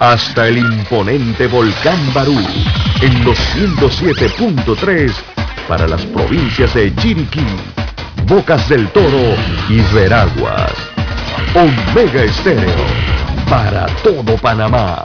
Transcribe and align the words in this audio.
hasta 0.00 0.48
el 0.48 0.58
imponente 0.58 1.46
volcán 1.46 1.98
Barú 2.14 2.38
en 3.00 3.24
los 3.24 3.38
107.3 3.54 5.12
para 5.66 5.86
las 5.86 6.04
provincias 6.06 6.74
de 6.74 6.94
Chiriquí, 6.96 7.46
Bocas 8.26 8.68
del 8.68 8.88
Toro 8.88 9.34
y 9.68 9.80
Veraguas. 9.94 10.72
Omega 11.54 12.22
Estéreo 12.22 12.84
para 13.48 13.86
todo 14.02 14.36
Panamá. 14.36 15.04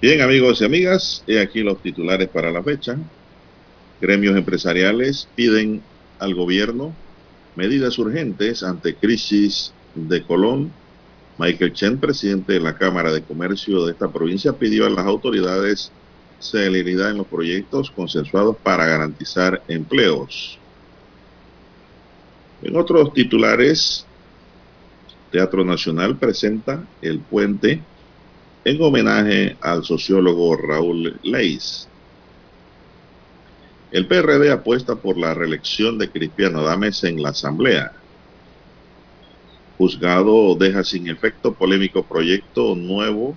Bien, 0.00 0.22
amigos 0.22 0.62
y 0.62 0.64
amigas, 0.64 1.22
he 1.26 1.38
aquí 1.42 1.60
los 1.60 1.82
titulares 1.82 2.26
para 2.30 2.50
la 2.50 2.62
fecha. 2.62 2.96
Gremios 4.00 4.34
empresariales 4.34 5.28
piden 5.34 5.82
al 6.18 6.34
gobierno 6.34 6.94
medidas 7.54 7.98
urgentes 7.98 8.62
ante 8.62 8.94
crisis 8.94 9.74
de 9.94 10.22
Colón. 10.22 10.72
Michael 11.36 11.74
Chen, 11.74 11.98
presidente 11.98 12.54
de 12.54 12.60
la 12.60 12.78
Cámara 12.78 13.12
de 13.12 13.20
Comercio 13.20 13.84
de 13.84 13.92
esta 13.92 14.10
provincia, 14.10 14.54
pidió 14.54 14.86
a 14.86 14.90
las 14.90 15.04
autoridades 15.04 15.92
celeridad 16.38 17.10
en 17.10 17.18
los 17.18 17.26
proyectos 17.26 17.90
consensuados 17.90 18.56
para 18.56 18.86
garantizar 18.86 19.62
empleos. 19.68 20.58
En 22.62 22.74
otros 22.74 23.12
titulares, 23.12 24.06
Teatro 25.30 25.62
Nacional 25.62 26.16
presenta 26.16 26.86
El 27.02 27.18
Puente 27.18 27.82
en 28.64 28.82
homenaje 28.82 29.56
al 29.60 29.84
sociólogo 29.84 30.56
Raúl 30.56 31.18
Leis. 31.22 31.88
El 33.90 34.06
PRD 34.06 34.52
apuesta 34.52 34.96
por 34.96 35.18
la 35.18 35.34
reelección 35.34 35.98
de 35.98 36.10
Cristiano 36.10 36.62
Dames 36.62 37.02
en 37.04 37.22
la 37.22 37.30
Asamblea. 37.30 37.92
Juzgado 39.78 40.54
deja 40.54 40.84
sin 40.84 41.08
efecto 41.08 41.54
polémico 41.54 42.04
proyecto 42.04 42.76
nuevo 42.76 43.34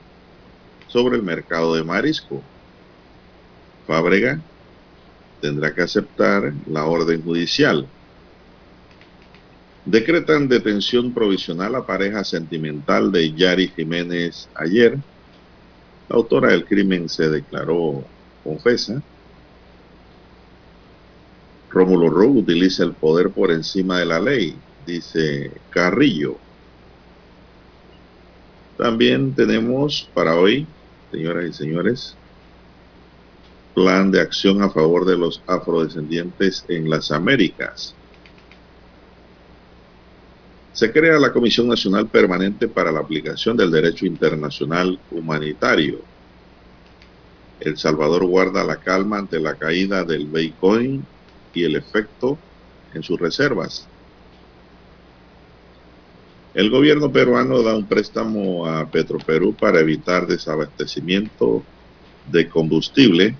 sobre 0.87 1.15
el 1.15 1.23
mercado 1.23 1.73
de 1.73 1.83
marisco. 1.83 2.43
Fábrega 3.87 4.39
tendrá 5.41 5.73
que 5.73 5.81
aceptar 5.81 6.53
la 6.67 6.85
orden 6.85 7.23
judicial. 7.23 7.87
Decretan 9.85 10.47
detención 10.47 11.13
provisional 11.13 11.75
a 11.75 11.85
pareja 11.85 12.23
sentimental 12.23 13.11
de 13.11 13.33
Yari 13.33 13.69
Jiménez 13.69 14.47
ayer. 14.55 14.97
La 16.13 16.17
autora 16.19 16.49
del 16.49 16.63
crimen 16.63 17.09
se 17.09 17.27
declaró 17.27 18.03
confesa. 18.43 19.01
Rómulo 21.71 22.07
Roux 22.11 22.37
utiliza 22.37 22.83
el 22.83 22.93
poder 22.93 23.31
por 23.31 23.49
encima 23.49 23.97
de 23.97 24.05
la 24.05 24.19
ley, 24.19 24.55
dice 24.85 25.51
Carrillo. 25.71 26.37
También 28.77 29.33
tenemos 29.33 30.07
para 30.13 30.35
hoy, 30.35 30.67
señoras 31.11 31.45
y 31.49 31.53
señores, 31.53 32.15
plan 33.73 34.11
de 34.11 34.21
acción 34.21 34.61
a 34.61 34.69
favor 34.69 35.05
de 35.05 35.17
los 35.17 35.41
afrodescendientes 35.47 36.63
en 36.67 36.91
las 36.91 37.11
Américas. 37.11 37.95
Se 40.73 40.91
crea 40.91 41.19
la 41.19 41.31
Comisión 41.31 41.67
Nacional 41.67 42.07
Permanente 42.07 42.67
para 42.67 42.91
la 42.91 42.99
Aplicación 42.99 43.55
del 43.55 43.69
Derecho 43.69 44.07
Internacional 44.07 44.99
Humanitario. 45.11 45.99
El 47.59 47.77
Salvador 47.77 48.25
guarda 48.25 48.63
la 48.63 48.77
calma 48.77 49.19
ante 49.19 49.39
la 49.39 49.53
caída 49.53 50.03
del 50.03 50.25
Bitcoin 50.25 51.05
y 51.53 51.63
el 51.63 51.75
efecto 51.75 52.39
en 52.95 53.03
sus 53.03 53.19
reservas. 53.19 53.87
El 56.55 56.71
gobierno 56.71 57.11
peruano 57.11 57.61
da 57.61 57.75
un 57.75 57.85
préstamo 57.85 58.65
a 58.65 58.89
Petroperú 58.89 59.53
para 59.53 59.79
evitar 59.79 60.25
desabastecimiento 60.25 61.63
de 62.31 62.49
combustible. 62.49 63.35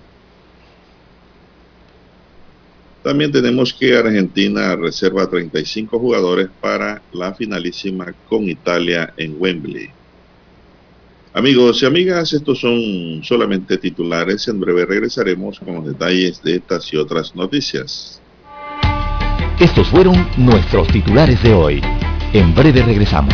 También 3.03 3.33
tenemos 3.33 3.73
que 3.73 3.97
Argentina 3.97 4.75
reserva 4.77 5.29
35 5.29 5.99
jugadores 5.99 6.47
para 6.61 7.01
la 7.11 7.33
finalísima 7.33 8.13
con 8.29 8.49
Italia 8.49 9.13
en 9.17 9.35
Wembley. 9.37 9.89
Amigos 11.33 11.81
y 11.81 11.85
amigas, 11.85 12.31
estos 12.31 12.59
son 12.59 13.21
solamente 13.23 13.77
titulares. 13.77 14.47
En 14.47 14.59
breve 14.59 14.85
regresaremos 14.85 15.59
con 15.59 15.75
los 15.75 15.85
detalles 15.85 16.41
de 16.43 16.55
estas 16.55 16.93
y 16.93 16.97
otras 16.97 17.35
noticias. 17.35 18.21
Estos 19.59 19.87
fueron 19.87 20.27
nuestros 20.37 20.87
titulares 20.87 21.41
de 21.43 21.53
hoy. 21.53 21.81
En 22.33 22.55
breve 22.55 22.83
regresamos. 22.83 23.33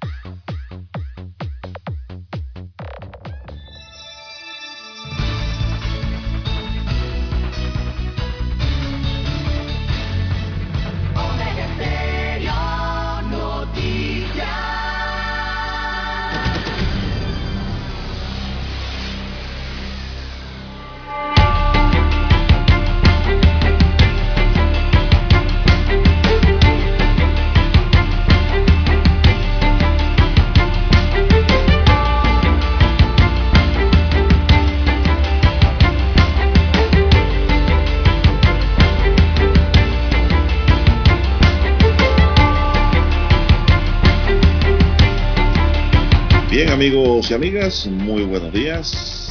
Amigos 46.81 47.29
y 47.29 47.35
amigas, 47.35 47.85
muy 47.85 48.23
buenos 48.23 48.51
días. 48.51 49.29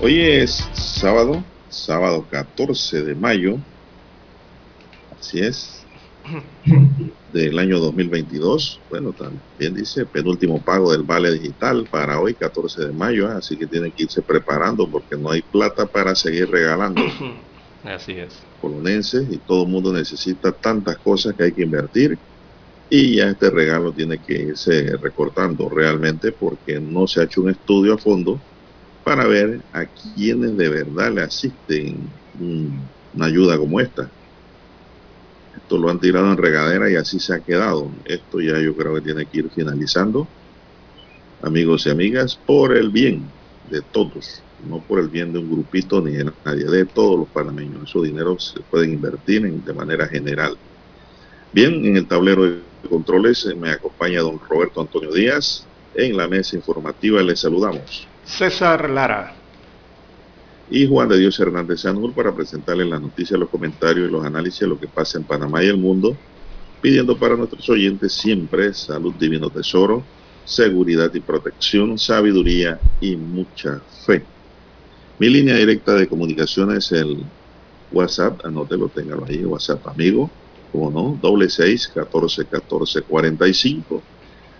Hoy 0.00 0.20
es 0.20 0.64
sábado, 0.72 1.42
sábado 1.68 2.24
14 2.30 3.02
de 3.02 3.16
mayo, 3.16 3.56
así 5.18 5.40
es, 5.40 5.84
del 7.32 7.58
año 7.58 7.80
2022. 7.80 8.78
Bueno, 8.88 9.12
también 9.12 9.74
dice 9.74 10.06
penúltimo 10.06 10.62
pago 10.62 10.92
del 10.92 11.02
vale 11.02 11.32
digital 11.32 11.88
para 11.90 12.20
hoy, 12.20 12.34
14 12.34 12.82
de 12.82 12.92
mayo, 12.92 13.28
¿eh? 13.28 13.34
así 13.38 13.56
que 13.56 13.66
tienen 13.66 13.90
que 13.90 14.04
irse 14.04 14.22
preparando 14.22 14.88
porque 14.88 15.16
no 15.16 15.32
hay 15.32 15.42
plata 15.42 15.86
para 15.86 16.14
seguir 16.14 16.48
regalando. 16.48 17.02
Así 17.82 18.12
es. 18.12 18.38
Colonenses 18.60 19.26
y 19.28 19.38
todo 19.38 19.64
el 19.64 19.68
mundo 19.68 19.92
necesita 19.92 20.52
tantas 20.52 20.98
cosas 20.98 21.34
que 21.34 21.42
hay 21.42 21.52
que 21.52 21.62
invertir 21.62 22.16
y 22.94 23.16
ya 23.16 23.30
este 23.30 23.48
regalo 23.48 23.90
tiene 23.94 24.18
que 24.18 24.34
irse 24.34 24.98
recortando 24.98 25.66
realmente 25.70 26.30
porque 26.30 26.78
no 26.78 27.06
se 27.06 27.20
ha 27.20 27.24
hecho 27.24 27.40
un 27.40 27.48
estudio 27.48 27.94
a 27.94 27.98
fondo 27.98 28.38
para 29.02 29.26
ver 29.26 29.62
a 29.72 29.86
quienes 29.86 30.58
de 30.58 30.68
verdad 30.68 31.10
le 31.10 31.22
asisten 31.22 31.96
una 32.34 33.24
ayuda 33.24 33.56
como 33.56 33.80
esta. 33.80 34.14
Esto 35.56 35.78
lo 35.78 35.88
han 35.88 36.00
tirado 36.00 36.32
en 36.32 36.36
regadera 36.36 36.90
y 36.90 36.96
así 36.96 37.18
se 37.18 37.32
ha 37.32 37.40
quedado. 37.40 37.90
Esto 38.04 38.40
ya 38.42 38.60
yo 38.60 38.76
creo 38.76 38.94
que 38.96 39.00
tiene 39.00 39.24
que 39.26 39.38
ir 39.38 39.50
finalizando, 39.50 40.28
amigos 41.40 41.86
y 41.86 41.90
amigas, 41.90 42.36
por 42.36 42.76
el 42.76 42.90
bien 42.90 43.38
de 43.62 43.80
todos, 43.80 44.44
no 44.58 44.84
por 44.86 45.00
el 45.00 45.08
bien 45.08 45.32
de 45.32 45.38
un 45.38 45.48
grupito 45.50 46.02
ni 46.02 46.12
de 46.12 46.30
nadie, 46.44 46.66
de 46.66 46.84
todos 46.84 47.18
los 47.20 47.30
panameños. 47.30 47.84
Esos 47.88 48.02
dineros 48.02 48.52
se 48.54 48.62
pueden 48.64 48.92
invertir 48.92 49.46
en, 49.46 49.64
de 49.64 49.72
manera 49.72 50.06
general. 50.08 50.58
Bien, 51.52 51.84
en 51.84 51.98
el 51.98 52.06
tablero 52.06 52.44
de 52.44 52.62
controles 52.88 53.46
me 53.56 53.70
acompaña 53.70 54.22
don 54.22 54.40
Roberto 54.48 54.80
Antonio 54.80 55.12
Díaz. 55.12 55.66
En 55.94 56.16
la 56.16 56.26
mesa 56.26 56.56
informativa 56.56 57.22
le 57.22 57.36
saludamos. 57.36 58.06
César 58.24 58.88
Lara. 58.88 59.34
Y 60.70 60.88
Juan 60.88 61.10
de 61.10 61.18
Dios 61.18 61.38
Hernández 61.38 61.80
Sanur 61.80 62.14
para 62.14 62.34
presentarle 62.34 62.86
las 62.86 63.02
noticias, 63.02 63.38
los 63.38 63.50
comentarios 63.50 64.08
y 64.08 64.12
los 64.12 64.24
análisis 64.24 64.60
de 64.60 64.68
lo 64.68 64.80
que 64.80 64.88
pasa 64.88 65.18
en 65.18 65.24
Panamá 65.24 65.62
y 65.62 65.66
el 65.66 65.76
mundo, 65.76 66.16
pidiendo 66.80 67.18
para 67.18 67.36
nuestros 67.36 67.68
oyentes 67.68 68.14
siempre 68.14 68.72
salud 68.72 69.12
divino 69.18 69.50
tesoro, 69.50 70.02
seguridad 70.46 71.12
y 71.12 71.20
protección, 71.20 71.98
sabiduría 71.98 72.80
y 72.98 73.16
mucha 73.16 73.82
fe. 74.06 74.24
Mi 75.18 75.28
línea 75.28 75.56
directa 75.56 75.92
de 75.92 76.08
comunicación 76.08 76.74
es 76.74 76.90
el 76.92 77.22
WhatsApp, 77.92 78.42
anótelo, 78.46 78.88
téngalo 78.88 79.26
ahí, 79.26 79.44
WhatsApp 79.44 79.86
amigo, 79.86 80.30
como 80.72 80.90
no, 80.90 81.18
doble 81.20 81.48
seis, 81.50 81.86
catorce, 81.94 82.46
catorce, 82.46 83.02
cuarenta 83.02 83.46
y 83.46 83.54
cinco. 83.54 84.02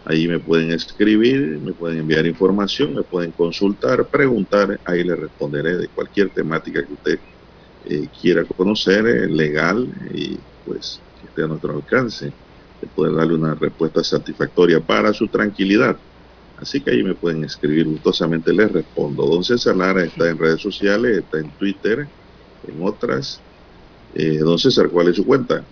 Ahí 0.04 0.28
me 0.28 0.38
pueden 0.38 0.72
escribir, 0.72 1.58
me 1.60 1.72
pueden 1.72 2.00
enviar 2.00 2.26
información, 2.26 2.94
me 2.94 3.02
pueden 3.02 3.30
consultar, 3.32 4.08
preguntar, 4.08 4.80
ahí 4.84 5.04
le 5.04 5.16
responderé 5.16 5.76
de 5.76 5.88
cualquier 5.88 6.30
temática 6.30 6.84
que 6.84 6.92
usted 6.92 7.18
eh, 7.84 8.08
quiera 8.20 8.44
conocer, 8.44 9.06
eh, 9.06 9.28
legal 9.28 9.88
y 10.12 10.38
pues 10.64 11.00
que 11.20 11.26
esté 11.28 11.44
a 11.44 11.46
nuestro 11.46 11.74
alcance, 11.74 12.26
de 12.80 12.86
poder 12.88 13.14
darle 13.14 13.34
una 13.34 13.54
respuesta 13.54 14.02
satisfactoria 14.02 14.80
para 14.80 15.12
su 15.12 15.28
tranquilidad. 15.28 15.96
Así 16.56 16.80
que 16.80 16.90
ahí 16.90 17.02
me 17.02 17.14
pueden 17.14 17.44
escribir 17.44 17.86
gustosamente, 17.86 18.52
les 18.52 18.70
respondo. 18.70 19.26
Don 19.26 19.42
César 19.42 19.76
Lara 19.76 20.04
está 20.04 20.28
en 20.28 20.38
redes 20.38 20.60
sociales, 20.60 21.18
está 21.18 21.38
en 21.38 21.50
Twitter, 21.52 22.08
en 22.62 22.82
otras. 22.82 23.40
Eh, 24.14 24.38
don 24.38 24.58
César, 24.58 24.88
¿cuál 24.90 25.08
es 25.08 25.16
su 25.16 25.24
cuenta? 25.24 25.64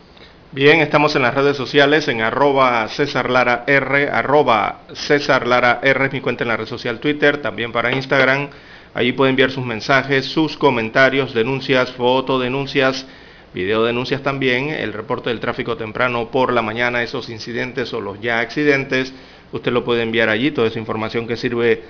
Bien, 0.52 0.81
estamos 0.81 1.14
en 1.14 1.23
las 1.23 1.32
redes 1.32 1.56
sociales 1.56 2.08
en 2.08 2.23
arroba 2.23 2.88
César 2.88 3.29
R, 3.69 4.08
arroba 4.08 4.81
César 4.94 5.44
R 5.81 6.06
es 6.06 6.12
mi 6.12 6.20
cuenta 6.20 6.43
en 6.43 6.49
la 6.49 6.56
red 6.56 6.67
social 6.67 6.99
Twitter, 6.99 7.41
también 7.41 7.70
para 7.70 7.93
Instagram. 7.93 8.49
Allí 8.93 9.12
puede 9.12 9.31
enviar 9.31 9.52
sus 9.52 9.64
mensajes, 9.64 10.26
sus 10.26 10.56
comentarios, 10.56 11.35
denuncias, 11.35 11.93
fotodenuncias, 11.93 13.06
videodenuncias 13.55 14.25
también, 14.25 14.70
el 14.70 14.93
reporte 14.93 15.31
del 15.31 15.38
tráfico 15.38 15.76
temprano 15.76 16.32
por 16.32 16.52
la 16.52 16.62
mañana, 16.62 17.05
esos 17.05 17.31
incidentes 17.31 17.94
o 17.94 18.00
los 18.00 18.20
ya 18.20 18.41
accidentes. 18.41 19.14
Usted 19.52 19.70
lo 19.70 19.85
puede 19.85 20.02
enviar 20.02 20.29
allí, 20.29 20.50
toda 20.50 20.67
esa 20.67 20.81
información 20.81 21.29
que 21.29 21.37
sirve 21.37 21.85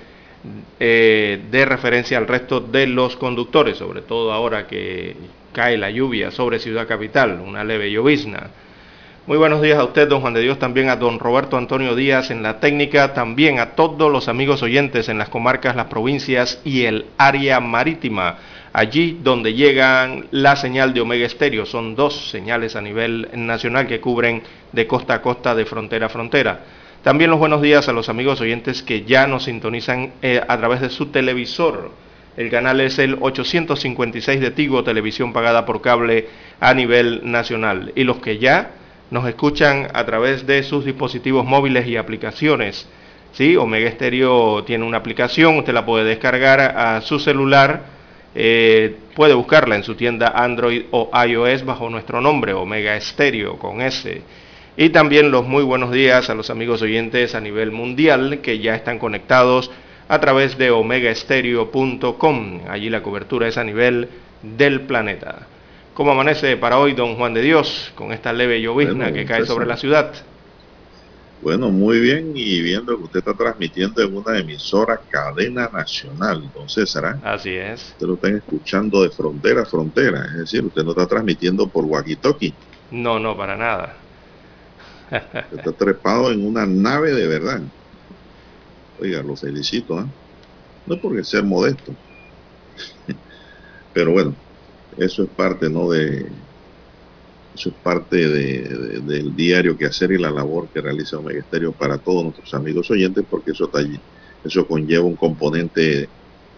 eh, 0.79 1.41
de 1.51 1.65
referencia 1.65 2.17
al 2.17 2.27
resto 2.27 2.59
de 2.59 2.87
los 2.87 3.15
conductores, 3.15 3.77
sobre 3.77 4.01
todo 4.01 4.31
ahora 4.33 4.67
que 4.67 5.15
cae 5.53 5.77
la 5.77 5.91
lluvia 5.91 6.31
sobre 6.31 6.59
Ciudad 6.59 6.87
Capital, 6.87 7.41
una 7.45 7.63
leve 7.63 7.91
llovizna. 7.91 8.49
Muy 9.27 9.37
buenos 9.37 9.61
días 9.61 9.77
a 9.77 9.83
usted, 9.83 10.07
don 10.07 10.21
Juan 10.21 10.33
de 10.33 10.41
Dios, 10.41 10.57
también 10.57 10.89
a 10.89 10.95
don 10.95 11.19
Roberto 11.19 11.55
Antonio 11.55 11.95
Díaz 11.95 12.31
en 12.31 12.41
la 12.41 12.59
técnica, 12.59 13.13
también 13.13 13.59
a 13.59 13.75
todos 13.75 14.11
los 14.11 14.27
amigos 14.27 14.63
oyentes 14.63 15.09
en 15.09 15.19
las 15.19 15.29
comarcas, 15.29 15.75
las 15.75 15.85
provincias 15.85 16.59
y 16.65 16.85
el 16.85 17.05
área 17.19 17.59
marítima, 17.59 18.37
allí 18.73 19.19
donde 19.21 19.53
llegan 19.53 20.25
la 20.31 20.55
señal 20.55 20.95
de 20.95 21.01
Omega 21.01 21.27
Estéreo. 21.27 21.67
Son 21.67 21.95
dos 21.95 22.31
señales 22.31 22.75
a 22.75 22.81
nivel 22.81 23.29
nacional 23.33 23.85
que 23.85 24.01
cubren 24.01 24.41
de 24.71 24.87
costa 24.87 25.13
a 25.13 25.21
costa, 25.21 25.53
de 25.53 25.65
frontera 25.65 26.07
a 26.07 26.09
frontera. 26.09 26.59
También 27.03 27.29
los 27.31 27.39
buenos 27.39 27.61
días 27.61 27.89
a 27.89 27.93
los 27.93 28.09
amigos 28.09 28.41
oyentes 28.41 28.83
que 28.83 29.03
ya 29.03 29.27
nos 29.27 29.45
sintonizan 29.45 30.13
eh, 30.21 30.41
a 30.47 30.57
través 30.57 30.81
de 30.81 30.89
su 30.89 31.07
televisor 31.07 31.91
el 32.37 32.49
canal 32.49 32.79
es 32.79 32.97
el 32.97 33.17
856 33.19 34.39
de 34.39 34.51
Tigo, 34.51 34.83
televisión 34.83 35.33
pagada 35.33 35.65
por 35.65 35.81
cable 35.81 36.27
a 36.61 36.73
nivel 36.73 37.21
nacional. 37.23 37.91
Y 37.95 38.05
los 38.05 38.19
que 38.19 38.37
ya 38.37 38.71
nos 39.09 39.27
escuchan 39.27 39.89
a 39.93 40.05
través 40.05 40.47
de 40.47 40.63
sus 40.63 40.85
dispositivos 40.85 41.45
móviles 41.45 41.87
y 41.87 41.97
aplicaciones. 41.97 42.87
¿sí? 43.33 43.57
Omega 43.57 43.91
Stereo 43.91 44.63
tiene 44.63 44.85
una 44.85 44.97
aplicación, 44.97 45.57
usted 45.57 45.73
la 45.73 45.85
puede 45.85 46.05
descargar 46.05 46.61
a 46.61 47.01
su 47.01 47.19
celular, 47.19 47.83
eh, 48.33 48.95
puede 49.13 49.33
buscarla 49.33 49.75
en 49.75 49.83
su 49.83 49.95
tienda 49.95 50.31
Android 50.33 50.83
o 50.91 51.11
iOS 51.27 51.65
bajo 51.65 51.89
nuestro 51.89 52.21
nombre, 52.21 52.53
Omega 52.53 52.99
Stereo 53.01 53.59
con 53.59 53.81
S. 53.81 54.21
Y 54.81 54.89
también 54.89 55.29
los 55.29 55.45
muy 55.45 55.63
buenos 55.63 55.91
días 55.91 56.31
a 56.31 56.33
los 56.33 56.49
amigos 56.49 56.81
oyentes 56.81 57.35
a 57.35 57.39
nivel 57.39 57.71
mundial 57.71 58.39
que 58.41 58.57
ya 58.57 58.73
están 58.73 58.97
conectados 58.97 59.69
a 60.07 60.19
través 60.19 60.57
de 60.57 60.71
omegaestereo.com. 60.71 62.61
Allí 62.67 62.89
la 62.89 63.03
cobertura 63.03 63.47
es 63.47 63.59
a 63.59 63.63
nivel 63.63 64.09
del 64.41 64.81
planeta. 64.81 65.45
¿Cómo 65.93 66.13
amanece 66.13 66.57
para 66.57 66.79
hoy 66.79 66.93
don 66.93 67.15
Juan 67.15 67.35
de 67.35 67.43
Dios 67.43 67.91
con 67.93 68.11
esta 68.11 68.33
leve 68.33 68.59
llovizna 68.59 69.13
que 69.13 69.23
cae 69.23 69.45
sobre 69.45 69.67
la 69.67 69.77
ciudad? 69.77 70.15
Bueno, 71.43 71.69
muy 71.69 71.99
bien 71.99 72.31
y 72.33 72.63
viendo 72.63 72.97
que 72.97 73.03
usted 73.03 73.19
está 73.19 73.35
transmitiendo 73.35 74.01
en 74.01 74.17
una 74.17 74.39
emisora 74.39 74.99
cadena 75.11 75.69
nacional, 75.71 76.49
don 76.55 76.67
César. 76.67 77.05
¿ah? 77.05 77.33
Así 77.33 77.51
es. 77.51 77.89
Usted 77.91 78.07
lo 78.07 78.15
está 78.15 78.29
escuchando 78.29 79.03
de 79.03 79.11
frontera 79.11 79.61
a 79.61 79.65
frontera, 79.65 80.25
es 80.25 80.39
decir, 80.39 80.65
usted 80.65 80.83
no 80.83 80.89
está 80.89 81.05
transmitiendo 81.05 81.67
por 81.67 81.85
walkie-talkie. 81.85 82.51
No, 82.89 83.19
no, 83.19 83.37
para 83.37 83.55
nada. 83.55 84.00
Está 85.11 85.71
trepado 85.73 86.31
en 86.31 86.45
una 86.45 86.65
nave 86.65 87.13
de 87.13 87.27
verdad. 87.27 87.61
Oiga, 88.99 89.21
lo 89.23 89.35
felicito, 89.35 89.99
¿eh? 89.99 90.05
No 90.85 90.95
es 90.95 91.01
porque 91.01 91.23
sea 91.23 91.41
modesto. 91.41 91.93
Pero 93.93 94.11
bueno, 94.11 94.35
eso 94.97 95.23
es 95.23 95.29
parte, 95.29 95.69
¿no? 95.69 95.89
De, 95.89 96.25
eso 97.53 97.69
es 97.69 97.75
parte 97.75 98.15
de, 98.15 99.01
del 99.01 99.35
diario 99.35 99.77
que 99.77 99.85
hacer 99.85 100.11
y 100.11 100.17
la 100.17 100.31
labor 100.31 100.69
que 100.69 100.81
realiza 100.81 101.17
Omega 101.17 101.39
Estéreo 101.39 101.73
para 101.73 101.97
todos 101.97 102.23
nuestros 102.23 102.53
amigos 102.53 102.89
oyentes, 102.89 103.25
porque 103.29 103.51
eso, 103.51 103.69
allí, 103.73 103.99
eso 104.43 104.65
conlleva 104.67 105.03
un 105.03 105.15
componente 105.15 106.03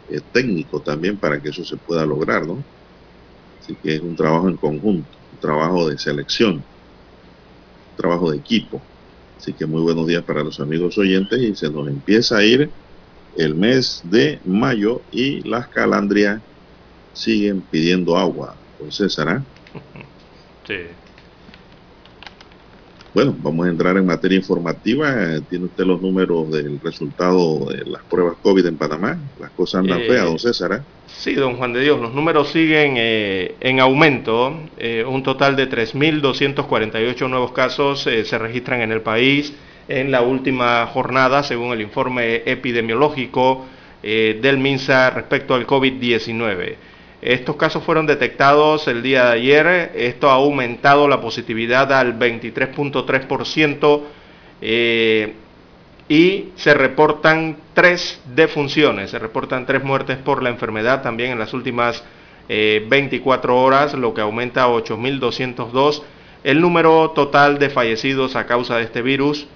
eh, 0.10 0.22
técnico 0.32 0.82
también 0.82 1.18
para 1.18 1.42
que 1.42 1.50
eso 1.50 1.64
se 1.66 1.78
pueda 1.78 2.06
lograr, 2.06 2.46
¿no? 2.46 2.64
Así 3.60 3.76
que 3.76 3.96
es 3.96 4.02
un 4.02 4.16
trabajo 4.16 4.50
en 4.50 4.58
conjunto, 4.58 5.18
un 5.32 5.40
trabajo 5.40 5.90
de 5.90 5.98
selección, 5.98 6.56
un 6.56 6.73
trabajo 7.96 8.32
de 8.32 8.38
equipo. 8.38 8.82
Así 9.38 9.54
que 9.54 9.66
muy 9.66 9.82
buenos 9.82 10.08
días 10.08 10.24
para 10.24 10.44
los 10.44 10.60
amigos 10.60 10.98
oyentes 10.98 11.40
y 11.42 11.56
se 11.56 11.70
nos 11.70 11.88
empieza 11.88 12.38
a 12.38 12.44
ir 12.44 12.70
el 13.38 13.56
mes 13.56 14.02
de 14.04 14.40
mayo 14.46 15.02
y 15.12 15.48
las 15.48 15.68
calandrias 15.68 16.42
siguen 17.14 17.62
pidiendo 17.62 18.18
agua. 18.18 18.56
Entonces, 18.78 19.14
¿será? 19.14 19.44
Sí. 20.68 20.76
Bueno, 23.14 23.36
vamos 23.44 23.68
a 23.68 23.70
entrar 23.70 23.96
en 23.98 24.08
materia 24.08 24.38
informativa. 24.38 25.16
Tiene 25.48 25.66
usted 25.66 25.86
los 25.86 26.02
números 26.02 26.50
del 26.52 26.80
resultado 26.80 27.66
de 27.70 27.86
las 27.86 28.02
pruebas 28.04 28.38
COVID 28.42 28.66
en 28.66 28.78
Panamá. 28.78 29.18
Las 29.40 29.52
cosas 29.52 29.82
andan 29.82 30.02
Eh, 30.02 30.08
feas, 30.08 30.26
don 30.26 30.40
César. 30.40 30.72
¿eh? 30.74 30.82
Sí, 31.06 31.36
don 31.36 31.58
Juan 31.58 31.74
de 31.74 31.82
Dios, 31.82 32.02
los 32.02 32.14
números 32.14 32.50
siguen 32.50 32.96
eh, 32.98 33.56
en 33.60 33.80
aumento. 33.80 34.60
Eh, 34.78 35.06
un 35.08 35.22
total 35.22 35.56
de 35.56 35.70
3.248 35.70 37.30
nuevos 37.30 37.52
casos 37.52 38.08
eh, 38.08 38.26
se 38.26 38.38
registran 38.40 38.82
en 38.82 38.92
el 38.92 39.02
país 39.02 39.54
en 39.88 40.12
la 40.12 40.22
última 40.22 40.86
jornada, 40.88 41.44
según 41.44 41.72
el 41.74 41.82
informe 41.82 42.42
epidemiológico 42.46 43.66
del 44.02 44.58
MINSA 44.58 45.12
respecto 45.12 45.56
al 45.56 45.66
COVID-19. 45.66 46.76
Estos 47.24 47.56
casos 47.56 47.84
fueron 47.84 48.06
detectados 48.06 48.88
el 48.88 49.02
día 49.02 49.26
de 49.26 49.32
ayer. 49.34 49.92
Esto 49.96 50.30
ha 50.30 50.34
aumentado 50.34 51.08
la 51.08 51.22
positividad 51.22 51.92
al 51.94 52.20
23.3%. 52.20 54.02
Eh, 54.62 55.34
y 56.10 56.50
se 56.56 56.74
reportan 56.74 57.58
tres 57.74 58.22
defunciones, 58.36 59.12
se 59.12 59.20
reportan 59.20 59.66
tres 59.66 59.84
muertes 59.84 60.18
por 60.18 60.44
la 60.44 60.50
enfermedad 60.50 61.02
también 61.02 61.32
en 61.32 61.40
las 61.40 61.54
últimas 61.54 62.04
24 62.50 63.58
horas, 63.58 63.94
lo 63.94 64.14
que 64.14 64.20
aumenta 64.20 64.64
a 64.64 64.68
8.202 64.68 66.04
el 66.44 66.60
número 66.60 67.12
total 67.12 67.58
de 67.58 67.70
fallecidos 67.70 68.36
a 68.36 68.46
causa 68.46 68.78
de 68.78 68.84
este 68.84 69.02
virus 69.02 69.48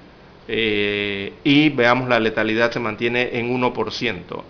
eh, 0.47 1.33
y 1.43 1.69
veamos 1.69 2.07
la 2.07 2.19
letalidad 2.19 2.71
se 2.71 2.79
mantiene 2.79 3.38
en 3.38 3.53
1%. 3.53 4.43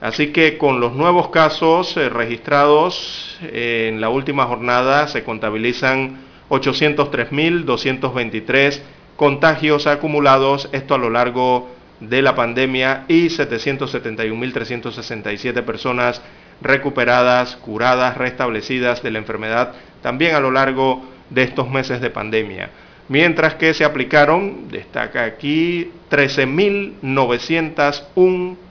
Así 0.00 0.28
que 0.28 0.56
con 0.56 0.80
los 0.80 0.94
nuevos 0.94 1.28
casos 1.28 1.94
eh, 1.96 2.08
registrados 2.08 3.36
eh, 3.42 3.90
en 3.92 4.00
la 4.00 4.08
última 4.08 4.46
jornada 4.46 5.08
se 5.08 5.24
contabilizan 5.24 6.20
803.223 6.48 8.80
contagios 9.16 9.86
acumulados, 9.86 10.70
esto 10.72 10.94
a 10.94 10.98
lo 10.98 11.10
largo 11.10 11.68
de 12.00 12.22
la 12.22 12.34
pandemia, 12.34 13.04
y 13.08 13.26
771.367 13.26 15.62
personas 15.64 16.22
recuperadas, 16.62 17.56
curadas, 17.56 18.16
restablecidas 18.16 19.02
de 19.02 19.10
la 19.10 19.18
enfermedad, 19.18 19.74
también 20.00 20.34
a 20.34 20.40
lo 20.40 20.50
largo 20.50 21.04
de 21.28 21.42
estos 21.42 21.68
meses 21.68 22.00
de 22.00 22.08
pandemia. 22.08 22.70
Mientras 23.08 23.56
que 23.56 23.74
se 23.74 23.84
aplicaron, 23.84 24.70
destaca 24.70 25.24
aquí, 25.24 25.90
13.901 26.10 28.69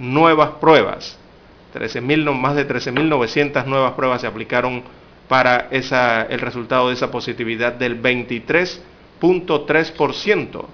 nuevas 0.00 0.50
pruebas. 0.60 1.16
13.000, 1.74 2.34
más 2.34 2.56
de 2.56 2.66
13.900 2.66 3.66
nuevas 3.66 3.92
pruebas 3.92 4.22
se 4.22 4.26
aplicaron 4.26 4.82
para 5.28 5.68
esa, 5.70 6.22
el 6.22 6.40
resultado 6.40 6.88
de 6.88 6.94
esa 6.94 7.12
positividad 7.12 7.74
del 7.74 8.02
23.3%, 8.02 10.64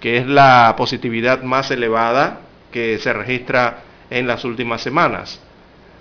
que 0.00 0.16
es 0.16 0.26
la 0.26 0.72
positividad 0.78 1.42
más 1.42 1.70
elevada 1.70 2.40
que 2.72 2.96
se 2.98 3.12
registra 3.12 3.82
en 4.08 4.26
las 4.26 4.46
últimas 4.46 4.80
semanas. 4.80 5.42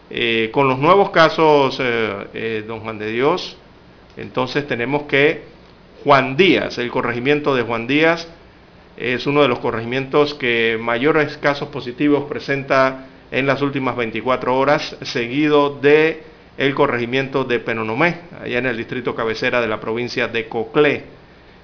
Eh, 0.10 0.50
con 0.54 0.70
los 0.70 0.80
nuevos 0.80 1.10
casos, 1.10 1.78
eh, 1.82 2.28
eh, 2.34 2.64
don 2.66 2.80
Juan 2.80 2.98
de 2.98 3.12
Dios, 3.12 3.58
entonces 4.16 4.66
tenemos 4.66 5.04
que 5.04 5.44
Juan 6.06 6.38
Díaz, 6.38 6.78
el 6.78 6.90
corregimiento 6.90 7.54
de 7.54 7.64
Juan 7.64 7.88
Díaz 7.88 8.30
es 8.98 9.28
uno 9.28 9.44
de 9.44 9.48
los 9.48 9.60
corregimientos 9.60 10.34
que 10.34 10.78
mayores 10.82 11.38
casos 11.38 11.70
positivos 11.70 12.26
presenta 12.28 13.06
en 13.32 13.46
las 13.46 13.62
últimas 13.62 13.96
24 13.96 14.58
horas, 14.58 14.98
seguido 15.04 15.78
de 15.80 16.24
el 16.58 16.74
corregimiento 16.74 17.44
de 17.44 17.60
Penonomé, 17.60 18.22
allá 18.42 18.58
en 18.58 18.66
el 18.66 18.78
distrito 18.78 19.14
cabecera 19.16 19.62
de 19.62 19.68
la 19.68 19.80
provincia 19.80 20.28
de 20.28 20.48
Coclé. 20.48 21.04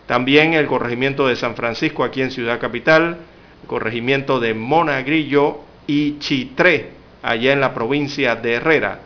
También 0.06 0.54
el 0.54 0.68
corregimiento 0.68 1.28
de 1.28 1.36
San 1.36 1.56
Francisco, 1.56 2.04
aquí 2.04 2.22
en 2.22 2.30
Ciudad 2.30 2.60
Capital, 2.60 3.18
el 3.64 3.68
corregimiento 3.68 4.40
de 4.40 4.54
Monagrillo 4.54 5.62
y 5.88 6.20
Chitré, 6.20 6.92
allá 7.24 7.54
en 7.54 7.62
la 7.62 7.74
provincia 7.74 8.36
de 8.36 8.54
Herrera. 8.54 9.00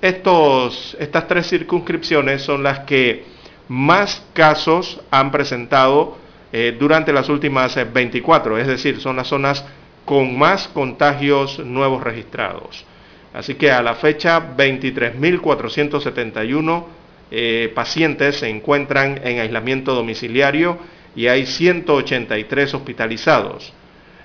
Estos, 0.00 0.96
estas 0.98 1.28
tres 1.28 1.48
circunscripciones 1.48 2.42
son 2.42 2.64
las 2.64 2.80
que 2.80 3.24
más 3.68 4.24
casos 4.32 5.00
han 5.10 5.30
presentado 5.30 6.16
eh, 6.52 6.76
durante 6.78 7.12
las 7.12 7.28
últimas 7.28 7.76
24, 7.92 8.56
eh, 8.56 8.60
es 8.62 8.66
decir, 8.66 9.00
son 9.00 9.16
las 9.16 9.26
zonas 9.28 9.62
con 10.04 10.38
más 10.38 10.68
contagios 10.68 11.58
nuevos 11.58 12.02
registrados. 12.02 12.86
Así 13.34 13.56
que 13.56 13.70
a 13.70 13.82
la 13.82 13.94
fecha 13.94 14.56
23.471 14.56 16.84
eh, 17.30 17.70
pacientes 17.74 18.36
se 18.36 18.48
encuentran 18.48 19.20
en 19.22 19.40
aislamiento 19.40 19.94
domiciliario 19.94 20.78
y 21.14 21.26
hay 21.26 21.44
183 21.44 22.72
hospitalizados. 22.72 23.74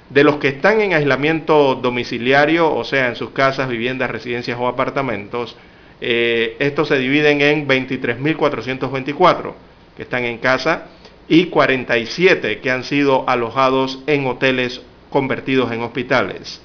De 0.09 0.23
los 0.23 0.37
que 0.37 0.47
están 0.47 0.79
en 0.79 0.93
aislamiento 0.93 1.75
domiciliario, 1.75 2.73
o 2.73 2.85
sea, 2.85 3.09
en 3.09 3.17
sus 3.17 3.31
casas, 3.31 3.67
viviendas, 3.67 4.09
residencias 4.09 4.57
o 4.59 4.67
apartamentos, 4.67 5.57
estos 5.99 6.87
se 6.89 6.97
dividen 6.97 7.41
en 7.41 7.67
23.424 7.67 9.53
que 9.95 10.03
están 10.03 10.25
en 10.25 10.37
casa 10.37 10.87
y 11.27 11.45
47 11.45 12.59
que 12.59 12.71
han 12.71 12.83
sido 12.83 13.27
alojados 13.27 13.99
en 14.07 14.27
hoteles 14.27 14.81
convertidos 15.09 15.71
en 15.71 15.81
hospitales. 15.81 16.61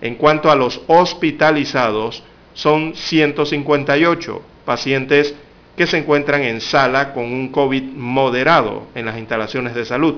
En 0.00 0.14
cuanto 0.14 0.50
a 0.50 0.56
los 0.56 0.80
hospitalizados, 0.86 2.22
son 2.54 2.94
158 2.94 4.42
pacientes 4.64 5.34
que 5.76 5.86
se 5.86 5.98
encuentran 5.98 6.42
en 6.42 6.60
sala 6.60 7.12
con 7.12 7.24
un 7.24 7.48
COVID 7.48 7.82
moderado 7.82 8.86
en 8.94 9.06
las 9.06 9.18
instalaciones 9.18 9.74
de 9.74 9.84
salud 9.84 10.16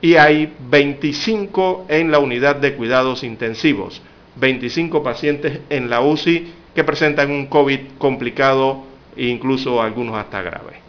y 0.00 0.14
hay 0.16 0.52
25 0.70 1.86
en 1.88 2.10
la 2.10 2.18
unidad 2.18 2.56
de 2.56 2.74
cuidados 2.74 3.24
intensivos, 3.24 4.02
25 4.36 5.02
pacientes 5.02 5.60
en 5.70 5.90
la 5.90 6.00
UCI 6.00 6.52
que 6.74 6.84
presentan 6.84 7.30
un 7.30 7.46
COVID 7.46 7.80
complicado 7.98 8.84
e 9.16 9.26
incluso 9.26 9.82
algunos 9.82 10.16
hasta 10.16 10.42
grave. 10.42 10.87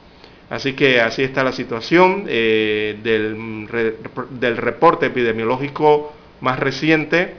Así 0.50 0.74
que 0.74 1.00
así 1.00 1.22
está 1.24 1.44
la 1.44 1.52
situación 1.52 2.26
eh, 2.28 2.98
del, 3.04 3.68
del, 4.32 4.58
reporte 4.58 5.06
epidemiológico 5.06 6.12
más 6.42 6.58
reciente 6.58 7.36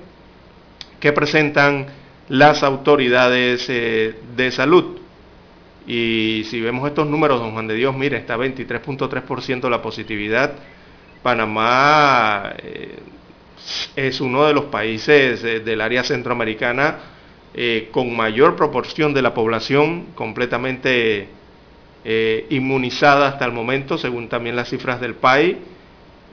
que 1.01 1.13
presentan 1.13 1.87
las 2.29 2.63
autoridades 2.63 3.67
eh, 3.69 4.15
de 4.37 4.53
salud. 4.53 4.99
Y 5.89 6.45
si 6.51 6.61
vemos 6.61 6.87
estos 6.87 7.09
números, 7.09 7.41
don 7.41 7.51
Juan 7.51 7.67
de 7.67 7.75
Dios, 7.75 7.97
mire, 7.97 8.17
está 8.17 8.37
23.3% 8.37 9.69
la 9.69 9.83
positividad. 9.83 10.53
Panamá 11.21 12.55
eh, 12.59 12.97
es 13.97 14.21
uno 14.21 14.47
de 14.47 14.55
los 14.55 14.67
países 14.67 15.43
del 15.43 15.81
área 15.81 16.05
centroamericana 16.05 16.99
con 17.91 18.17
mayor 18.17 18.57
proporción 18.57 19.13
de 19.13 19.23
la 19.23 19.35
población 19.35 20.07
completamente 20.15 21.29
eh, 22.05 22.47
inmunizada 22.51 23.29
hasta 23.29 23.45
el 23.45 23.53
momento, 23.53 23.99
según 23.99 24.29
también 24.29 24.57
las 24.57 24.69
cifras 24.69 25.01
del 25.01 25.15
PAI. 25.15 25.59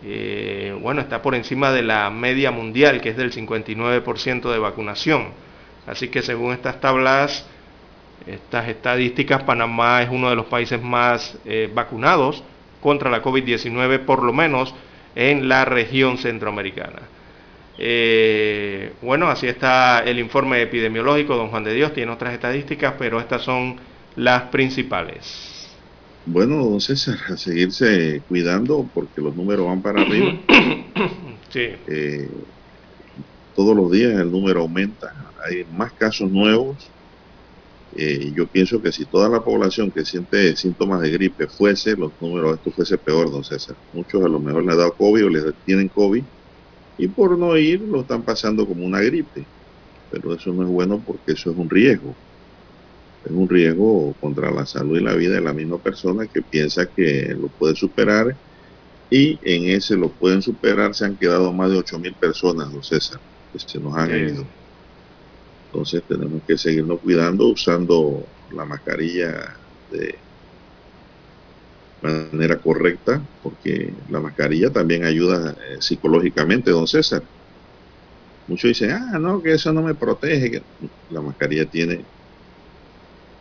Eh, 0.03 0.77
bueno, 0.81 1.01
está 1.01 1.21
por 1.21 1.35
encima 1.35 1.71
de 1.71 1.81
la 1.81 2.09
media 2.09 2.51
mundial, 2.51 3.01
que 3.01 3.09
es 3.09 3.17
del 3.17 3.31
59% 3.31 4.51
de 4.51 4.59
vacunación. 4.59 5.29
Así 5.85 6.09
que 6.09 6.21
según 6.21 6.53
estas 6.53 6.79
tablas, 6.79 7.47
estas 8.25 8.67
estadísticas, 8.67 9.43
Panamá 9.43 10.01
es 10.01 10.09
uno 10.09 10.29
de 10.29 10.35
los 10.35 10.45
países 10.47 10.81
más 10.81 11.37
vacunados 11.73 12.43
contra 12.81 13.09
la 13.09 13.23
COVID-19, 13.23 13.99
por 13.99 14.23
lo 14.23 14.33
menos 14.33 14.73
en 15.15 15.49
la 15.49 15.65
región 15.65 16.17
centroamericana. 16.17 17.01
Eh, 17.79 18.93
bueno, 19.01 19.27
así 19.29 19.47
está 19.47 19.99
el 19.99 20.19
informe 20.19 20.61
epidemiológico, 20.61 21.35
don 21.35 21.49
Juan 21.49 21.63
de 21.63 21.73
Dios, 21.73 21.93
tiene 21.93 22.11
otras 22.11 22.33
estadísticas, 22.33 22.95
pero 22.97 23.19
estas 23.19 23.43
son 23.43 23.77
las 24.15 24.43
principales. 24.43 25.56
Bueno, 26.29 26.57
don 26.57 26.81
César, 26.81 27.17
a 27.29 27.37
seguirse 27.37 28.21
cuidando 28.27 28.85
porque 28.93 29.21
los 29.21 29.33
números 29.33 29.65
van 29.65 29.81
para 29.81 30.01
arriba. 30.01 30.37
sí. 31.49 31.69
Eh, 31.87 32.27
todos 33.55 33.73
los 33.73 33.89
días 33.89 34.19
el 34.19 34.29
número 34.29 34.59
aumenta, 34.59 35.15
hay 35.45 35.65
más 35.71 35.93
casos 35.93 36.29
nuevos. 36.29 36.75
Eh, 37.95 38.33
yo 38.35 38.45
pienso 38.45 38.81
que 38.81 38.91
si 38.91 39.05
toda 39.05 39.29
la 39.29 39.41
población 39.41 39.89
que 39.89 40.03
siente 40.03 40.53
síntomas 40.57 40.99
de 40.99 41.11
gripe 41.11 41.47
fuese, 41.47 41.95
los 41.95 42.11
números, 42.19 42.57
esto 42.57 42.71
fuese 42.71 42.97
peor, 42.97 43.31
don 43.31 43.45
César. 43.45 43.77
Muchos 43.93 44.21
a 44.21 44.27
lo 44.27 44.41
mejor 44.41 44.65
le 44.65 44.73
ha 44.73 44.75
dado 44.75 44.93
COVID 44.95 45.27
o 45.27 45.29
les 45.29 45.45
tienen 45.63 45.87
COVID 45.87 46.23
y 46.97 47.07
por 47.07 47.37
no 47.37 47.55
ir 47.55 47.79
lo 47.79 48.01
están 48.01 48.23
pasando 48.23 48.67
como 48.67 48.85
una 48.85 48.99
gripe. 48.99 49.45
Pero 50.11 50.33
eso 50.33 50.51
no 50.51 50.63
es 50.63 50.69
bueno 50.69 51.01
porque 51.07 51.31
eso 51.31 51.51
es 51.51 51.57
un 51.57 51.69
riesgo. 51.69 52.13
Es 53.27 53.33
un 53.33 53.49
riesgo 53.49 54.13
contra 54.21 54.51
la 54.51 54.65
salud 54.65 54.97
y 54.97 55.03
la 55.03 55.13
vida 55.15 55.35
de 55.35 55.41
la 55.41 55.53
misma 55.53 55.81
persona 55.81 56.27
que 56.27 56.41
piensa 56.43 56.89
que 56.95 57.35
lo 57.37 57.49
puede 57.49 57.75
superar 57.75 58.37
y 59.09 59.37
en 59.43 59.69
ese 59.75 59.97
lo 59.97 60.13
pueden 60.13 60.41
superar. 60.41 60.95
Se 60.95 61.05
han 61.05 61.17
quedado 61.17 61.51
más 61.53 61.69
de 61.71 61.77
8 61.77 61.99
mil 61.99 62.15
personas, 62.15 62.71
don 62.71 62.83
César, 62.83 63.19
que 63.51 63.59
se 63.59 63.79
nos 63.81 63.97
han 63.97 64.11
ido. 64.11 64.45
Entonces 65.73 66.03
tenemos 66.07 66.41
que 66.47 66.57
seguirnos 66.57 67.01
cuidando 67.01 67.47
usando 67.47 68.25
la 68.51 68.63
mascarilla 68.65 69.59
de 69.89 70.23
manera 72.01 72.61
correcta, 72.61 73.27
porque 73.41 73.93
la 74.09 74.21
mascarilla 74.21 74.71
también 74.71 75.03
ayuda 75.03 75.51
eh, 75.51 75.77
psicológicamente, 75.81 76.71
don 76.71 76.87
César. 76.87 77.23
Muchos 78.47 78.69
dicen, 78.69 78.91
ah, 78.91 79.19
no, 79.19 79.41
que 79.41 79.53
eso 79.53 79.73
no 79.73 79.83
me 79.83 79.95
protege. 79.95 80.63
La 81.09 81.21
mascarilla 81.21 81.69
tiene 81.69 82.05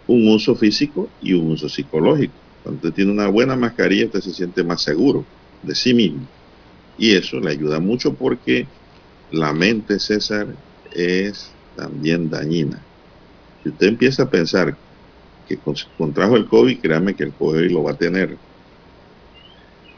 un 0.07 0.29
uso 0.29 0.55
físico 0.55 1.09
y 1.21 1.33
un 1.35 1.53
uso 1.53 1.69
psicológico. 1.69 2.35
Cuando 2.63 2.79
usted 2.79 2.95
tiene 2.95 3.13
una 3.13 3.29
buena 3.29 3.57
mascarilla, 3.57 4.07
usted 4.07 4.21
se 4.21 4.33
siente 4.33 4.65
más 4.65 4.83
seguro 4.83 5.25
de 5.63 5.75
sí 5.75 5.95
mismo. 5.95 6.27
Y 6.99 7.15
eso 7.15 7.39
le 7.41 7.51
ayuda 7.51 7.81
mucho 7.81 8.15
porque 8.15 8.67
la 9.31 9.53
mente, 9.53 9.99
César, 9.99 10.47
es 10.93 11.51
también 11.77 12.31
dañina. 12.31 12.83
Si 13.63 13.69
usted 13.71 13.89
empieza 13.89 14.25
a 14.25 14.31
pensar 14.31 14.77
que 15.47 15.59
contrajo 15.97 16.37
el 16.37 16.47
COVID, 16.47 16.81
créame 16.81 17.15
que 17.15 17.25
el 17.25 17.35
COVID 17.35 17.71
lo 17.71 17.85
va 17.85 17.93
a 17.93 17.99
tener 17.99 18.37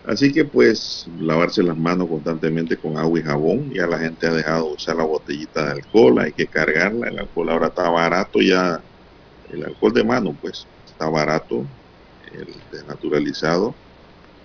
Así 0.08 0.32
que 0.32 0.46
pues 0.46 1.04
lavarse 1.18 1.62
las 1.62 1.76
manos 1.76 2.08
constantemente 2.08 2.78
con 2.78 2.96
agua 2.96 3.20
y 3.20 3.22
jabón. 3.22 3.70
Ya 3.70 3.86
la 3.86 3.98
gente 3.98 4.26
ha 4.26 4.32
dejado 4.32 4.68
de 4.68 4.74
usar 4.76 4.96
la 4.96 5.04
botellita 5.04 5.66
de 5.66 5.72
alcohol, 5.72 6.18
hay 6.20 6.32
que 6.32 6.48
cargarla. 6.48 7.08
El 7.08 7.18
alcohol 7.18 7.50
ahora 7.50 7.66
está 7.68 7.90
barato 7.90 8.40
ya. 8.40 8.82
El 9.48 9.64
alcohol 9.64 9.92
de 9.94 10.04
mano 10.04 10.36
pues 10.40 10.68
está 10.86 11.08
barato, 11.08 11.74
el 12.32 12.66
desnaturalizado. 12.70 13.74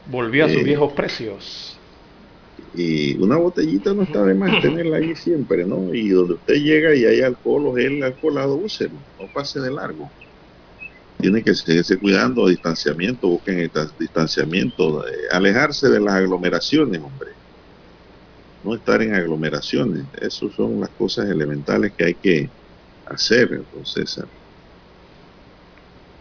Volvió 0.05 0.45
a 0.45 0.49
sus 0.49 0.61
Eh, 0.61 0.63
viejos 0.63 0.93
precios. 0.93 1.81
Y 2.73 3.17
una 3.21 3.37
botellita 3.37 3.93
no 3.93 4.03
está 4.03 4.23
de 4.25 4.35
más 4.35 4.53
tenerla 4.61 4.97
ahí 4.97 5.15
siempre, 5.15 5.65
¿no? 5.65 5.93
Y 5.93 6.09
donde 6.09 6.35
usted 6.35 6.55
llega 6.55 6.95
y 6.95 7.05
hay 7.05 7.21
alcohol 7.21 7.67
o 7.67 7.73
gel 7.75 8.03
alcoholado, 8.03 8.55
úselo, 8.57 9.05
no 9.19 9.31
pase 9.31 9.59
de 9.59 9.71
largo. 9.71 10.15
Tiene 11.17 11.43
que 11.43 11.55
seguirse 11.55 11.99
cuidando, 11.99 12.47
distanciamiento, 12.47 13.29
busquen 13.29 13.59
el 13.59 13.71
distanciamiento, 13.97 15.07
eh, 15.07 15.11
alejarse 15.31 15.89
de 15.89 15.99
las 16.01 16.15
aglomeraciones, 16.15 17.01
hombre. 17.01 17.37
No 18.61 18.75
estar 18.75 19.01
en 19.01 19.13
aglomeraciones. 19.15 20.07
Esas 20.13 20.53
son 20.53 20.79
las 20.79 20.91
cosas 20.91 21.29
elementales 21.29 21.93
que 21.97 22.05
hay 22.05 22.15
que 22.15 22.55
hacer, 23.05 23.67
César. 23.83 24.29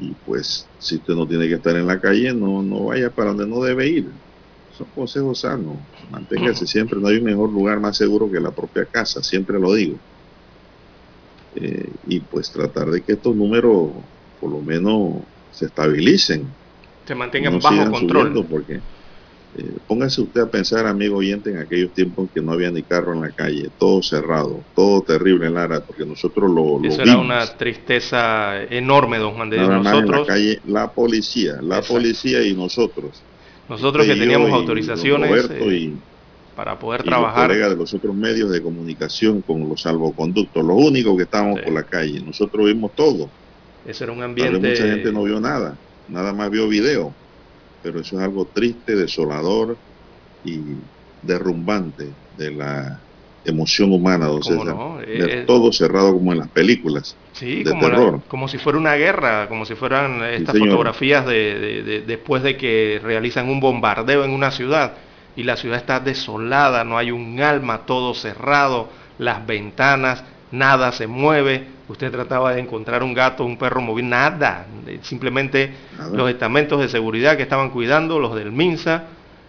Y 0.02 0.16
pues, 0.26 0.66
si 0.80 0.96
usted 0.96 1.14
no 1.14 1.28
tiene 1.28 1.46
que 1.46 1.54
estar 1.54 1.76
en 1.76 1.86
la 1.86 2.00
calle, 2.00 2.34
no, 2.34 2.60
no 2.60 2.86
vaya 2.86 3.08
para 3.08 3.28
donde 3.28 3.46
no 3.46 3.62
debe 3.62 3.88
ir. 3.88 4.08
Son 4.76 4.88
consejos 4.94 5.40
sanos. 5.40 5.76
Manténgase 6.10 6.66
siempre. 6.66 6.98
No 6.98 7.06
hay 7.06 7.18
un 7.18 7.24
mejor 7.24 7.50
lugar 7.50 7.78
más 7.78 7.96
seguro 7.96 8.28
que 8.30 8.40
la 8.40 8.50
propia 8.50 8.84
casa. 8.84 9.22
Siempre 9.22 9.60
lo 9.60 9.72
digo. 9.74 9.96
Eh, 11.54 11.88
y 12.08 12.18
pues 12.18 12.50
tratar 12.50 12.90
de 12.90 13.02
que 13.02 13.12
estos 13.12 13.36
números 13.36 13.90
por 14.40 14.50
lo 14.50 14.60
menos 14.60 15.22
se 15.52 15.66
estabilicen. 15.66 16.46
Se 17.06 17.14
mantengan 17.14 17.52
no 17.52 17.60
bajo 17.60 17.90
control. 17.92 18.46
porque 18.50 18.80
eh, 19.54 19.76
póngase 19.86 20.22
usted 20.22 20.40
a 20.42 20.50
pensar, 20.50 20.86
amigo 20.86 21.16
oyente, 21.18 21.50
en 21.50 21.58
aquellos 21.58 21.92
tiempos 21.92 22.24
en 22.24 22.28
que 22.34 22.40
no 22.42 22.52
había 22.52 22.70
ni 22.70 22.82
carro 22.84 23.12
en 23.14 23.20
la 23.22 23.32
calle, 23.32 23.70
todo 23.78 24.02
cerrado, 24.02 24.66
todo 24.74 25.02
terrible 25.02 25.46
en 25.46 25.54
Lara, 25.54 25.84
porque 25.84 26.06
nosotros 26.06 26.50
lo, 26.50 26.78
lo 26.78 26.88
Eso 26.88 27.02
era 27.02 27.18
una 27.18 27.46
tristeza 27.58 28.62
enorme, 28.64 29.18
don 29.18 29.34
Juan 29.34 29.50
de 29.50 29.56
Dios. 29.56 29.68
Nada 29.68 29.82
más 29.82 29.92
en 29.92 29.98
la 29.98 30.02
Nosotros, 30.06 30.26
calle, 30.26 30.60
la 30.64 30.92
policía, 30.92 31.56
la 31.60 31.78
Exacto. 31.78 31.94
policía 31.94 32.42
y 32.46 32.54
nosotros. 32.54 33.26
nosotros 33.68 34.06
que 34.06 34.12
Usted 34.12 34.22
teníamos 34.24 34.50
y 34.50 34.52
autorizaciones 34.54 35.50
eh, 35.50 35.66
y, 35.76 36.02
para 36.54 36.78
poder 36.78 37.02
y 37.04 37.10
los 37.10 37.10
trabajar, 37.10 37.48
colegas 37.48 37.70
de 37.70 37.76
los 37.76 37.94
otros 37.94 38.14
medios 38.14 38.50
de 38.50 38.62
comunicación 38.62 39.42
con 39.42 39.68
los 39.68 39.82
salvoconductos, 39.82 40.64
los 40.64 40.76
únicos 40.76 41.16
que 41.16 41.24
estábamos 41.24 41.60
Sí. 41.60 41.64
por 41.64 41.72
la 41.74 41.84
calle. 41.84 42.20
Nosotros 42.22 42.66
vimos 42.66 42.94
todo. 42.94 43.34
ese 43.84 44.04
era 44.04 44.12
un 44.12 44.22
ambiente... 44.22 44.58
mucha 44.58 44.84
gente 44.86 45.12
no 45.12 45.24
vio 45.24 45.40
nada, 45.40 45.82
nada 46.06 46.32
más 46.32 46.50
vio 46.50 46.68
video. 46.68 47.21
Pero 47.82 48.00
eso 48.00 48.18
es 48.18 48.24
algo 48.24 48.50
triste, 48.54 48.96
desolador 48.96 49.82
y 50.42 50.76
derrumbante 51.20 52.18
de 52.30 52.52
la 52.52 53.06
emoción 53.44 53.92
humana, 53.92 54.26
don 54.28 54.42
¿Cómo 54.42 54.64
César. 54.64 54.64
no? 54.64 55.00
Ver 55.12 55.30
Eh, 55.30 55.46
todo 55.46 55.72
cerrado 55.72 56.14
como 56.14 56.32
en 56.32 56.40
las 56.40 56.50
películas. 56.52 57.20
Sí, 57.32 57.64
de 57.64 57.64
como, 57.64 57.88
la- 57.88 58.02
terror. 58.02 58.24
como 58.28 58.46
si 58.48 58.58
fuera 58.58 58.78
una 58.78 58.94
guerra, 58.94 59.48
como 59.48 59.64
si 59.64 59.74
fueran 59.74 60.22
estas 60.22 60.54
señor. 60.54 60.58
fotografías 60.58 61.24
de, 61.26 61.58
de- 61.58 61.82
de- 61.82 62.00
después 62.02 62.42
de 62.42 62.56
que 62.58 63.00
realizan 63.02 63.48
un 63.48 63.58
bombardeo 63.60 64.24
en 64.24 64.30
una 64.32 64.50
ciudad 64.50 64.98
y 65.34 65.44
la 65.44 65.56
ciudad 65.56 65.78
está 65.78 65.98
desolada, 66.00 66.84
no 66.84 66.98
hay 66.98 67.10
un 67.10 67.40
alma, 67.40 67.86
todo 67.86 68.12
cerrado, 68.14 68.90
las 69.16 69.46
ventanas, 69.46 70.24
nada 70.52 70.92
se 70.92 71.06
mueve. 71.06 71.66
Usted 71.88 72.10
trataba 72.10 72.54
de 72.54 72.60
encontrar 72.60 73.02
un 73.02 73.12
gato, 73.12 73.44
un 73.44 73.58
perro 73.58 73.80
movido, 73.80 74.08
nada. 74.08 74.66
Eh, 74.86 75.00
Simplemente 75.02 75.72
los 76.12 76.30
estamentos 76.30 76.80
de 76.80 76.88
seguridad 76.88 77.36
que 77.36 77.42
estaban 77.42 77.70
cuidando, 77.70 78.18
los 78.18 78.34
del 78.34 78.52
MINSA 78.52 79.04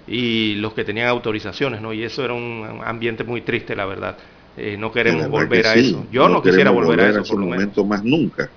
y 0.07 0.55
los 0.55 0.73
que 0.73 0.83
tenían 0.83 1.07
autorizaciones, 1.07 1.81
¿no? 1.81 1.93
Y 1.93 2.03
eso 2.03 2.23
era 2.25 2.33
un 2.33 2.81
ambiente 2.83 3.23
muy 3.23 3.41
triste, 3.41 3.75
la 3.75 3.85
verdad. 3.85 4.17
Eh, 4.57 4.77
no 4.77 4.91
queremos 4.91 5.29
verdad 5.31 5.31
volver 5.31 5.67
a 5.67 5.73
sí. 5.73 5.79
eso. 5.79 6.05
Yo 6.11 6.27
no, 6.29 6.41
quisiera 6.41 6.71
volver 6.71 6.99
a 6.99 7.09
eso, 7.09 7.19
esos 7.21 7.29
por 7.29 7.39
lo 7.39 7.45
menos. 7.45 7.57
momentos 7.59 7.87
más 7.87 8.03
nunca. 8.03 8.49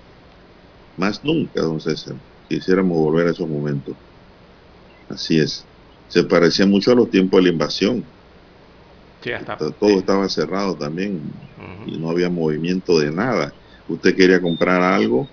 Más 0.96 1.24
nunca, 1.24 1.62
don 1.62 1.80
César. 1.80 2.14
Quisiéramos 2.48 2.96
volver 2.96 3.28
a 3.28 3.30
esos 3.30 3.48
momentos. 3.48 3.94
Así 5.08 5.38
es. 5.38 5.64
Se 6.08 6.24
parecía 6.24 6.66
mucho 6.66 6.92
a 6.92 6.94
los 6.94 7.10
tiempos 7.10 7.38
de 7.38 7.44
la 7.44 7.48
invasión. 7.52 8.04
Sí, 9.22 9.32
hasta- 9.32 9.56
Todo 9.56 9.76
sí. 9.88 9.96
estaba 9.96 10.28
cerrado 10.28 10.76
también 10.76 11.20
y 11.86 11.98
no 11.98 12.10
había 12.10 12.30
movimiento 12.30 12.98
de 12.98 13.10
nada. 13.10 13.52
Usted 13.88 14.14
quería 14.16 14.40
comprar 14.40 14.82
algo, 14.82 15.28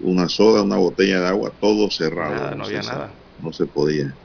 una 0.00 0.28
soda, 0.28 0.62
una 0.62 0.76
botella 0.76 1.20
de 1.20 1.26
agua, 1.28 1.52
todo 1.60 1.90
cerrado. 1.90 2.34
Nada, 2.34 2.54
no 2.54 2.64
había 2.64 2.82
César. 2.82 2.98
nada. 2.98 3.14
No 3.40 3.52
se 3.52 3.66
podía. 3.66 4.16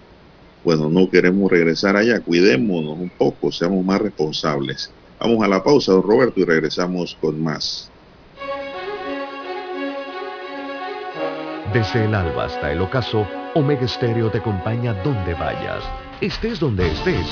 Bueno, 0.64 0.90
no 0.90 1.10
queremos 1.10 1.52
regresar 1.52 1.98
allá, 1.98 2.22
cuidémonos 2.22 2.98
un 2.98 3.12
poco, 3.18 3.52
seamos 3.52 3.84
más 3.86 4.00
responsables. 4.02 4.94
Vamos 5.20 5.44
a 5.44 5.48
la 5.48 5.64
pausa, 5.64 5.92
don 5.92 6.04
Roberto, 6.04 6.40
y 6.40 6.46
regresamos 6.46 7.18
con 7.20 7.42
más. 7.44 7.90
Desde 11.74 12.06
el 12.06 12.14
alba 12.14 12.46
hasta 12.46 12.72
el 12.72 12.82
ocaso, 12.82 13.28
Omega 13.56 13.88
Stereo 13.88 14.30
te 14.32 14.38
acompaña 14.38 14.94
donde 15.04 15.34
vayas, 15.34 15.84
estés 16.22 16.60
donde 16.60 16.92
estés. 16.92 17.26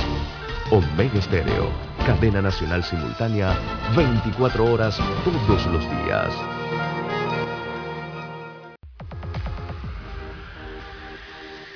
Omega 0.71 1.21
Stereo, 1.21 1.69
cadena 2.05 2.41
nacional 2.41 2.81
simultánea, 2.81 3.57
24 3.93 4.63
horas 4.71 4.97
todos 5.25 5.65
los 5.65 5.81
días. 5.81 6.33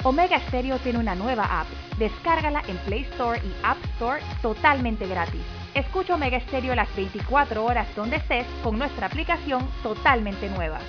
Omega 0.03 0.39
Stereo 0.47 0.79
tiene 0.79 0.99
una 0.99 1.13
nueva 1.13 1.43
app. 1.59 1.67
Descárgala 1.97 2.63
en 2.69 2.77
Play 2.85 3.01
Store 3.11 3.37
y 3.43 3.53
App 3.63 3.83
Store 3.95 4.21
totalmente 4.41 5.05
gratis. 5.07 5.41
Escucha 5.73 6.15
Omega 6.15 6.39
Stereo 6.39 6.73
las 6.73 6.95
24 6.95 7.65
horas 7.65 7.93
donde 7.97 8.15
estés 8.15 8.47
con 8.63 8.79
nuestra 8.79 9.07
aplicación 9.07 9.67
totalmente 9.83 10.49
nueva. 10.49 10.79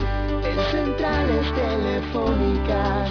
En 0.00 0.58
centrales 0.70 1.54
telefónicas, 1.54 3.10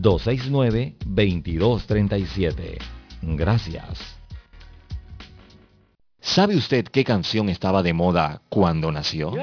269-2237. 0.00 2.78
Gracias. 3.22 4.16
¿Sabe 6.20 6.54
usted 6.56 6.84
qué 6.84 7.02
canción 7.04 7.48
estaba 7.48 7.82
de 7.82 7.94
moda 7.94 8.42
cuando 8.48 8.92
nació? 8.92 9.34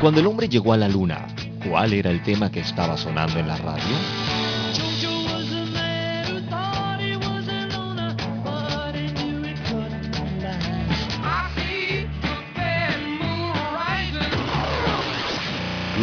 Cuando 0.00 0.20
el 0.20 0.26
hombre 0.26 0.48
llegó 0.50 0.74
a 0.74 0.76
la 0.76 0.88
luna, 0.88 1.26
¿cuál 1.66 1.94
era 1.94 2.10
el 2.10 2.22
tema 2.22 2.50
que 2.50 2.60
estaba 2.60 2.98
sonando 2.98 3.38
en 3.38 3.48
la 3.48 3.56
radio? 3.56 4.43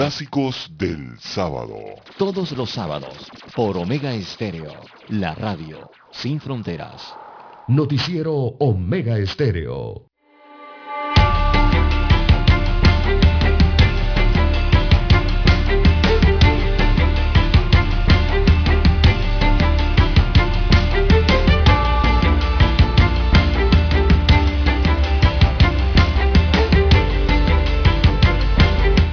Clásicos 0.01 0.67
del 0.79 1.19
sábado. 1.19 1.77
Todos 2.17 2.53
los 2.53 2.71
sábados 2.71 3.13
por 3.55 3.77
Omega 3.77 4.11
Estéreo, 4.15 4.73
la 5.09 5.35
radio 5.35 5.91
sin 6.09 6.39
fronteras. 6.39 7.15
Noticiero 7.67 8.33
Omega 8.33 9.19
Estéreo. 9.19 10.11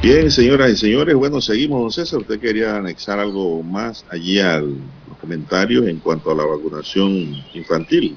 Bien, 0.08 0.30
señoras 0.30 0.70
y 0.70 0.76
señores, 0.76 1.14
bueno, 1.16 1.38
seguimos, 1.38 1.82
don 1.82 1.92
César. 1.92 2.20
Usted 2.20 2.40
quería 2.40 2.76
anexar 2.76 3.18
algo 3.18 3.62
más 3.62 4.06
allí 4.10 4.40
al 4.40 4.74
comentario 5.20 5.86
en 5.86 5.98
cuanto 5.98 6.30
a 6.30 6.34
la 6.34 6.46
vacunación 6.46 7.44
infantil. 7.52 8.16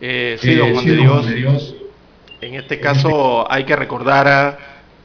Eh, 0.00 0.38
sí, 0.40 0.54
don 0.54 0.72
Juan, 0.72 0.86
de, 0.86 1.34
Dios. 1.34 1.74
En 2.40 2.54
este 2.54 2.80
caso 2.80 3.52
hay 3.52 3.64
que 3.64 3.76
recordar 3.76 4.58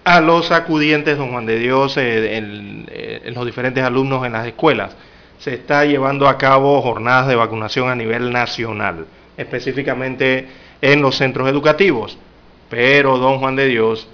a, 0.06 0.22
los 0.22 0.52
acudientes, 0.52 1.18
don 1.18 1.32
Juan 1.32 1.46
de 1.46 1.60
Dios, 1.60 1.98
eh, 1.98 2.38
en, 2.38 2.88
eh, 2.90 3.24
en 3.26 3.34
los 3.34 3.46
diferentes 3.46 3.84
alumnos 3.84 4.26
en 4.26 4.32
las 4.32 4.48
escuelas. 4.48 4.96
Se 5.38 5.54
está 5.54 5.84
llevando 5.84 6.30
a 6.30 6.38
cabo 6.38 6.82
jornadas 6.82 7.28
de 7.28 7.36
vacunación 7.36 7.90
a 7.90 7.96
nivel 7.96 8.32
nacional, 8.32 9.06
específicamente 9.36 10.48
en 10.82 11.02
los 11.02 11.18
centros 11.18 11.50
educativos. 11.50 12.18
Pero, 12.70 13.18
don 13.18 13.40
Juan 13.40 13.58
de 13.58 13.66
Dios, 13.66 14.08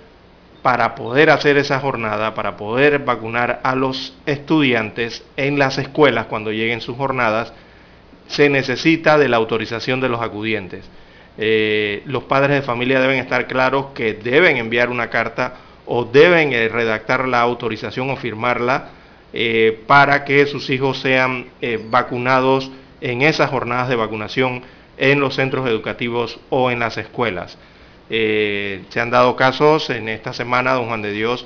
para 0.67 0.95
poder 0.95 1.29
hacer 1.29 1.55
esa 1.55 1.79
jornada, 1.79 2.35
para 2.35 2.57
poder 2.57 2.99
vacunar 2.99 3.61
a 3.63 3.73
los 3.73 4.13
estudiantes 4.25 5.23
en 5.37 5.57
las 5.57 5.77
escuelas 5.77 6.25
cuando 6.25 6.51
lleguen 6.51 6.81
sus 6.81 6.97
jornadas, 6.97 7.53
se 8.27 8.49
necesita 8.49 9.17
de 9.17 9.29
la 9.29 9.37
autorización 9.37 10.01
de 10.01 10.09
los 10.09 10.21
acudientes. 10.21 10.83
Eh, 11.37 12.03
los 12.05 12.23
padres 12.23 12.57
de 12.57 12.61
familia 12.63 12.99
deben 12.99 13.17
estar 13.17 13.47
claros 13.47 13.93
que 13.95 14.13
deben 14.13 14.57
enviar 14.57 14.89
una 14.89 15.09
carta 15.09 15.53
o 15.85 16.03
deben 16.03 16.51
eh, 16.51 16.67
redactar 16.67 17.29
la 17.29 17.39
autorización 17.39 18.09
o 18.09 18.17
firmarla 18.17 18.89
eh, 19.31 19.85
para 19.87 20.25
que 20.25 20.45
sus 20.47 20.69
hijos 20.69 20.99
sean 20.99 21.45
vacunados 21.89 22.69
en 22.99 23.21
esas 23.21 23.49
jornadas 23.51 23.87
de 23.87 23.95
vacunación 23.95 24.63
en 24.97 25.21
los 25.21 25.35
centros 25.35 25.65
educativos 25.65 26.41
o 26.49 26.71
en 26.71 26.79
las 26.79 26.97
escuelas. 26.97 27.57
Eh, 28.09 28.83
se 28.89 28.99
han 28.99 29.09
dado 29.09 29.35
casos 29.35 29.89
en 29.89 30.07
esta 30.09 30.33
semana, 30.33 30.73
don 30.73 30.87
Juan 30.87 31.01
de 31.01 31.11
Dios, 31.11 31.45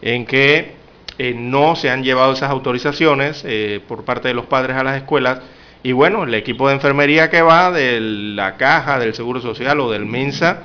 en 0.00 0.24
que 0.24 0.72
eh, 1.18 1.34
no 1.34 1.76
se 1.76 1.90
han 1.90 2.02
llevado 2.02 2.32
esas 2.32 2.50
autorizaciones 2.50 3.44
eh, 3.46 3.80
por 3.86 4.04
parte 4.04 4.28
de 4.28 4.34
los 4.34 4.46
padres 4.46 4.76
a 4.76 4.84
las 4.84 4.96
escuelas. 4.96 5.40
Y 5.82 5.92
bueno, 5.92 6.24
el 6.24 6.34
equipo 6.34 6.68
de 6.68 6.74
enfermería 6.74 7.30
que 7.30 7.42
va 7.42 7.70
de 7.70 8.00
la 8.00 8.56
caja 8.56 8.98
del 8.98 9.14
Seguro 9.14 9.40
Social 9.40 9.78
o 9.80 9.90
del 9.90 10.06
MINSA, 10.06 10.62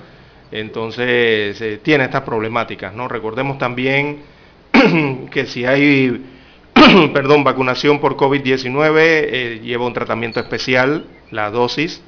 entonces 0.52 1.82
tiene 1.84 2.06
estas 2.06 2.22
problemáticas. 2.22 2.94
¿no? 2.94 3.08
Recordemos 3.08 3.58
también 3.58 4.24
que 5.32 5.46
si 5.46 5.66
hay 5.66 6.26
perdón, 7.14 7.44
vacunación 7.44 8.00
por 8.00 8.18
COVID-19, 8.18 9.62
lleva 9.62 9.86
un 9.86 9.94
tratamiento 9.94 10.40
especial, 10.40 11.06
la 11.30 11.52
dosis, 11.52 12.02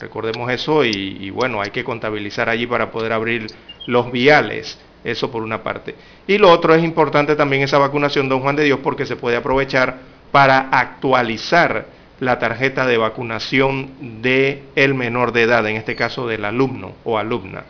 Recordemos 0.00 0.50
eso 0.50 0.84
y, 0.84 1.30
bueno, 1.30 1.60
hay 1.60 1.70
que 1.70 1.84
contabilizar 1.84 2.48
allí 2.48 2.66
para 2.66 2.90
poder 2.90 3.12
abrir 3.12 3.46
los 3.86 4.12
viales. 4.12 4.78
Eso 5.04 5.30
por 5.30 5.42
una 5.42 5.62
parte. 5.62 5.94
Y 6.26 6.38
lo 6.38 6.50
otro 6.50 6.74
es 6.74 6.82
importante 6.82 7.36
también 7.36 7.62
esa 7.62 7.78
vacunación, 7.78 8.28
don 8.28 8.40
Juan 8.40 8.56
de 8.56 8.64
Dios, 8.64 8.80
porque 8.82 9.06
se 9.06 9.16
puede 9.16 9.36
aprovechar 9.36 9.98
para 10.32 10.68
actualizar 10.70 11.86
la 12.20 12.38
tarjeta 12.38 12.84
de 12.84 12.98
vacunación 12.98 14.22
del 14.22 14.62
el 14.74 14.94
menor 14.94 15.32
de 15.32 15.42
edad, 15.42 15.66
en 15.68 15.76
este 15.76 15.94
caso 15.94 16.26
del 16.26 16.44
alumno 16.44 16.94
o 17.04 17.16
alumna. 17.16 17.64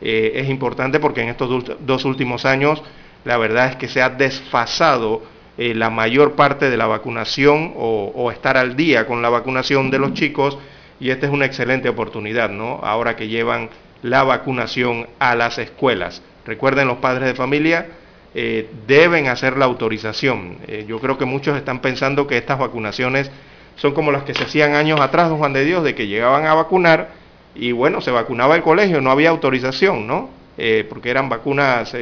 Eh, 0.00 0.32
es 0.34 0.48
importante 0.50 0.98
porque 0.98 1.22
en 1.22 1.28
estos 1.28 1.76
dos 1.80 2.04
últimos 2.04 2.44
años 2.44 2.82
la 3.24 3.36
verdad 3.36 3.68
es 3.68 3.76
que 3.76 3.88
se 3.88 4.02
ha 4.02 4.10
desfasado 4.10 5.22
eh, 5.56 5.74
la 5.74 5.90
mayor 5.90 6.32
parte 6.32 6.68
de 6.68 6.76
la 6.76 6.86
vacunación 6.86 7.74
o, 7.76 8.12
o 8.14 8.32
estar 8.32 8.56
al 8.56 8.74
día 8.74 9.06
con 9.06 9.22
la 9.22 9.28
vacunación 9.28 9.92
de 9.92 10.00
los 10.00 10.14
chicos 10.14 10.58
y 11.02 11.10
esta 11.10 11.26
es 11.26 11.32
una 11.32 11.46
excelente 11.46 11.88
oportunidad, 11.88 12.48
¿no? 12.48 12.78
Ahora 12.80 13.16
que 13.16 13.26
llevan 13.26 13.70
la 14.02 14.22
vacunación 14.22 15.08
a 15.18 15.34
las 15.34 15.58
escuelas. 15.58 16.22
Recuerden 16.46 16.86
los 16.86 16.98
padres 16.98 17.26
de 17.26 17.34
familia, 17.34 17.88
eh, 18.36 18.70
deben 18.86 19.26
hacer 19.26 19.56
la 19.56 19.64
autorización. 19.64 20.58
Eh, 20.68 20.84
yo 20.86 21.00
creo 21.00 21.18
que 21.18 21.24
muchos 21.24 21.56
están 21.56 21.80
pensando 21.80 22.28
que 22.28 22.38
estas 22.38 22.60
vacunaciones 22.60 23.32
son 23.74 23.94
como 23.94 24.12
las 24.12 24.22
que 24.22 24.32
se 24.32 24.44
hacían 24.44 24.76
años 24.76 25.00
atrás, 25.00 25.28
don 25.28 25.38
Juan 25.38 25.52
de 25.52 25.64
Dios, 25.64 25.82
de 25.82 25.96
que 25.96 26.06
llegaban 26.06 26.46
a 26.46 26.54
vacunar 26.54 27.08
y 27.56 27.72
bueno, 27.72 28.00
se 28.00 28.12
vacunaba 28.12 28.54
el 28.54 28.62
colegio, 28.62 29.00
no 29.00 29.10
había 29.10 29.30
autorización, 29.30 30.06
¿no? 30.06 30.30
Eh, 30.56 30.86
porque 30.88 31.10
eran 31.10 31.28
vacunas, 31.28 31.96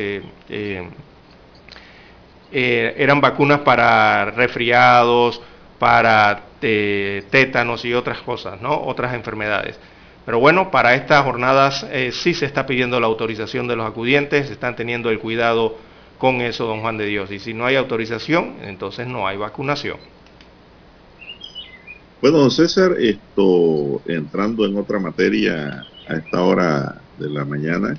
eran 2.53 3.21
vacunas 3.23 3.61
para 3.61 4.27
resfriados, 4.27 5.41
para 5.81 6.43
tétanos 6.61 7.87
y 7.87 7.95
otras 7.95 8.21
cosas, 8.21 8.61
¿no? 8.61 8.83
Otras 8.83 9.15
enfermedades. 9.15 9.81
Pero 10.27 10.39
bueno, 10.39 10.71
para 10.71 10.95
estas 10.95 11.25
jornadas 11.25 11.87
eh, 11.91 12.11
sí 12.13 12.35
se 12.35 12.45
está 12.45 12.67
pidiendo 12.67 13.01
la 13.01 13.07
autorización 13.07 13.67
de 13.67 13.77
los 13.77 13.87
acudientes, 13.89 14.51
están 14.51 14.77
teniendo 14.77 15.09
el 15.09 15.19
cuidado 15.19 15.79
con 16.19 16.43
eso, 16.43 16.67
don 16.67 16.83
Juan 16.83 16.99
de 16.99 17.07
Dios. 17.07 17.31
Y 17.33 17.39
si 17.39 17.55
no 17.55 17.65
hay 17.65 17.77
autorización, 17.77 18.57
entonces 18.63 19.07
no 19.09 19.27
hay 19.27 19.39
vacunación. 19.39 19.97
Bueno, 22.21 22.37
don 22.37 22.51
César, 22.51 22.97
esto 23.01 24.03
entrando 24.05 24.67
en 24.67 24.77
otra 24.77 24.99
materia 24.99 25.87
a 26.07 26.15
esta 26.15 26.43
hora 26.43 27.01
de 27.19 27.31
la 27.31 27.47
mañana, 27.47 27.97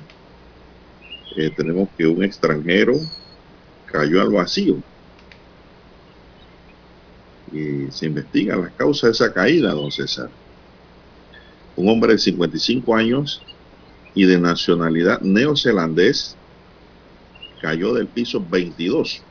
eh, 1.36 1.50
tenemos 1.58 1.90
que 1.98 2.06
un 2.06 2.24
extranjero 2.24 2.94
cayó 3.88 4.22
al 4.22 4.30
vacío 4.30 4.78
y 7.52 7.92
se 7.92 8.06
investigan 8.06 8.62
las 8.62 8.72
causas 8.72 9.04
de 9.04 9.26
esa 9.26 9.34
caída, 9.34 9.72
don 9.72 9.92
César. 9.92 10.30
Un 11.76 11.90
hombre 11.90 12.14
de 12.14 12.20
55 12.20 12.96
años 12.96 13.42
y 14.14 14.26
de 14.26 14.40
nacionalidad 14.40 15.22
neozelandés 15.22 16.36
cayó 17.62 17.94
del 17.94 18.08
piso 18.08 18.44
22 18.50 19.22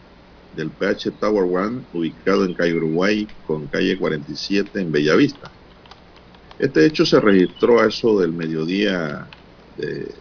del 0.56 0.70
PH 0.70 1.12
Tower 1.12 1.44
One, 1.44 1.82
ubicado 1.92 2.44
en 2.44 2.54
calle 2.54 2.74
Uruguay 2.74 3.28
con 3.46 3.66
calle 3.66 3.96
47 3.96 4.80
en 4.80 4.92
Bellavista. 4.92 5.50
Este 6.58 6.84
hecho 6.84 7.06
se 7.06 7.20
registró 7.20 7.80
a 7.80 7.86
eso 7.86 8.20
del 8.20 8.32
mediodía 8.32 9.26
de 9.76 10.12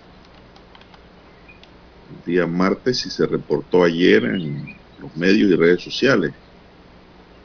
día 2.25 2.47
martes 2.47 3.05
y 3.05 3.09
se 3.09 3.25
reportó 3.25 3.83
ayer 3.83 4.23
en 4.23 4.75
los 4.99 5.15
medios 5.15 5.51
y 5.51 5.55
redes 5.55 5.81
sociales 5.81 6.33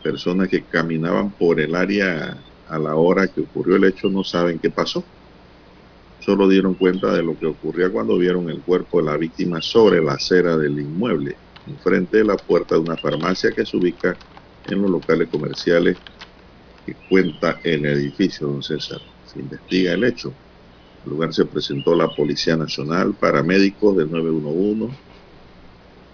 personas 0.05 0.49
que 0.49 0.63
caminaban 0.63 1.31
por 1.31 1.59
el 1.59 1.75
área 1.75 2.37
a 2.69 2.79
la 2.79 2.95
hora 2.95 3.27
que 3.27 3.41
ocurrió 3.41 3.77
el 3.77 3.85
hecho 3.85 4.11
no 4.11 4.23
saben 4.23 4.59
qué 4.59 4.71
pasó. 4.71 5.03
Solo 6.21 6.47
dieron 6.47 6.75
cuenta 6.75 7.13
de 7.13 7.23
lo 7.23 7.39
que 7.39 7.47
ocurría 7.47 7.91
cuando 7.91 8.19
vieron 8.19 8.51
el 8.51 8.61
cuerpo 8.61 9.01
de 9.01 9.07
la 9.07 9.17
víctima 9.17 9.63
sobre 9.63 10.03
la 10.03 10.13
acera 10.13 10.57
del 10.59 10.79
inmueble, 10.79 11.37
enfrente 11.67 12.19
de 12.19 12.25
la 12.25 12.37
puerta 12.37 12.75
de 12.75 12.83
una 12.83 12.97
farmacia 12.97 13.51
que 13.51 13.65
se 13.65 13.77
ubica 13.77 14.17
en 14.67 14.83
los 14.83 14.91
locales 14.91 15.29
comerciales 15.29 15.97
que 16.85 16.95
cuenta 17.09 17.59
el 17.65 17.87
edificio, 17.87 18.47
don 18.47 18.63
César. 18.63 19.01
Se 19.27 19.41
investiga 19.41 19.95
el 19.95 20.05
hecho. 20.05 20.33
el 21.05 21.11
lugar 21.11 21.33
se 21.33 21.47
presentó 21.47 21.95
la 21.95 22.09
Policía 22.09 22.57
Nacional, 22.57 23.15
paramédicos 23.15 23.97
del 23.97 24.11
911, 24.11 24.95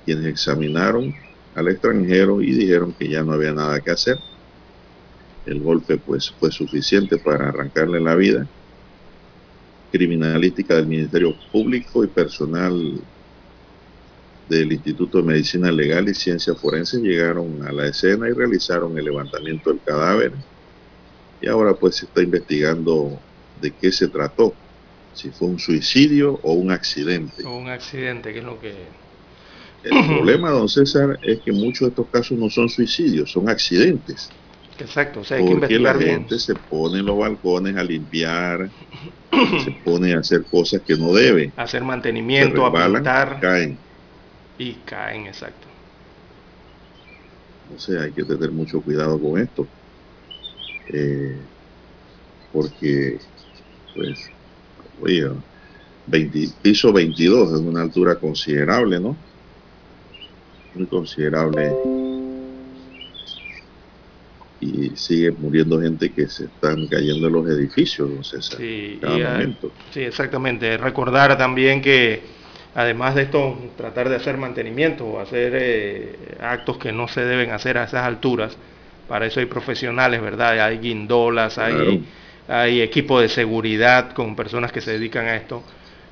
quienes 0.05 0.26
examinaron 0.26 1.12
al 1.54 1.68
extranjero 1.68 2.40
y 2.40 2.52
dijeron 2.52 2.92
que 2.92 3.08
ya 3.08 3.22
no 3.22 3.32
había 3.32 3.52
nada 3.52 3.80
que 3.80 3.90
hacer. 3.90 4.18
El 5.46 5.60
golpe 5.60 5.96
pues 5.96 6.30
fue 6.30 6.50
suficiente 6.50 7.18
para 7.18 7.48
arrancarle 7.48 8.00
la 8.00 8.14
vida. 8.14 8.46
Criminalística 9.90 10.76
del 10.76 10.86
Ministerio 10.86 11.34
Público 11.50 12.04
y 12.04 12.06
personal 12.06 13.00
del 14.48 14.72
Instituto 14.72 15.18
de 15.18 15.24
Medicina 15.24 15.70
Legal 15.70 16.08
y 16.08 16.14
Ciencia 16.14 16.54
Forense 16.54 16.98
llegaron 16.98 17.64
a 17.66 17.72
la 17.72 17.86
escena 17.86 18.28
y 18.28 18.32
realizaron 18.32 18.98
el 18.98 19.04
levantamiento 19.04 19.70
del 19.70 19.80
cadáver. 19.80 20.32
Y 21.40 21.48
ahora 21.48 21.74
pues 21.74 21.96
se 21.96 22.06
está 22.06 22.22
investigando 22.22 23.18
de 23.60 23.70
qué 23.70 23.92
se 23.92 24.08
trató, 24.08 24.54
si 25.14 25.30
fue 25.30 25.48
un 25.48 25.58
suicidio 25.58 26.38
o 26.42 26.52
un 26.52 26.70
accidente. 26.70 27.44
O 27.44 27.56
un 27.56 27.68
accidente, 27.68 28.32
que 28.32 28.40
es 28.40 28.44
lo 28.44 28.60
que 28.60 28.74
el 29.82 29.90
problema, 30.06 30.50
don 30.50 30.68
César, 30.68 31.18
es 31.22 31.40
que 31.40 31.52
muchos 31.52 31.80
de 31.80 31.88
estos 31.88 32.08
casos 32.10 32.38
no 32.38 32.50
son 32.50 32.68
suicidios, 32.68 33.30
son 33.30 33.48
accidentes. 33.48 34.30
Exacto, 34.78 35.20
o 35.20 35.24
sea, 35.24 35.36
hay 35.36 35.44
que 35.44 35.50
investigar 35.50 35.96
la 35.96 36.02
gente 36.02 36.38
se 36.38 36.54
pone 36.54 37.00
en 37.00 37.06
los 37.06 37.18
balcones 37.18 37.76
a 37.76 37.84
limpiar, 37.84 38.70
se 39.30 39.70
pone 39.84 40.14
a 40.14 40.20
hacer 40.20 40.46
cosas 40.50 40.80
que 40.86 40.96
no 40.96 41.12
debe. 41.12 41.52
Hacer 41.56 41.82
mantenimiento, 41.82 42.64
a 42.64 42.72
pintar. 42.72 43.40
Caen. 43.40 43.78
Y 44.56 44.74
caen, 44.84 45.26
exacto. 45.26 45.68
No 47.70 47.78
sé, 47.78 47.98
hay 47.98 48.12
que 48.12 48.24
tener 48.24 48.50
mucho 48.52 48.80
cuidado 48.80 49.20
con 49.20 49.38
esto. 49.38 49.66
Eh, 50.92 51.36
porque, 52.50 53.18
pues, 53.94 54.30
oye, 55.00 55.30
20, 56.06 56.48
piso 56.62 56.92
22 56.92 57.52
es 57.52 57.60
una 57.60 57.82
altura 57.82 58.18
considerable, 58.18 58.98
¿no? 58.98 59.16
Muy 60.74 60.87
considerable. 60.87 61.76
Y 64.61 64.94
sigue 64.96 65.33
muriendo 65.33 65.80
gente 65.80 66.12
que 66.12 66.28
se 66.28 66.44
están 66.44 66.87
cayendo 66.88 67.28
en 67.28 67.33
los 67.33 67.48
edificios, 67.48 68.28
sé, 68.28 68.42
sí, 68.42 68.98
cada 69.00 69.16
momento. 69.16 69.72
sí, 69.90 70.00
exactamente. 70.00 70.76
Recordar 70.76 71.38
también 71.38 71.80
que 71.80 72.20
además 72.74 73.14
de 73.14 73.22
esto, 73.22 73.59
tratar 73.76 74.09
de 74.09 74.16
hacer 74.16 74.37
mantenimiento 74.37 75.06
o 75.06 75.20
hacer 75.20 75.52
eh, 75.54 76.37
actos 76.40 76.78
que 76.78 76.92
no 76.92 77.09
se 77.09 77.24
deben 77.24 77.50
hacer 77.50 77.78
a 77.78 77.85
esas 77.85 78.04
alturas. 78.04 78.56
Para 79.09 79.26
eso 79.26 79.40
hay 79.40 79.46
profesionales, 79.46 80.20
¿verdad? 80.20 80.61
Hay 80.61 80.78
guindolas, 80.78 81.59
hay, 81.59 82.06
hay 82.46 82.80
equipo 82.80 83.20
de 83.20 83.28
seguridad 83.28 84.12
con 84.12 84.37
personas 84.37 84.70
que 84.70 84.80
se 84.80 84.92
dedican 84.92 85.26
a 85.26 85.37
esto. 85.37 85.64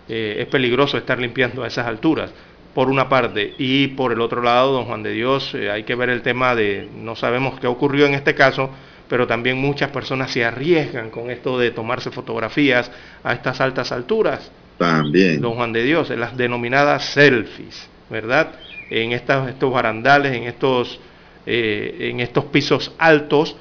Eh, 0.08 0.36
es 0.40 0.46
peligroso 0.46 0.96
estar 0.96 1.18
limpiando 1.18 1.62
a 1.62 1.68
esas 1.68 1.86
alturas, 1.86 2.32
por 2.78 2.90
una 2.90 3.08
parte. 3.08 3.54
Y 3.58 3.88
por 3.88 4.12
el 4.12 4.20
otro 4.20 4.40
lado, 4.40 4.70
don 4.70 4.84
Juan 4.84 5.02
de 5.02 5.10
Dios, 5.10 5.52
eh, 5.52 5.68
hay 5.68 5.82
que 5.82 5.96
ver 5.96 6.10
el 6.10 6.22
tema 6.22 6.54
de, 6.54 6.88
no 6.94 7.16
sabemos 7.16 7.58
qué 7.58 7.66
ocurrió 7.66 8.06
en 8.06 8.14
este 8.14 8.36
caso, 8.36 8.70
pero 9.08 9.26
también 9.26 9.58
muchas 9.58 9.90
personas 9.90 10.30
se 10.30 10.44
arriesgan 10.44 11.10
con 11.10 11.28
esto 11.28 11.58
de 11.58 11.72
tomarse 11.72 12.12
fotografías 12.12 12.88
a 13.24 13.32
estas 13.32 13.60
altas 13.60 13.90
alturas 13.90 14.52
también. 14.78 15.40
Don 15.40 15.54
Juan 15.54 15.72
de 15.72 15.82
Dios, 15.82 16.08
en 16.12 16.20
las 16.20 16.36
denominadas 16.36 17.04
selfies, 17.06 17.88
¿verdad? 18.10 18.52
En 18.90 19.10
estas, 19.10 19.48
estos 19.48 19.72
barandales, 19.72 20.32
en 20.36 20.44
estos, 20.44 21.00
eh, 21.46 21.96
en 22.12 22.20
estos 22.20 22.44
pisos 22.44 22.92
altos, 22.96 23.56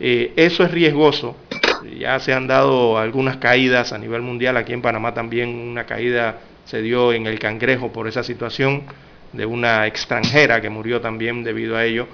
eh, 0.00 0.32
eso 0.36 0.64
es 0.64 0.70
riesgoso. 0.70 1.36
Ya 1.98 2.18
se 2.20 2.32
han 2.32 2.46
dado 2.46 2.96
algunas 2.96 3.36
caídas 3.36 3.92
a 3.92 3.98
nivel 3.98 4.22
mundial, 4.22 4.56
aquí 4.56 4.72
en 4.72 4.80
Panamá 4.80 5.12
también 5.12 5.50
una 5.50 5.84
caída 5.84 6.38
se 6.64 6.82
dio 6.82 7.12
en 7.12 7.26
el 7.26 7.38
cangrejo 7.38 7.92
por 7.92 8.08
esa 8.08 8.22
situación 8.22 8.82
de 9.32 9.46
una 9.46 9.86
extranjera 9.86 10.60
que 10.60 10.70
murió 10.70 11.00
también 11.00 11.44
debido 11.44 11.76
a 11.76 11.84
ello. 11.84 12.06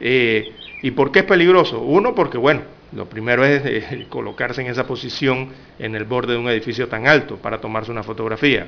Eh, 0.00 0.52
¿Y 0.82 0.90
por 0.92 1.10
qué 1.10 1.20
es 1.20 1.24
peligroso? 1.24 1.80
Uno, 1.80 2.14
porque 2.14 2.38
bueno, 2.38 2.62
lo 2.92 3.06
primero 3.06 3.44
es 3.44 3.62
eh, 3.64 4.06
colocarse 4.10 4.60
en 4.60 4.68
esa 4.68 4.86
posición 4.86 5.50
en 5.78 5.94
el 5.94 6.04
borde 6.04 6.34
de 6.34 6.38
un 6.38 6.48
edificio 6.48 6.88
tan 6.88 7.06
alto 7.06 7.36
para 7.36 7.60
tomarse 7.60 7.90
una 7.90 8.02
fotografía, 8.02 8.66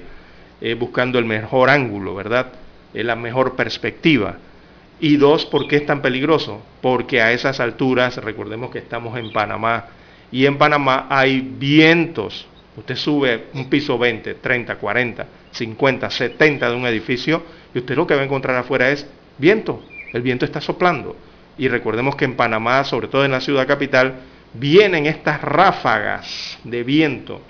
eh, 0.61 0.75
buscando 0.75 1.19
el 1.19 1.25
mejor 1.25 1.71
ángulo, 1.71 2.15
¿verdad? 2.15 2.53
La 2.93 3.17
mejor 3.17 3.57
perspectiva. 3.57 4.37
Y 4.99 5.17
dos, 5.17 5.47
¿por 5.47 5.67
qué 5.67 5.77
es 5.77 5.87
tan 5.87 6.03
peligroso? 6.03 6.61
Porque 6.83 7.23
a 7.23 7.33
esas 7.33 7.61
alturas, 7.61 8.17
recordemos 8.19 8.71
que 8.71 8.79
estamos 8.79 9.19
en 9.19 9.33
Panamá, 9.33 9.87
y 10.33 10.47
en 10.47 10.59
Panamá 10.59 11.07
hay 11.09 11.41
vientos. 11.41 12.47
Usted 12.77 12.97
sube 12.97 13.47
un 13.55 13.69
piso 13.69 13.99
20, 13.99 14.35
30, 14.35 14.77
40, 14.77 15.27
50, 15.51 16.11
70 16.11 16.71
de 16.71 16.77
un 16.77 16.87
edificio 16.87 17.43
y 17.75 17.79
usted 17.79 17.97
lo 17.97 18.07
que 18.07 18.15
va 18.15 18.23
a 18.23 18.25
encontrar 18.25 18.57
afuera 18.57 18.91
es 18.91 19.07
viento. 19.39 19.83
El 20.13 20.23
viento 20.23 20.45
está 20.45 20.61
soplando 20.61 21.17
y 21.59 21.69
recordemos 21.69 22.17
que 22.17 22.25
en 22.25 22.37
Panamá, 22.37 22.85
sobre 22.85 23.09
todo 23.09 23.25
en 23.25 23.33
la 23.33 23.41
ciudad 23.41 23.67
capital, 23.67 24.15
vienen 24.55 25.07
estas 25.07 25.41
ráfagas 25.43 26.59
de 26.65 26.83
viento 26.83 27.43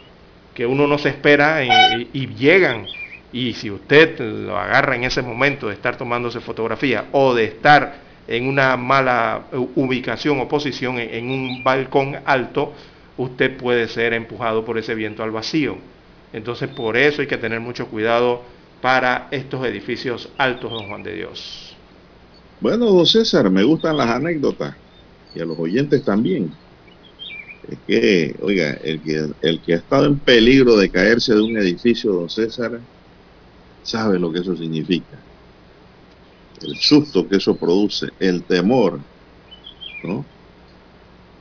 que 0.55 0.67
uno 0.67 0.87
no 0.87 0.99
se 0.99 1.11
espera 1.11 1.63
y, 1.65 2.27
llegan. 2.35 2.87
Y 3.33 3.55
si 3.55 3.71
usted 3.71 4.19
lo 4.19 4.59
agarra 4.59 4.97
en 4.97 5.05
ese 5.05 5.23
momento 5.23 5.69
de 5.69 5.75
estar 5.75 5.97
tomándose 5.97 6.41
fotografía 6.41 7.05
o 7.13 7.33
de 7.33 7.45
estar 7.45 7.95
en 8.27 8.49
una 8.49 8.77
mala 8.77 9.43
ubicación 9.77 10.41
o 10.41 10.49
posición 10.49 10.99
en, 10.99 11.31
un 11.31 11.63
balcón 11.63 12.17
alto, 12.25 12.75
usted 13.17 13.57
puede 13.57 13.89
ser 13.89 14.13
empujado 14.13 14.65
por 14.65 14.79
ese 14.79 14.95
viento 14.95 15.23
al 15.23 15.31
vacío. 15.31 15.77
Entonces 16.33 16.69
por 16.69 16.97
eso 16.97 17.23
hay 17.23 17.29
que 17.29 17.39
tener 17.39 17.61
mucho 17.61 17.89
cuidado 17.89 18.43
para 18.81 19.29
estos 19.31 19.65
edificios 19.67 20.29
altos, 20.39 20.71
don 20.71 20.89
Juan 20.89 21.03
de 21.03 21.15
Dios. 21.15 21.77
Bueno, 22.61 22.87
don 22.87 23.07
César, 23.07 23.51
me 23.51 23.63
gustan 23.63 23.97
las 23.97 24.09
anécdotas 24.09 24.75
y 25.35 25.41
a 25.41 25.45
los 25.45 25.59
oyentes 25.59 26.05
también. 26.05 26.53
Es 27.69 27.79
que, 27.87 28.37
oiga, 28.41 28.79
el 28.83 29.01
que, 29.01 29.29
el 29.43 29.61
que 29.61 29.75
ha 29.75 29.77
estado 29.77 30.07
en 30.07 30.19
peligro 30.19 30.77
de 30.77 30.91
caerse 30.91 31.35
de 31.35 31.41
un 31.41 31.57
edificio, 31.57 32.13
don 32.13 32.29
César, 32.29 32.81
sabe 33.83 34.19
lo 34.19 34.33
que 34.33 34.41
eso 34.41 34.57
significa. 34.57 35.19
El 36.63 36.77
susto 36.77 37.29
que 37.29 37.37
eso 37.37 37.57
produce, 37.57 38.09
el 38.19 38.43
temor, 38.43 39.01
¿no? 40.03 40.25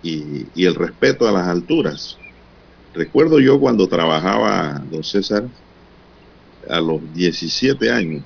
Y, 0.01 0.47
y 0.55 0.65
el 0.65 0.75
respeto 0.75 1.27
a 1.27 1.31
las 1.31 1.47
alturas. 1.47 2.17
Recuerdo 2.93 3.39
yo 3.39 3.59
cuando 3.59 3.87
trabajaba, 3.87 4.81
don 4.89 5.03
César, 5.03 5.45
a 6.69 6.79
los 6.79 7.01
17 7.13 7.91
años, 7.91 8.23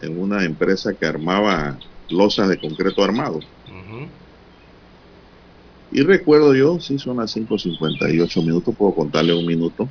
en 0.00 0.18
una 0.20 0.44
empresa 0.44 0.94
que 0.94 1.06
armaba 1.06 1.78
losas 2.08 2.48
de 2.48 2.58
concreto 2.58 3.02
armado. 3.02 3.40
Y 5.90 6.02
recuerdo 6.02 6.54
yo, 6.54 6.80
sí, 6.80 6.98
son 6.98 7.18
las 7.18 7.36
5.58 7.36 8.44
minutos, 8.44 8.74
puedo 8.76 8.94
contarle 8.94 9.34
un 9.34 9.46
minuto. 9.46 9.88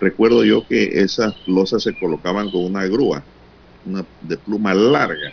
Recuerdo 0.00 0.44
yo 0.44 0.66
que 0.66 1.00
esas 1.00 1.34
losas 1.46 1.82
se 1.82 1.94
colocaban 1.98 2.50
con 2.50 2.64
una 2.64 2.86
grúa, 2.86 3.24
una 3.84 4.06
de 4.20 4.38
pluma 4.38 4.74
larga. 4.74 5.32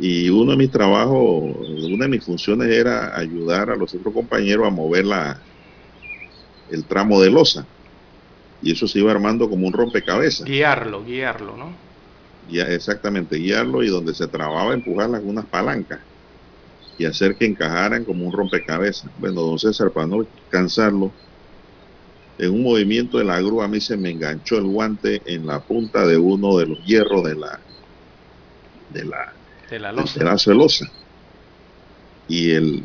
Y 0.00 0.30
uno 0.30 0.52
de 0.52 0.56
mis 0.56 0.70
trabajos, 0.70 1.56
una 1.90 2.04
de 2.04 2.10
mis 2.10 2.24
funciones 2.24 2.68
era 2.68 3.16
ayudar 3.16 3.70
a 3.70 3.76
los 3.76 3.94
otros 3.94 4.12
compañeros 4.12 4.66
a 4.66 4.70
mover 4.70 5.04
la, 5.04 5.40
el 6.70 6.84
tramo 6.84 7.20
de 7.20 7.30
losa. 7.30 7.66
Y 8.62 8.72
eso 8.72 8.86
se 8.86 9.00
iba 9.00 9.10
armando 9.10 9.48
como 9.48 9.66
un 9.66 9.72
rompecabezas. 9.72 10.46
Guiarlo, 10.46 11.04
guiarlo, 11.04 11.56
¿no? 11.56 11.92
exactamente, 12.50 13.36
guiarlo 13.36 13.82
y 13.82 13.88
donde 13.88 14.14
se 14.14 14.26
trababa 14.26 14.74
empujar 14.74 15.14
algunas 15.14 15.46
palancas 15.46 16.00
y 16.98 17.04
hacer 17.06 17.36
que 17.36 17.46
encajaran 17.46 18.04
como 18.04 18.26
un 18.26 18.32
rompecabezas. 18.32 19.10
Bueno, 19.18 19.42
don 19.42 19.58
César, 19.58 19.90
para 19.90 20.06
no 20.06 20.26
cansarlo, 20.50 21.10
en 22.38 22.50
un 22.50 22.62
movimiento 22.62 23.18
de 23.18 23.24
la 23.24 23.40
grúa 23.40 23.64
a 23.64 23.68
mí 23.68 23.80
se 23.80 23.96
me 23.96 24.10
enganchó 24.10 24.56
el 24.56 24.64
guante 24.64 25.22
en 25.26 25.46
la 25.46 25.60
punta 25.60 26.06
de 26.06 26.18
uno 26.18 26.56
de 26.58 26.66
los 26.66 26.84
hierros 26.84 27.24
de 27.24 27.34
la 27.34 27.60
de 28.90 29.04
la, 29.04 29.32
la 29.78 29.92
losa. 29.92 30.50
de 30.50 30.54
losa. 30.54 30.90
Y 32.28 32.50
el, 32.50 32.84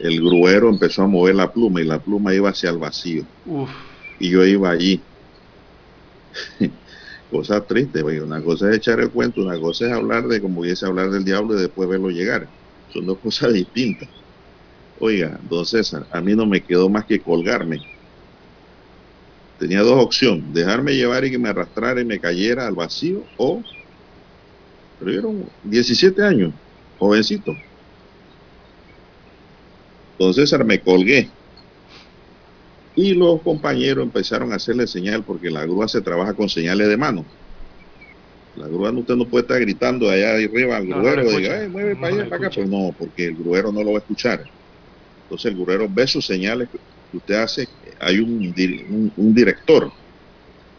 el 0.00 0.20
gruero 0.20 0.68
empezó 0.68 1.02
a 1.02 1.06
mover 1.06 1.34
la 1.34 1.52
pluma 1.52 1.80
y 1.80 1.84
la 1.84 1.98
pluma 1.98 2.34
iba 2.34 2.50
hacia 2.50 2.70
el 2.70 2.78
vacío. 2.78 3.24
Y 4.18 4.30
yo 4.30 4.44
iba 4.44 4.70
allí. 4.70 5.00
cosa 7.30 7.60
triste, 7.64 8.02
una 8.02 8.42
cosa 8.42 8.70
es 8.70 8.76
echar 8.76 9.00
el 9.00 9.10
cuento, 9.10 9.42
una 9.42 9.58
cosa 9.58 9.86
es 9.86 9.92
hablar 9.92 10.28
de 10.28 10.40
como 10.40 10.60
hubiese 10.60 10.86
hablar 10.86 11.10
del 11.10 11.24
diablo 11.24 11.56
y 11.56 11.62
después 11.62 11.88
verlo 11.88 12.10
llegar. 12.10 12.48
Son 12.92 13.06
dos 13.06 13.18
cosas 13.18 13.52
distintas. 13.54 14.08
Oiga, 15.00 15.38
don 15.48 15.66
César, 15.66 16.06
a 16.12 16.20
mí 16.20 16.34
no 16.34 16.46
me 16.46 16.62
quedó 16.62 16.88
más 16.88 17.04
que 17.04 17.20
colgarme. 17.20 17.80
Tenía 19.58 19.82
dos 19.82 20.02
opciones, 20.02 20.52
dejarme 20.52 20.94
llevar 20.94 21.24
y 21.24 21.30
que 21.30 21.38
me 21.38 21.48
arrastrara 21.48 22.00
y 22.00 22.04
me 22.04 22.20
cayera 22.20 22.66
al 22.66 22.74
vacío 22.74 23.24
o, 23.36 23.62
pero 25.04 25.18
eran 25.18 25.44
17 25.64 26.22
años, 26.22 26.52
jovencito. 26.98 27.52
Don 30.18 30.32
César 30.32 30.64
me 30.64 30.80
colgué 30.80 31.28
y 32.96 33.12
los 33.14 33.42
compañeros 33.42 34.04
empezaron 34.04 34.52
a 34.52 34.56
hacerle 34.56 34.86
señal 34.86 35.24
porque 35.24 35.50
la 35.50 35.64
grúa 35.64 35.88
se 35.88 36.00
trabaja 36.00 36.32
con 36.34 36.48
señales 36.48 36.88
de 36.88 36.96
mano. 36.96 37.24
La 38.56 38.68
grúa 38.68 38.92
usted 38.92 39.16
no 39.16 39.26
puede 39.26 39.42
estar 39.42 39.60
gritando 39.60 40.08
allá 40.08 40.34
arriba 40.34 40.76
al 40.76 40.86
gruero, 40.86 41.28
diga, 41.28 41.68
mueve 41.68 41.96
para 41.96 42.14
allá, 42.14 42.28
para 42.28 42.46
acá. 42.46 42.54
Pues 42.54 42.68
no, 42.68 42.94
porque 42.96 43.26
el 43.26 43.34
gruero 43.34 43.72
no 43.72 43.82
lo 43.82 43.90
va 43.92 43.98
a 43.98 44.00
escuchar. 44.00 44.44
Entonces 45.24 45.52
el 45.52 45.58
gruero 45.58 45.88
ve 45.90 46.06
sus 46.06 46.24
señales 46.24 46.68
que 46.70 47.16
usted 47.16 47.34
hace. 47.34 47.68
Hay 48.00 48.20
un, 48.20 49.12
un, 49.16 49.34
director 49.34 49.90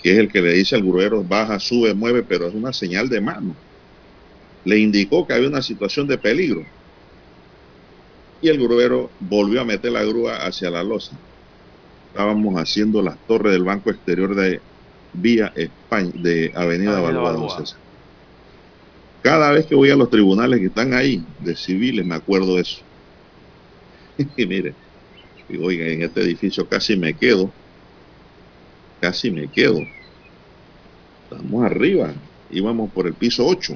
que 0.01 0.13
es 0.13 0.19
el 0.19 0.31
que 0.31 0.41
le 0.41 0.53
dice 0.53 0.75
al 0.75 0.83
gruero 0.83 1.23
baja, 1.23 1.59
sube, 1.59 1.93
mueve, 1.93 2.23
pero 2.23 2.47
es 2.47 2.53
una 2.53 2.71
señal 2.71 3.09
de 3.09 3.19
mano. 3.19 3.55
Le 4.65 4.77
indicó 4.79 5.25
que 5.25 5.33
había 5.33 5.47
una 5.47 5.61
situación 5.61 6.07
de 6.07 6.17
peligro. 6.17 6.65
Y 8.41 8.49
el 8.49 8.61
gruero 8.61 9.09
volvió 9.19 9.61
a 9.61 9.65
meter 9.65 9.91
la 9.91 10.03
grúa 10.03 10.45
hacia 10.45 10.69
la 10.69 10.83
losa 10.83 11.17
estábamos 12.15 12.55
haciendo 12.55 13.01
las 13.01 13.17
torres 13.27 13.51
del 13.51 13.65
Banco 13.65 13.89
Exterior 13.89 14.33
de 14.35 14.61
Vía 15.11 15.51
España, 15.53 16.11
de 16.13 16.49
Avenida 16.55 17.01
Balboa, 17.01 17.61
Cada 19.21 19.51
vez 19.51 19.65
que 19.65 19.75
voy 19.75 19.89
a 19.89 19.97
los 19.97 20.09
tribunales 20.09 20.61
que 20.61 20.67
están 20.67 20.93
ahí, 20.93 21.21
de 21.41 21.57
civiles, 21.57 22.05
me 22.05 22.15
acuerdo 22.15 22.55
de 22.55 22.61
eso. 22.61 22.79
y 24.37 24.45
mire, 24.45 24.73
oiga, 25.61 25.87
en 25.87 26.03
este 26.03 26.21
edificio 26.21 26.65
casi 26.69 26.95
me 26.95 27.13
quedo, 27.13 27.51
casi 29.01 29.29
me 29.29 29.49
quedo. 29.49 29.81
Estamos 31.29 31.65
arriba, 31.65 32.13
íbamos 32.49 32.89
por 32.93 33.07
el 33.07 33.13
piso 33.13 33.45
8. 33.45 33.73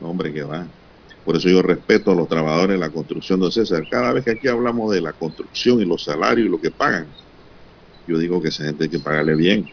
Hombre, 0.00 0.32
que 0.32 0.42
va. 0.42 0.66
Por 1.24 1.36
eso 1.36 1.48
yo 1.48 1.60
respeto 1.60 2.12
a 2.12 2.14
los 2.14 2.28
trabajadores 2.28 2.76
de 2.76 2.78
la 2.78 2.90
construcción 2.90 3.40
de 3.40 3.50
César. 3.50 3.84
Cada 3.90 4.12
vez 4.12 4.24
que 4.24 4.30
aquí 4.32 4.48
hablamos 4.48 4.92
de 4.92 5.00
la 5.00 5.12
construcción 5.12 5.80
y 5.80 5.84
los 5.84 6.04
salarios 6.04 6.46
y 6.46 6.50
lo 6.50 6.60
que 6.60 6.70
pagan, 6.70 7.06
yo 8.06 8.16
digo 8.18 8.40
que 8.40 8.48
esa 8.48 8.64
gente 8.64 8.84
hay 8.84 8.90
que 8.90 8.98
pagarle 8.98 9.34
bien. 9.34 9.68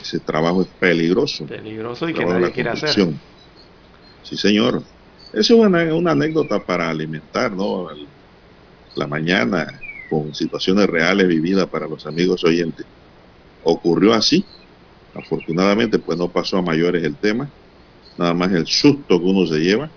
Ese 0.00 0.18
trabajo 0.18 0.62
es 0.62 0.68
peligroso. 0.68 1.46
Peligroso 1.46 2.08
y 2.08 2.14
que 2.14 2.24
nadie 2.24 2.52
quiere 2.52 2.70
hacer. 2.70 3.14
Sí, 4.22 4.36
señor. 4.36 4.82
Esa 5.32 5.40
es 5.40 5.50
una, 5.50 5.94
una, 5.94 6.10
anécdota 6.10 6.58
para 6.58 6.90
alimentar 6.90 7.52
¿no? 7.52 7.88
la 8.96 9.06
mañana 9.06 9.80
con 10.08 10.34
situaciones 10.34 10.86
reales 10.86 11.28
vividas 11.28 11.66
para 11.68 11.86
los 11.86 12.04
amigos 12.06 12.44
oyentes. 12.44 12.84
Ocurrió 13.62 14.12
así. 14.12 14.44
Afortunadamente, 15.14 15.98
pues 15.98 16.18
no 16.18 16.28
pasó 16.28 16.58
a 16.58 16.62
mayores 16.62 17.04
el 17.04 17.14
tema. 17.14 17.48
Nada 18.20 18.34
más 18.34 18.52
el 18.52 18.66
susto 18.66 19.18
que 19.18 19.24
uno 19.24 19.46
se 19.46 19.58
lleva 19.60 19.88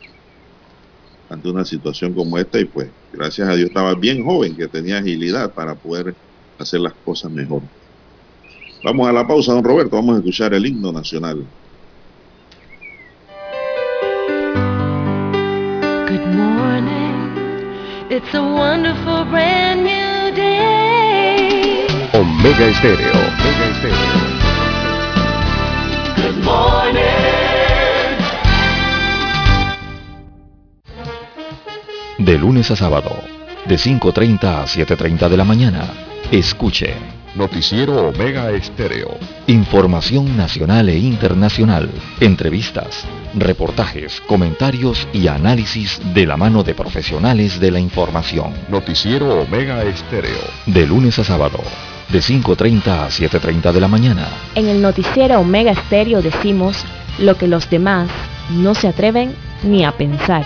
ante 1.30 1.50
una 1.50 1.66
situación 1.66 2.14
como 2.14 2.38
esta 2.38 2.58
y 2.58 2.64
pues 2.64 2.90
gracias 3.12 3.50
a 3.50 3.54
Dios 3.54 3.68
estaba 3.68 3.96
bien 3.96 4.24
joven 4.24 4.56
que 4.56 4.66
tenía 4.70 5.00
agilidad 5.00 5.54
para 5.54 5.76
poder 5.76 6.16
hacer 6.58 6.80
las 6.80 6.94
cosas 7.04 7.30
mejor. 7.32 7.64
Vamos 8.82 9.10
a 9.10 9.12
la 9.12 9.28
pausa, 9.28 9.52
don 9.52 9.62
Roberto, 9.62 9.98
vamos 9.98 10.16
a 10.16 10.20
escuchar 10.20 10.54
el 10.54 10.66
himno 10.66 10.94
nacional. 10.94 11.46
Good 16.08 16.28
morning, 16.28 17.36
it's 18.10 18.34
a 18.34 18.42
wonderful 18.42 19.26
brand 19.26 19.84
new 19.84 20.34
day. 20.34 21.86
Omega 22.14 22.68
Estéreo, 22.68 23.12
Omega 23.12 23.66
Estéreo. 23.74 24.23
De 32.24 32.38
lunes 32.38 32.72
a 32.72 32.78
sábado, 32.78 33.12
de 33.66 33.76
5.30 33.76 34.44
a 34.46 34.64
7.30 34.64 35.28
de 35.28 35.36
la 35.36 35.44
mañana, 35.44 35.90
escuche. 36.32 36.94
Noticiero 37.36 38.08
Omega 38.08 38.50
Estéreo. 38.52 39.18
Información 39.48 40.38
nacional 40.38 40.88
e 40.88 40.98
internacional, 40.98 41.90
entrevistas, 42.22 43.04
reportajes, 43.34 44.22
comentarios 44.22 45.06
y 45.12 45.28
análisis 45.28 46.00
de 46.14 46.26
la 46.26 46.38
mano 46.38 46.64
de 46.64 46.74
profesionales 46.74 47.60
de 47.60 47.72
la 47.72 47.82
información. 47.82 48.54
Noticiero 48.70 49.42
Omega 49.42 49.84
Estéreo. 49.84 50.44
De 50.66 50.88
lunes 50.88 51.20
a 51.20 51.26
sábado, 51.26 51.60
de 52.08 52.20
5.30 52.20 52.88
a 52.88 53.10
7.30 53.10 53.74
de 53.74 53.82
la 53.82 53.90
mañana. 53.90 54.30
En 54.56 54.70
el 54.70 54.82
noticiero 54.82 55.42
Omega 55.42 55.72
Estéreo 55.72 56.22
decimos 56.22 56.86
lo 57.20 57.36
que 57.36 57.50
los 57.50 57.70
demás 57.70 58.08
no 58.50 58.76
se 58.76 58.88
atreven 58.88 59.36
ni 59.66 59.84
a 59.84 59.92
pensar. 59.92 60.46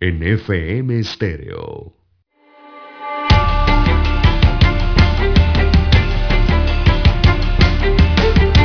En 0.00 0.22
FM 0.22 0.98
Estéreo. 0.98 1.92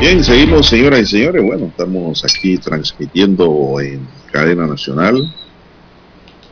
Bien, 0.02 0.24
seguimos, 0.24 0.68
señoras 0.68 1.02
y 1.02 1.06
señores. 1.06 1.44
Bueno, 1.44 1.66
estamos 1.68 2.24
aquí 2.24 2.58
transmitiendo 2.58 3.80
en 3.82 4.08
cadena 4.32 4.66
nacional 4.66 5.22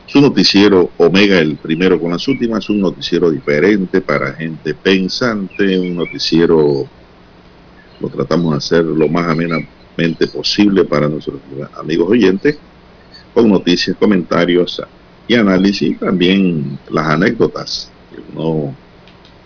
su 0.06 0.20
noticiero 0.20 0.90
Omega, 0.98 1.38
el 1.38 1.56
primero 1.56 2.00
con 2.00 2.12
las 2.12 2.26
últimas, 2.28 2.70
un 2.70 2.80
noticiero 2.80 3.30
diferente 3.30 4.00
para 4.00 4.34
gente 4.34 4.72
pensante, 4.74 5.78
un 5.78 5.96
noticiero, 5.96 6.88
lo 8.00 8.08
tratamos 8.08 8.52
de 8.52 8.58
hacer 8.58 8.84
lo 8.84 9.08
más 9.08 9.26
amenamente 9.26 10.26
posible 10.32 10.84
para 10.84 11.08
nuestros 11.08 11.40
amigos 11.76 12.08
oyentes, 12.10 12.58
con 13.34 13.48
noticias, 13.48 13.96
comentarios 13.96 14.82
y 15.26 15.34
análisis, 15.34 15.98
también 15.98 16.78
las 16.90 17.06
anécdotas, 17.06 17.90
que 18.10 18.22
no 18.34 18.74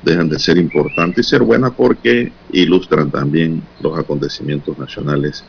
dejan 0.02 0.28
de 0.28 0.38
ser 0.38 0.58
importantes 0.58 1.26
y 1.26 1.30
ser 1.30 1.42
buenas 1.42 1.72
porque 1.72 2.32
ilustran 2.50 3.10
también 3.10 3.62
los 3.80 3.98
acontecimientos 3.98 4.76
nacionales, 4.78 5.44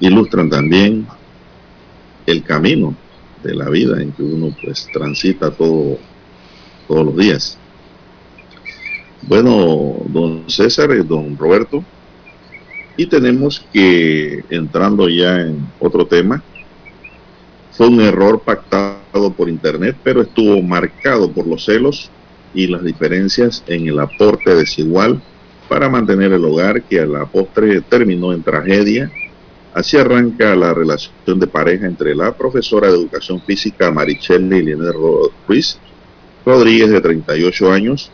ilustran 0.00 0.48
también 0.48 1.06
el 2.26 2.42
camino 2.42 2.94
de 3.42 3.54
la 3.54 3.68
vida 3.70 4.00
en 4.02 4.12
que 4.12 4.22
uno 4.22 4.54
pues 4.62 4.88
transita 4.92 5.50
todo, 5.50 5.98
todos 6.86 7.06
los 7.06 7.16
días. 7.16 7.58
Bueno, 9.22 9.96
don 10.06 10.44
César, 10.48 10.90
y 10.92 11.02
don 11.02 11.36
Roberto, 11.36 11.84
y 12.96 13.06
tenemos 13.06 13.64
que, 13.72 14.44
entrando 14.50 15.08
ya 15.08 15.40
en 15.40 15.66
otro 15.78 16.06
tema, 16.06 16.42
fue 17.78 17.86
un 17.86 18.00
error 18.00 18.40
pactado 18.40 19.32
por 19.36 19.48
Internet, 19.48 19.96
pero 20.02 20.22
estuvo 20.22 20.60
marcado 20.60 21.30
por 21.30 21.46
los 21.46 21.64
celos 21.64 22.10
y 22.52 22.66
las 22.66 22.82
diferencias 22.82 23.62
en 23.68 23.86
el 23.86 24.00
aporte 24.00 24.52
desigual 24.56 25.22
para 25.68 25.88
mantener 25.88 26.32
el 26.32 26.44
hogar 26.44 26.82
que 26.82 26.98
a 26.98 27.06
la 27.06 27.24
postre 27.26 27.80
terminó 27.82 28.32
en 28.32 28.42
tragedia. 28.42 29.12
Así 29.72 29.96
arranca 29.96 30.56
la 30.56 30.74
relación 30.74 31.38
de 31.38 31.46
pareja 31.46 31.86
entre 31.86 32.16
la 32.16 32.36
profesora 32.36 32.88
de 32.88 32.94
educación 32.94 33.40
física 33.42 33.92
Marichelle 33.92 34.60
Liner 34.60 34.94
Ruiz 35.46 35.78
Rodríguez 36.44 36.90
de 36.90 37.00
38 37.00 37.70
años 37.70 38.10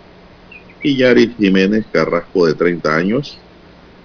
y 0.82 0.98
Yaris 0.98 1.30
Jiménez 1.38 1.86
Carrasco 1.90 2.44
de 2.44 2.52
30 2.52 2.94
años 2.94 3.38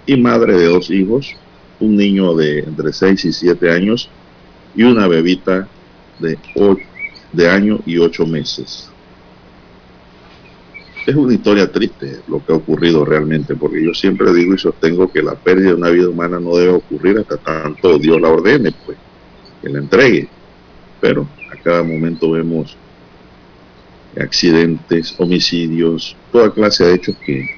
y 0.06 0.16
madre 0.16 0.56
de 0.56 0.68
dos 0.68 0.90
hijos, 0.90 1.36
un 1.80 1.96
niño 1.96 2.34
de 2.34 2.60
entre 2.60 2.94
6 2.94 3.26
y 3.26 3.32
7 3.34 3.70
años 3.70 4.08
y 4.74 4.82
una 4.82 5.06
bebita 5.06 5.68
de, 6.18 6.38
de 7.32 7.48
año 7.48 7.80
y 7.86 7.98
8 7.98 8.26
meses 8.26 8.90
es 11.10 11.16
una 11.16 11.34
historia 11.34 11.70
triste 11.70 12.20
lo 12.28 12.44
que 12.44 12.52
ha 12.52 12.56
ocurrido 12.56 13.04
realmente, 13.04 13.54
porque 13.56 13.84
yo 13.84 13.94
siempre 13.94 14.32
digo 14.32 14.54
y 14.54 14.58
sostengo 14.58 15.10
que 15.10 15.22
la 15.22 15.34
pérdida 15.34 15.68
de 15.68 15.74
una 15.74 15.90
vida 15.90 16.08
humana 16.08 16.38
no 16.38 16.56
debe 16.56 16.72
ocurrir 16.72 17.18
hasta 17.18 17.36
tanto 17.36 17.98
Dios 17.98 18.20
la 18.20 18.28
ordene, 18.28 18.72
pues, 18.84 18.96
que 19.62 19.68
la 19.68 19.78
entregue. 19.78 20.28
Pero 21.00 21.26
a 21.52 21.56
cada 21.56 21.82
momento 21.82 22.30
vemos 22.30 22.76
accidentes, 24.20 25.14
homicidios, 25.18 26.16
toda 26.32 26.52
clase 26.52 26.84
de 26.84 26.94
hechos 26.94 27.16
que 27.24 27.48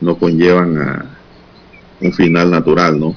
no 0.00 0.16
conllevan 0.16 0.78
a 0.78 1.18
un 2.00 2.12
final 2.12 2.50
natural, 2.50 2.98
¿no? 3.00 3.16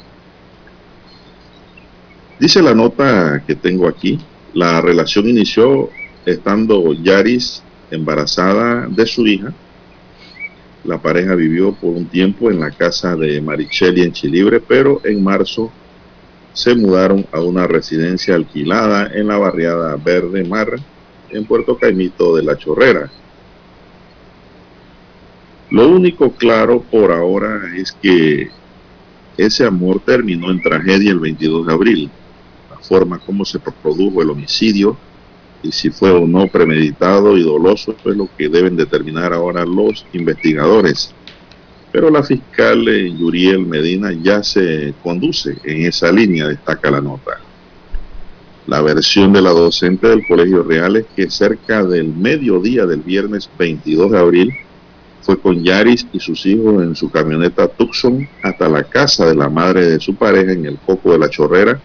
Dice 2.39 2.61
la 2.61 2.75
nota 2.75 3.43
que 3.47 3.55
tengo 3.55 3.87
aquí, 3.87 4.19
la 4.53 4.79
relación 4.79 5.27
inició 5.27 5.89
estando 6.23 6.93
Yaris 6.93 7.63
embarazada 7.89 8.85
de 8.87 9.07
su 9.07 9.25
hija. 9.25 9.51
La 10.83 11.01
pareja 11.01 11.33
vivió 11.33 11.73
por 11.73 11.95
un 11.95 12.05
tiempo 12.05 12.51
en 12.51 12.59
la 12.59 12.69
casa 12.69 13.15
de 13.15 13.41
Marichelli 13.41 14.03
en 14.03 14.11
Chilibre, 14.11 14.59
pero 14.59 15.01
en 15.03 15.23
marzo 15.23 15.71
se 16.53 16.75
mudaron 16.75 17.25
a 17.31 17.41
una 17.41 17.65
residencia 17.65 18.35
alquilada 18.35 19.11
en 19.13 19.27
la 19.27 19.37
barriada 19.37 19.95
Verde 19.95 20.43
Mar, 20.43 20.79
en 21.31 21.45
Puerto 21.45 21.75
Caimito 21.77 22.35
de 22.35 22.43
la 22.43 22.55
Chorrera. 22.55 23.09
Lo 25.71 25.89
único 25.89 26.31
claro 26.31 26.81
por 26.81 27.11
ahora 27.11 27.61
es 27.75 27.91
que 27.91 28.49
ese 29.37 29.65
amor 29.65 30.01
terminó 30.05 30.51
en 30.51 30.61
tragedia 30.61 31.11
el 31.11 31.19
22 31.19 31.67
de 31.67 31.73
abril. 31.73 32.11
Forma 32.87 33.19
como 33.19 33.43
se 33.45 33.59
produjo 33.59 34.21
el 34.21 34.29
homicidio 34.29 34.97
y 35.63 35.71
si 35.71 35.89
fue 35.89 36.11
o 36.11 36.27
no 36.27 36.47
premeditado 36.47 37.37
y 37.37 37.43
doloso 37.43 37.95
es 38.05 38.15
lo 38.15 38.29
que 38.37 38.49
deben 38.49 38.75
determinar 38.75 39.33
ahora 39.33 39.65
los 39.65 40.05
investigadores. 40.13 41.13
Pero 41.91 42.09
la 42.09 42.23
fiscal 42.23 42.87
eh, 42.87 43.11
Yuriel 43.11 43.65
Medina 43.65 44.11
ya 44.11 44.43
se 44.43 44.93
conduce 45.03 45.57
en 45.63 45.85
esa 45.85 46.11
línea, 46.11 46.47
destaca 46.47 46.91
la 46.91 47.01
nota. 47.01 47.39
La 48.67 48.81
versión 48.81 49.31
de 49.31 49.41
la 49.41 49.51
docente 49.51 50.07
del 50.07 50.27
Colegio 50.27 50.63
Real 50.63 50.97
es 50.97 51.05
que 51.15 51.29
cerca 51.29 51.83
del 51.85 52.13
mediodía 52.13 52.85
del 52.85 52.99
viernes 52.99 53.49
22 53.57 54.11
de 54.11 54.19
abril 54.19 54.53
fue 55.21 55.39
con 55.39 55.63
Yaris 55.63 56.05
y 56.11 56.19
sus 56.19 56.45
hijos 56.45 56.83
en 56.83 56.95
su 56.95 57.09
camioneta 57.09 57.67
Tucson 57.67 58.27
hasta 58.43 58.67
la 58.67 58.83
casa 58.83 59.25
de 59.25 59.35
la 59.35 59.49
madre 59.49 59.85
de 59.87 59.99
su 59.99 60.15
pareja 60.15 60.51
en 60.51 60.65
el 60.65 60.77
Coco 60.79 61.13
de 61.13 61.19
la 61.19 61.29
Chorrera, 61.29 61.79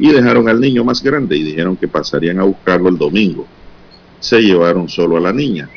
y 0.00 0.10
dejaron 0.10 0.48
al 0.48 0.58
niño 0.58 0.82
más 0.82 1.02
grande 1.02 1.36
y 1.36 1.42
dijeron 1.42 1.76
que 1.76 1.86
pasarían 1.86 2.40
a 2.40 2.44
buscarlo 2.44 2.88
el 2.88 2.96
domingo. 2.96 3.46
Se 4.18 4.40
llevaron 4.40 4.88
solo 4.88 5.18
a 5.18 5.20
la 5.20 5.32
niña. 5.32 5.68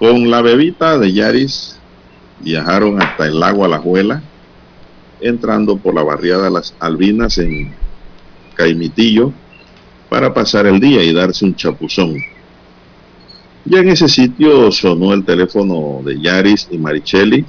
Con 0.00 0.28
la 0.28 0.42
bebita 0.42 0.98
de 0.98 1.12
Yaris 1.12 1.78
viajaron 2.40 3.00
hasta 3.00 3.26
el 3.26 3.38
lago 3.38 3.64
Alajuela, 3.64 4.20
entrando 5.20 5.76
por 5.76 5.94
la 5.94 6.02
barriada 6.02 6.50
Las 6.50 6.74
Albinas 6.80 7.38
en 7.38 7.72
Caimitillo 8.54 9.32
para 10.10 10.34
pasar 10.34 10.66
el 10.66 10.80
día 10.80 11.04
y 11.04 11.14
darse 11.14 11.44
un 11.44 11.54
chapuzón. 11.54 12.16
Ya 13.64 13.78
en 13.78 13.90
ese 13.90 14.08
sitio 14.08 14.72
sonó 14.72 15.14
el 15.14 15.24
teléfono 15.24 16.00
de 16.04 16.20
Yaris 16.20 16.66
y 16.72 16.78
Marichelli. 16.78 17.44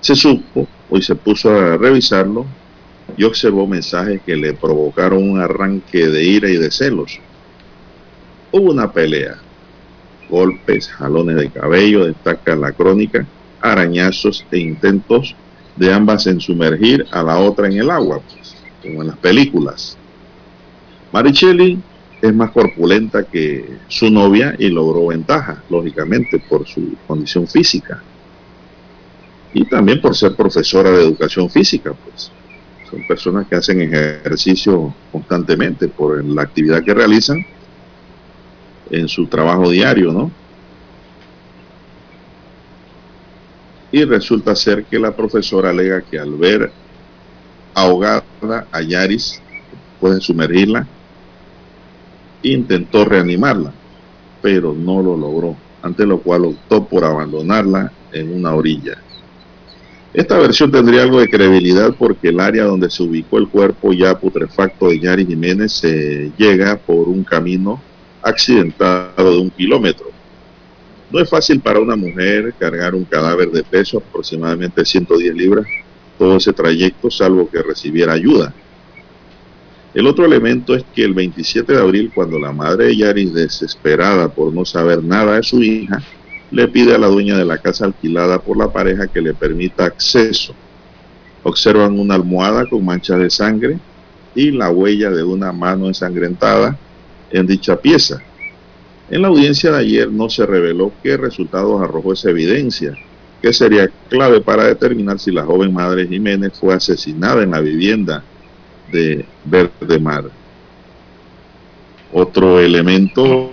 Se 0.00 0.14
supo, 0.14 0.68
hoy 0.88 1.02
se 1.02 1.16
puso 1.16 1.50
a 1.50 1.76
revisarlo 1.76 2.46
y 3.16 3.24
observó 3.24 3.66
mensajes 3.66 4.20
que 4.22 4.36
le 4.36 4.54
provocaron 4.54 5.30
un 5.30 5.40
arranque 5.40 6.08
de 6.08 6.24
ira 6.24 6.50
y 6.50 6.56
de 6.56 6.70
celos. 6.70 7.18
Hubo 8.50 8.70
una 8.70 8.92
pelea, 8.92 9.36
golpes, 10.28 10.88
jalones 10.88 11.36
de 11.36 11.50
cabello, 11.50 12.06
destaca 12.06 12.56
la 12.56 12.72
crónica, 12.72 13.26
arañazos 13.60 14.44
e 14.50 14.58
intentos 14.58 15.34
de 15.76 15.92
ambas 15.92 16.26
en 16.26 16.40
sumergir 16.40 17.06
a 17.10 17.22
la 17.22 17.38
otra 17.38 17.66
en 17.66 17.78
el 17.78 17.90
agua, 17.90 18.20
como 18.82 19.02
en 19.02 19.08
las 19.08 19.18
películas. 19.18 19.96
Marichelli 21.12 21.78
es 22.20 22.34
más 22.34 22.50
corpulenta 22.50 23.24
que 23.24 23.78
su 23.88 24.10
novia 24.10 24.54
y 24.58 24.68
logró 24.68 25.08
ventaja, 25.08 25.62
lógicamente, 25.68 26.38
por 26.38 26.66
su 26.66 26.94
condición 27.06 27.46
física. 27.48 28.02
Y 29.52 29.64
también 29.66 30.00
por 30.00 30.16
ser 30.16 30.34
profesora 30.34 30.90
de 30.90 31.02
educación 31.02 31.50
física, 31.50 31.92
pues 31.92 32.30
son 32.92 33.02
personas 33.04 33.48
que 33.48 33.56
hacen 33.56 33.80
ejercicio 33.80 34.94
constantemente 35.10 35.88
por 35.88 36.22
la 36.22 36.42
actividad 36.42 36.84
que 36.84 36.92
realizan 36.92 37.44
en 38.90 39.08
su 39.08 39.26
trabajo 39.26 39.70
diario, 39.70 40.12
¿no? 40.12 40.30
Y 43.90 44.04
resulta 44.04 44.54
ser 44.54 44.84
que 44.84 44.98
la 44.98 45.16
profesora 45.16 45.70
alega 45.70 46.02
que 46.02 46.18
al 46.18 46.34
ver 46.34 46.70
ahogada 47.74 48.24
a 48.70 48.82
Yaris, 48.82 49.40
puede 49.98 50.20
sumergirla, 50.20 50.86
intentó 52.42 53.06
reanimarla, 53.06 53.72
pero 54.42 54.74
no 54.74 55.02
lo 55.02 55.16
logró, 55.16 55.56
ante 55.80 56.04
lo 56.04 56.20
cual 56.20 56.44
optó 56.44 56.84
por 56.84 57.04
abandonarla 57.04 57.90
en 58.12 58.34
una 58.34 58.54
orilla. 58.54 58.98
Esta 60.14 60.38
versión 60.38 60.70
tendría 60.70 61.02
algo 61.02 61.20
de 61.20 61.28
credibilidad 61.28 61.94
porque 61.98 62.28
el 62.28 62.40
área 62.40 62.64
donde 62.64 62.90
se 62.90 63.02
ubicó 63.02 63.38
el 63.38 63.48
cuerpo 63.48 63.92
ya 63.92 64.18
putrefacto 64.18 64.88
de 64.88 65.00
Yari 65.00 65.24
Jiménez 65.24 65.72
se 65.72 66.30
llega 66.36 66.76
por 66.76 67.08
un 67.08 67.24
camino 67.24 67.80
accidentado 68.20 69.32
de 69.32 69.38
un 69.38 69.50
kilómetro. 69.50 70.06
No 71.10 71.18
es 71.18 71.28
fácil 71.28 71.60
para 71.60 71.80
una 71.80 71.96
mujer 71.96 72.54
cargar 72.58 72.94
un 72.94 73.04
cadáver 73.04 73.50
de 73.50 73.62
peso 73.62 73.98
aproximadamente 73.98 74.84
110 74.84 75.34
libras 75.34 75.66
todo 76.18 76.36
ese 76.36 76.52
trayecto 76.52 77.10
salvo 77.10 77.48
que 77.50 77.62
recibiera 77.62 78.12
ayuda. 78.12 78.54
El 79.92 80.06
otro 80.06 80.24
elemento 80.24 80.74
es 80.74 80.84
que 80.94 81.04
el 81.04 81.14
27 81.14 81.72
de 81.72 81.80
abril, 81.80 82.12
cuando 82.14 82.38
la 82.38 82.52
madre 82.52 82.86
de 82.86 82.96
Yaris, 82.96 83.34
desesperada 83.34 84.28
por 84.28 84.52
no 84.52 84.64
saber 84.64 85.02
nada 85.02 85.36
de 85.36 85.42
su 85.42 85.62
hija, 85.62 86.00
le 86.52 86.68
pide 86.68 86.94
a 86.94 86.98
la 86.98 87.08
dueña 87.08 87.36
de 87.36 87.44
la 87.44 87.58
casa 87.58 87.86
alquilada 87.86 88.38
por 88.38 88.56
la 88.56 88.70
pareja 88.70 89.08
que 89.08 89.20
le 89.20 89.34
permita 89.34 89.86
acceso 89.86 90.54
Observan 91.44 91.98
una 91.98 92.14
almohada 92.14 92.66
con 92.66 92.84
manchas 92.84 93.18
de 93.18 93.30
sangre 93.30 93.78
y 94.34 94.52
la 94.52 94.70
huella 94.70 95.10
de 95.10 95.24
una 95.24 95.52
mano 95.52 95.86
ensangrentada 95.86 96.78
en 97.30 97.46
dicha 97.46 97.76
pieza. 97.76 98.22
En 99.10 99.22
la 99.22 99.28
audiencia 99.28 99.72
de 99.72 99.78
ayer 99.78 100.10
no 100.10 100.30
se 100.30 100.46
reveló 100.46 100.92
qué 101.02 101.16
resultados 101.16 101.82
arrojó 101.82 102.12
esa 102.12 102.30
evidencia, 102.30 102.96
que 103.42 103.52
sería 103.52 103.90
clave 104.08 104.40
para 104.40 104.64
determinar 104.64 105.18
si 105.18 105.32
la 105.32 105.44
joven 105.44 105.74
madre 105.74 106.06
Jiménez 106.06 106.52
fue 106.58 106.74
asesinada 106.74 107.42
en 107.42 107.50
la 107.50 107.60
vivienda 107.60 108.22
de 108.92 109.26
Verde 109.44 109.98
Mar. 109.98 110.24
Otro 112.12 112.60
elemento 112.60 113.52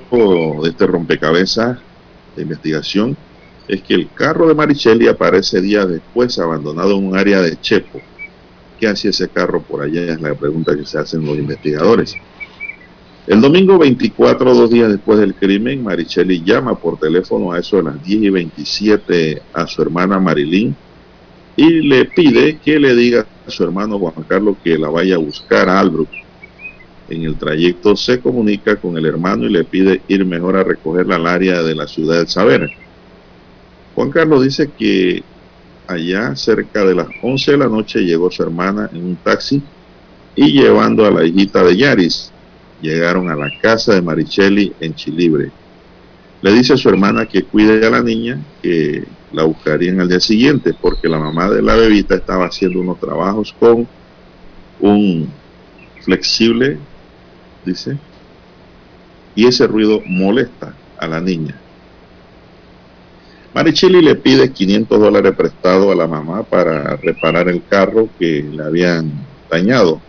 de 0.62 0.70
este 0.70 0.86
rompecabezas 0.86 1.80
de 2.40 2.44
investigación 2.44 3.18
es 3.68 3.82
que 3.84 3.94
el 3.94 4.10
carro 4.14 4.48
de 4.48 4.56
Marichelli 4.56 5.08
aparece 5.08 5.62
días 5.62 5.88
después 5.88 6.40
abandonado 6.40 6.98
en 6.98 7.06
un 7.06 7.18
área 7.18 7.42
de 7.42 7.60
Chepo. 7.60 8.02
¿Qué 8.80 8.88
hacía 8.88 9.12
ese 9.12 9.28
carro 9.28 9.62
por 9.62 9.82
allá? 9.84 10.14
Es 10.14 10.22
la 10.22 10.34
pregunta 10.34 10.76
que 10.76 10.86
se 10.86 10.98
hacen 10.98 11.26
los 11.26 11.38
investigadores. 11.38 12.16
El 13.28 13.42
domingo 13.42 13.78
24, 13.78 14.56
dos 14.56 14.72
días 14.72 14.90
después 14.90 15.20
del 15.20 15.36
crimen, 15.36 15.84
Marichelli 15.84 16.42
llama 16.44 16.80
por 16.80 16.98
teléfono 16.98 17.52
a 17.52 17.60
eso 17.60 17.78
de 17.78 17.84
las 17.84 18.04
10 18.04 18.24
y 18.24 18.30
27 18.30 19.42
a 19.54 19.68
su 19.68 19.82
hermana 19.84 20.20
Marilyn 20.20 20.76
y 21.56 21.82
le 21.82 22.06
pide 22.06 22.58
que 22.58 22.80
le 22.80 22.96
diga 22.96 23.28
a 23.46 23.52
su 23.52 23.64
hermano 23.64 24.00
Juan 24.00 24.26
Carlos 24.28 24.58
que 24.64 24.78
la 24.78 24.90
vaya 24.90 25.16
a 25.16 25.20
buscar 25.20 25.70
a 25.70 25.80
Albrook. 25.80 26.10
En 27.10 27.24
el 27.24 27.38
trayecto 27.38 27.96
se 27.96 28.20
comunica 28.20 28.76
con 28.76 28.98
el 28.98 29.06
hermano 29.06 29.46
y 29.46 29.50
le 29.50 29.64
pide 29.64 30.02
ir 30.08 30.26
mejor 30.26 30.56
a 30.56 30.64
recogerla 30.64 31.16
al 31.16 31.26
área 31.26 31.64
de 31.64 31.74
la 31.74 31.88
ciudad 31.88 32.18
del 32.18 32.28
saber. 32.28 32.70
Juan 33.96 34.12
Carlos 34.12 34.44
dice 34.44 34.70
que 34.78 35.24
allá 35.88 36.36
cerca 36.36 36.86
de 36.86 36.94
las 36.94 37.08
11 37.24 37.52
de 37.52 37.58
la 37.58 37.68
noche 37.68 38.02
llegó 38.02 38.30
su 38.30 38.44
hermana 38.44 38.90
en 38.94 39.04
un 39.04 39.16
taxi 39.16 39.62
y 40.36 40.52
llevando 40.52 41.06
a 41.06 41.12
la 41.12 41.26
hijita 41.26 41.64
de 41.64 41.76
Yaris. 41.76 42.32
Llegaron 42.82 43.30
a 43.30 43.36
la 43.36 43.52
casa 43.60 43.96
de 43.96 44.02
Marichelli 44.02 44.72
en 44.80 44.94
Chilibre. 44.94 45.52
Le 46.42 46.54
dice 46.54 46.74
a 46.74 46.78
su 46.78 46.88
hermana 46.90 47.26
que 47.26 47.44
cuide 47.44 47.86
a 47.86 47.90
la 47.90 48.02
niña, 48.02 48.40
que 48.62 49.04
la 49.34 49.44
buscarían 49.44 50.00
al 50.00 50.08
día 50.08 50.20
siguiente, 50.20 50.74
porque 50.80 51.10
la 51.10 51.20
mamá 51.20 51.50
de 51.50 51.62
la 51.62 51.76
bebita 51.76 52.16
estaba 52.16 52.46
haciendo 52.46 52.80
unos 52.80 53.00
trabajos 53.00 53.54
con 53.60 53.88
un 54.80 55.30
flexible, 56.02 56.78
dice, 57.66 57.98
y 59.36 59.48
ese 59.48 59.68
ruido 59.68 60.02
molesta 60.06 60.74
a 60.98 61.08
la 61.08 61.20
niña. 61.22 61.56
Marichelli 63.54 64.02
le 64.02 64.16
pide 64.16 64.52
500 64.52 65.00
dólares 65.00 65.34
prestado 65.36 65.92
a 65.92 65.96
la 65.96 66.08
mamá 66.08 66.44
para 66.44 66.96
reparar 66.98 67.50
el 67.50 67.64
carro 67.66 68.10
que 68.20 68.44
le 68.44 68.64
habían 68.64 69.12
dañado. 69.50 70.02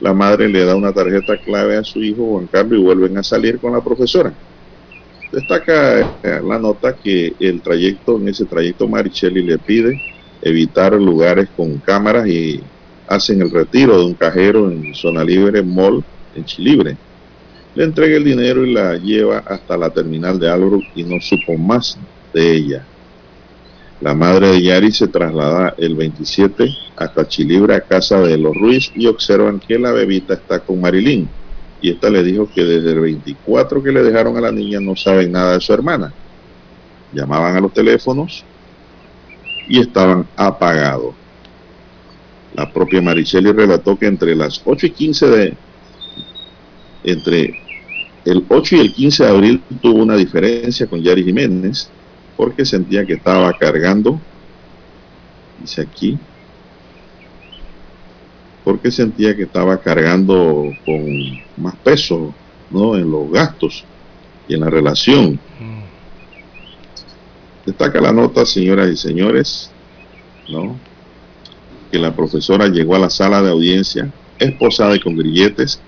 La 0.00 0.14
madre 0.14 0.48
le 0.48 0.64
da 0.64 0.74
una 0.74 0.92
tarjeta 0.92 1.36
clave 1.36 1.76
a 1.76 1.84
su 1.84 2.02
hijo 2.02 2.24
Juan 2.26 2.46
Carlos 2.46 2.80
y 2.80 2.82
vuelven 2.82 3.18
a 3.18 3.22
salir 3.22 3.58
con 3.58 3.72
la 3.72 3.84
profesora. 3.84 4.32
Destaca 5.30 6.00
eh, 6.00 6.40
la 6.42 6.58
nota 6.58 6.96
que 6.96 7.34
el 7.38 7.60
trayecto, 7.60 8.16
en 8.16 8.28
ese 8.28 8.46
trayecto 8.46 8.88
Marichelli 8.88 9.42
le 9.42 9.58
pide 9.58 10.00
evitar 10.40 10.94
lugares 10.94 11.48
con 11.54 11.78
cámaras 11.78 12.26
y 12.26 12.62
hacen 13.06 13.42
el 13.42 13.50
retiro 13.50 13.98
de 13.98 14.06
un 14.06 14.14
cajero 14.14 14.70
en 14.70 14.94
zona 14.94 15.22
libre 15.22 15.62
mall 15.62 16.02
en 16.34 16.44
Chilibre. 16.44 16.96
Le 17.74 17.84
entrega 17.84 18.16
el 18.16 18.24
dinero 18.24 18.64
y 18.64 18.72
la 18.72 18.96
lleva 18.96 19.38
hasta 19.38 19.76
la 19.76 19.90
terminal 19.90 20.38
de 20.38 20.50
Albrook 20.50 20.84
y 20.94 21.04
no 21.04 21.20
supo 21.20 21.56
más 21.56 21.98
de 22.32 22.52
ella. 22.52 22.86
La 24.00 24.14
madre 24.14 24.48
de 24.48 24.62
Yari 24.62 24.92
se 24.92 25.08
traslada 25.08 25.74
el 25.76 25.94
27 25.94 26.74
hasta 26.96 27.28
Chilibre 27.28 27.74
a 27.74 27.82
casa 27.82 28.20
de 28.20 28.38
los 28.38 28.56
Ruiz 28.56 28.90
y 28.94 29.06
observan 29.06 29.60
que 29.60 29.78
la 29.78 29.92
bebita 29.92 30.34
está 30.34 30.60
con 30.60 30.80
Marilyn. 30.80 31.28
Y 31.82 31.90
esta 31.90 32.10
le 32.10 32.22
dijo 32.22 32.48
que 32.52 32.64
desde 32.64 32.92
el 32.92 33.00
24 33.00 33.82
que 33.82 33.92
le 33.92 34.02
dejaron 34.02 34.36
a 34.36 34.40
la 34.40 34.52
niña 34.52 34.80
no 34.80 34.96
saben 34.96 35.32
nada 35.32 35.52
de 35.54 35.60
su 35.60 35.72
hermana. 35.72 36.12
Llamaban 37.12 37.56
a 37.56 37.60
los 37.60 37.72
teléfonos 37.72 38.44
y 39.68 39.80
estaban 39.80 40.26
apagados. 40.36 41.14
La 42.54 42.72
propia 42.72 43.00
Marichelli 43.00 43.52
relató 43.52 43.98
que 43.98 44.06
entre 44.06 44.34
las 44.34 44.60
8 44.64 44.86
y 44.86 44.90
15 44.90 45.26
de 45.28 45.56
entre 47.04 47.58
el 48.24 48.44
8 48.48 48.76
y 48.76 48.80
el 48.80 48.92
15 48.92 49.24
de 49.24 49.30
abril 49.30 49.62
tuvo 49.80 50.02
una 50.02 50.16
diferencia 50.16 50.86
con 50.86 51.02
Yari 51.02 51.24
Jiménez 51.24 51.90
porque 52.36 52.64
sentía 52.64 53.04
que 53.04 53.14
estaba 53.14 53.52
cargando, 53.52 54.20
dice 55.60 55.82
aquí, 55.82 56.18
porque 58.64 58.90
sentía 58.90 59.36
que 59.36 59.42
estaba 59.44 59.78
cargando 59.78 60.64
con 60.84 61.04
más 61.56 61.76
peso 61.76 62.34
¿no? 62.70 62.96
en 62.96 63.10
los 63.10 63.30
gastos 63.30 63.84
y 64.48 64.54
en 64.54 64.60
la 64.60 64.70
relación. 64.70 65.38
Destaca 67.66 68.00
la 68.00 68.12
nota, 68.12 68.46
señoras 68.46 68.90
y 68.90 68.96
señores, 68.96 69.70
¿no? 70.48 70.78
que 71.90 71.98
la 71.98 72.14
profesora 72.14 72.68
llegó 72.68 72.94
a 72.94 73.00
la 73.00 73.10
sala 73.10 73.42
de 73.42 73.50
audiencia 73.50 74.10
esposada 74.38 74.96
y 74.96 75.00
con 75.00 75.16
grilletes, 75.16 75.80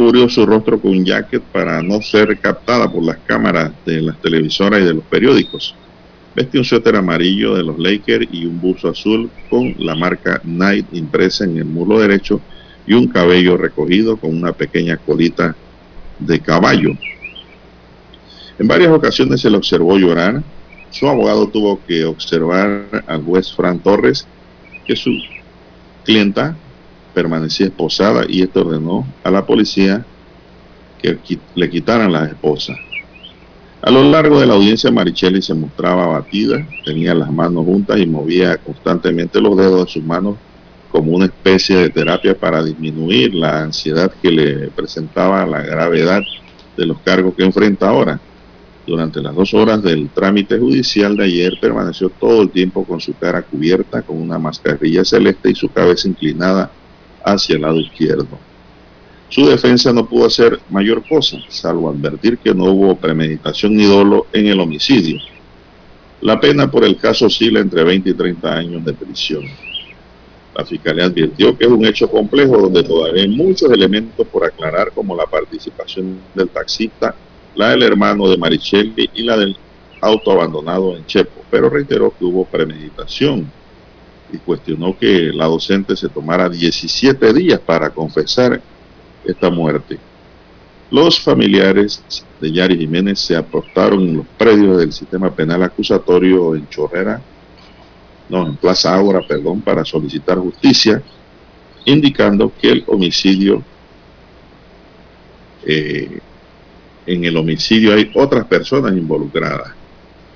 cubrió 0.00 0.30
su 0.30 0.46
rostro 0.46 0.80
con 0.80 0.92
un 0.92 1.04
jacket 1.04 1.42
para 1.42 1.82
no 1.82 2.00
ser 2.00 2.38
captada 2.38 2.90
por 2.90 3.04
las 3.04 3.18
cámaras 3.18 3.70
de 3.84 4.00
las 4.00 4.18
televisoras 4.22 4.80
y 4.80 4.84
de 4.84 4.94
los 4.94 5.04
periódicos. 5.04 5.74
Vestía 6.34 6.62
un 6.62 6.64
suéter 6.64 6.96
amarillo 6.96 7.54
de 7.54 7.62
los 7.62 7.78
Lakers 7.78 8.26
y 8.32 8.46
un 8.46 8.58
buzo 8.58 8.88
azul 8.88 9.28
con 9.50 9.74
la 9.76 9.94
marca 9.94 10.40
Night 10.42 10.86
impresa 10.92 11.44
en 11.44 11.58
el 11.58 11.66
muslo 11.66 11.98
derecho 11.98 12.40
y 12.86 12.94
un 12.94 13.08
cabello 13.08 13.58
recogido 13.58 14.16
con 14.16 14.34
una 14.34 14.52
pequeña 14.52 14.96
colita 14.96 15.54
de 16.18 16.40
caballo. 16.40 16.92
En 18.58 18.68
varias 18.68 18.92
ocasiones 18.92 19.42
se 19.42 19.50
le 19.50 19.58
observó 19.58 19.98
llorar. 19.98 20.42
Su 20.88 21.08
abogado 21.08 21.46
tuvo 21.48 21.78
que 21.86 22.06
observar 22.06 23.04
al 23.06 23.22
juez 23.22 23.52
Fran 23.52 23.78
Torres 23.78 24.26
que 24.86 24.96
su 24.96 25.10
clienta 26.06 26.56
permanecía 27.14 27.66
esposada 27.66 28.24
y 28.28 28.42
esto 28.42 28.60
ordenó 28.60 29.06
a 29.24 29.30
la 29.30 29.46
policía 29.46 30.04
que 31.00 31.18
le 31.54 31.70
quitaran 31.70 32.12
la 32.12 32.26
esposa. 32.26 32.76
A 33.82 33.90
lo 33.90 34.02
largo 34.04 34.38
de 34.38 34.46
la 34.46 34.54
audiencia, 34.54 34.90
Marichelli 34.90 35.40
se 35.40 35.54
mostraba 35.54 36.04
abatida, 36.04 36.66
tenía 36.84 37.14
las 37.14 37.32
manos 37.32 37.64
juntas 37.64 37.98
y 37.98 38.06
movía 38.06 38.58
constantemente 38.58 39.40
los 39.40 39.56
dedos 39.56 39.86
de 39.86 39.90
sus 39.90 40.04
manos 40.04 40.36
como 40.90 41.12
una 41.12 41.26
especie 41.26 41.76
de 41.76 41.88
terapia 41.88 42.38
para 42.38 42.62
disminuir 42.62 43.34
la 43.34 43.62
ansiedad 43.62 44.12
que 44.20 44.30
le 44.30 44.68
presentaba 44.68 45.46
la 45.46 45.62
gravedad 45.62 46.20
de 46.76 46.86
los 46.86 46.98
cargos 47.00 47.34
que 47.34 47.44
enfrenta 47.44 47.88
ahora. 47.88 48.20
Durante 48.86 49.22
las 49.22 49.34
dos 49.34 49.54
horas 49.54 49.82
del 49.82 50.10
trámite 50.10 50.58
judicial 50.58 51.16
de 51.16 51.24
ayer 51.24 51.54
permaneció 51.60 52.10
todo 52.10 52.42
el 52.42 52.50
tiempo 52.50 52.84
con 52.84 53.00
su 53.00 53.14
cara 53.14 53.42
cubierta 53.42 54.02
con 54.02 54.20
una 54.20 54.38
mascarilla 54.38 55.04
celeste 55.04 55.50
y 55.50 55.54
su 55.54 55.68
cabeza 55.68 56.08
inclinada 56.08 56.70
hacia 57.24 57.56
el 57.56 57.62
lado 57.62 57.78
izquierdo. 57.78 58.38
Su 59.28 59.46
defensa 59.46 59.92
no 59.92 60.08
pudo 60.08 60.26
hacer 60.26 60.58
mayor 60.70 61.06
cosa, 61.08 61.38
salvo 61.48 61.88
advertir 61.88 62.38
que 62.38 62.52
no 62.52 62.64
hubo 62.64 62.96
premeditación 62.96 63.76
ni 63.76 63.84
dolo 63.84 64.26
en 64.32 64.48
el 64.48 64.58
homicidio. 64.58 65.20
La 66.20 66.40
pena 66.40 66.70
por 66.70 66.84
el 66.84 66.96
caso 66.96 67.26
oscila 67.26 67.60
entre 67.60 67.84
20 67.84 68.10
y 68.10 68.14
30 68.14 68.52
años 68.52 68.84
de 68.84 68.92
prisión. 68.92 69.44
La 70.54 70.64
fiscalía 70.64 71.04
advirtió 71.04 71.56
que 71.56 71.64
es 71.64 71.70
un 71.70 71.84
hecho 71.86 72.10
complejo 72.10 72.58
donde 72.58 72.82
todavía 72.82 73.22
hay 73.22 73.28
muchos 73.28 73.70
elementos 73.70 74.26
por 74.26 74.44
aclarar, 74.44 74.90
como 74.92 75.16
la 75.16 75.26
participación 75.26 76.18
del 76.34 76.48
taxista, 76.48 77.14
la 77.54 77.70
del 77.70 77.84
hermano 77.84 78.28
de 78.28 78.36
Marichelli 78.36 79.10
y 79.14 79.22
la 79.22 79.36
del 79.36 79.56
auto 80.00 80.32
abandonado 80.32 80.96
en 80.96 81.06
Chepo, 81.06 81.42
pero 81.50 81.70
reiteró 81.70 82.12
que 82.18 82.24
hubo 82.24 82.44
premeditación 82.44 83.50
y 84.32 84.38
cuestionó 84.38 84.96
que 84.96 85.32
la 85.32 85.46
docente 85.46 85.96
se 85.96 86.08
tomara 86.08 86.48
17 86.48 87.32
días 87.32 87.60
para 87.60 87.90
confesar 87.90 88.60
esta 89.24 89.50
muerte. 89.50 89.98
Los 90.90 91.20
familiares 91.20 92.02
de 92.40 92.52
Yari 92.52 92.76
Jiménez 92.76 93.20
se 93.20 93.36
apostaron 93.36 94.00
en 94.00 94.16
los 94.18 94.26
predios 94.36 94.78
del 94.78 94.92
sistema 94.92 95.30
penal 95.30 95.62
acusatorio 95.62 96.54
en 96.56 96.68
Chorrera, 96.68 97.20
no, 98.28 98.46
en 98.46 98.56
Plaza 98.56 98.94
Ágora, 98.94 99.20
perdón, 99.26 99.60
para 99.60 99.84
solicitar 99.84 100.38
justicia, 100.38 101.02
indicando 101.84 102.52
que 102.60 102.70
el 102.70 102.84
homicidio, 102.86 103.62
eh, 105.66 106.20
en 107.06 107.24
el 107.24 107.36
homicidio 107.36 107.94
hay 107.94 108.10
otras 108.14 108.46
personas 108.46 108.92
involucradas. 108.92 109.72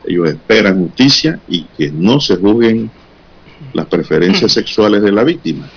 Ellos 0.07 0.28
esperan 0.28 0.80
justicia 0.80 1.40
y 1.49 1.64
que 1.76 1.90
no 1.90 2.20
se 2.20 2.36
juzguen 2.36 2.90
las 3.73 3.87
preferencias 3.87 4.53
sexuales 4.53 5.03
de 5.03 5.12
la 5.12 5.25
víctima. 5.25 5.69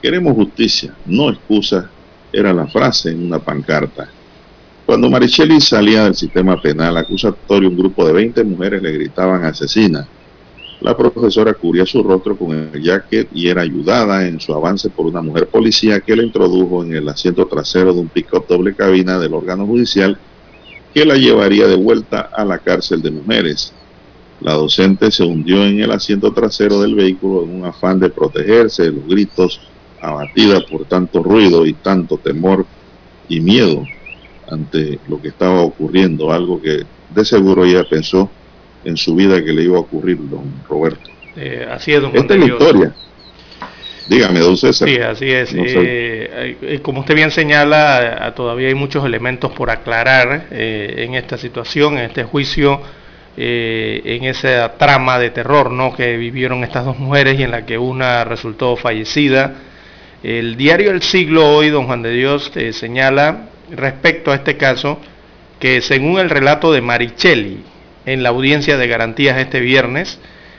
Queremos 0.00 0.34
justicia, 0.34 0.94
no 1.06 1.30
excusa, 1.30 1.90
era 2.32 2.52
la 2.52 2.66
frase 2.66 3.10
en 3.10 3.26
una 3.26 3.38
pancarta. 3.38 4.08
Cuando 4.84 5.08
Marichelli 5.08 5.60
salía 5.60 6.04
del 6.04 6.14
sistema 6.14 6.60
penal 6.60 6.96
acusatorio, 6.96 7.68
un 7.68 7.76
grupo 7.76 8.06
de 8.06 8.12
20 8.12 8.44
mujeres 8.44 8.82
le 8.82 8.92
gritaban 8.92 9.44
asesina. 9.44 10.06
La 10.80 10.96
profesora 10.96 11.54
cubría 11.54 11.86
su 11.86 12.02
rostro 12.02 12.36
con 12.36 12.50
el 12.50 12.82
jacket 12.82 13.28
y 13.32 13.48
era 13.48 13.62
ayudada 13.62 14.26
en 14.26 14.40
su 14.40 14.52
avance 14.52 14.90
por 14.90 15.06
una 15.06 15.22
mujer 15.22 15.46
policía 15.46 16.00
que 16.00 16.16
la 16.16 16.24
introdujo 16.24 16.82
en 16.82 16.94
el 16.94 17.08
asiento 17.08 17.46
trasero 17.46 17.94
de 17.94 18.00
un 18.00 18.08
pick-up 18.08 18.46
doble 18.48 18.74
cabina 18.74 19.18
del 19.18 19.32
órgano 19.32 19.64
judicial 19.64 20.18
que 20.92 21.04
la 21.04 21.14
llevaría 21.14 21.68
de 21.68 21.76
vuelta 21.76 22.30
a 22.34 22.44
la 22.44 22.58
cárcel 22.58 23.00
de 23.00 23.12
mujeres. 23.12 23.72
La 24.44 24.54
docente 24.54 25.10
se 25.10 25.24
hundió 25.24 25.64
en 25.64 25.80
el 25.80 25.92
asiento 25.92 26.32
trasero 26.32 26.80
del 26.80 26.94
vehículo 26.94 27.44
en 27.44 27.60
un 27.60 27.64
afán 27.64 28.00
de 28.00 28.10
protegerse 28.10 28.84
de 28.84 28.92
los 28.92 29.06
gritos, 29.06 29.60
abatida 30.00 30.60
por 30.68 30.84
tanto 30.86 31.22
ruido 31.22 31.64
y 31.64 31.74
tanto 31.74 32.18
temor 32.18 32.66
y 33.28 33.40
miedo 33.40 33.86
ante 34.50 34.98
lo 35.08 35.20
que 35.20 35.28
estaba 35.28 35.60
ocurriendo, 35.60 36.32
algo 36.32 36.60
que 36.60 36.82
de 37.14 37.24
seguro 37.24 37.64
ella 37.64 37.84
pensó 37.88 38.30
en 38.84 38.96
su 38.96 39.14
vida 39.14 39.42
que 39.42 39.52
le 39.52 39.62
iba 39.62 39.76
a 39.76 39.80
ocurrir, 39.80 40.18
don 40.28 40.44
Roberto. 40.68 41.10
Eh, 41.36 41.66
así 41.70 41.92
es, 41.92 42.02
don 42.02 42.14
Esta 42.14 42.34
es 42.34 42.40
la 42.40 42.46
historia. 42.46 42.94
Dígame, 44.08 44.40
don 44.40 44.56
César. 44.56 44.88
Sí, 44.88 44.98
así 44.98 45.30
es. 45.30 45.54
No 45.54 45.62
eh, 45.64 46.56
eh, 46.60 46.80
como 46.82 47.00
usted 47.00 47.14
bien 47.14 47.30
señala, 47.30 48.32
todavía 48.34 48.68
hay 48.68 48.74
muchos 48.74 49.04
elementos 49.04 49.52
por 49.52 49.70
aclarar 49.70 50.48
eh, 50.50 50.94
en 50.98 51.14
esta 51.14 51.38
situación, 51.38 51.94
en 51.94 52.04
este 52.04 52.24
juicio, 52.24 52.80
en 53.36 54.24
esa 54.24 54.74
trama 54.76 55.18
de 55.18 55.30
terror 55.30 55.70
¿no? 55.70 55.94
que 55.94 56.16
vivieron 56.16 56.64
estas 56.64 56.84
dos 56.84 56.98
mujeres 56.98 57.38
y 57.38 57.42
en 57.42 57.50
la 57.50 57.64
que 57.64 57.78
una 57.78 58.24
resultó 58.24 58.76
fallecida. 58.76 59.54
El 60.22 60.56
diario 60.56 60.90
El 60.90 61.02
Siglo 61.02 61.54
hoy, 61.54 61.70
don 61.70 61.86
Juan 61.86 62.02
de 62.02 62.12
Dios, 62.12 62.52
señala 62.72 63.48
respecto 63.70 64.30
a 64.30 64.36
este 64.36 64.56
caso 64.56 64.98
que 65.58 65.80
según 65.80 66.18
el 66.18 66.30
relato 66.30 66.72
de 66.72 66.80
Marichelli, 66.80 67.64
en 68.04 68.22
la 68.22 68.30
audiencia 68.30 68.76
de 68.76 68.88
garantías 68.88 69.38
este 69.38 69.60
viernes, 69.60 70.18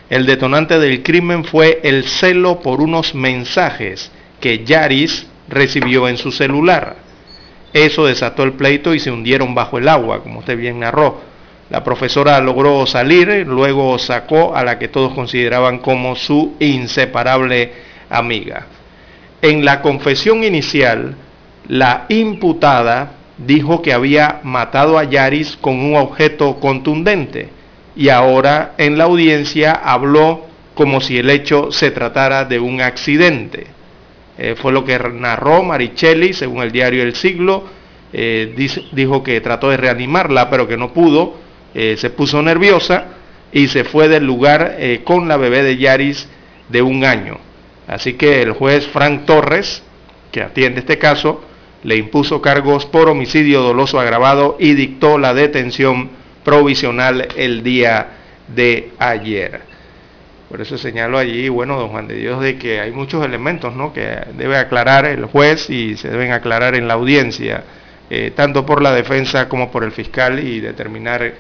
el 0.09 0.26
detonante 0.26 0.80
del 0.80 1.03
crimen 1.03 1.43
fue 1.43 1.80
el 1.84 2.05
celo 2.05 2.61
por 2.61 2.82
unos 2.82 3.15
mensajes 3.15 4.11
que 4.39 4.63
Yaris 4.63 5.28
recibió 5.49 6.07
en 6.07 6.17
su 6.17 6.32
celular. 6.32 6.97
Eso 7.74 8.05
desató 8.05 8.43
el 8.43 8.53
pleito 8.53 8.93
y 8.93 8.99
se 8.99 9.11
hundieron 9.11 9.55
bajo 9.55 9.78
el 9.78 9.88
agua, 9.88 10.21
como 10.21 10.39
usted 10.39 10.57
bien 10.57 10.80
narró. 10.80 11.32
La 11.74 11.84
profesora 11.84 12.39
logró 12.39 12.86
salir, 12.86 13.47
luego 13.47 13.97
sacó 13.97 14.55
a 14.55 14.63
la 14.63 14.78
que 14.78 14.89
todos 14.89 15.11
consideraban 15.15 15.80
como 15.80 16.15
su 16.15 16.53
inseparable 16.59 17.71
amiga. 18.11 18.67
En 19.41 19.65
la 19.65 19.82
confesión 19.82 20.43
inicial, 20.43 21.15
la 21.67 22.05
imputada 22.09 23.13
dijo 23.39 23.82
que 23.82 23.91
había 23.91 24.39
matado 24.43 24.99
a 24.99 25.05
Yaris 25.05 25.57
con 25.59 25.80
un 25.80 25.95
objeto 25.95 26.59
contundente 26.59 27.49
y 27.95 28.09
ahora 28.09 28.76
en 28.78 28.99
la 28.99 29.05
audiencia 29.05 29.71
habló 29.71 30.45
como 30.76 31.01
si 31.01 31.17
el 31.17 31.32
hecho 31.32 31.71
se 31.71 31.89
tratara 31.89 32.45
de 32.45 32.59
un 32.59 32.82
accidente. 32.82 33.65
Eh, 34.38 34.53
fue 34.55 34.71
lo 34.74 34.86
que 34.86 34.99
narró 34.99 35.63
Marichelli, 35.63 36.34
según 36.34 36.61
el 36.61 36.71
diario 36.71 37.01
El 37.01 37.15
Siglo. 37.15 37.63
Eh, 38.15 38.53
dijo 38.91 39.24
que 39.24 39.41
trató 39.41 39.71
de 39.71 39.78
reanimarla, 39.78 40.51
pero 40.51 40.67
que 40.67 40.78
no 40.78 40.93
pudo. 40.93 41.41
Eh, 41.74 41.95
se 41.97 42.09
puso 42.09 42.41
nerviosa 42.41 43.05
y 43.51 43.67
se 43.67 43.84
fue 43.84 44.07
del 44.07 44.26
lugar 44.26 44.78
con 45.03 45.28
la 45.28 45.38
bebé 45.38 45.63
de 45.63 45.78
Yaris 45.78 46.28
de 46.69 46.82
un 46.82 47.05
año. 47.05 47.38
Así 47.88 48.13
que 48.13 48.41
el 48.41 48.53
juez 48.53 48.88
Frank 48.88 49.26
Torres, 49.26 49.84
que 50.32 50.41
atiende 50.41 50.80
este 50.80 50.97
caso, 50.97 51.43
le 51.84 51.97
impuso 51.97 52.41
cargos 52.41 52.86
por 52.86 53.09
homicidio 53.09 53.61
doloso 53.61 53.99
agravado 53.99 54.57
y 54.59 54.74
dictó 54.74 55.17
la 55.17 55.34
detención 55.34 56.09
provisional 56.43 57.28
el 57.36 57.63
día 57.63 58.07
de 58.47 58.91
ayer. 58.99 59.61
Por 60.49 60.61
eso 60.61 60.78
señalo 60.78 61.17
allí, 61.17 61.49
bueno, 61.49 61.80
don 61.80 61.89
Juan 61.89 62.07
de 62.07 62.15
Dios, 62.15 62.41
de 62.41 62.57
que 62.57 62.80
hay 62.80 62.91
muchos 62.91 63.26
elementos 63.26 63.76
¿no? 63.76 63.91
que 63.91 64.17
debe 64.38 64.57
aclarar 64.57 65.05
el 65.05 65.26
juez 65.26 65.69
y 65.69 65.97
se 65.97 66.09
deben 66.09 66.32
aclarar 66.32 66.76
en 66.76 66.88
la 66.88 66.93
audiencia, 66.93 67.63
eh, 68.09 68.32
tanto 68.36 68.65
por 68.65 68.82
la 68.82 68.93
defensa 68.93 69.49
como 69.49 69.71
por 69.71 69.84
el 69.84 69.91
fiscal 69.91 70.39
y 70.39 70.59
determinar 70.59 71.34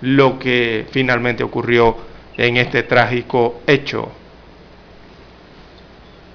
lo 0.00 0.38
que 0.38 0.86
finalmente 0.90 1.42
ocurrió 1.42 1.96
en 2.36 2.56
este 2.56 2.82
trágico 2.84 3.60
hecho. 3.66 4.10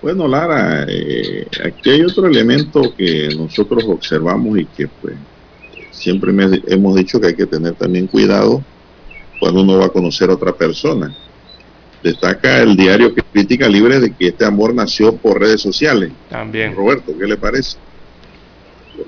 Bueno, 0.01 0.27
Lara, 0.27 0.85
eh, 0.89 1.47
aquí 1.63 1.91
hay 1.91 2.01
otro 2.01 2.27
elemento 2.27 2.93
que 2.95 3.29
nosotros 3.37 3.85
observamos 3.87 4.59
y 4.59 4.65
que 4.65 4.87
pues 4.87 5.15
siempre 5.91 6.33
hemos 6.67 6.95
dicho 6.95 7.21
que 7.21 7.27
hay 7.27 7.35
que 7.35 7.45
tener 7.45 7.75
también 7.75 8.07
cuidado 8.07 8.61
cuando 9.39 9.61
uno 9.61 9.77
va 9.77 9.85
a 9.85 9.89
conocer 9.89 10.29
a 10.29 10.33
otra 10.33 10.51
persona. 10.51 11.15
Destaca 12.03 12.61
el 12.61 12.75
diario 12.75 13.13
Crítica 13.31 13.69
Libre 13.69 14.01
de 14.01 14.13
que 14.13 14.27
este 14.27 14.43
amor 14.43 14.73
nació 14.73 15.15
por 15.15 15.39
redes 15.39 15.61
sociales. 15.61 16.11
También. 16.29 16.75
Roberto, 16.75 17.17
¿qué 17.17 17.25
le 17.25 17.37
parece? 17.37 17.77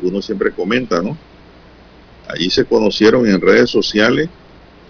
Uno 0.01 0.22
siempre 0.22 0.51
comenta, 0.51 1.01
¿no? 1.01 1.18
Allí 2.28 2.49
se 2.49 2.64
conocieron 2.64 3.28
en 3.28 3.41
redes 3.41 3.70
sociales. 3.70 4.30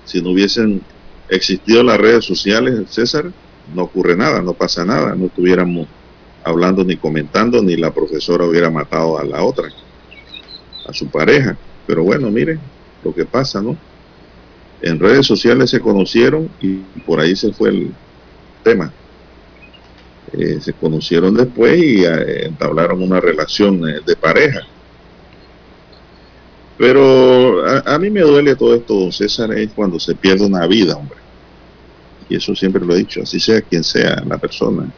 Si 0.05 0.21
no 0.21 0.31
hubiesen 0.31 0.81
existido 1.29 1.83
las 1.83 1.97
redes 1.97 2.25
sociales, 2.25 2.89
César, 2.89 3.31
no 3.73 3.83
ocurre 3.83 4.15
nada, 4.15 4.41
no 4.41 4.53
pasa 4.53 4.85
nada, 4.85 5.15
no 5.15 5.25
estuviéramos 5.25 5.87
hablando 6.43 6.83
ni 6.83 6.95
comentando, 6.95 7.61
ni 7.61 7.75
la 7.75 7.91
profesora 7.91 8.45
hubiera 8.45 8.69
matado 8.69 9.17
a 9.17 9.23
la 9.25 9.43
otra, 9.43 9.67
a 10.87 10.93
su 10.93 11.07
pareja. 11.07 11.57
Pero 11.87 12.03
bueno, 12.03 12.29
miren 12.29 12.59
lo 13.03 13.13
que 13.13 13.25
pasa, 13.25 13.61
¿no? 13.61 13.75
En 14.81 14.99
redes 14.99 15.25
sociales 15.25 15.71
se 15.71 15.79
conocieron 15.79 16.49
y 16.61 16.77
por 17.05 17.19
ahí 17.19 17.35
se 17.35 17.51
fue 17.51 17.69
el 17.69 17.91
tema. 18.63 18.93
Eh, 20.33 20.59
se 20.59 20.73
conocieron 20.73 21.35
después 21.35 21.77
y 21.77 22.03
eh, 22.03 22.45
entablaron 22.45 23.01
una 23.01 23.19
relación 23.19 23.87
eh, 23.87 24.01
de 24.05 24.15
pareja. 24.15 24.61
Pero 26.77 27.65
a, 27.65 27.95
a, 27.95 27.99
mí 27.99 28.09
me 28.09 28.21
duele 28.21 28.55
todo 28.55 28.75
esto, 28.75 29.11
César, 29.11 29.53
es 29.53 29.71
cuando 29.71 29.99
se 29.99 30.15
pierde 30.15 30.45
una 30.45 30.67
vida, 30.67 30.97
hombre. 30.97 31.17
Y 32.27 32.35
eso 32.35 32.55
siempre 32.55 32.83
lo 32.83 32.93
he 32.93 32.99
dicho, 32.99 33.21
así 33.21 33.39
sea 33.39 33.61
quien 33.61 33.83
sea 33.83 34.23
la 34.27 34.37
persona. 34.37 34.91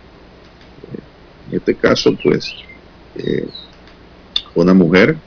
En 1.49 1.57
este 1.57 1.75
caso, 1.75 2.17
pues, 2.21 2.53
eh, 3.15 3.47
una 4.55 4.73
mujer 4.73 5.17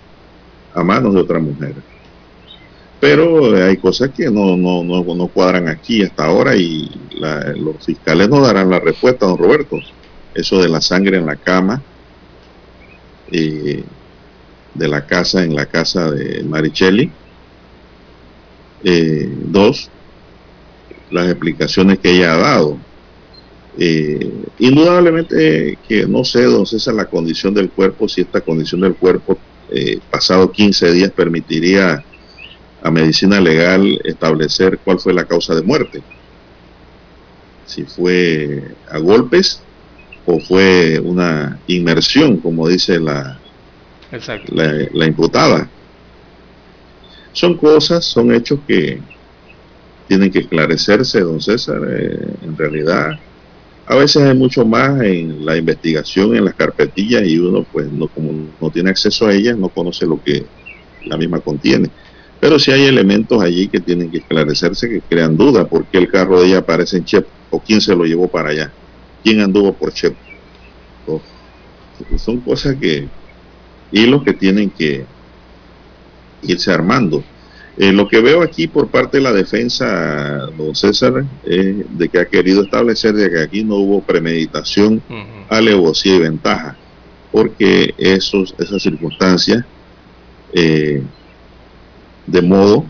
a 0.74 0.82
manos 0.82 1.14
de 1.14 1.20
otra 1.20 1.38
mujer. 1.38 1.74
Pero 3.00 3.56
hay 3.56 3.76
cosas 3.78 4.10
que 4.10 4.30
no, 4.30 4.56
no, 4.56 4.84
no, 4.84 5.02
no 5.02 5.28
cuadran 5.28 5.68
aquí 5.68 6.02
hasta 6.02 6.26
ahora 6.26 6.54
y 6.56 6.90
la, 7.12 7.52
los 7.54 7.84
fiscales 7.84 8.28
no 8.28 8.40
darán 8.40 8.68
la 8.68 8.78
respuesta, 8.78 9.26
don 9.26 9.38
Roberto. 9.38 9.78
Eso 10.34 10.60
de 10.60 10.68
la 10.68 10.80
sangre 10.80 11.16
en 11.16 11.26
la 11.26 11.36
cama, 11.36 11.82
eh, 13.32 13.82
de 14.74 14.88
la 14.88 15.06
casa 15.06 15.44
en 15.44 15.54
la 15.54 15.66
casa 15.66 16.10
de 16.10 16.42
Marichelli. 16.44 17.10
Eh, 18.84 19.28
dos, 19.46 19.90
las 21.10 21.28
explicaciones 21.28 21.98
que 21.98 22.10
ella 22.12 22.34
ha 22.34 22.38
dado. 22.38 22.78
Eh, 23.78 24.30
indudablemente 24.58 25.78
que 25.86 26.06
no 26.06 26.24
sé, 26.24 26.42
don 26.42 26.66
César, 26.66 26.94
la 26.94 27.06
condición 27.06 27.54
del 27.54 27.70
cuerpo, 27.70 28.08
si 28.08 28.22
esta 28.22 28.40
condición 28.40 28.80
del 28.80 28.94
cuerpo 28.94 29.38
eh, 29.70 29.98
pasado 30.10 30.50
15 30.50 30.92
días 30.92 31.10
permitiría 31.12 32.04
a 32.82 32.90
medicina 32.90 33.40
legal 33.40 34.00
establecer 34.04 34.78
cuál 34.82 34.98
fue 34.98 35.12
la 35.12 35.24
causa 35.24 35.54
de 35.54 35.62
muerte. 35.62 36.02
Si 37.66 37.84
fue 37.84 38.74
a 38.90 38.98
golpes 38.98 39.62
o 40.26 40.40
fue 40.40 40.98
una 40.98 41.60
inmersión, 41.68 42.38
como 42.38 42.66
dice 42.66 42.98
la, 42.98 43.38
la, 44.48 44.88
la 44.92 45.06
imputada. 45.06 45.68
Son 47.32 47.56
cosas, 47.56 48.04
son 48.04 48.34
hechos 48.34 48.58
que 48.66 49.00
tienen 50.08 50.30
que 50.32 50.40
esclarecerse, 50.40 51.20
don 51.20 51.40
César. 51.40 51.80
Eh, 51.88 52.18
en 52.42 52.56
realidad, 52.56 53.18
a 53.86 53.94
veces 53.94 54.22
hay 54.22 54.36
mucho 54.36 54.64
más 54.64 55.00
en 55.02 55.44
la 55.46 55.56
investigación, 55.56 56.36
en 56.36 56.44
las 56.44 56.54
carpetillas, 56.54 57.22
y 57.24 57.38
uno, 57.38 57.64
pues, 57.70 57.90
no, 57.92 58.08
como 58.08 58.48
no 58.60 58.70
tiene 58.70 58.90
acceso 58.90 59.26
a 59.26 59.32
ellas, 59.32 59.56
no 59.56 59.68
conoce 59.68 60.06
lo 60.06 60.20
que 60.20 60.44
la 61.06 61.16
misma 61.16 61.38
contiene. 61.38 61.90
Pero 62.40 62.58
sí 62.58 62.72
hay 62.72 62.86
elementos 62.86 63.40
allí 63.40 63.68
que 63.68 63.80
tienen 63.80 64.10
que 64.10 64.18
esclarecerse, 64.18 64.88
que 64.88 65.00
crean 65.00 65.36
duda, 65.36 65.68
por 65.68 65.86
qué 65.86 65.98
el 65.98 66.08
carro 66.08 66.40
de 66.40 66.48
ella 66.48 66.58
aparece 66.58 66.96
en 66.96 67.04
Chep, 67.04 67.26
o 67.50 67.60
quién 67.60 67.80
se 67.80 67.94
lo 67.94 68.04
llevó 68.04 68.26
para 68.28 68.50
allá, 68.50 68.72
quién 69.22 69.40
anduvo 69.40 69.72
por 69.74 69.92
Chep. 69.92 70.14
O, 71.06 71.20
son 72.16 72.40
cosas 72.40 72.74
que, 72.80 73.08
hilos 73.92 74.22
que 74.22 74.32
tienen 74.32 74.70
que 74.70 75.04
irse 76.42 76.72
armando. 76.72 77.22
Eh, 77.76 77.92
lo 77.92 78.08
que 78.08 78.20
veo 78.20 78.42
aquí 78.42 78.66
por 78.66 78.88
parte 78.88 79.18
de 79.18 79.22
la 79.22 79.32
defensa, 79.32 80.48
don 80.58 80.74
César, 80.74 81.24
es 81.44 81.76
de 81.98 82.08
que 82.08 82.18
ha 82.18 82.24
querido 82.26 82.62
establecer 82.62 83.14
de 83.14 83.30
que 83.30 83.40
aquí 83.40 83.64
no 83.64 83.76
hubo 83.76 84.02
premeditación, 84.02 85.02
uh 85.08 85.12
-huh. 85.12 85.24
alevosía 85.48 86.16
y 86.16 86.18
ventaja, 86.18 86.76
porque 87.32 87.94
esos, 87.96 88.54
esas 88.58 88.82
circunstancias 88.82 89.64
eh, 90.52 91.02
de 92.26 92.42
modo 92.42 92.84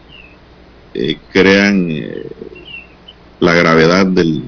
eh, 0.95 1.17
crean 1.33 1.87
eh, 1.91 2.27
la 3.39 3.55
gravedad 3.55 4.07
del 4.07 4.45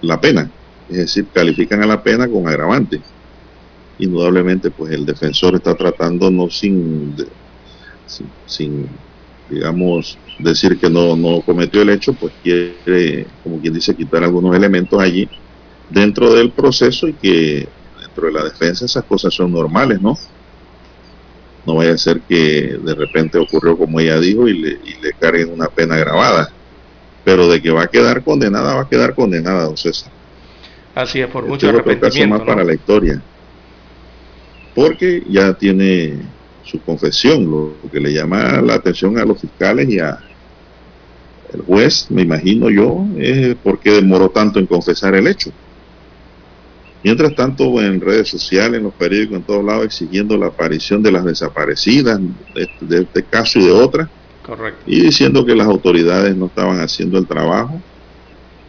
la 0.00 0.20
pena, 0.20 0.50
es 0.90 0.96
decir, 0.96 1.26
califican 1.32 1.82
a 1.82 1.86
la 1.86 2.02
pena 2.02 2.26
con 2.28 2.46
agravante. 2.48 3.00
Indudablemente, 4.02 4.70
pues 4.72 4.92
el 4.92 5.06
defensor 5.06 5.54
está 5.54 5.76
tratando 5.76 6.28
no 6.28 6.50
sin, 6.50 7.14
sin, 8.04 8.26
sin, 8.46 8.88
digamos, 9.48 10.18
decir 10.40 10.76
que 10.76 10.90
no, 10.90 11.14
no 11.14 11.40
cometió 11.40 11.82
el 11.82 11.90
hecho, 11.90 12.12
pues 12.12 12.32
quiere, 12.42 13.26
como 13.44 13.60
quien 13.60 13.74
dice, 13.74 13.94
quitar 13.94 14.24
algunos 14.24 14.56
elementos 14.56 15.00
allí 15.00 15.28
dentro 15.88 16.34
del 16.34 16.50
proceso 16.50 17.06
y 17.06 17.12
que 17.12 17.68
dentro 18.00 18.26
de 18.26 18.32
la 18.32 18.42
defensa 18.42 18.86
esas 18.86 19.04
cosas 19.04 19.32
son 19.32 19.52
normales, 19.52 20.00
¿no? 20.00 20.18
No 21.64 21.76
vaya 21.76 21.92
a 21.92 21.98
ser 21.98 22.22
que 22.22 22.76
de 22.82 22.94
repente 22.96 23.38
ocurrió 23.38 23.78
como 23.78 24.00
ella 24.00 24.18
dijo 24.18 24.48
y 24.48 24.58
le, 24.58 24.70
y 24.84 25.00
le 25.00 25.12
carguen 25.12 25.52
una 25.52 25.68
pena 25.68 25.96
grabada. 25.96 26.50
Pero 27.24 27.46
de 27.46 27.62
que 27.62 27.70
va 27.70 27.82
a 27.84 27.86
quedar 27.86 28.24
condenada, 28.24 28.74
va 28.74 28.80
a 28.82 28.88
quedar 28.88 29.14
condenada, 29.14 29.62
don 29.62 29.76
César. 29.76 30.10
Así 30.92 31.20
es, 31.20 31.28
por 31.28 31.46
mucho 31.46 31.68
arrepentimiento. 31.68 32.28
más 32.30 32.40
¿no? 32.40 32.46
para 32.46 32.64
la 32.64 32.74
historia. 32.74 33.22
Porque 34.74 35.22
ya 35.28 35.52
tiene 35.54 36.14
su 36.64 36.80
confesión, 36.80 37.50
lo 37.50 37.74
que 37.90 38.00
le 38.00 38.12
llama 38.12 38.62
la 38.62 38.74
atención 38.74 39.18
a 39.18 39.24
los 39.24 39.40
fiscales 39.40 39.88
y 39.88 39.98
a 39.98 40.18
el 41.52 41.60
juez, 41.62 42.06
me 42.10 42.22
imagino 42.22 42.70
yo, 42.70 43.04
es 43.18 43.54
por 43.56 43.78
qué 43.78 43.90
demoró 43.90 44.30
tanto 44.30 44.58
en 44.58 44.66
confesar 44.66 45.14
el 45.14 45.26
hecho. 45.26 45.50
Mientras 47.04 47.34
tanto, 47.34 47.82
en 47.82 48.00
redes 48.00 48.28
sociales, 48.28 48.78
en 48.78 48.84
los 48.84 48.94
periódicos, 48.94 49.36
en 49.36 49.42
todos 49.42 49.64
lados, 49.64 49.84
exigiendo 49.84 50.36
la 50.38 50.46
aparición 50.46 51.02
de 51.02 51.12
las 51.12 51.24
desaparecidas, 51.24 52.20
de, 52.54 52.68
de 52.80 53.02
este 53.02 53.22
caso 53.24 53.58
y 53.58 53.64
de 53.64 53.72
otras, 53.72 54.08
Correcto. 54.46 54.80
y 54.86 55.00
diciendo 55.02 55.44
que 55.44 55.54
las 55.54 55.66
autoridades 55.66 56.34
no 56.36 56.46
estaban 56.46 56.80
haciendo 56.80 57.18
el 57.18 57.26
trabajo, 57.26 57.80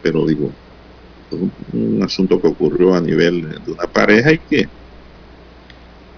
pero 0.02 0.26
digo, 0.26 0.50
es 1.30 1.38
un, 1.38 1.52
un 1.72 2.02
asunto 2.02 2.40
que 2.40 2.48
ocurrió 2.48 2.94
a 2.94 3.00
nivel 3.00 3.48
de 3.64 3.72
una 3.72 3.86
pareja 3.86 4.32
y 4.32 4.38
que 4.38 4.68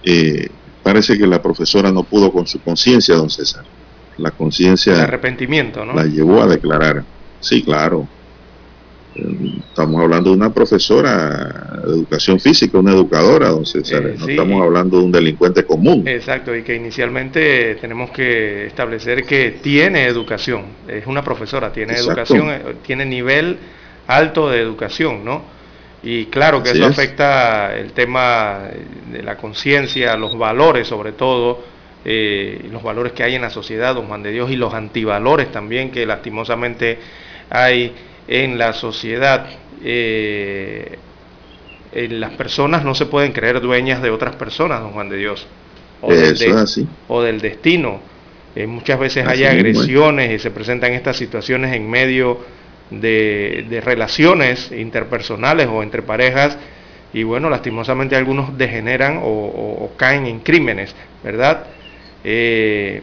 eh, 0.09 0.47
parece 0.83 1.17
que 1.17 1.27
la 1.27 1.41
profesora 1.41 1.91
no 1.91 2.03
pudo 2.03 2.31
con 2.31 2.47
su 2.47 2.61
conciencia, 2.61 3.15
don 3.15 3.29
César. 3.29 3.65
La 4.17 4.29
El 4.29 4.35
conciencia 4.35 5.03
arrepentimiento, 5.03 5.83
¿no? 5.85 5.93
la 5.93 6.05
llevó 6.05 6.41
a 6.41 6.47
declarar. 6.47 7.03
Sí, 7.41 7.61
claro. 7.61 8.07
Estamos 9.69 9.99
hablando 10.01 10.29
de 10.29 10.37
una 10.37 10.53
profesora 10.53 11.81
de 11.83 11.91
educación 11.91 12.39
física, 12.39 12.77
una 12.77 12.91
educadora, 12.93 13.49
don 13.49 13.65
César. 13.65 14.05
Eh, 14.05 14.15
no 14.17 14.25
sí. 14.25 14.31
estamos 14.31 14.61
hablando 14.61 14.99
de 14.99 15.03
un 15.03 15.11
delincuente 15.11 15.65
común. 15.65 16.07
Exacto, 16.07 16.55
y 16.55 16.61
que 16.63 16.75
inicialmente 16.75 17.75
tenemos 17.81 18.11
que 18.11 18.67
establecer 18.67 19.25
que 19.25 19.59
tiene 19.61 20.05
educación, 20.05 20.65
es 20.87 21.05
una 21.05 21.23
profesora, 21.23 21.73
tiene 21.73 21.93
Exacto. 21.93 22.11
educación, 22.11 22.49
eh, 22.49 22.75
tiene 22.85 23.05
nivel 23.05 23.57
alto 24.07 24.49
de 24.49 24.61
educación, 24.61 25.25
¿no? 25.25 25.56
Y 26.03 26.25
claro 26.25 26.61
que 26.63 26.69
Así 26.69 26.79
eso 26.79 26.89
es. 26.89 26.97
afecta 26.97 27.75
el 27.75 27.91
tema 27.93 28.61
de 29.11 29.23
la 29.23 29.35
conciencia, 29.37 30.15
los 30.15 30.37
valores 30.37 30.87
sobre 30.87 31.11
todo, 31.11 31.63
eh, 32.05 32.67
los 32.71 32.83
valores 32.83 33.13
que 33.13 33.23
hay 33.23 33.35
en 33.35 33.41
la 33.41 33.49
sociedad, 33.49 33.95
don 33.95 34.07
Juan 34.07 34.23
de 34.23 34.31
Dios, 34.31 34.49
y 34.51 34.55
los 34.55 34.73
antivalores 34.73 35.51
también 35.51 35.91
que 35.91 36.05
lastimosamente 36.05 36.99
hay 37.49 37.93
en 38.27 38.57
la 38.57 38.73
sociedad. 38.73 39.47
Eh, 39.83 40.97
eh, 41.93 42.07
las 42.09 42.31
personas 42.33 42.83
no 42.83 42.93
se 42.93 43.05
pueden 43.07 43.31
creer 43.31 43.59
dueñas 43.61 44.01
de 44.01 44.09
otras 44.11 44.35
personas, 44.35 44.81
don 44.81 44.91
Juan 44.91 45.09
de 45.09 45.17
Dios. 45.17 45.47
O 46.01 46.13
del, 46.13 46.33
Eso 46.33 46.45
es 46.45 46.55
de- 46.55 46.61
así. 46.61 46.87
o 47.07 47.21
del 47.23 47.41
destino. 47.41 47.99
Eh, 48.55 48.67
muchas 48.67 48.99
veces 48.99 49.25
Así 49.27 49.43
hay 49.43 49.57
agresiones 49.57 50.31
y 50.31 50.39
se 50.39 50.51
presentan 50.51 50.93
estas 50.93 51.17
situaciones 51.17 51.75
en 51.75 51.89
medio 51.89 52.39
de, 52.89 53.81
relaciones 53.83 54.71
interpersonales 54.71 55.67
o 55.67 55.83
entre 55.83 56.01
parejas 56.01 56.57
y 57.13 57.23
bueno, 57.23 57.49
lastimosamente 57.49 58.15
algunos 58.15 58.57
degeneran 58.57 59.17
o, 59.17 59.21
o- 59.27 59.85
o 59.85 59.95
caen 59.97 60.25
en 60.27 60.39
crímenes, 60.41 60.95
¿verdad? 61.23 61.67
Eh, 62.23 63.01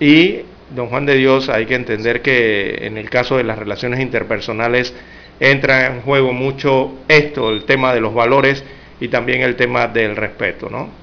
y, 0.00 0.40
don 0.70 0.88
Juan 0.88 1.06
de 1.06 1.14
Dios, 1.16 1.48
hay 1.48 1.66
que 1.66 1.74
entender 1.74 2.22
que 2.22 2.86
en 2.86 2.98
el 2.98 3.10
caso 3.10 3.36
de 3.36 3.44
las 3.44 3.58
relaciones 3.58 4.00
interpersonales 4.00 4.94
entra 5.40 5.86
en 5.86 6.02
juego 6.02 6.32
mucho 6.32 6.92
esto, 7.08 7.50
el 7.50 7.64
tema 7.64 7.94
de 7.94 8.00
los 8.00 8.14
valores 8.14 8.64
y 9.00 9.08
también 9.08 9.42
el 9.42 9.56
tema 9.56 9.88
del 9.88 10.16
respeto, 10.16 10.68
¿no? 10.70 11.01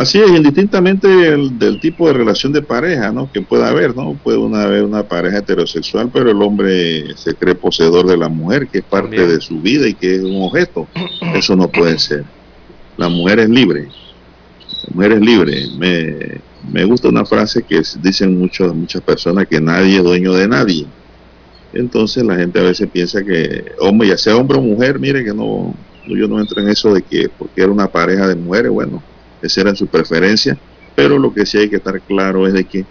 Así 0.00 0.18
es, 0.18 0.30
indistintamente 0.30 1.06
del, 1.06 1.58
del 1.58 1.78
tipo 1.78 2.06
de 2.06 2.14
relación 2.14 2.54
de 2.54 2.62
pareja, 2.62 3.12
¿no? 3.12 3.30
Que 3.30 3.42
pueda 3.42 3.68
haber, 3.68 3.94
¿no? 3.94 4.14
Puede 4.14 4.38
una, 4.38 4.62
haber 4.62 4.82
una 4.82 5.02
pareja 5.02 5.40
heterosexual, 5.40 6.08
pero 6.10 6.30
el 6.30 6.40
hombre 6.40 7.14
se 7.18 7.34
cree 7.34 7.54
poseedor 7.54 8.06
de 8.06 8.16
la 8.16 8.30
mujer, 8.30 8.66
que 8.68 8.78
es 8.78 8.84
parte 8.84 9.26
de 9.26 9.42
su 9.42 9.60
vida 9.60 9.86
y 9.86 9.92
que 9.92 10.14
es 10.14 10.22
un 10.22 10.40
objeto. 10.40 10.88
Eso 11.34 11.54
no 11.54 11.68
puede 11.68 11.98
ser. 11.98 12.24
La 12.96 13.10
mujer 13.10 13.40
es 13.40 13.50
libre. 13.50 13.88
La 14.88 14.94
mujer 14.94 15.12
es 15.12 15.20
libre. 15.20 15.66
Me, 15.76 16.40
me 16.72 16.84
gusta 16.86 17.10
una 17.10 17.26
frase 17.26 17.62
que 17.62 17.82
dicen 18.00 18.38
muchos, 18.38 18.74
muchas 18.74 19.02
personas 19.02 19.48
que 19.48 19.60
nadie 19.60 19.98
es 19.98 20.02
dueño 20.02 20.32
de 20.32 20.48
nadie. 20.48 20.86
Entonces 21.74 22.24
la 22.24 22.36
gente 22.36 22.58
a 22.58 22.62
veces 22.62 22.88
piensa 22.90 23.22
que, 23.22 23.66
hombre, 23.78 24.08
ya 24.08 24.16
sea 24.16 24.34
hombre 24.34 24.56
o 24.56 24.62
mujer, 24.62 24.98
mire 24.98 25.22
que 25.22 25.34
no, 25.34 25.74
yo 26.06 26.26
no 26.26 26.40
entro 26.40 26.62
en 26.62 26.70
eso 26.70 26.94
de 26.94 27.02
que 27.02 27.28
porque 27.28 27.60
era 27.60 27.70
una 27.70 27.88
pareja 27.88 28.26
de 28.26 28.34
mujeres, 28.34 28.72
bueno, 28.72 29.02
esa 29.42 29.60
era 29.62 29.74
su 29.74 29.86
preferencia, 29.88 30.56
pero 30.94 31.18
lo 31.18 31.32
que 31.32 31.46
sí 31.46 31.58
hay 31.58 31.70
que 31.70 31.76
estar 31.76 32.00
claro 32.02 32.46
es 32.46 32.52
de 32.54 32.64
que 32.64 32.84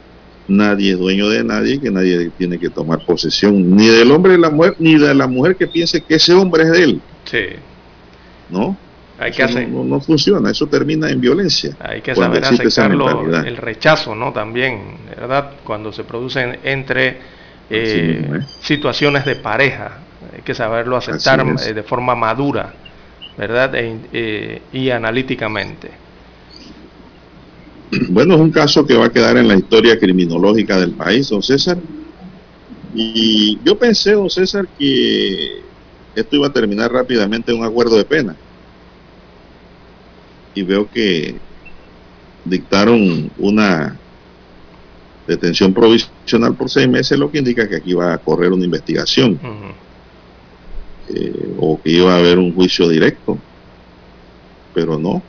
nadie 0.47 0.93
es 0.93 0.97
dueño 0.97 1.29
de 1.29 1.43
nadie 1.43 1.75
y 1.75 1.79
que 1.79 1.91
nadie 1.91 2.29
tiene 2.37 2.57
que 2.57 2.69
tomar 2.69 2.99
posesión 3.05 3.75
ni 3.75 3.87
del 3.87 4.11
hombre 4.11 4.33
de 4.33 4.39
la 4.39 4.49
mujer, 4.49 4.75
ni 4.79 4.97
de 4.97 5.13
la 5.13 5.27
mujer 5.27 5.55
que 5.55 5.67
piense 5.67 6.03
que 6.03 6.15
ese 6.15 6.33
hombre 6.33 6.63
es 6.63 6.71
de 6.71 6.83
él, 6.83 7.01
Sí, 7.25 7.45
¿no? 8.49 8.75
hay 9.19 9.31
que 9.31 9.43
hacer. 9.43 9.67
no, 9.67 9.79
no- 9.83 9.95
no 9.97 10.01
funciona, 10.01 10.49
eso 10.49 10.65
termina 10.67 11.09
en 11.09 11.19
violencia. 11.19 11.75
Hay 11.81 12.01
que 12.01 12.15
saber 12.15 12.41
mentalidad. 12.41 13.45
el 13.45 13.57
rechazo, 13.57 14.15
¿no? 14.15 14.31
También, 14.31 14.79
¿verdad? 15.15 15.51
Cuando 15.65 15.91
se 15.91 16.03
producen 16.03 16.57
entre 16.63 17.17
eh, 17.69 18.25
¿eh? 18.33 18.39
situaciones 18.61 19.25
de 19.25 19.35
pareja, 19.35 19.99
hay 20.33 20.41
que 20.41 20.53
saberlo 20.55 20.95
aceptar 20.97 21.45
eh, 21.67 21.73
de 21.73 21.83
forma 21.83 22.15
madura, 22.15 22.73
¿verdad? 23.37 23.75
E 23.75 24.61
y 24.73 24.89
analíticamente. 24.89 25.91
Bueno, 28.09 28.35
es 28.35 28.41
un 28.41 28.51
caso 28.51 28.85
que 28.85 28.95
va 28.95 29.05
a 29.05 29.11
quedar 29.11 29.37
en 29.37 29.47
la 29.47 29.55
historia 29.55 29.99
criminológica 29.99 30.79
del 30.79 30.91
país, 30.91 31.29
don 31.29 31.41
César. 31.41 31.77
Y 32.93 33.59
yo 33.63 33.77
pensé, 33.77 34.13
don 34.13 34.29
César, 34.29 34.67
que 34.77 35.61
esto 36.15 36.35
iba 36.35 36.47
a 36.47 36.53
terminar 36.53 36.91
rápidamente 36.91 37.51
en 37.51 37.59
un 37.59 37.65
acuerdo 37.65 37.97
de 37.97 38.05
pena. 38.05 38.35
Y 40.53 40.63
veo 40.63 40.89
que 40.89 41.35
dictaron 42.45 43.31
una 43.37 43.97
detención 45.27 45.73
provisional 45.73 46.55
por 46.55 46.69
seis 46.69 46.89
meses, 46.89 47.17
lo 47.17 47.31
que 47.31 47.37
indica 47.37 47.67
que 47.69 47.75
aquí 47.75 47.93
va 47.93 48.13
a 48.13 48.17
correr 48.17 48.51
una 48.51 48.65
investigación 48.65 49.39
eh, 51.09 51.55
o 51.59 51.79
que 51.79 51.91
iba 51.91 52.13
a 52.13 52.17
haber 52.17 52.39
un 52.39 52.53
juicio 52.53 52.89
directo, 52.89 53.37
pero 54.73 54.97
no. 54.97 55.21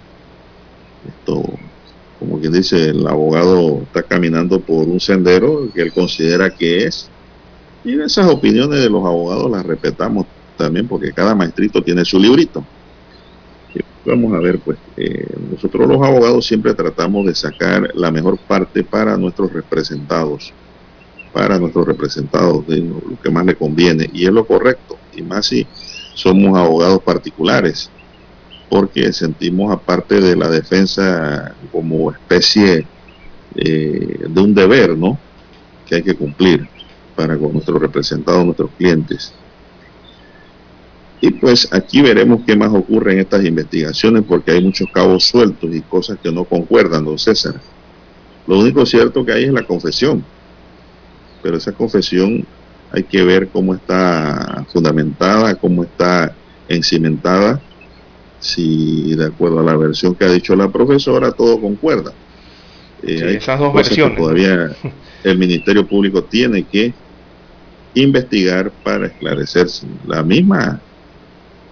Esto, 1.06 1.42
como 2.20 2.38
quien 2.38 2.52
dice, 2.52 2.90
el 2.90 3.06
abogado 3.06 3.80
está 3.82 4.02
caminando 4.02 4.60
por 4.60 4.86
un 4.86 5.00
sendero 5.00 5.70
que 5.74 5.80
él 5.80 5.92
considera 5.92 6.54
que 6.54 6.84
es, 6.84 7.08
y 7.82 7.98
esas 7.98 8.28
opiniones 8.28 8.80
de 8.80 8.90
los 8.90 9.04
abogados 9.04 9.50
las 9.50 9.64
respetamos 9.64 10.26
también 10.58 10.86
porque 10.86 11.12
cada 11.12 11.34
maestrito 11.34 11.82
tiene 11.82 12.04
su 12.04 12.20
librito. 12.20 12.62
Vamos 14.04 14.34
a 14.34 14.38
ver, 14.38 14.58
pues, 14.60 14.78
eh, 14.96 15.26
nosotros 15.50 15.86
los 15.86 15.96
abogados 15.96 16.46
siempre 16.46 16.74
tratamos 16.74 17.26
de 17.26 17.34
sacar 17.34 17.90
la 17.94 18.10
mejor 18.10 18.38
parte 18.38 18.82
para 18.82 19.16
nuestros 19.16 19.52
representados, 19.52 20.52
para 21.32 21.58
nuestros 21.58 21.86
representados, 21.86 22.66
de 22.66 22.78
lo 22.78 23.00
que 23.22 23.30
más 23.30 23.46
le 23.46 23.56
conviene, 23.56 24.08
y 24.12 24.26
es 24.26 24.32
lo 24.32 24.46
correcto, 24.46 24.96
y 25.14 25.22
más 25.22 25.46
si 25.46 25.66
somos 26.14 26.58
abogados 26.58 27.02
particulares, 27.02 27.90
porque 28.70 29.12
sentimos 29.12 29.72
aparte 29.72 30.20
de 30.20 30.36
la 30.36 30.48
defensa 30.48 31.54
como 31.72 32.12
especie 32.12 32.86
eh, 33.56 34.26
de 34.28 34.40
un 34.40 34.54
deber, 34.54 34.96
¿no? 34.96 35.18
Que 35.86 35.96
hay 35.96 36.02
que 36.02 36.14
cumplir 36.14 36.68
para 37.16 37.36
con 37.36 37.52
nuestros 37.52 37.82
representados, 37.82 38.44
nuestros 38.44 38.70
clientes. 38.78 39.34
Y 41.20 41.32
pues 41.32 41.68
aquí 41.72 42.00
veremos 42.00 42.42
qué 42.46 42.56
más 42.56 42.72
ocurre 42.72 43.12
en 43.12 43.18
estas 43.18 43.44
investigaciones, 43.44 44.22
porque 44.26 44.52
hay 44.52 44.62
muchos 44.62 44.88
cabos 44.94 45.24
sueltos 45.24 45.74
y 45.74 45.82
cosas 45.82 46.18
que 46.22 46.30
no 46.30 46.44
concuerdan, 46.44 47.04
don 47.04 47.18
César. 47.18 47.60
Lo 48.46 48.60
único 48.60 48.86
cierto 48.86 49.26
que 49.26 49.32
hay 49.32 49.44
es 49.44 49.52
la 49.52 49.66
confesión, 49.66 50.24
pero 51.42 51.56
esa 51.56 51.72
confesión 51.72 52.46
hay 52.92 53.02
que 53.02 53.22
ver 53.24 53.48
cómo 53.48 53.74
está 53.74 54.64
fundamentada, 54.72 55.56
cómo 55.56 55.82
está 55.82 56.34
encimentada, 56.68 57.60
si 58.40 59.14
de 59.14 59.26
acuerdo 59.26 59.60
a 59.60 59.62
la 59.62 59.76
versión 59.76 60.14
que 60.14 60.24
ha 60.24 60.32
dicho 60.32 60.56
la 60.56 60.68
profesora 60.68 61.32
todo 61.32 61.60
concuerda. 61.60 62.12
Eh, 63.02 63.16
Sí, 63.18 63.24
hay 63.24 63.36
esas 63.36 63.58
dos 63.58 63.70
que 63.70 63.76
versiones. 63.76 64.18
Todavía 64.18 64.70
el 65.24 65.38
Ministerio 65.38 65.86
Público 65.86 66.24
tiene 66.24 66.64
que 66.64 66.92
investigar 67.94 68.70
para 68.82 69.06
esclarecerse. 69.06 69.86
La 70.06 70.22
misma, 70.22 70.80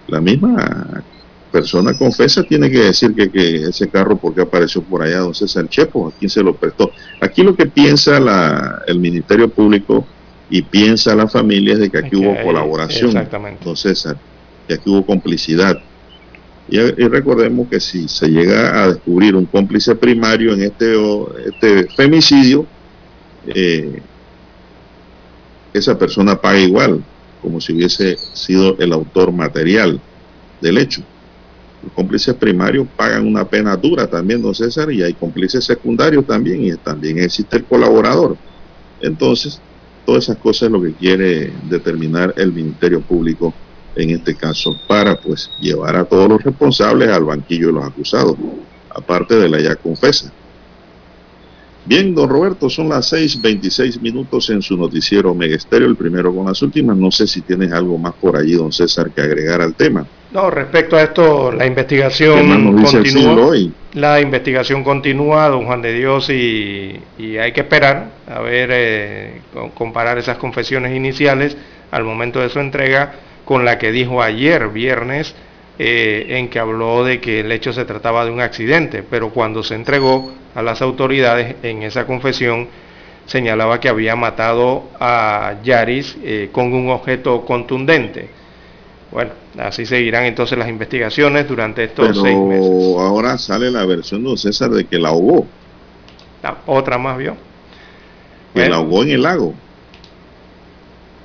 la 0.07 0.21
misma 0.21 1.03
persona 1.51 1.93
confesa 1.93 2.43
tiene 2.43 2.69
que 2.69 2.79
decir 2.79 3.15
que, 3.15 3.29
que 3.29 3.63
ese 3.63 3.89
carro, 3.89 4.17
porque 4.17 4.41
apareció 4.41 4.81
por 4.81 5.01
allá, 5.01 5.19
don 5.19 5.33
César 5.33 5.67
Chepo, 5.67 6.07
¿a 6.07 6.11
quién 6.11 6.29
se 6.29 6.43
lo 6.43 6.55
prestó? 6.55 6.91
Aquí 7.21 7.43
lo 7.43 7.55
que 7.55 7.65
piensa 7.65 8.19
la, 8.19 8.83
el 8.87 8.99
Ministerio 8.99 9.49
Público 9.49 10.05
y 10.49 10.61
piensa 10.61 11.15
la 11.15 11.27
familia 11.27 11.73
es 11.73 11.79
de 11.79 11.89
que 11.89 11.97
aquí 11.99 12.15
hubo 12.15 12.35
colaboración, 12.43 13.13
don 13.63 13.75
César, 13.75 14.17
que 14.67 14.75
aquí 14.75 14.89
hubo 14.89 15.05
complicidad. 15.05 15.79
Y, 16.71 16.77
recordemos 17.07 17.67
que 17.67 17.79
si 17.79 18.07
se 18.07 18.27
llega 18.27 18.83
a 18.83 18.87
descubrir 18.89 19.35
un 19.35 19.45
cómplice 19.45 19.95
primario 19.95 20.53
en 20.53 20.61
este, 20.61 20.95
este 21.47 21.87
femicidio, 21.95 22.67
eh, 23.47 24.01
esa 25.73 25.97
persona 25.97 26.39
paga 26.39 26.59
igual, 26.59 27.03
como 27.41 27.59
si 27.59 27.73
hubiese 27.73 28.17
sido 28.33 28.77
el 28.77 28.93
autor 28.93 29.31
material 29.31 29.99
del 30.61 30.77
hecho. 30.77 31.01
Los 31.81 31.93
cómplices 31.93 32.35
primarios 32.35 32.87
pagan 32.95 33.25
una 33.25 33.45
pena 33.45 33.75
dura 33.75 34.05
también, 34.07 34.41
don 34.41 34.53
César, 34.53 34.91
y 34.91 35.01
hay 35.01 35.13
cómplices 35.13 35.65
secundarios 35.65 36.27
también, 36.27 36.63
y 36.63 36.75
también 36.75 37.17
existe 37.17 37.57
el 37.57 37.63
colaborador. 37.63 38.37
Entonces, 39.01 39.59
todas 40.05 40.25
esas 40.25 40.37
cosas 40.37 40.63
es 40.63 40.71
lo 40.71 40.81
que 40.83 40.93
quiere 40.93 41.51
determinar 41.67 42.33
el 42.37 42.51
Ministerio 42.51 43.01
Público 43.01 43.53
en 43.95 44.11
este 44.11 44.35
caso, 44.35 44.79
para 44.87 45.19
pues 45.19 45.49
llevar 45.59 45.95
a 45.95 46.05
todos 46.05 46.29
los 46.29 46.43
responsables 46.43 47.09
al 47.09 47.25
banquillo 47.25 47.67
de 47.67 47.73
los 47.73 47.85
acusados, 47.85 48.35
aparte 48.89 49.35
de 49.35 49.49
la 49.49 49.59
ya 49.59 49.75
confesa. 49.75 50.31
Bien, 51.85 52.13
don 52.13 52.29
Roberto, 52.29 52.69
son 52.69 52.89
las 52.89 53.11
6:26 53.11 53.99
minutos 54.01 54.49
en 54.51 54.61
su 54.61 54.77
noticiero 54.77 55.33
Megesterio, 55.33 55.87
el 55.87 55.95
primero 55.95 56.33
con 56.35 56.45
las 56.45 56.61
últimas. 56.61 56.95
No 56.95 57.09
sé 57.09 57.25
si 57.25 57.41
tienes 57.41 57.71
algo 57.71 57.97
más 57.97 58.13
por 58.13 58.35
allí, 58.37 58.53
don 58.53 58.71
César, 58.71 59.09
que 59.09 59.21
agregar 59.21 59.61
al 59.61 59.73
tema. 59.73 60.05
No, 60.31 60.51
respecto 60.51 60.95
a 60.95 61.01
esto, 61.01 61.51
la 61.51 61.65
investigación 61.65 62.83
continúa. 62.83 63.55
La 63.93 64.21
investigación 64.21 64.83
continúa, 64.83 65.47
don 65.47 65.65
Juan 65.65 65.81
de 65.81 65.93
Dios, 65.93 66.29
y, 66.29 66.99
hay 67.39 67.51
que 67.53 67.61
esperar 67.61 68.11
a 68.27 68.39
ver, 68.39 68.69
eh, 68.71 69.41
comparar 69.73 70.19
esas 70.19 70.37
confesiones 70.37 70.95
iniciales 70.95 71.57
al 71.89 72.03
momento 72.03 72.39
de 72.39 72.49
su 72.49 72.59
entrega 72.59 73.13
con 73.49 73.65
la 73.65 73.79
que 73.79 73.91
dijo 73.91 74.21
ayer, 74.21 74.69
viernes, 74.69 75.33
eh, 75.79 76.37
en 76.37 76.49
que 76.49 76.59
habló 76.59 77.03
de 77.03 77.19
que 77.19 77.39
el 77.39 77.51
hecho 77.51 77.73
se 77.73 77.83
trataba 77.83 78.23
de 78.23 78.29
un 78.29 78.41
accidente, 78.41 79.01
pero 79.01 79.31
cuando 79.31 79.63
se 79.63 79.73
entregó 79.73 80.31
a 80.53 80.61
las 80.61 80.83
autoridades 80.83 81.55
en 81.63 81.81
esa 81.81 82.05
confesión 82.05 82.67
señalaba 83.25 83.79
que 83.79 83.89
había 83.89 84.15
matado 84.15 84.83
a 84.99 85.55
Yaris 85.63 86.15
eh, 86.23 86.49
con 86.51 86.71
un 86.73 86.91
objeto 86.91 87.43
contundente. 87.43 88.29
Bueno, 89.11 89.31
así 89.57 89.83
seguirán 89.87 90.25
entonces 90.25 90.55
las 90.55 90.69
investigaciones 90.69 91.47
durante 91.47 91.85
estos 91.85 92.21
seis 92.21 92.37
meses. 92.37 92.69
Ahora 92.99 93.35
sale 93.39 93.71
la 93.71 93.83
versión 93.83 94.23
de 94.25 94.37
César 94.37 94.69
de 94.69 94.85
que 94.85 94.99
la 94.99 95.09
ahogó. 95.09 95.47
otra 96.67 96.99
más 96.99 97.17
vio. 97.17 97.35
Que 98.53 98.69
la 98.69 98.75
ahogó 98.75 99.01
en 99.01 99.09
el 99.09 99.23
lago. 99.23 99.55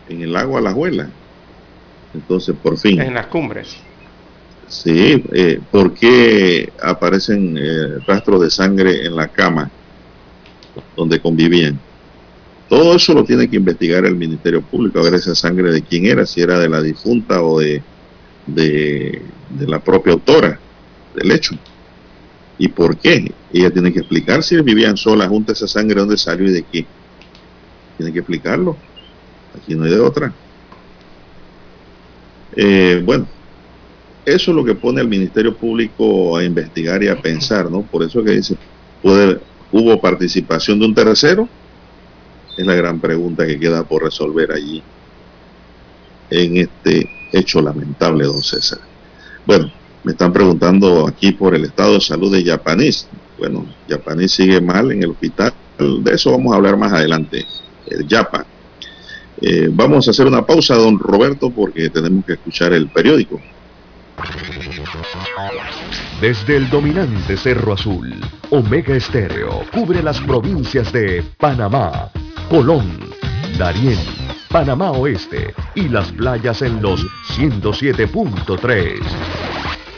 En 0.09 0.23
el 0.23 0.33
lago 0.33 0.57
a 0.57 0.63
la 0.63 0.71
Alajuela. 0.71 1.11
Entonces, 2.15 2.55
por 2.63 2.79
fin. 2.79 3.01
En 3.01 3.15
las 3.15 3.27
cumbres. 3.27 3.77
Sí, 4.69 5.23
eh, 5.33 5.61
porque 5.71 6.73
aparecen 6.83 7.57
eh, 7.59 7.99
rastros 8.07 8.41
de 8.41 8.51
sangre 8.51 9.05
en 9.05 9.15
la 9.15 9.29
cama 9.29 9.71
donde 10.97 11.21
convivían. 11.21 11.79
Todo 12.69 12.97
eso 12.97 13.13
lo 13.13 13.25
tiene 13.25 13.49
que 13.49 13.57
investigar 13.57 14.05
el 14.07 14.17
Ministerio 14.17 14.63
Público, 14.63 14.99
a 14.99 15.03
ver 15.03 15.15
esa 15.15 15.35
sangre 15.35 15.71
de 15.71 15.83
quién 15.83 16.07
era, 16.07 16.25
si 16.25 16.41
era 16.41 16.59
de 16.59 16.69
la 16.69 16.81
difunta 16.81 17.43
o 17.43 17.61
de, 17.61 17.83
de, 18.47 19.23
la 19.67 19.79
propia 19.81 20.15
autora 20.15 20.59
del 21.15 21.31
hecho. 21.31 21.55
¿Y 22.59 22.69
por 22.69 22.97
qué? 22.97 23.33
Ella 23.53 23.71
tiene 23.71 23.93
que 23.93 24.01
explicar 24.01 24.43
si 24.43 24.61
vivían 24.61 24.97
solas 24.97 25.29
junto 25.29 25.53
esa 25.53 25.69
sangre, 25.69 26.01
dónde 26.01 26.17
salió 26.17 26.49
y 26.49 26.53
de 26.53 26.63
qué. 26.63 26.87
Tiene 27.99 28.13
que 28.13 28.21
explicarlo. 28.21 28.77
Aquí 29.57 29.75
no 29.75 29.85
hay 29.85 29.91
de 29.91 30.01
otra. 30.01 30.33
Eh, 32.57 33.03
bueno, 33.05 33.27
eso 34.25 34.51
es 34.51 34.57
lo 34.57 34.65
que 34.65 34.75
pone 34.75 35.01
al 35.01 35.09
Ministerio 35.09 35.57
Público 35.57 36.37
a 36.37 36.45
investigar 36.45 37.03
y 37.03 37.09
a 37.09 37.21
pensar, 37.21 37.71
¿no? 37.71 37.83
Por 37.83 38.03
eso 38.03 38.23
que 38.23 38.33
dice, 38.33 38.57
¿hubo 39.73 40.01
participación 40.01 40.79
de 40.79 40.87
un 40.87 40.95
tercero? 40.95 41.49
Es 42.57 42.65
la 42.65 42.75
gran 42.75 43.01
pregunta 43.01 43.47
que 43.47 43.59
queda 43.59 43.85
por 43.85 44.05
resolver 44.05 44.53
allí 44.53 44.83
en 46.31 46.57
este 46.57 47.09
hecho 47.33 47.61
lamentable, 47.61 48.25
don 48.25 48.43
César. 48.43 48.79
Bueno, 49.45 49.71
me 50.05 50.13
están 50.13 50.33
preguntando 50.33 51.07
aquí 51.07 51.33
por 51.33 51.55
el 51.55 51.65
estado 51.65 51.95
de 51.95 52.01
salud 52.01 52.33
de 52.33 52.45
Yapanís. 52.45 53.09
Bueno, 53.39 53.67
Yapanís 53.89 54.33
sigue 54.33 54.61
mal 54.61 54.93
en 54.93 55.03
el 55.03 55.11
hospital. 55.11 55.53
De 55.79 56.13
eso 56.13 56.31
vamos 56.31 56.53
a 56.53 56.57
hablar 56.57 56.77
más 56.77 56.93
adelante. 56.93 57.45
El 57.87 58.07
Yapa. 58.07 58.47
Eh, 59.41 59.69
vamos 59.71 60.07
a 60.07 60.11
hacer 60.11 60.27
una 60.27 60.45
pausa, 60.47 60.77
don 60.77 60.99
Roberto, 60.99 61.51
porque 61.51 61.91
tenemos 61.91 62.25
que 62.25 62.35
escuchar 62.35 62.73
el 62.73 62.89
periódico. 62.89 63.41
Desde 66.21 66.57
el 66.57 66.71
dominante 66.71 67.37
Cerro 67.37 67.73
Azul, 67.73 68.15
Omega 68.51 68.95
Estéreo 68.95 69.63
cubre 69.73 70.03
las 70.03 70.21
provincias 70.21 70.93
de 70.93 71.23
Panamá, 71.39 72.11
Colón, 72.49 72.99
Darién, 73.59 73.99
Panamá 74.49 74.93
Oeste 74.93 75.53
y 75.75 75.89
las 75.89 76.13
playas 76.13 76.63
en 76.63 76.81
los 76.81 77.05
107.3. 77.37 79.01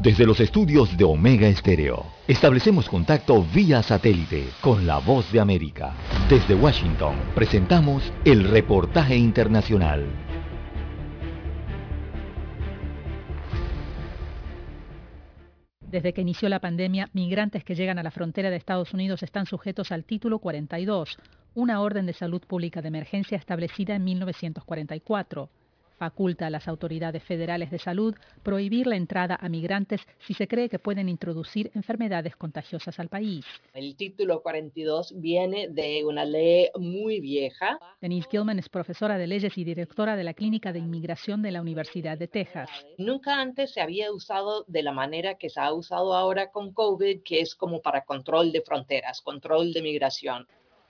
Desde 0.00 0.26
los 0.26 0.38
estudios 0.38 0.96
de 0.96 1.02
Omega 1.02 1.48
Estéreo, 1.48 2.06
establecemos 2.28 2.88
contacto 2.88 3.42
vía 3.42 3.82
satélite 3.82 4.44
con 4.60 4.86
la 4.86 4.98
voz 4.98 5.32
de 5.32 5.40
América. 5.40 5.92
Desde 6.30 6.54
Washington, 6.54 7.16
presentamos 7.34 8.12
el 8.24 8.48
reportaje 8.48 9.16
internacional. 9.16 10.06
Desde 15.80 16.12
que 16.12 16.20
inició 16.20 16.48
la 16.48 16.60
pandemia, 16.60 17.10
migrantes 17.12 17.64
que 17.64 17.74
llegan 17.74 17.98
a 17.98 18.04
la 18.04 18.12
frontera 18.12 18.50
de 18.50 18.56
Estados 18.56 18.94
Unidos 18.94 19.24
están 19.24 19.46
sujetos 19.46 19.90
al 19.90 20.04
Título 20.04 20.38
42, 20.38 21.18
una 21.54 21.80
orden 21.80 22.06
de 22.06 22.12
salud 22.12 22.42
pública 22.46 22.82
de 22.82 22.88
emergencia 22.88 23.36
establecida 23.36 23.96
en 23.96 24.04
1944 24.04 25.50
faculta 25.98 26.46
a 26.46 26.50
las 26.50 26.68
autoridades 26.68 27.22
federales 27.22 27.70
de 27.70 27.78
salud 27.78 28.14
prohibir 28.42 28.86
la 28.86 28.96
entrada 28.96 29.36
a 29.40 29.48
migrantes 29.48 30.00
si 30.26 30.34
se 30.34 30.48
cree 30.48 30.68
que 30.68 30.78
pueden 30.78 31.08
introducir 31.08 31.70
enfermedades 31.74 32.36
contagiosas 32.36 32.98
al 32.98 33.08
país. 33.08 33.44
El 33.74 33.96
título 33.96 34.42
42 34.42 35.14
viene 35.16 35.68
de 35.68 36.04
una 36.04 36.24
ley 36.24 36.68
muy 36.78 37.20
vieja. 37.20 37.78
Denise 38.00 38.28
Gilman 38.30 38.58
es 38.58 38.68
profesora 38.68 39.18
de 39.18 39.26
leyes 39.26 39.58
y 39.58 39.64
directora 39.64 40.16
de 40.16 40.24
la 40.24 40.34
Clínica 40.34 40.72
de 40.72 40.78
Inmigración 40.78 41.42
de 41.42 41.50
la 41.50 41.60
Universidad 41.60 42.16
de 42.16 42.28
Texas. 42.28 42.70
Nunca 42.96 43.40
antes 43.40 43.72
se 43.72 43.80
había 43.80 44.12
usado 44.12 44.64
de 44.68 44.82
la 44.82 44.92
manera 44.92 45.34
que 45.34 45.50
se 45.50 45.60
ha 45.60 45.72
usado 45.72 46.14
ahora 46.14 46.50
con 46.50 46.72
COVID, 46.72 47.22
que 47.22 47.40
es 47.40 47.54
como 47.54 47.82
para 47.82 48.04
control 48.04 48.52
de 48.52 48.62
fronteras, 48.62 49.20
control 49.20 49.72
de 49.72 49.82
migración. 49.82 50.46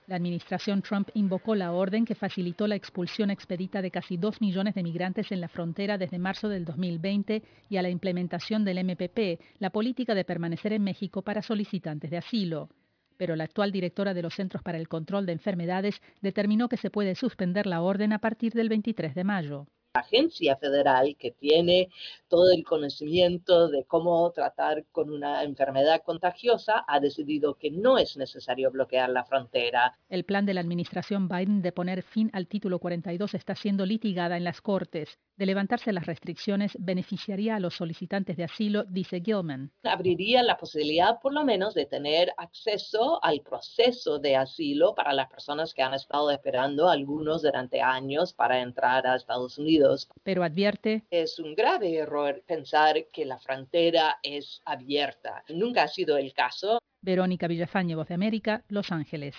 La 0.09 0.15
administración 0.15 0.81
Trump 0.81 1.09
invocó 1.13 1.53
la 1.53 1.71
orden 1.71 2.03
que 2.03 2.15
facilitó 2.15 2.65
la 2.65 2.73
expulsión 2.73 3.29
expedita 3.29 3.79
de 3.79 3.91
casi 3.91 4.17
dos 4.17 4.41
millones 4.41 4.73
de 4.73 4.81
migrantes 4.81 5.31
en 5.31 5.39
la 5.39 5.47
frontera 5.47 5.99
desde 5.99 6.17
marzo 6.17 6.49
del 6.49 6.65
2020 6.65 7.43
y 7.69 7.77
a 7.77 7.83
la 7.83 7.91
implementación 7.91 8.65
del 8.65 8.83
MPP, 8.83 9.39
la 9.59 9.69
política 9.69 10.15
de 10.15 10.25
permanecer 10.25 10.73
en 10.73 10.83
México 10.83 11.21
para 11.21 11.43
solicitantes 11.43 12.09
de 12.09 12.17
asilo. 12.17 12.69
Pero 13.17 13.35
la 13.35 13.43
actual 13.43 13.71
directora 13.71 14.15
de 14.15 14.23
los 14.23 14.33
Centros 14.33 14.63
para 14.63 14.79
el 14.79 14.87
Control 14.87 15.27
de 15.27 15.33
Enfermedades 15.33 16.01
determinó 16.23 16.69
que 16.69 16.77
se 16.77 16.89
puede 16.89 17.13
suspender 17.13 17.67
la 17.67 17.83
orden 17.83 18.11
a 18.11 18.17
partir 18.17 18.53
del 18.53 18.67
23 18.67 19.13
de 19.13 19.23
mayo. 19.23 19.67
Agencia 19.93 20.55
federal 20.55 21.15
que 21.17 21.31
tiene 21.31 21.89
todo 22.27 22.51
el 22.51 22.63
conocimiento 22.63 23.69
de 23.69 23.85
cómo 23.85 24.31
tratar 24.31 24.85
con 24.91 25.09
una 25.09 25.43
enfermedad 25.43 26.03
contagiosa 26.03 26.85
ha 26.87 26.99
decidido 26.99 27.55
que 27.55 27.71
no 27.71 27.97
es 27.97 28.15
necesario 28.15 28.69
bloquear 28.69 29.09
la 29.09 29.23
frontera. 29.23 29.97
El 30.09 30.25
plan 30.25 30.45
de 30.45 30.53
la 30.53 30.61
administración 30.61 31.27
Biden 31.27 31.63
de 31.63 31.71
poner 31.71 32.03
fin 32.03 32.29
al 32.33 32.47
título 32.47 32.79
42 32.79 33.33
está 33.33 33.55
siendo 33.55 33.85
litigada 33.85 34.37
en 34.37 34.43
las 34.43 34.61
Cortes. 34.61 35.17
De 35.37 35.45
levantarse 35.45 35.93
las 35.93 36.05
restricciones, 36.05 36.73
beneficiaría 36.77 37.55
a 37.55 37.59
los 37.59 37.75
solicitantes 37.75 38.35
de 38.35 38.43
asilo, 38.43 38.83
dice 38.83 39.21
Gilman. 39.21 39.71
Abriría 39.83 40.43
la 40.43 40.57
posibilidad, 40.57 41.19
por 41.21 41.33
lo 41.33 41.45
menos, 41.45 41.73
de 41.73 41.85
tener 41.85 42.33
acceso 42.37 43.23
al 43.23 43.39
proceso 43.41 44.19
de 44.19 44.35
asilo 44.35 44.93
para 44.93 45.13
las 45.13 45.29
personas 45.29 45.73
que 45.73 45.81
han 45.81 45.93
estado 45.93 46.29
esperando, 46.29 46.89
algunos 46.89 47.41
durante 47.41 47.81
años, 47.81 48.33
para 48.33 48.59
entrar 48.59 49.07
a 49.07 49.15
Estados 49.15 49.57
Unidos. 49.57 49.78
Pero 50.23 50.43
advierte. 50.43 51.03
Es 51.09 51.39
un 51.39 51.55
grave 51.55 51.95
error 51.95 52.43
pensar 52.45 53.07
que 53.11 53.25
la 53.25 53.39
frontera 53.39 54.19
es 54.23 54.61
abierta. 54.65 55.43
Nunca 55.49 55.83
ha 55.83 55.87
sido 55.87 56.17
el 56.17 56.33
caso. 56.33 56.79
Verónica 57.01 57.47
Villafañe, 57.47 57.95
Voz 57.95 58.07
de 58.07 58.15
América, 58.15 58.63
Los 58.67 58.91
Ángeles. 58.91 59.35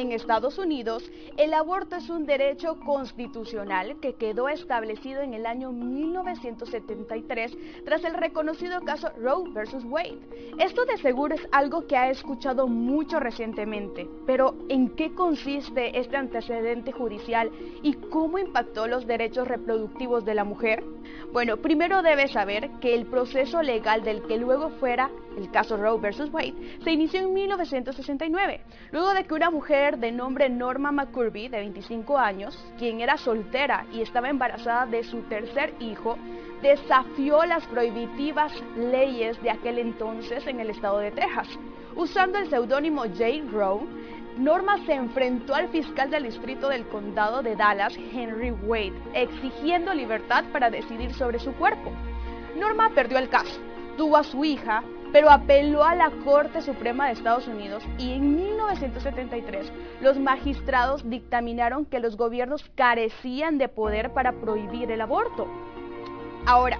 En 0.00 0.12
Estados 0.12 0.56
Unidos, 0.56 1.12
el 1.36 1.52
aborto 1.52 1.96
es 1.96 2.08
un 2.08 2.24
derecho 2.24 2.80
constitucional 2.86 4.00
que 4.00 4.14
quedó 4.14 4.48
establecido 4.48 5.20
en 5.20 5.34
el 5.34 5.44
año 5.44 5.72
1973 5.72 7.58
tras 7.84 8.02
el 8.04 8.14
reconocido 8.14 8.80
caso 8.80 9.10
Roe 9.18 9.50
vs. 9.50 9.84
Wade. 9.84 10.20
Esto 10.58 10.86
de 10.86 10.96
seguro 10.96 11.34
es 11.34 11.46
algo 11.52 11.86
que 11.86 11.98
ha 11.98 12.08
escuchado 12.08 12.66
mucho 12.66 13.20
recientemente, 13.20 14.08
pero 14.24 14.54
¿en 14.70 14.88
qué 14.96 15.14
consiste 15.14 15.98
este 15.98 16.16
antecedente 16.16 16.92
judicial 16.92 17.50
y 17.82 17.92
cómo 17.92 18.38
impactó 18.38 18.86
los 18.86 19.06
derechos 19.06 19.46
reproductivos 19.48 20.24
de 20.24 20.34
la 20.34 20.44
mujer? 20.44 20.82
Bueno, 21.30 21.58
primero 21.58 22.00
debes 22.00 22.32
saber 22.32 22.70
que 22.80 22.94
el 22.94 23.04
proceso 23.04 23.62
legal 23.62 24.02
del 24.02 24.22
que 24.22 24.38
luego 24.38 24.70
fuera 24.70 25.10
el 25.36 25.50
caso 25.50 25.76
Roe 25.76 25.98
vs. 25.98 26.30
Wade 26.32 26.54
se 26.82 26.90
inició 26.90 27.20
en 27.20 27.32
1969, 27.32 28.60
luego 28.92 29.12
de 29.12 29.24
que 29.24 29.34
una 29.34 29.50
mujer 29.50 29.89
de 29.98 30.12
nombre 30.12 30.48
Norma 30.48 30.92
McCurby, 30.92 31.48
de 31.48 31.58
25 31.58 32.18
años, 32.18 32.56
quien 32.78 33.00
era 33.00 33.16
soltera 33.16 33.86
y 33.92 34.02
estaba 34.02 34.28
embarazada 34.28 34.86
de 34.86 35.02
su 35.04 35.22
tercer 35.22 35.74
hijo, 35.80 36.16
desafió 36.62 37.44
las 37.44 37.66
prohibitivas 37.66 38.52
leyes 38.76 39.40
de 39.42 39.50
aquel 39.50 39.78
entonces 39.78 40.46
en 40.46 40.60
el 40.60 40.70
estado 40.70 40.98
de 40.98 41.10
Texas. 41.10 41.48
Usando 41.96 42.38
el 42.38 42.48
seudónimo 42.50 43.02
Jane 43.16 43.50
Rowe, 43.50 43.86
Norma 44.36 44.78
se 44.86 44.94
enfrentó 44.94 45.54
al 45.54 45.68
fiscal 45.68 46.10
del 46.10 46.24
distrito 46.24 46.68
del 46.68 46.86
condado 46.86 47.42
de 47.42 47.56
Dallas, 47.56 47.96
Henry 47.96 48.52
Wade, 48.52 48.94
exigiendo 49.12 49.92
libertad 49.92 50.44
para 50.52 50.70
decidir 50.70 51.12
sobre 51.14 51.38
su 51.38 51.52
cuerpo. 51.54 51.90
Norma 52.56 52.90
perdió 52.94 53.18
el 53.18 53.28
caso, 53.28 53.60
tuvo 53.96 54.16
a 54.16 54.24
su 54.24 54.44
hija, 54.44 54.82
pero 55.12 55.30
apeló 55.30 55.84
a 55.84 55.94
la 55.94 56.10
Corte 56.24 56.62
Suprema 56.62 57.06
de 57.06 57.12
Estados 57.12 57.48
Unidos 57.48 57.82
y 57.98 58.12
en 58.12 58.36
1973 58.36 59.72
los 60.00 60.18
magistrados 60.18 61.08
dictaminaron 61.08 61.84
que 61.84 62.00
los 62.00 62.16
gobiernos 62.16 62.64
carecían 62.74 63.58
de 63.58 63.68
poder 63.68 64.12
para 64.12 64.32
prohibir 64.32 64.90
el 64.90 65.00
aborto. 65.00 65.48
Ahora, 66.46 66.78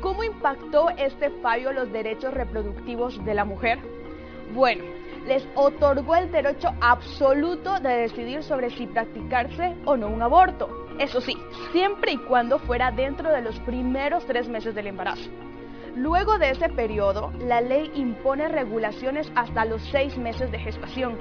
¿cómo 0.00 0.24
impactó 0.24 0.90
este 0.90 1.30
fallo 1.42 1.72
los 1.72 1.92
derechos 1.92 2.32
reproductivos 2.32 3.22
de 3.24 3.34
la 3.34 3.44
mujer? 3.44 3.78
Bueno, 4.54 4.84
les 5.26 5.46
otorgó 5.54 6.16
el 6.16 6.32
derecho 6.32 6.70
absoluto 6.80 7.78
de 7.80 7.90
decidir 7.90 8.42
sobre 8.42 8.70
si 8.70 8.86
practicarse 8.86 9.76
o 9.84 9.96
no 9.96 10.08
un 10.08 10.22
aborto. 10.22 10.86
Eso 10.98 11.20
sí, 11.20 11.36
siempre 11.72 12.12
y 12.12 12.18
cuando 12.18 12.58
fuera 12.58 12.90
dentro 12.90 13.30
de 13.30 13.42
los 13.42 13.58
primeros 13.60 14.26
tres 14.26 14.48
meses 14.48 14.74
del 14.74 14.88
embarazo. 14.88 15.30
Luego 15.96 16.38
de 16.38 16.50
ese 16.50 16.68
periodo, 16.68 17.32
la 17.40 17.60
ley 17.60 17.90
impone 17.94 18.48
regulaciones 18.48 19.30
hasta 19.34 19.64
los 19.64 19.82
seis 19.90 20.16
meses 20.16 20.50
de 20.52 20.58
gestación, 20.60 21.18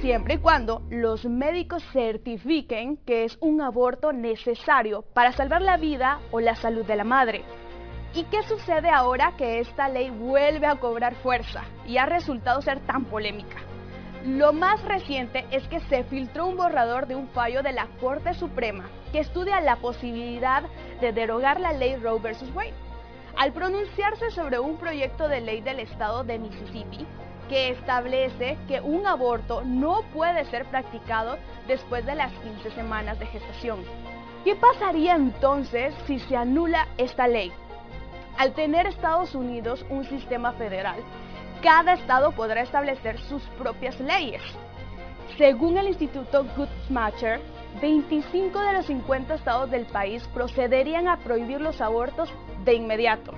siempre 0.00 0.34
y 0.34 0.38
cuando 0.38 0.82
los 0.90 1.24
médicos 1.24 1.82
certifiquen 1.92 2.98
que 2.98 3.24
es 3.24 3.38
un 3.40 3.62
aborto 3.62 4.12
necesario 4.12 5.04
para 5.14 5.32
salvar 5.32 5.62
la 5.62 5.78
vida 5.78 6.20
o 6.32 6.40
la 6.40 6.54
salud 6.54 6.84
de 6.84 6.96
la 6.96 7.04
madre. 7.04 7.44
¿Y 8.14 8.24
qué 8.24 8.42
sucede 8.42 8.90
ahora 8.90 9.34
que 9.38 9.58
esta 9.58 9.88
ley 9.88 10.10
vuelve 10.10 10.66
a 10.66 10.76
cobrar 10.76 11.14
fuerza 11.16 11.62
y 11.86 11.96
ha 11.96 12.06
resultado 12.06 12.60
ser 12.60 12.80
tan 12.80 13.06
polémica? 13.06 13.56
Lo 14.26 14.52
más 14.52 14.82
reciente 14.84 15.46
es 15.50 15.66
que 15.68 15.80
se 15.80 16.04
filtró 16.04 16.46
un 16.46 16.56
borrador 16.56 17.06
de 17.06 17.14
un 17.14 17.28
fallo 17.28 17.62
de 17.62 17.72
la 17.72 17.88
Corte 18.00 18.34
Suprema 18.34 18.88
que 19.12 19.20
estudia 19.20 19.60
la 19.60 19.76
posibilidad 19.76 20.62
de 21.00 21.12
derogar 21.12 21.58
la 21.58 21.72
ley 21.72 21.96
Roe 21.96 22.20
vs. 22.20 22.54
Wade 22.54 22.83
al 23.36 23.52
pronunciarse 23.52 24.30
sobre 24.30 24.58
un 24.58 24.76
proyecto 24.76 25.28
de 25.28 25.40
ley 25.40 25.60
del 25.60 25.80
estado 25.80 26.24
de 26.24 26.38
Mississippi 26.38 27.06
que 27.48 27.70
establece 27.70 28.56
que 28.68 28.80
un 28.80 29.06
aborto 29.06 29.62
no 29.64 30.02
puede 30.14 30.44
ser 30.46 30.64
practicado 30.66 31.36
después 31.66 32.06
de 32.06 32.14
las 32.14 32.32
15 32.32 32.70
semanas 32.70 33.18
de 33.18 33.26
gestación. 33.26 33.80
¿Qué 34.44 34.56
pasaría 34.56 35.16
entonces 35.16 35.94
si 36.06 36.18
se 36.20 36.36
anula 36.36 36.88
esta 36.96 37.26
ley? 37.26 37.52
Al 38.38 38.52
tener 38.52 38.86
Estados 38.86 39.34
Unidos 39.34 39.84
un 39.90 40.04
sistema 40.04 40.52
federal, 40.52 40.96
cada 41.62 41.94
estado 41.94 42.32
podrá 42.32 42.62
establecer 42.62 43.18
sus 43.20 43.42
propias 43.58 43.98
leyes. 44.00 44.42
Según 45.38 45.78
el 45.78 45.88
Instituto 45.88 46.44
Guttmacher, 46.56 47.40
25 47.80 48.60
de 48.60 48.72
los 48.72 48.86
50 48.86 49.34
estados 49.34 49.70
del 49.70 49.86
país 49.86 50.22
procederían 50.32 51.08
a 51.08 51.18
prohibir 51.18 51.60
los 51.60 51.80
abortos 51.80 52.30
de 52.64 52.74
inmediato. 52.74 53.32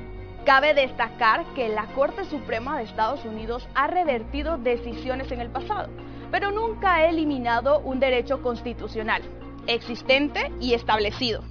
Cabe 0.44 0.74
destacar 0.74 1.44
que 1.54 1.68
la 1.68 1.86
Corte 1.86 2.24
Suprema 2.24 2.78
de 2.78 2.84
Estados 2.84 3.24
Unidos 3.24 3.66
ha 3.74 3.88
revertido 3.88 4.58
decisiones 4.58 5.32
en 5.32 5.40
el 5.40 5.50
pasado, 5.50 5.88
pero 6.30 6.52
nunca 6.52 6.96
ha 6.96 7.08
eliminado 7.08 7.80
un 7.80 7.98
derecho 7.98 8.42
constitucional, 8.42 9.22
existente 9.66 10.52
y 10.60 10.74
establecido. 10.74 11.42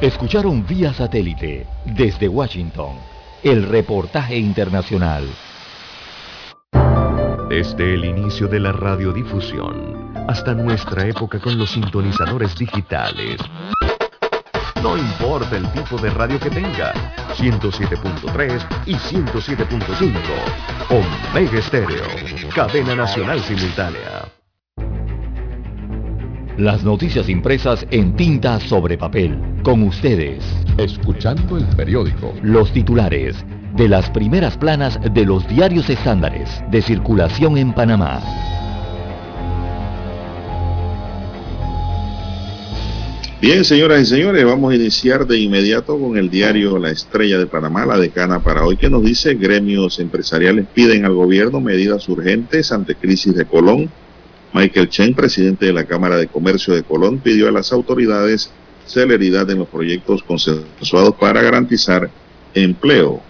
Escucharon 0.00 0.66
vía 0.66 0.94
satélite 0.94 1.66
desde 1.84 2.26
Washington 2.26 2.96
el 3.42 3.68
reportaje 3.68 4.38
internacional. 4.38 5.24
Desde 7.50 7.94
el 7.94 8.04
inicio 8.04 8.46
de 8.46 8.60
la 8.60 8.70
radiodifusión 8.70 10.12
hasta 10.28 10.54
nuestra 10.54 11.04
época 11.08 11.40
con 11.40 11.58
los 11.58 11.72
sintonizadores 11.72 12.56
digitales. 12.56 13.40
No 14.80 14.96
importa 14.96 15.56
el 15.56 15.68
tipo 15.72 15.96
de 15.96 16.10
radio 16.10 16.38
que 16.38 16.48
tenga, 16.48 16.94
107.3 17.34 18.64
y 18.86 18.94
107.5. 18.94 20.12
Omega 20.90 21.58
Estéreo, 21.58 22.04
cadena 22.54 22.94
nacional 22.94 23.40
simultánea. 23.40 24.28
Las 26.56 26.84
noticias 26.84 27.28
impresas 27.28 27.84
en 27.90 28.14
tinta 28.14 28.60
sobre 28.60 28.96
papel. 28.96 29.36
Con 29.64 29.82
ustedes. 29.82 30.44
Escuchando 30.78 31.58
el 31.58 31.66
periódico. 31.74 32.32
Los 32.42 32.72
titulares 32.72 33.44
de 33.74 33.88
las 33.88 34.10
primeras 34.10 34.56
planas 34.56 34.98
de 35.12 35.24
los 35.24 35.46
diarios 35.48 35.88
estándares 35.90 36.62
de 36.70 36.82
circulación 36.82 37.58
en 37.58 37.72
Panamá. 37.72 38.20
Bien, 43.40 43.64
señoras 43.64 44.02
y 44.02 44.04
señores, 44.04 44.44
vamos 44.44 44.70
a 44.70 44.76
iniciar 44.76 45.26
de 45.26 45.38
inmediato 45.38 45.98
con 45.98 46.18
el 46.18 46.28
diario 46.28 46.78
La 46.78 46.90
Estrella 46.90 47.38
de 47.38 47.46
Panamá, 47.46 47.86
la 47.86 47.96
decana 47.96 48.40
para 48.40 48.64
hoy, 48.64 48.76
que 48.76 48.90
nos 48.90 49.02
dice 49.02 49.34
gremios 49.34 49.98
empresariales 49.98 50.66
piden 50.74 51.06
al 51.06 51.14
gobierno 51.14 51.58
medidas 51.58 52.06
urgentes 52.10 52.70
ante 52.70 52.96
crisis 52.96 53.34
de 53.34 53.46
Colón. 53.46 53.90
Michael 54.52 54.90
Chen, 54.90 55.14
presidente 55.14 55.64
de 55.64 55.72
la 55.72 55.84
Cámara 55.84 56.18
de 56.18 56.26
Comercio 56.26 56.74
de 56.74 56.82
Colón, 56.82 57.18
pidió 57.18 57.48
a 57.48 57.52
las 57.52 57.72
autoridades 57.72 58.50
celeridad 58.84 59.48
en 59.48 59.60
los 59.60 59.68
proyectos 59.68 60.22
consensuados 60.22 61.14
para 61.14 61.40
garantizar 61.40 62.10
empleo. 62.52 63.22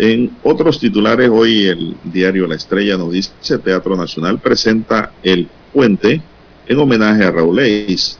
En 0.00 0.30
otros 0.44 0.78
titulares, 0.78 1.28
hoy 1.28 1.66
el 1.66 1.96
diario 2.04 2.46
La 2.46 2.54
Estrella 2.54 2.96
nos 2.96 3.10
dice 3.10 3.58
Teatro 3.58 3.96
Nacional 3.96 4.38
presenta 4.38 5.10
El 5.24 5.48
Puente 5.72 6.22
en 6.68 6.78
homenaje 6.78 7.24
a 7.24 7.32
Raúl 7.32 7.58
Eis. 7.58 8.16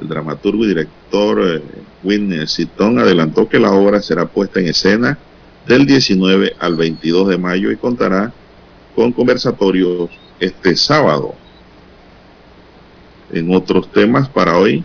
El 0.00 0.08
dramaturgo 0.08 0.64
y 0.64 0.68
director 0.68 1.42
eh, 1.46 1.62
Win 2.02 2.32
adelantó 2.98 3.46
que 3.50 3.58
la 3.58 3.70
obra 3.70 4.00
será 4.00 4.24
puesta 4.24 4.60
en 4.60 4.68
escena 4.68 5.18
del 5.66 5.84
19 5.84 6.56
al 6.58 6.76
22 6.76 7.28
de 7.28 7.36
mayo 7.36 7.70
y 7.70 7.76
contará 7.76 8.32
con 8.96 9.12
conversatorios 9.12 10.08
este 10.40 10.74
sábado. 10.74 11.34
En 13.30 13.54
otros 13.54 13.92
temas 13.92 14.26
para 14.30 14.56
hoy, 14.56 14.82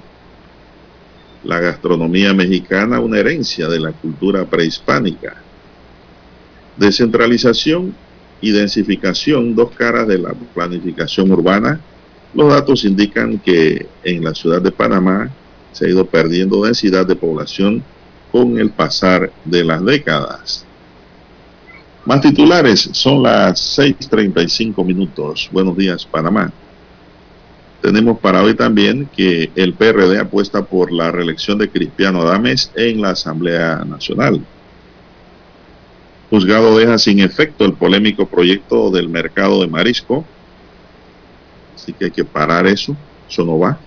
la 1.46 1.62
gastronomía 1.62 2.34
mexicana, 2.34 3.00
una 3.00 3.20
herencia 3.20 3.70
de 3.70 3.80
la 3.80 3.94
cultura 3.94 4.44
prehispánica. 4.44 5.45
Descentralización 6.78 7.96
y 8.42 8.52
densificación, 8.52 9.56
dos 9.56 9.72
caras 9.72 10.08
de 10.08 10.18
la 10.18 10.34
planificación 10.54 11.32
urbana, 11.32 11.80
Los 12.34 12.52
datos 12.52 12.84
indican 12.84 13.40
que 13.40 13.88
en 14.04 14.22
la 14.22 14.36
ciudad 14.36 14.62
de 14.62 14.72
Panamá 14.72 15.32
se 15.72 15.86
ha 15.86 15.90
ido 15.90 16.06
perdiendo 16.06 16.66
densidad 16.66 17.06
de 17.06 17.16
población 17.16 17.82
con 18.30 18.60
el 18.60 18.72
pasar 18.72 19.32
de 19.46 19.64
las 19.64 19.84
décadas. 19.86 20.66
Más 22.06 22.20
titulares, 22.20 22.90
son 22.92 23.24
las 23.24 23.80
6.35 23.80 24.86
minutos. 24.86 25.50
Buenos 25.52 25.78
días, 25.78 26.06
Panamá. 26.06 26.52
Tenemos 27.82 28.20
para 28.20 28.44
hoy 28.44 28.54
también 28.54 29.10
que 29.16 29.50
el 29.56 29.74
PRD 29.74 30.20
apuesta 30.20 30.66
por 30.66 30.92
la 30.92 31.12
reelección 31.12 31.58
de 31.58 31.70
Cristiano 31.70 32.22
Adames 32.22 32.72
en 32.76 33.02
la 33.02 33.12
Asamblea 33.12 33.86
Nacional. 33.86 34.42
Juzgado 36.30 36.78
deja 36.78 36.98
sin 36.98 37.20
efecto 37.20 37.66
el 37.66 37.74
polémico 37.74 38.26
proyecto 38.26 38.90
del 38.90 39.10
mercado 39.10 39.62
de 39.62 39.68
marisco. 39.68 40.26
Así 41.76 41.94
que 41.94 42.06
hay 42.06 42.12
que 42.12 42.26
parar 42.26 42.66
eso. 42.68 42.96
Eso 43.30 43.46
no 43.46 43.60
va. 43.60 43.78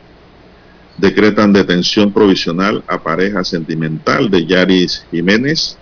Decretan 0.97 1.53
detención 1.53 2.12
provisional 2.12 2.82
a 2.86 2.99
pareja 3.03 3.45
sentimental 3.45 4.30
de 4.30 4.47
Yaris 4.47 5.07
Jiménez 5.11 5.78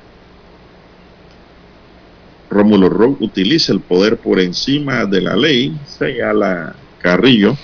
Rómulo 2.57 2.89
Rock 2.89 3.21
utiliza 3.21 3.73
el 3.73 3.81
poder 3.81 4.17
por 4.17 4.41
encima 4.41 5.05
de 5.05 5.21
la 5.21 5.37
ley, 5.37 5.77
señala 5.87 6.75
Carrillo. 6.99 7.57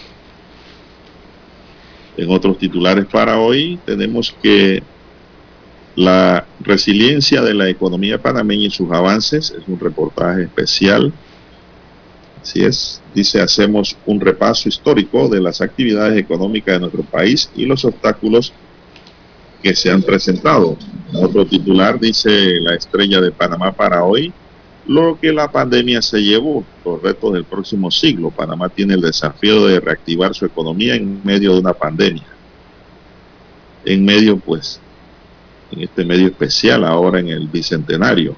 En 2.17 2.31
otros 2.31 2.59
titulares 2.59 3.07
para 3.07 3.39
hoy 3.39 3.79
tenemos 3.87 4.35
que 4.43 4.83
la 5.97 6.47
resiliencia 6.61 7.43
de 7.43 7.55
la 7.55 7.69
economía 7.69 8.21
panameña 8.21 8.67
y 8.67 8.71
sus 8.71 8.91
avances 8.91 9.51
es 9.51 9.69
un 9.69 9.79
reportaje 9.79 10.45
especial. 10.45 11.13
Así 12.41 12.65
es, 12.65 13.01
dice, 13.15 13.41
hacemos 13.41 13.97
un 14.07 14.21
repaso 14.21 14.69
histórico 14.69 15.29
de 15.29 15.41
las 15.41 15.61
actividades 15.61 16.19
económicas 16.19 16.75
de 16.75 16.81
nuestro 16.81 17.03
país 17.03 17.51
y 17.55 17.67
los 17.67 17.85
obstáculos 17.85 18.53
que 19.63 19.75
se 19.75 19.91
han 19.91 20.03
presentado. 20.03 20.77
Otro 21.15 21.47
titular 21.47 22.01
dice 22.01 22.61
la 22.61 22.75
estrella 22.75 23.21
de 23.21 23.31
Panamá 23.31 23.73
para 23.73 24.03
hoy, 24.03 24.33
lo 24.87 25.19
que 25.21 25.33
la 25.33 25.51
pandemia 25.51 26.03
se 26.03 26.21
llevó, 26.21 26.65
los 26.85 27.01
retos 27.01 27.35
del 27.35 27.45
próximo 27.45 27.91
siglo. 27.91 28.31
Panamá 28.31 28.69
tiene 28.69 28.95
el 28.95 29.01
desafío 29.01 29.67
de 29.67 29.79
reactivar 29.79 30.35
su 30.35 30.45
economía 30.45 30.97
en 30.97 31.21
medio 31.23 31.53
de 31.53 31.61
una 31.61 31.73
pandemia. 31.73 32.25
En 33.85 34.05
medio, 34.05 34.37
pues, 34.39 34.81
en 35.73 35.83
este 35.83 36.05
medio 36.05 36.27
especial, 36.27 36.85
ahora 36.85 37.21
en 37.21 37.29
el 37.29 37.49
bicentenario. 37.49 38.37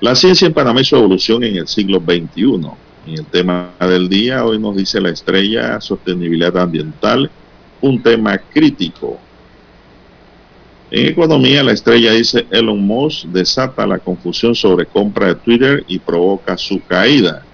La 0.00 0.14
ciencia 0.14 0.46
en 0.46 0.54
Panamá 0.54 0.80
y 0.80 0.84
su 0.84 0.96
evolución 0.96 1.44
en 1.44 1.56
el 1.56 1.68
siglo 1.68 2.00
XXI. 2.00 2.42
En 3.06 3.18
el 3.18 3.26
tema 3.26 3.70
del 3.80 4.08
día, 4.08 4.44
hoy 4.44 4.58
nos 4.58 4.76
dice 4.76 5.00
la 5.00 5.10
estrella 5.10 5.80
sostenibilidad 5.80 6.56
ambiental, 6.58 7.30
un 7.80 8.02
tema 8.02 8.38
crítico 8.38 9.18
en 10.90 11.06
economía, 11.06 11.62
la 11.62 11.72
estrella 11.72 12.12
dice 12.12 12.46
Elon 12.50 12.84
Musk 12.84 13.26
desata 13.26 13.86
la 13.86 14.00
confusión 14.00 14.56
sobre 14.56 14.86
compra 14.86 15.28
de 15.28 15.34
Twitter 15.36 15.84
y 15.86 16.00
provoca 16.00 16.56
su 16.58 16.80
caída. 16.84 17.44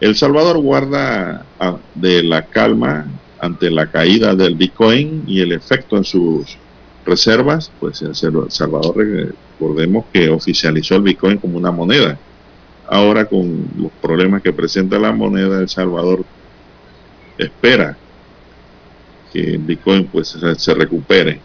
El 0.00 0.16
Salvador 0.16 0.58
guarda 0.58 1.44
ah, 1.60 1.76
de 1.94 2.22
la 2.22 2.46
calma 2.46 3.06
ante 3.38 3.70
la 3.70 3.90
caída 3.90 4.34
del 4.34 4.54
Bitcoin 4.54 5.24
y 5.26 5.42
el 5.42 5.52
efecto 5.52 5.98
en 5.98 6.04
sus 6.04 6.56
reservas. 7.04 7.70
Pues 7.80 8.02
El 8.02 8.14
Salvador, 8.50 8.96
recordemos 8.96 10.06
que 10.12 10.28
oficializó 10.28 10.96
el 10.96 11.02
Bitcoin 11.02 11.38
como 11.38 11.58
una 11.58 11.70
moneda. 11.70 12.18
Ahora 12.88 13.24
con 13.24 13.68
los 13.76 13.92
problemas 14.00 14.42
que 14.42 14.52
presenta 14.52 14.98
la 14.98 15.12
moneda, 15.12 15.60
El 15.60 15.68
Salvador 15.68 16.24
espera 17.38 17.96
que 19.32 19.54
el 19.54 19.58
Bitcoin 19.58 20.06
pues 20.06 20.36
se 20.56 20.74
recupere 20.74 21.40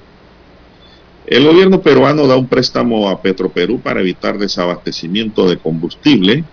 el 1.28 1.44
gobierno 1.44 1.82
peruano 1.82 2.26
da 2.26 2.38
un 2.38 2.48
préstamo 2.48 3.10
a 3.10 3.22
Petroperú 3.22 3.82
para 3.82 4.00
evitar 4.00 4.38
desabastecimiento 4.38 5.50
de 5.50 5.58
combustible. 5.58 6.36
El 6.36 6.46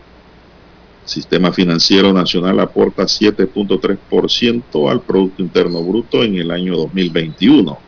sistema 1.04 1.52
financiero 1.52 2.12
nacional 2.12 2.58
aporta 2.58 3.04
7.3% 3.04 4.90
al 4.90 5.00
Producto 5.00 5.44
Interno 5.44 5.80
Bruto 5.84 6.24
en 6.24 6.34
el 6.34 6.50
año 6.50 6.76
2021. 6.76 7.78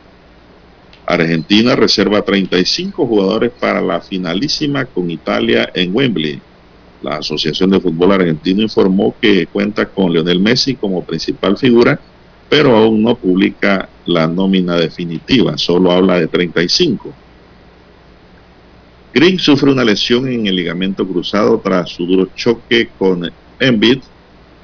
Argentina 1.07 1.75
reserva 1.75 2.21
35 2.21 3.07
jugadores 3.07 3.51
para 3.59 3.81
la 3.81 4.01
finalísima 4.01 4.85
con 4.85 5.09
Italia 5.09 5.71
en 5.73 5.95
Wembley. 5.95 6.39
La 7.01 7.17
Asociación 7.17 7.71
de 7.71 7.79
Fútbol 7.79 8.11
Argentino 8.11 8.61
informó 8.61 9.15
que 9.19 9.47
cuenta 9.47 9.87
con 9.87 10.13
Lionel 10.13 10.39
Messi 10.39 10.75
como 10.75 11.03
principal 11.03 11.57
figura 11.57 11.99
pero 12.49 12.75
aún 12.75 13.01
no 13.03 13.15
publica 13.15 13.89
la 14.05 14.27
nómina 14.27 14.75
definitiva, 14.75 15.57
solo 15.57 15.91
habla 15.91 16.19
de 16.19 16.27
35. 16.27 17.13
Green 19.13 19.39
sufre 19.39 19.71
una 19.71 19.83
lesión 19.83 20.27
en 20.27 20.47
el 20.47 20.55
ligamento 20.55 21.05
cruzado 21.07 21.59
tras 21.59 21.89
su 21.89 22.05
duro 22.05 22.29
choque 22.35 22.89
con 22.97 23.29
Embiid. 23.59 23.99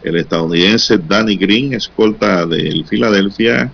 El 0.04 0.18
estadounidense 0.18 0.98
Danny 0.98 1.38
Green, 1.38 1.74
escolta 1.74 2.46
del 2.46 2.86
Philadelphia, 2.86 3.72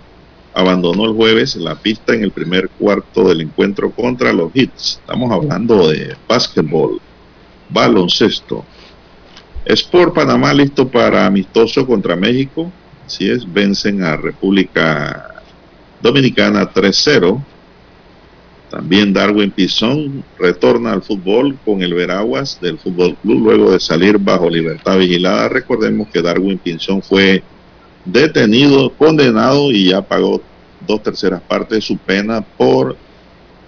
abandonó 0.54 1.04
el 1.04 1.14
jueves 1.14 1.56
la 1.56 1.74
pista 1.74 2.14
en 2.14 2.24
el 2.24 2.30
primer 2.30 2.68
cuarto 2.70 3.28
del 3.28 3.42
encuentro 3.42 3.90
contra 3.90 4.32
los 4.32 4.50
Hits. 4.54 4.98
Estamos 5.00 5.30
hablando 5.32 5.88
de 5.88 6.16
básquetbol, 6.28 7.00
baloncesto. 7.68 8.64
Sport 9.64 10.14
Panamá 10.14 10.52
listo 10.52 10.88
para 10.88 11.26
amistoso 11.26 11.86
contra 11.86 12.16
México. 12.16 12.72
Así 13.06 13.28
es, 13.30 13.50
vencen 13.50 14.02
a 14.02 14.16
República 14.16 15.42
Dominicana 16.00 16.72
3-0. 16.72 17.42
También 18.70 19.12
Darwin 19.12 19.50
Pizón 19.50 20.22
retorna 20.38 20.92
al 20.92 21.02
fútbol 21.02 21.58
con 21.64 21.82
el 21.82 21.92
Veraguas 21.92 22.60
del 22.60 22.78
Fútbol 22.78 23.16
Club 23.16 23.42
luego 23.42 23.72
de 23.72 23.80
salir 23.80 24.16
bajo 24.16 24.48
libertad 24.48 24.96
vigilada. 24.96 25.48
Recordemos 25.48 26.08
que 26.08 26.22
Darwin 26.22 26.56
Pinzón 26.56 27.02
fue 27.02 27.42
detenido, 28.04 28.90
condenado 28.92 29.70
y 29.70 29.90
ya 29.90 30.02
pagó 30.02 30.42
dos 30.86 31.02
terceras 31.02 31.42
partes 31.42 31.78
de 31.78 31.82
su 31.82 31.98
pena 31.98 32.40
por 32.40 32.96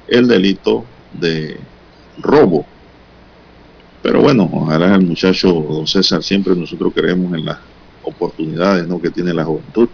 el 0.09 0.29
delito 0.29 0.85
de 1.13 1.59
robo. 2.19 2.67
Pero 4.03 4.21
bueno, 4.21 4.49
ojalá 4.53 4.95
el 4.95 5.03
muchacho 5.03 5.53
don 5.53 5.87
César, 5.87 6.23
siempre 6.23 6.57
nosotros 6.57 6.93
creemos 6.95 7.33
en 7.35 7.45
la 7.45 7.61
oportunidades 8.05 8.87
¿no? 8.87 9.01
que 9.01 9.11
tiene 9.11 9.33
la 9.33 9.45
juventud, 9.45 9.89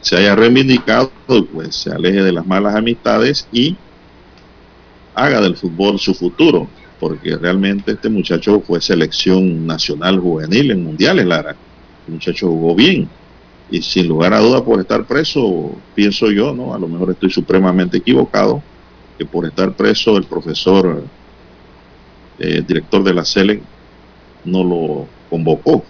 se 0.00 0.16
haya 0.16 0.34
reivindicado, 0.34 1.10
pues 1.52 1.74
se 1.76 1.92
aleje 1.92 2.22
de 2.22 2.32
las 2.32 2.46
malas 2.46 2.74
amistades 2.74 3.46
y 3.52 3.76
haga 5.14 5.40
del 5.40 5.56
fútbol 5.56 5.98
su 5.98 6.14
futuro, 6.14 6.68
porque 6.98 7.36
realmente 7.36 7.92
este 7.92 8.08
muchacho 8.08 8.60
fue 8.60 8.80
selección 8.80 9.66
nacional 9.66 10.18
juvenil 10.18 10.70
en 10.70 10.84
mundiales, 10.84 11.26
Lara. 11.26 11.56
El 12.06 12.14
muchacho 12.14 12.48
jugó 12.48 12.74
bien 12.74 13.08
y 13.70 13.82
sin 13.82 14.08
lugar 14.08 14.34
a 14.34 14.40
duda 14.40 14.64
por 14.64 14.80
estar 14.80 15.04
preso, 15.04 15.72
pienso 15.94 16.30
yo, 16.30 16.52
¿no? 16.54 16.74
A 16.74 16.78
lo 16.78 16.88
mejor 16.88 17.10
estoy 17.10 17.30
supremamente 17.30 17.98
equivocado, 17.98 18.62
que 19.16 19.24
por 19.24 19.46
estar 19.46 19.72
preso 19.74 20.16
el 20.16 20.24
profesor, 20.24 21.04
eh, 22.38 22.62
director 22.66 23.02
de 23.02 23.14
la 23.14 23.24
SELE, 23.24 23.62
no 24.44 24.64
lo 24.64 25.06
convocó 25.28 25.84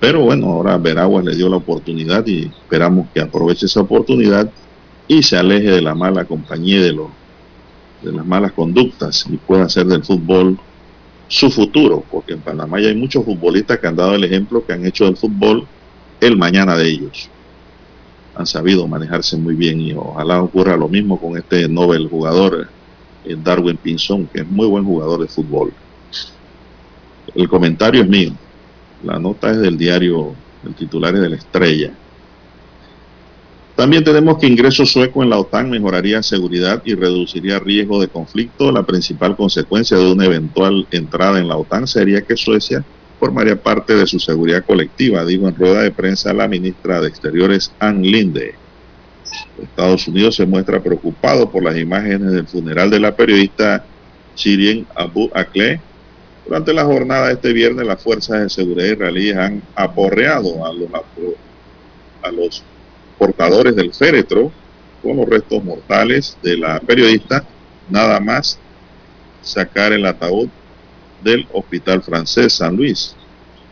pero 0.00 0.22
bueno, 0.22 0.46
ahora 0.46 0.78
Veraguas 0.78 1.24
le 1.24 1.36
dio 1.36 1.50
la 1.50 1.56
oportunidad 1.56 2.26
y 2.26 2.46
esperamos 2.46 3.08
que 3.12 3.20
aproveche 3.20 3.66
esa 3.66 3.82
oportunidad 3.82 4.50
y 5.06 5.22
se 5.22 5.36
aleje 5.36 5.70
de 5.70 5.82
la 5.82 5.94
mala 5.94 6.24
compañía 6.24 6.80
de, 6.80 6.92
los, 6.94 7.08
de 8.02 8.10
las 8.10 8.24
malas 8.24 8.52
conductas 8.52 9.26
y 9.30 9.36
pueda 9.36 9.64
hacer 9.64 9.86
del 9.86 10.02
fútbol 10.02 10.58
su 11.28 11.50
futuro, 11.50 12.02
porque 12.10 12.32
en 12.32 12.40
Panamá 12.40 12.80
ya 12.80 12.88
hay 12.88 12.96
muchos 12.96 13.24
futbolistas 13.24 13.78
que 13.78 13.86
han 13.86 13.94
dado 13.94 14.14
el 14.14 14.24
ejemplo 14.24 14.64
que 14.64 14.72
han 14.72 14.86
hecho 14.86 15.04
del 15.04 15.18
fútbol 15.18 15.68
el 16.20 16.36
mañana 16.36 16.76
de 16.76 16.88
ellos. 16.88 17.30
Han 18.34 18.46
sabido 18.46 18.86
manejarse 18.86 19.36
muy 19.36 19.54
bien 19.54 19.80
y 19.80 19.92
ojalá 19.92 20.42
ocurra 20.42 20.76
lo 20.76 20.88
mismo 20.88 21.20
con 21.20 21.36
este 21.36 21.68
Nobel 21.68 22.08
jugador 22.08 22.68
eh, 23.24 23.36
Darwin 23.42 23.76
Pinzón, 23.76 24.26
que 24.26 24.40
es 24.40 24.46
muy 24.46 24.66
buen 24.66 24.84
jugador 24.84 25.20
de 25.20 25.28
fútbol. 25.28 25.72
El 27.34 27.48
comentario 27.48 28.02
es 28.02 28.08
mío. 28.08 28.32
La 29.02 29.18
nota 29.18 29.50
es 29.50 29.58
del 29.58 29.78
diario, 29.78 30.34
el 30.64 30.74
titular 30.74 31.14
es 31.14 31.22
de 31.22 31.28
la 31.28 31.36
estrella. 31.36 31.92
También 33.76 34.04
tenemos 34.04 34.36
que 34.36 34.46
ingreso 34.46 34.84
sueco 34.84 35.22
en 35.22 35.30
la 35.30 35.38
OTAN 35.38 35.70
mejoraría 35.70 36.22
seguridad 36.22 36.82
y 36.84 36.94
reduciría 36.94 37.58
riesgo 37.58 37.98
de 37.98 38.08
conflicto. 38.08 38.70
La 38.70 38.82
principal 38.82 39.36
consecuencia 39.36 39.96
de 39.96 40.12
una 40.12 40.26
eventual 40.26 40.86
entrada 40.90 41.38
en 41.38 41.48
la 41.48 41.56
OTAN 41.56 41.86
sería 41.86 42.20
que 42.20 42.36
Suecia 42.36 42.84
formaría 43.20 43.54
parte 43.54 43.94
de 43.94 44.06
su 44.06 44.18
seguridad 44.18 44.64
colectiva, 44.64 45.26
dijo 45.26 45.46
en 45.46 45.54
rueda 45.54 45.82
de 45.82 45.90
prensa 45.90 46.32
la 46.32 46.48
ministra 46.48 47.00
de 47.00 47.08
Exteriores 47.08 47.70
Ann 47.78 48.00
Linde. 48.02 48.54
Estados 49.62 50.08
Unidos 50.08 50.36
se 50.36 50.46
muestra 50.46 50.82
preocupado 50.82 51.50
por 51.50 51.62
las 51.62 51.76
imágenes 51.76 52.32
del 52.32 52.46
funeral 52.46 52.90
de 52.90 52.98
la 52.98 53.14
periodista 53.14 53.84
Shireen 54.34 54.86
Abu 54.94 55.30
Akleh 55.34 55.78
Durante 56.46 56.72
la 56.72 56.84
jornada 56.84 57.26
de 57.26 57.34
este 57.34 57.52
viernes, 57.52 57.86
las 57.86 58.02
fuerzas 58.02 58.40
de 58.40 58.48
seguridad 58.48 58.92
israelíes 58.92 59.36
han 59.36 59.62
aporreado 59.74 60.66
a 60.66 62.30
los 62.32 62.64
portadores 63.18 63.76
del 63.76 63.92
féretro 63.92 64.50
con 65.02 65.18
los 65.18 65.28
restos 65.28 65.62
mortales 65.62 66.38
de 66.42 66.56
la 66.56 66.80
periodista, 66.80 67.44
nada 67.90 68.18
más 68.18 68.58
sacar 69.42 69.92
el 69.92 70.06
ataúd 70.06 70.48
del 71.22 71.46
hospital 71.52 72.02
francés 72.02 72.54
San 72.54 72.76
Luis. 72.76 73.14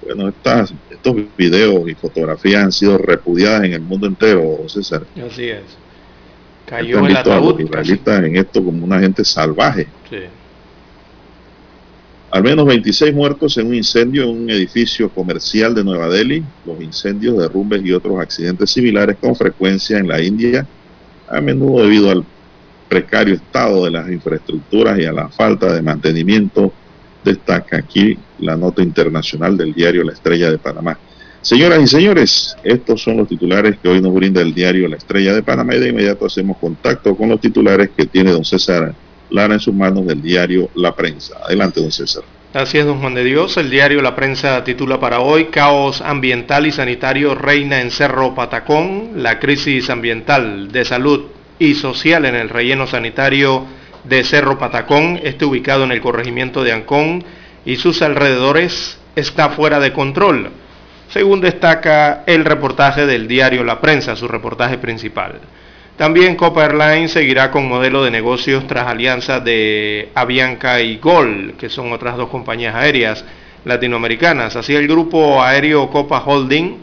Bueno, 0.04 0.28
estas, 0.28 0.72
estos 0.90 1.16
videos 1.36 1.88
y 1.88 1.94
fotografías 1.94 2.64
han 2.64 2.72
sido 2.72 2.98
repudiadas 2.98 3.64
en 3.64 3.74
el 3.74 3.80
mundo 3.80 4.06
entero, 4.06 4.58
César. 4.68 5.04
Así 5.26 5.48
es. 5.48 5.62
Cayó 6.66 7.04
el 7.06 7.16
ataúd. 7.16 7.32
A 7.32 7.40
los 7.40 7.60
israelitas 7.60 8.24
en 8.24 8.36
esto 8.36 8.64
como 8.64 8.84
una 8.84 9.00
gente 9.00 9.24
salvaje. 9.24 9.88
Sí. 10.08 10.18
Al 12.30 12.42
menos 12.42 12.66
26 12.66 13.14
muertos 13.14 13.56
en 13.56 13.68
un 13.68 13.74
incendio 13.74 14.24
en 14.24 14.28
un 14.28 14.50
edificio 14.50 15.08
comercial 15.08 15.74
de 15.74 15.82
Nueva 15.82 16.08
Delhi. 16.08 16.44
Los 16.66 16.80
incendios, 16.80 17.38
derrumbes 17.38 17.82
y 17.84 17.92
otros 17.92 18.20
accidentes 18.20 18.70
similares 18.70 19.16
con 19.18 19.34
frecuencia 19.34 19.98
en 19.98 20.08
la 20.08 20.22
India, 20.22 20.66
a 21.26 21.40
menudo 21.40 21.84
debido 21.84 22.10
al 22.10 22.24
precario 22.88 23.34
estado 23.34 23.84
de 23.84 23.90
las 23.90 24.10
infraestructuras 24.10 24.98
y 24.98 25.06
a 25.06 25.12
la 25.12 25.28
falta 25.28 25.72
de 25.72 25.80
mantenimiento, 25.80 26.72
destaca 27.24 27.78
aquí 27.78 28.16
la 28.38 28.56
nota 28.56 28.82
internacional 28.82 29.56
del 29.56 29.74
diario 29.74 30.04
La 30.04 30.12
Estrella 30.12 30.50
de 30.50 30.58
Panamá. 30.58 30.98
Señoras 31.40 31.80
y 31.82 31.86
señores, 31.86 32.56
estos 32.64 33.02
son 33.02 33.16
los 33.16 33.28
titulares 33.28 33.76
que 33.82 33.88
hoy 33.88 34.00
nos 34.00 34.12
brinda 34.12 34.42
el 34.42 34.52
diario 34.52 34.88
La 34.88 34.96
Estrella 34.96 35.34
de 35.34 35.42
Panamá 35.42 35.74
y 35.76 35.80
de 35.80 35.88
inmediato 35.90 36.26
hacemos 36.26 36.56
contacto 36.58 37.16
con 37.16 37.28
los 37.28 37.40
titulares 37.40 37.90
que 37.96 38.06
tiene 38.06 38.32
don 38.32 38.44
César 38.44 38.94
Lara 39.30 39.54
en 39.54 39.60
sus 39.60 39.74
manos 39.74 40.06
del 40.06 40.20
diario 40.20 40.70
La 40.74 40.94
Prensa. 40.94 41.36
Adelante, 41.44 41.80
don 41.80 41.92
César. 41.92 42.24
Así 42.54 42.78
es, 42.78 42.86
don 42.86 43.00
Juan 43.00 43.14
de 43.14 43.24
Dios. 43.24 43.56
El 43.56 43.70
diario 43.70 44.00
La 44.00 44.16
Prensa 44.16 44.64
titula 44.64 44.98
para 44.98 45.20
hoy 45.20 45.46
Caos 45.46 46.00
ambiental 46.00 46.66
y 46.66 46.72
sanitario 46.72 47.34
reina 47.34 47.80
en 47.80 47.90
Cerro 47.90 48.34
Patacón. 48.34 49.22
La 49.22 49.38
crisis 49.38 49.90
ambiental, 49.90 50.72
de 50.72 50.84
salud 50.84 51.26
y 51.58 51.74
social 51.74 52.24
en 52.24 52.34
el 52.34 52.48
relleno 52.48 52.86
sanitario 52.86 53.66
de 54.08 54.24
Cerro 54.24 54.58
Patacón, 54.58 55.20
este 55.22 55.44
ubicado 55.44 55.84
en 55.84 55.92
el 55.92 56.00
corregimiento 56.00 56.64
de 56.64 56.72
Ancón 56.72 57.24
y 57.64 57.76
sus 57.76 58.00
alrededores, 58.02 58.98
está 59.14 59.50
fuera 59.50 59.80
de 59.80 59.92
control, 59.92 60.50
según 61.08 61.40
destaca 61.40 62.22
el 62.26 62.44
reportaje 62.44 63.06
del 63.06 63.28
diario 63.28 63.64
La 63.64 63.80
Prensa, 63.80 64.16
su 64.16 64.28
reportaje 64.28 64.78
principal. 64.78 65.40
También 65.96 66.36
Copa 66.36 66.64
Airlines 66.64 67.10
seguirá 67.10 67.50
con 67.50 67.68
modelo 67.68 68.04
de 68.04 68.12
negocios 68.12 68.66
tras 68.68 68.86
alianza 68.86 69.40
de 69.40 70.10
Avianca 70.14 70.80
y 70.80 70.98
Gol, 70.98 71.54
que 71.58 71.68
son 71.68 71.92
otras 71.92 72.16
dos 72.16 72.28
compañías 72.28 72.76
aéreas 72.76 73.24
latinoamericanas. 73.64 74.54
Así 74.54 74.76
el 74.76 74.86
grupo 74.86 75.42
aéreo 75.42 75.90
Copa 75.90 76.22
Holding 76.24 76.76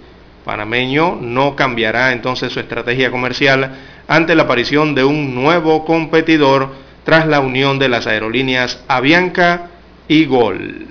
panameño 0.43 1.17
no 1.19 1.55
cambiará 1.55 2.11
entonces 2.11 2.51
su 2.51 2.59
estrategia 2.59 3.09
comercial 3.09 3.71
ante 4.07 4.35
la 4.35 4.43
aparición 4.43 4.93
de 4.93 5.03
un 5.03 5.33
nuevo 5.33 5.85
competidor 5.85 6.84
tras 7.05 7.27
la 7.27 7.39
unión 7.39 7.79
de 7.79 7.87
las 7.87 8.07
aerolíneas 8.07 8.83
Avianca 8.89 9.69
y 10.09 10.25
Gol. 10.25 10.87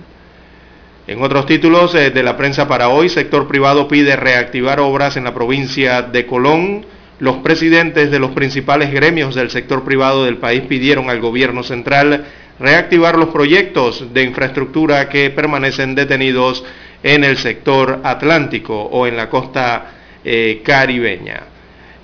En 1.06 1.22
otros 1.22 1.44
títulos 1.44 1.94
eh, 1.94 2.10
de 2.10 2.22
la 2.22 2.38
prensa 2.38 2.66
para 2.66 2.88
hoy, 2.88 3.10
sector 3.10 3.46
privado 3.46 3.88
pide 3.88 4.16
reactivar 4.16 4.80
obras 4.80 5.18
en 5.18 5.24
la 5.24 5.34
provincia 5.34 6.00
de 6.00 6.24
Colón 6.24 6.86
los 7.18 7.36
presidentes 7.38 8.10
de 8.10 8.18
los 8.18 8.32
principales 8.32 8.92
gremios 8.92 9.34
del 9.34 9.50
sector 9.50 9.84
privado 9.84 10.24
del 10.24 10.38
país 10.38 10.62
pidieron 10.62 11.10
al 11.10 11.20
gobierno 11.20 11.62
central 11.62 12.24
reactivar 12.58 13.16
los 13.16 13.28
proyectos 13.28 14.12
de 14.12 14.22
infraestructura 14.22 15.08
que 15.08 15.30
permanecen 15.30 15.94
detenidos 15.94 16.64
en 17.02 17.24
el 17.24 17.36
sector 17.36 18.00
atlántico 18.02 18.80
o 18.80 19.06
en 19.06 19.16
la 19.16 19.28
costa 19.28 19.92
eh, 20.24 20.62
caribeña. 20.64 21.53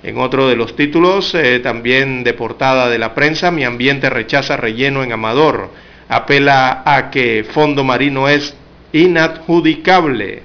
En 0.03 0.17
otro 0.17 0.49
de 0.49 0.55
los 0.55 0.75
títulos, 0.75 1.35
eh, 1.35 1.59
también 1.59 2.23
de 2.23 2.33
portada 2.33 2.89
de 2.89 2.97
la 2.97 3.13
prensa, 3.13 3.51
Mi 3.51 3.63
ambiente 3.63 4.09
rechaza 4.09 4.57
relleno 4.57 5.03
en 5.03 5.11
Amador. 5.11 5.69
Apela 6.09 6.81
a 6.85 7.11
que 7.11 7.45
fondo 7.47 7.83
marino 7.83 8.27
es 8.27 8.55
inadjudicable. 8.93 10.43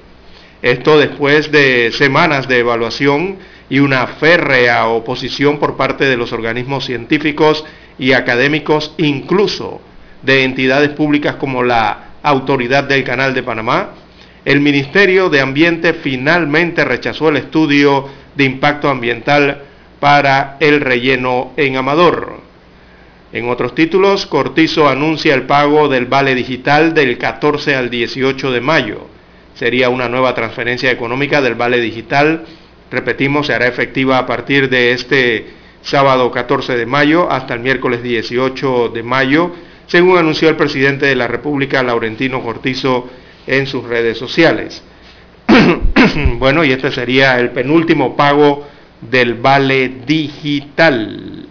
Esto 0.61 0.99
después 0.99 1.51
de 1.51 1.91
semanas 1.93 2.49
de 2.49 2.59
evaluación 2.59 3.39
y 3.71 3.79
una 3.79 4.07
férrea 4.07 4.87
oposición 4.89 5.59
por 5.59 5.77
parte 5.77 6.05
de 6.05 6.17
los 6.17 6.33
organismos 6.33 6.85
científicos 6.85 7.65
y 7.99 8.13
académicos, 8.13 8.95
incluso 8.99 9.81
de 10.23 10.45
entidades 10.45 10.91
públicas 10.91 11.37
como 11.37 11.63
la 11.63 12.11
Autoridad 12.23 12.85
del 12.85 13.05
Canal 13.05 13.33
de 13.35 13.43
Panamá, 13.43 13.91
el 14.45 14.61
Ministerio 14.61 15.29
de 15.29 15.41
Ambiente 15.41 15.95
finalmente 15.95 16.85
rechazó 16.85 17.31
el 17.31 17.37
estudio 17.39 18.09
de 18.37 18.45
impacto 18.45 18.89
ambiental 18.89 19.63
para 20.01 20.57
el 20.61 20.81
relleno 20.81 21.53
en 21.57 21.77
Amador. 21.77 22.41
En 23.33 23.49
otros 23.49 23.75
títulos, 23.75 24.27
Cortizo 24.27 24.89
anuncia 24.89 25.35
el 25.35 25.43
pago 25.43 25.89
del 25.89 26.07
vale 26.07 26.35
digital 26.35 26.95
del 26.95 27.19
14 27.19 27.75
al 27.75 27.91
18 27.91 28.53
de 28.53 28.61
mayo. 28.61 29.07
Sería 29.55 29.89
una 29.89 30.09
nueva 30.09 30.35
transferencia 30.35 30.91
económica 30.91 31.41
del 31.41 31.55
vale 31.55 31.81
digital 31.81 32.45
Repetimos, 32.91 33.49
se 33.49 33.55
hará 33.55 33.67
efectiva 33.67 34.19
a 34.19 34.27
partir 34.27 34.69
de 34.69 34.93
este 34.93 35.47
sábado 35.83 36.31
14 36.31 36.77
de 36.77 36.87
mayo 36.87 37.31
hasta 37.31 37.55
el 37.55 37.61
miércoles 37.61 38.03
18 38.03 38.91
de 38.91 39.03
mayo, 39.03 39.53
según 39.87 40.19
anunció 40.19 40.49
el 40.49 40.57
presidente 40.57 41.07
de 41.07 41.17
la 41.17 41.27
República, 41.27 41.83
Laurentino 41.83 42.43
Cortizo, 42.43 43.09
en 43.47 43.67
sus 43.67 43.85
redes 43.85 44.19
sociales. 44.19 44.83
bueno, 46.39 46.65
y 46.65 46.73
este 46.73 46.91
sería 46.91 47.39
el 47.39 47.51
penúltimo 47.51 48.17
pago 48.17 48.67
del 49.01 49.35
vale 49.35 49.89
digital. 50.07 51.47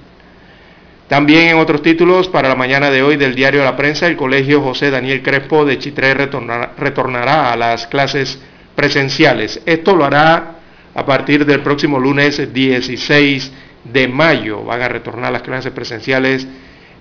También 1.07 1.49
en 1.49 1.57
otros 1.57 1.83
títulos, 1.83 2.27
para 2.27 2.49
la 2.49 2.55
mañana 2.55 2.89
de 2.89 3.03
hoy 3.03 3.15
del 3.15 3.35
diario 3.35 3.63
La 3.63 3.75
Prensa, 3.77 4.07
el 4.07 4.17
Colegio 4.17 4.61
José 4.61 4.89
Daniel 4.89 5.21
Crespo 5.21 5.63
de 5.63 5.77
Chitré 5.77 6.15
retornará, 6.15 7.53
a 7.53 7.55
las 7.55 7.85
clases 7.87 8.39
presenciales. 8.75 9.61
Esto 9.65 9.95
lo 9.95 10.05
hará 10.05 10.55
a 10.95 11.05
partir 11.05 11.45
del 11.45 11.61
próximo 11.61 11.99
lunes 11.99 12.51
16 12.51 13.51
de 13.83 14.07
mayo. 14.07 14.63
Van 14.63 14.81
a 14.81 14.87
retornar 14.87 15.31
las 15.31 15.43
clases 15.43 15.71
presenciales 15.73 16.47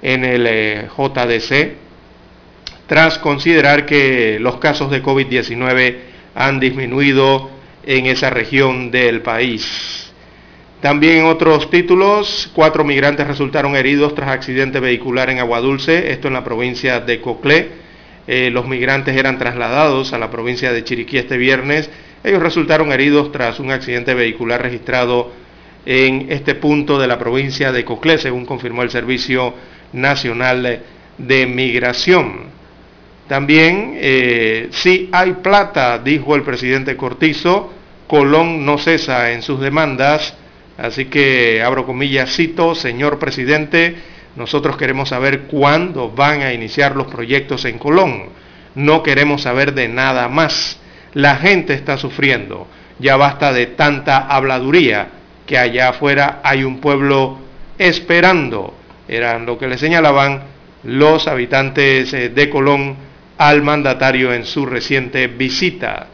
en 0.02 0.24
el 0.24 0.46
eh, 0.46 0.88
JDC 0.96 1.84
tras 2.86 3.18
considerar 3.18 3.86
que 3.86 4.38
los 4.38 4.58
casos 4.58 4.90
de 4.90 5.02
COVID-19 5.02 6.13
han 6.34 6.60
disminuido 6.60 7.50
en 7.84 8.06
esa 8.06 8.30
región 8.30 8.90
del 8.90 9.22
país. 9.22 10.12
También 10.80 11.18
en 11.18 11.24
otros 11.26 11.70
títulos, 11.70 12.50
cuatro 12.54 12.84
migrantes 12.84 13.26
resultaron 13.26 13.74
heridos 13.76 14.14
tras 14.14 14.30
accidente 14.30 14.80
vehicular 14.80 15.30
en 15.30 15.38
Aguadulce, 15.38 16.12
esto 16.12 16.28
en 16.28 16.34
la 16.34 16.44
provincia 16.44 17.00
de 17.00 17.20
Coclé. 17.20 17.84
Eh, 18.26 18.50
los 18.50 18.66
migrantes 18.66 19.16
eran 19.16 19.38
trasladados 19.38 20.12
a 20.12 20.18
la 20.18 20.30
provincia 20.30 20.72
de 20.72 20.82
Chiriquí 20.82 21.18
este 21.18 21.36
viernes 21.36 21.90
ellos 22.24 22.42
resultaron 22.42 22.90
heridos 22.90 23.30
tras 23.32 23.60
un 23.60 23.70
accidente 23.70 24.14
vehicular 24.14 24.62
registrado 24.62 25.30
en 25.84 26.32
este 26.32 26.54
punto 26.54 26.98
de 26.98 27.06
la 27.06 27.18
provincia 27.18 27.70
de 27.70 27.84
Coclé, 27.84 28.16
según 28.16 28.46
confirmó 28.46 28.82
el 28.82 28.88
Servicio 28.88 29.52
Nacional 29.92 30.80
de 31.18 31.46
Migración. 31.46 32.46
También, 33.28 33.94
eh, 33.96 34.68
si 34.70 35.08
hay 35.12 35.32
plata, 35.34 35.98
dijo 35.98 36.34
el 36.34 36.42
presidente 36.42 36.96
Cortizo, 36.96 37.72
Colón 38.06 38.66
no 38.66 38.76
cesa 38.76 39.32
en 39.32 39.42
sus 39.42 39.60
demandas, 39.60 40.36
así 40.76 41.06
que 41.06 41.62
abro 41.62 41.86
comillas, 41.86 42.34
cito, 42.34 42.74
señor 42.74 43.18
presidente, 43.18 43.96
nosotros 44.36 44.76
queremos 44.76 45.08
saber 45.08 45.42
cuándo 45.42 46.10
van 46.10 46.42
a 46.42 46.52
iniciar 46.52 46.96
los 46.96 47.06
proyectos 47.06 47.64
en 47.64 47.78
Colón, 47.78 48.28
no 48.74 49.02
queremos 49.02 49.42
saber 49.42 49.72
de 49.74 49.88
nada 49.88 50.28
más. 50.28 50.78
La 51.14 51.36
gente 51.36 51.74
está 51.74 51.96
sufriendo. 51.96 52.66
Ya 52.98 53.16
basta 53.16 53.52
de 53.52 53.66
tanta 53.66 54.18
habladuría, 54.18 55.08
que 55.46 55.58
allá 55.58 55.90
afuera 55.90 56.40
hay 56.42 56.64
un 56.64 56.80
pueblo 56.80 57.38
esperando. 57.78 58.74
Era 59.08 59.38
lo 59.38 59.58
que 59.58 59.68
le 59.68 59.78
señalaban 59.78 60.42
los 60.82 61.28
habitantes 61.28 62.12
eh, 62.12 62.28
de 62.30 62.50
Colón 62.50 62.96
al 63.38 63.62
mandatario 63.62 64.32
en 64.32 64.44
su 64.44 64.66
reciente 64.66 65.26
visita. 65.26 66.06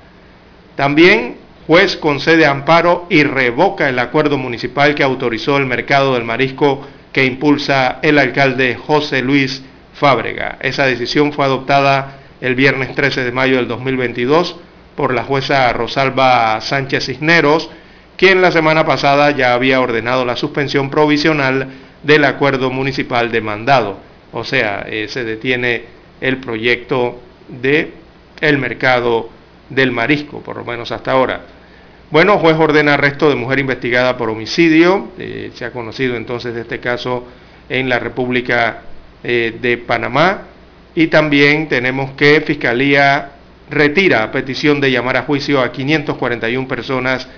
También 0.77 1.37
juez 1.67 1.97
concede 1.97 2.47
amparo 2.47 3.07
y 3.11 3.23
revoca 3.23 3.89
el 3.89 3.99
acuerdo 3.99 4.39
municipal 4.39 4.95
que 4.95 5.03
autorizó 5.03 5.57
el 5.57 5.67
mercado 5.67 6.15
del 6.15 6.25
marisco 6.25 6.87
que 7.13 7.25
impulsa 7.25 7.99
el 8.03 8.19
alcalde 8.19 8.77
José 8.77 9.23
Luis 9.23 9.63
Fábrega. 9.95 10.59
Esa 10.61 10.87
decisión 10.87 11.33
fue 11.33 11.45
adoptada 11.45 12.19
el 12.41 12.55
viernes 12.55 12.95
13 12.95 13.25
de 13.25 13.33
mayo 13.33 13.57
del 13.57 13.69
2022 13.69 14.57
por 14.97 15.15
la 15.15 15.25
jueza 15.25 15.73
Rosalba 15.73 16.61
Sánchez 16.61 17.07
Cisneros, 17.07 17.71
quien 18.17 18.43
la 18.43 18.51
semana 18.53 18.85
pasada 18.85 19.31
ya 19.31 19.55
había 19.55 19.81
ordenado 19.81 20.25
la 20.25 20.37
suspensión 20.37 20.91
provisional 20.91 21.69
del 22.03 22.25
acuerdo 22.25 22.71
municipal 22.71 23.31
demandado. 23.31 23.99
O 24.33 24.45
sea, 24.45 24.85
eh, 24.89 25.07
se 25.09 25.25
detiene 25.25 26.00
el 26.21 26.39
proyecto 26.39 27.21
de 27.49 27.93
el 28.41 28.59
mercado 28.59 29.29
del 29.69 29.93
marisco, 29.93 30.41
por 30.41 30.57
lo 30.57 30.65
menos 30.65 30.91
hasta 30.93 31.13
ahora. 31.13 31.43
Bueno, 32.11 32.39
juez 32.39 32.57
ordena 32.59 32.95
arresto 32.95 33.29
de 33.29 33.37
mujer 33.37 33.61
investigada 33.61 34.17
por 34.17 34.31
homicidio. 34.31 35.11
Eh, 35.19 35.53
se 35.55 35.65
ha 35.65 35.71
conocido 35.71 36.17
entonces 36.17 36.55
de 36.55 36.63
este 36.63 36.81
caso 36.81 37.25
en 37.69 37.89
la 37.89 38.01
República 38.01 38.83
eh, 39.23 39.57
de 39.61 39.79
Panamá. 39.79 40.43
Y 40.95 41.07
también 41.07 41.69
tenemos 41.69 42.13
que 42.13 42.41
Fiscalía 42.41 43.31
retira 43.71 44.33
petición 44.33 44.81
de 44.81 44.91
llamar 44.91 45.19
a 45.19 45.23
juicio 45.23 45.61
a 45.61 45.71
541 45.71 46.67
personas 46.67 47.29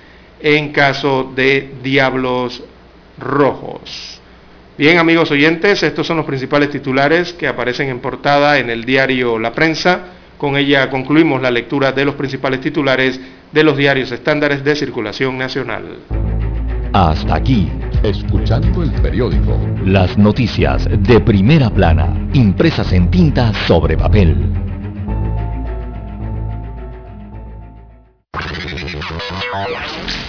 en 0.41 0.73
caso 0.73 1.31
de 1.37 1.75
Diablos 1.83 2.65
Rojos. 3.19 4.22
Bien, 4.83 4.99
amigos 4.99 5.31
oyentes, 5.31 5.81
estos 5.85 6.05
son 6.05 6.17
los 6.17 6.27
principales 6.27 6.69
titulares 6.69 7.33
que 7.33 7.47
aparecen 7.47 7.89
en 7.89 8.01
portada 8.01 8.59
en 8.59 8.69
el 8.69 8.85
diario 8.85 9.39
La 9.39 9.53
Prensa. 9.53 10.07
Con 10.37 10.57
ella 10.57 10.91
concluimos 10.91 11.41
la 11.41 11.53
lectura 11.53 11.93
de 11.93 12.05
los 12.05 12.17
principales 12.17 12.61
titulares 12.61 13.21
de 13.53 13.63
los 13.63 13.77
diarios 13.77 14.11
estándares 14.11 14.65
de 14.65 14.75
circulación 14.75 15.39
nacional. 15.39 15.85
Hasta 16.95 17.37
aquí, 17.37 17.71
escuchando 18.03 18.83
el 18.83 18.91
periódico. 18.91 19.57
Las 19.85 20.19
noticias 20.19 20.89
de 20.91 21.21
primera 21.21 21.71
plana, 21.71 22.13
impresas 22.33 22.93
en 22.93 23.09
tinta 23.09 23.53
sobre 23.69 23.97
papel. 23.97 24.37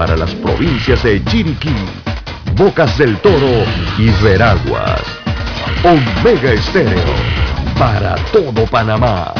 para 0.00 0.16
las 0.16 0.34
provincias 0.36 1.02
de 1.02 1.22
Chiriquí, 1.26 1.74
Bocas 2.56 2.96
del 2.96 3.18
Toro 3.18 3.66
y 3.98 4.08
Veraguas. 4.24 5.02
Omega 5.84 6.52
Estéreo 6.52 7.14
para 7.78 8.14
todo 8.32 8.64
Panamá. 8.64 9.34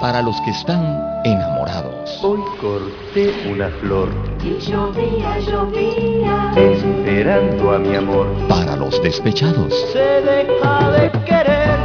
Para 0.00 0.22
los 0.22 0.40
que 0.40 0.52
están 0.52 1.20
enamorados. 1.24 2.18
Hoy 2.22 2.40
corté 2.62 3.34
una 3.50 3.68
flor. 3.82 4.08
Y 4.42 4.58
llovía, 4.58 5.38
llovía. 5.40 6.50
Esperando 6.56 7.74
a 7.74 7.78
mi 7.78 7.94
amor. 7.94 8.26
Para 8.48 8.74
los 8.74 9.02
despechados. 9.02 9.74
Se 9.92 9.98
deja 9.98 10.90
de 10.92 11.10
querer, 11.26 11.76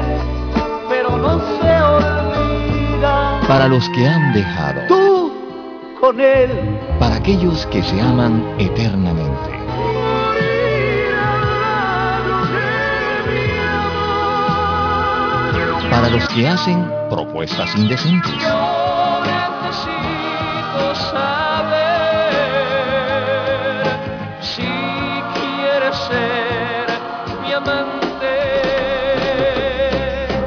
pero 0.88 1.18
no 1.18 1.40
se. 1.60 1.67
Para 3.48 3.70
los 3.70 3.88
que 3.92 4.06
han 4.06 4.34
dejado. 4.34 4.82
Tú 4.90 5.32
con 6.02 6.20
él. 6.20 6.50
Para 7.00 7.16
aquellos 7.16 7.66
que 7.68 7.82
se 7.82 8.02
aman 8.02 8.44
eternamente. 8.60 9.58
Para 15.90 16.10
los 16.10 16.28
que 16.28 16.46
hacen 16.46 16.92
propuestas 17.10 17.74
indecentes. 17.78 18.34
Yo 18.34 19.22
necesito 19.24 20.96
saber 21.10 21.88
si 24.42 24.68
quieres 25.40 25.96
ser 25.96 26.88
mi 27.44 27.54
amante. 27.54 28.28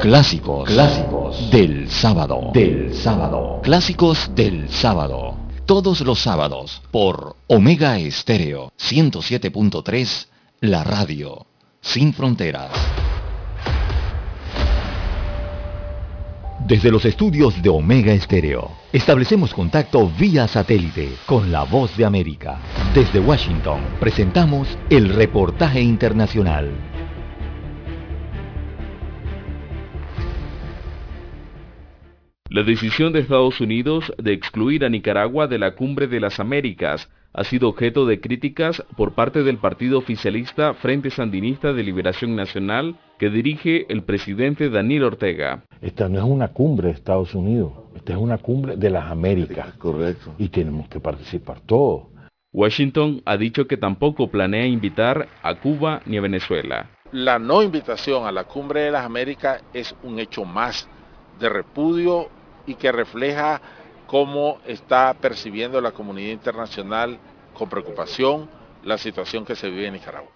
Clásicos, 0.02 0.68
clásicos 0.68 1.09
del 1.51 1.90
sábado, 1.90 2.51
del 2.55 2.94
sábado, 2.94 3.60
clásicos 3.64 4.31
del 4.36 4.68
sábado. 4.68 5.36
Todos 5.66 6.01
los 6.02 6.20
sábados 6.20 6.81
por 6.93 7.35
Omega 7.48 7.98
Estéreo 7.98 8.72
107.3, 8.78 10.28
la 10.60 10.85
radio 10.85 11.47
sin 11.81 12.12
fronteras. 12.12 12.70
Desde 16.68 16.93
los 16.93 17.05
estudios 17.05 17.60
de 17.60 17.68
Omega 17.68 18.12
Estéreo, 18.12 18.70
establecemos 18.93 19.52
contacto 19.52 20.09
vía 20.09 20.47
satélite 20.47 21.16
con 21.27 21.51
la 21.51 21.64
voz 21.64 21.97
de 21.97 22.05
América. 22.05 22.60
Desde 22.94 23.18
Washington, 23.18 23.81
presentamos 23.98 24.68
el 24.89 25.09
reportaje 25.09 25.81
internacional. 25.81 26.70
La 32.52 32.64
decisión 32.64 33.12
de 33.12 33.20
Estados 33.20 33.60
Unidos 33.60 34.12
de 34.18 34.32
excluir 34.32 34.85
a 34.85 34.89
Nicaragua 34.89 35.47
de 35.47 35.56
la 35.56 35.77
Cumbre 35.77 36.09
de 36.09 36.18
las 36.18 36.40
Américas 36.40 37.09
ha 37.32 37.44
sido 37.44 37.68
objeto 37.68 38.06
de 38.06 38.20
críticas 38.20 38.85
por 38.97 39.12
parte 39.12 39.44
del 39.44 39.59
partido 39.59 39.98
oficialista 39.98 40.74
Frente 40.74 41.10
Sandinista 41.10 41.72
de 41.72 41.85
Liberación 41.85 42.35
Nacional 42.35 42.97
que 43.20 43.31
dirige 43.31 43.86
el 43.89 44.02
presidente 44.02 44.68
Daniel 44.68 45.05
Ortega. 45.05 45.62
Esta 45.81 46.09
no 46.09 46.18
es 46.18 46.24
una 46.24 46.48
cumbre 46.48 46.89
de 46.89 46.94
Estados 46.94 47.36
Unidos, 47.36 47.72
esta 47.94 48.14
es 48.14 48.18
una 48.18 48.39
cumbre 48.39 48.77
de 48.77 48.90
las 48.90 49.09
Américas. 49.09 49.72
Correcto. 49.74 50.35
Y 50.36 50.48
tenemos 50.48 50.89
que 50.89 50.98
participar 50.98 51.60
todos. 51.60 52.09
Washington 52.52 53.22
ha 53.27 53.36
dicho 53.36 53.68
que 53.68 53.77
tampoco 53.77 54.28
planea 54.28 54.66
invitar 54.66 55.28
a 55.44 55.55
Cuba 55.55 56.02
ni 56.05 56.16
a 56.16 56.20
Venezuela. 56.20 56.90
La 57.12 57.39
no 57.39 57.62
invitación 57.62 58.27
a 58.27 58.32
la 58.32 58.43
cumbre 58.43 58.81
de 58.81 58.90
las 58.90 59.05
Américas 59.05 59.62
es 59.72 59.94
un 60.02 60.18
hecho 60.18 60.44
más 60.44 60.89
de 61.39 61.48
repudio 61.48 62.28
y 62.66 62.74
que 62.74 62.92
refleja 62.92 63.60
cómo 64.06 64.58
está 64.66 65.14
percibiendo 65.14 65.80
la 65.80 65.92
comunidad 65.92 66.32
internacional 66.32 67.18
con 67.54 67.68
preocupación 67.68 68.48
la 68.82 68.98
situación 68.98 69.44
que 69.44 69.54
se 69.54 69.70
vive 69.70 69.86
en 69.86 69.94
Nicaragua. 69.94 70.30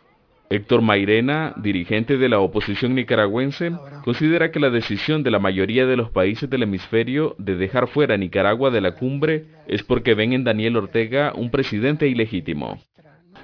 Héctor 0.50 0.82
Mairena, 0.82 1.54
dirigente 1.56 2.18
de 2.18 2.28
la 2.28 2.38
oposición 2.38 2.94
nicaragüense, 2.94 3.72
considera 4.04 4.50
que 4.50 4.60
la 4.60 4.70
decisión 4.70 5.22
de 5.22 5.30
la 5.30 5.38
mayoría 5.38 5.86
de 5.86 5.96
los 5.96 6.10
países 6.10 6.48
del 6.50 6.64
hemisferio 6.64 7.34
de 7.38 7.56
dejar 7.56 7.88
fuera 7.88 8.14
a 8.14 8.18
Nicaragua 8.18 8.70
de 8.70 8.80
la 8.80 8.94
cumbre 8.94 9.46
es 9.66 9.82
porque 9.82 10.14
ven 10.14 10.34
en 10.34 10.44
Daniel 10.44 10.76
Ortega 10.76 11.32
un 11.34 11.50
presidente 11.50 12.06
ilegítimo. 12.06 12.78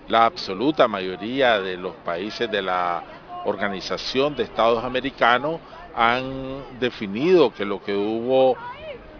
La 0.08 0.26
absoluta 0.26 0.86
mayoría 0.88 1.60
de 1.60 1.76
los 1.76 1.94
países 1.96 2.50
de 2.50 2.62
la 2.62 3.02
Organización 3.46 4.36
de 4.36 4.42
Estados 4.42 4.84
Americanos 4.84 5.60
han 6.00 6.80
definido 6.80 7.52
que 7.52 7.66
lo 7.66 7.82
que 7.82 7.94
hubo 7.94 8.56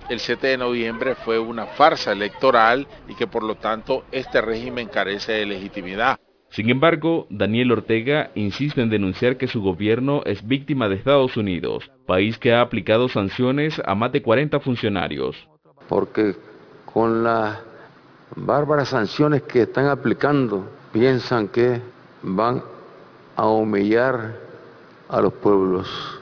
el 0.08 0.18
7 0.18 0.46
de 0.46 0.56
noviembre 0.56 1.14
fue 1.14 1.38
una 1.38 1.66
farsa 1.66 2.10
electoral 2.10 2.86
y 3.06 3.14
que 3.14 3.26
por 3.26 3.42
lo 3.42 3.56
tanto 3.56 4.04
este 4.10 4.40
régimen 4.40 4.88
carece 4.88 5.32
de 5.32 5.44
legitimidad. 5.44 6.18
Sin 6.48 6.70
embargo, 6.70 7.26
Daniel 7.28 7.72
Ortega 7.72 8.30
insiste 8.34 8.80
en 8.80 8.88
denunciar 8.88 9.36
que 9.36 9.46
su 9.46 9.60
gobierno 9.60 10.22
es 10.24 10.44
víctima 10.48 10.88
de 10.88 10.94
Estados 10.96 11.36
Unidos, 11.36 11.90
país 12.06 12.38
que 12.38 12.54
ha 12.54 12.62
aplicado 12.62 13.10
sanciones 13.10 13.80
a 13.84 13.94
más 13.94 14.10
de 14.10 14.22
40 14.22 14.58
funcionarios. 14.60 15.36
Porque 15.86 16.34
con 16.86 17.22
las 17.22 17.58
bárbaras 18.34 18.88
sanciones 18.88 19.42
que 19.42 19.62
están 19.62 19.86
aplicando, 19.86 20.66
piensan 20.94 21.46
que 21.48 21.82
van 22.22 22.62
a 23.36 23.46
humillar 23.48 24.34
a 25.10 25.20
los 25.20 25.34
pueblos. 25.34 26.19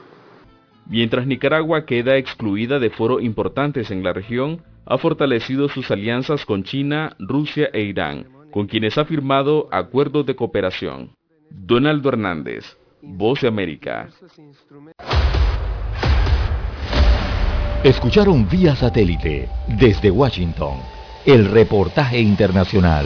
Mientras 0.89 1.27
Nicaragua 1.27 1.85
queda 1.85 2.17
excluida 2.17 2.79
de 2.79 2.89
foros 2.89 3.21
importantes 3.21 3.91
en 3.91 4.03
la 4.03 4.11
región, 4.11 4.63
ha 4.87 4.97
fortalecido 4.97 5.69
sus 5.69 5.91
alianzas 5.91 6.45
con 6.45 6.63
China, 6.63 7.15
Rusia 7.19 7.69
e 7.73 7.83
Irán, 7.83 8.25
con 8.49 8.65
quienes 8.65 8.97
ha 8.97 9.05
firmado 9.05 9.69
acuerdos 9.71 10.25
de 10.25 10.35
cooperación. 10.35 11.11
Donaldo 11.51 12.09
Hernández, 12.09 12.75
Voz 13.03 13.41
de 13.41 13.47
América. 13.47 14.09
Escucharon 17.83 18.49
vía 18.49 18.75
satélite 18.75 19.47
desde 19.67 20.09
Washington 20.09 20.79
el 21.23 21.51
reportaje 21.51 22.19
internacional. 22.19 23.05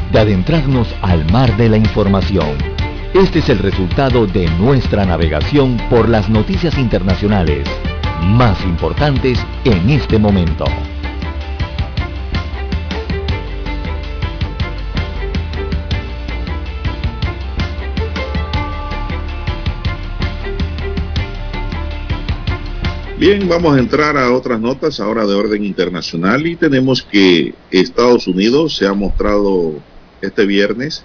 de 0.11 0.19
adentrarnos 0.19 0.87
al 1.01 1.29
mar 1.31 1.55
de 1.57 1.69
la 1.69 1.77
información. 1.77 2.57
Este 3.13 3.39
es 3.39 3.49
el 3.49 3.59
resultado 3.59 4.27
de 4.27 4.49
nuestra 4.57 5.05
navegación 5.05 5.77
por 5.89 6.09
las 6.09 6.29
noticias 6.29 6.77
internacionales 6.77 7.67
más 8.21 8.61
importantes 8.63 9.39
en 9.63 9.89
este 9.89 10.17
momento. 10.17 10.65
Bien, 23.17 23.47
vamos 23.47 23.77
a 23.77 23.79
entrar 23.79 24.17
a 24.17 24.31
otras 24.31 24.59
notas 24.59 24.99
ahora 24.99 25.27
de 25.27 25.35
orden 25.35 25.63
internacional 25.63 26.47
y 26.47 26.55
tenemos 26.55 27.03
que 27.03 27.53
Estados 27.69 28.25
Unidos 28.27 28.75
se 28.75 28.87
ha 28.87 28.93
mostrado 28.93 29.75
este 30.21 30.45
viernes 30.45 31.03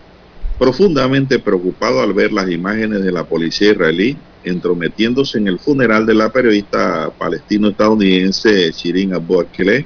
profundamente 0.58 1.38
preocupado 1.38 2.00
al 2.00 2.12
ver 2.14 2.32
las 2.32 2.50
imágenes 2.50 3.02
de 3.02 3.12
la 3.12 3.24
policía 3.24 3.72
israelí 3.72 4.16
entrometiéndose 4.44 5.38
en 5.38 5.48
el 5.48 5.58
funeral 5.58 6.06
de 6.06 6.14
la 6.14 6.30
periodista 6.30 7.10
palestino-estadounidense 7.18 8.70
Shirin 8.70 9.12
Abu 9.12 9.40
Akleh, 9.40 9.84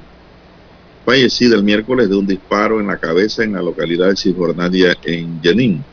fallecida 1.03 1.55
el 1.55 1.63
miércoles 1.63 2.09
de 2.09 2.15
un 2.15 2.27
disparo 2.27 2.79
en 2.79 2.87
la 2.87 2.97
cabeza 2.97 3.43
en 3.43 3.53
la 3.53 3.61
localidad 3.61 4.09
de 4.09 4.15
Cisjordania 4.15 4.95
en 5.03 5.41
Jenin. 5.41 5.83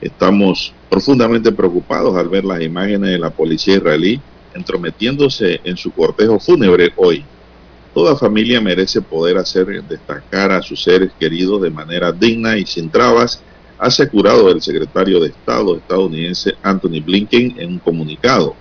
Estamos 0.00 0.74
profundamente 0.88 1.52
preocupados 1.52 2.16
al 2.16 2.28
ver 2.28 2.44
las 2.44 2.60
imágenes 2.60 3.10
de 3.10 3.18
la 3.18 3.30
policía 3.30 3.76
israelí 3.76 4.20
entrometiéndose 4.52 5.60
en 5.62 5.76
su 5.76 5.92
cortejo 5.92 6.40
fúnebre 6.40 6.92
hoy. 6.96 7.24
Toda 7.94 8.16
familia 8.16 8.60
merece 8.60 9.02
poder 9.02 9.36
hacer 9.36 9.66
destacar 9.84 10.52
a 10.52 10.62
sus 10.62 10.82
seres 10.82 11.10
queridos 11.18 11.62
de 11.62 11.70
manera 11.70 12.12
digna 12.12 12.56
y 12.56 12.64
sin 12.64 12.88
trabas, 12.88 13.42
ha 13.78 13.86
asegurado 13.86 14.50
el 14.50 14.62
secretario 14.62 15.20
de 15.20 15.28
Estado 15.28 15.76
estadounidense 15.76 16.54
Anthony 16.62 17.02
Blinken 17.04 17.58
en 17.58 17.72
un 17.72 17.78
comunicado. 17.78 18.54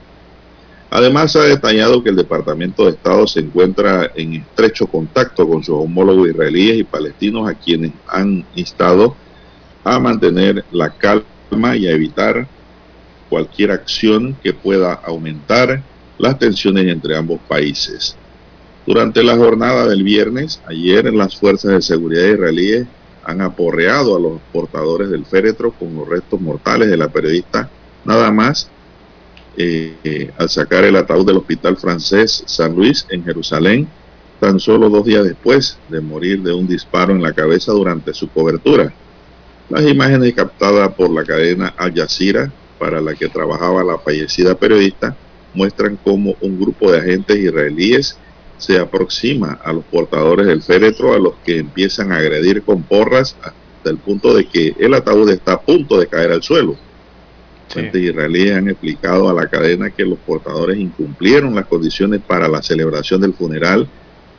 Además, 0.89 1.35
ha 1.35 1.43
detallado 1.43 2.01
que 2.01 2.09
el 2.09 2.15
Departamento 2.15 2.85
de 2.85 2.91
Estado 2.91 3.27
se 3.27 3.41
encuentra 3.41 4.11
en 4.15 4.33
estrecho 4.33 4.87
contacto 4.87 5.47
con 5.47 5.63
sus 5.63 5.75
homólogos 5.75 6.29
israelíes 6.29 6.77
y 6.77 6.83
palestinos 6.83 7.47
a 7.47 7.53
quienes 7.53 7.91
han 8.07 8.43
instado 8.55 9.15
a 9.83 9.99
mantener 9.99 10.65
la 10.71 10.89
calma 10.89 11.75
y 11.75 11.87
a 11.87 11.91
evitar 11.91 12.47
cualquier 13.29 13.71
acción 13.71 14.35
que 14.41 14.53
pueda 14.53 14.93
aumentar 14.93 15.83
las 16.17 16.39
tensiones 16.39 16.87
entre 16.87 17.15
ambos 17.15 17.39
países. 17.47 18.18
Durante 18.89 19.23
la 19.23 19.37
jornada 19.37 19.85
del 19.85 20.01
viernes, 20.01 20.61
ayer 20.65 21.13
las 21.13 21.37
fuerzas 21.37 21.73
de 21.73 21.81
seguridad 21.83 22.25
israelíes 22.25 22.87
han 23.23 23.39
aporreado 23.39 24.17
a 24.17 24.19
los 24.19 24.41
portadores 24.51 25.11
del 25.11 25.27
féretro 25.27 25.69
con 25.73 25.93
los 25.93 26.09
restos 26.09 26.41
mortales 26.41 26.89
de 26.89 26.97
la 26.97 27.07
periodista, 27.07 27.69
nada 28.03 28.31
más 28.31 28.67
eh, 29.57 30.31
al 30.35 30.49
sacar 30.49 30.85
el 30.85 30.95
ataúd 30.95 31.23
del 31.27 31.37
hospital 31.37 31.77
francés 31.77 32.41
San 32.47 32.75
Luis 32.75 33.05
en 33.11 33.23
Jerusalén, 33.23 33.87
tan 34.39 34.59
solo 34.59 34.89
dos 34.89 35.05
días 35.05 35.23
después 35.23 35.77
de 35.89 36.01
morir 36.01 36.41
de 36.41 36.53
un 36.53 36.67
disparo 36.67 37.13
en 37.13 37.21
la 37.21 37.33
cabeza 37.33 37.71
durante 37.71 38.11
su 38.15 38.27
cobertura. 38.29 38.91
Las 39.69 39.83
imágenes 39.83 40.33
captadas 40.33 40.95
por 40.95 41.11
la 41.11 41.23
cadena 41.23 41.75
Al 41.77 41.93
Jazeera 41.93 42.51
para 42.79 43.01
la 43.01 43.13
que 43.13 43.29
trabajaba 43.29 43.83
la 43.83 43.99
fallecida 43.99 44.55
periodista 44.55 45.15
muestran 45.53 45.95
cómo 46.03 46.33
un 46.41 46.59
grupo 46.59 46.91
de 46.91 46.97
agentes 46.97 47.37
israelíes 47.37 48.17
se 48.59 48.77
aproxima 48.77 49.59
a 49.63 49.73
los 49.73 49.85
portadores 49.85 50.45
del 50.45 50.61
féretro, 50.61 51.13
a 51.13 51.19
los 51.19 51.33
que 51.43 51.57
empiezan 51.57 52.11
a 52.11 52.17
agredir 52.17 52.61
con 52.61 52.83
porras 52.83 53.35
hasta 53.41 53.89
el 53.89 53.97
punto 53.97 54.35
de 54.35 54.45
que 54.45 54.75
el 54.77 54.93
ataúd 54.93 55.29
está 55.31 55.53
a 55.53 55.61
punto 55.61 55.99
de 55.99 56.07
caer 56.07 56.31
al 56.31 56.43
suelo. 56.43 56.75
Fuentes 57.69 58.01
israelíes 58.01 58.57
han 58.57 58.69
explicado 58.69 59.29
a 59.29 59.33
la 59.33 59.47
cadena 59.47 59.89
que 59.91 60.03
los 60.03 60.19
portadores 60.19 60.77
incumplieron 60.77 61.55
las 61.55 61.67
condiciones 61.67 62.19
para 62.21 62.47
la 62.47 62.61
celebración 62.61 63.21
del 63.21 63.33
funeral 63.33 63.87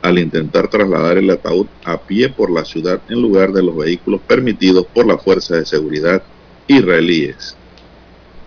al 0.01 0.19
intentar 0.19 0.67
trasladar 0.67 1.17
el 1.17 1.29
ataúd 1.29 1.67
a 1.83 1.97
pie 1.97 2.29
por 2.29 2.51
la 2.51 2.65
ciudad 2.65 3.01
en 3.09 3.21
lugar 3.21 3.51
de 3.53 3.63
los 3.63 3.75
vehículos 3.75 4.21
permitidos 4.27 4.85
por 4.93 5.05
la 5.05 5.17
fuerza 5.17 5.55
de 5.55 5.65
seguridad 5.65 6.21
israelíes. 6.67 7.55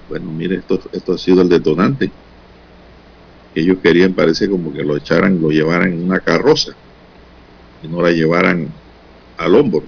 Bueno, 0.09 0.31
mire, 0.31 0.57
esto, 0.57 0.81
esto 0.93 1.15
ha 1.15 1.19
sido 1.19 1.43
el 1.43 1.49
detonante. 1.49 2.11
Ellos 3.55 3.79
querían, 3.83 4.13
parece 4.15 4.49
como 4.49 4.73
que 4.73 4.83
lo 4.83 4.97
echaran, 4.97 5.41
lo 5.41 5.51
llevaran 5.51 5.93
en 5.93 6.05
una 6.05 6.21
carroza 6.21 6.73
y 7.83 7.89
no 7.89 8.03
la 8.03 8.11
llevaran 8.11 8.69
al 9.39 9.55
hombro. 9.55 9.85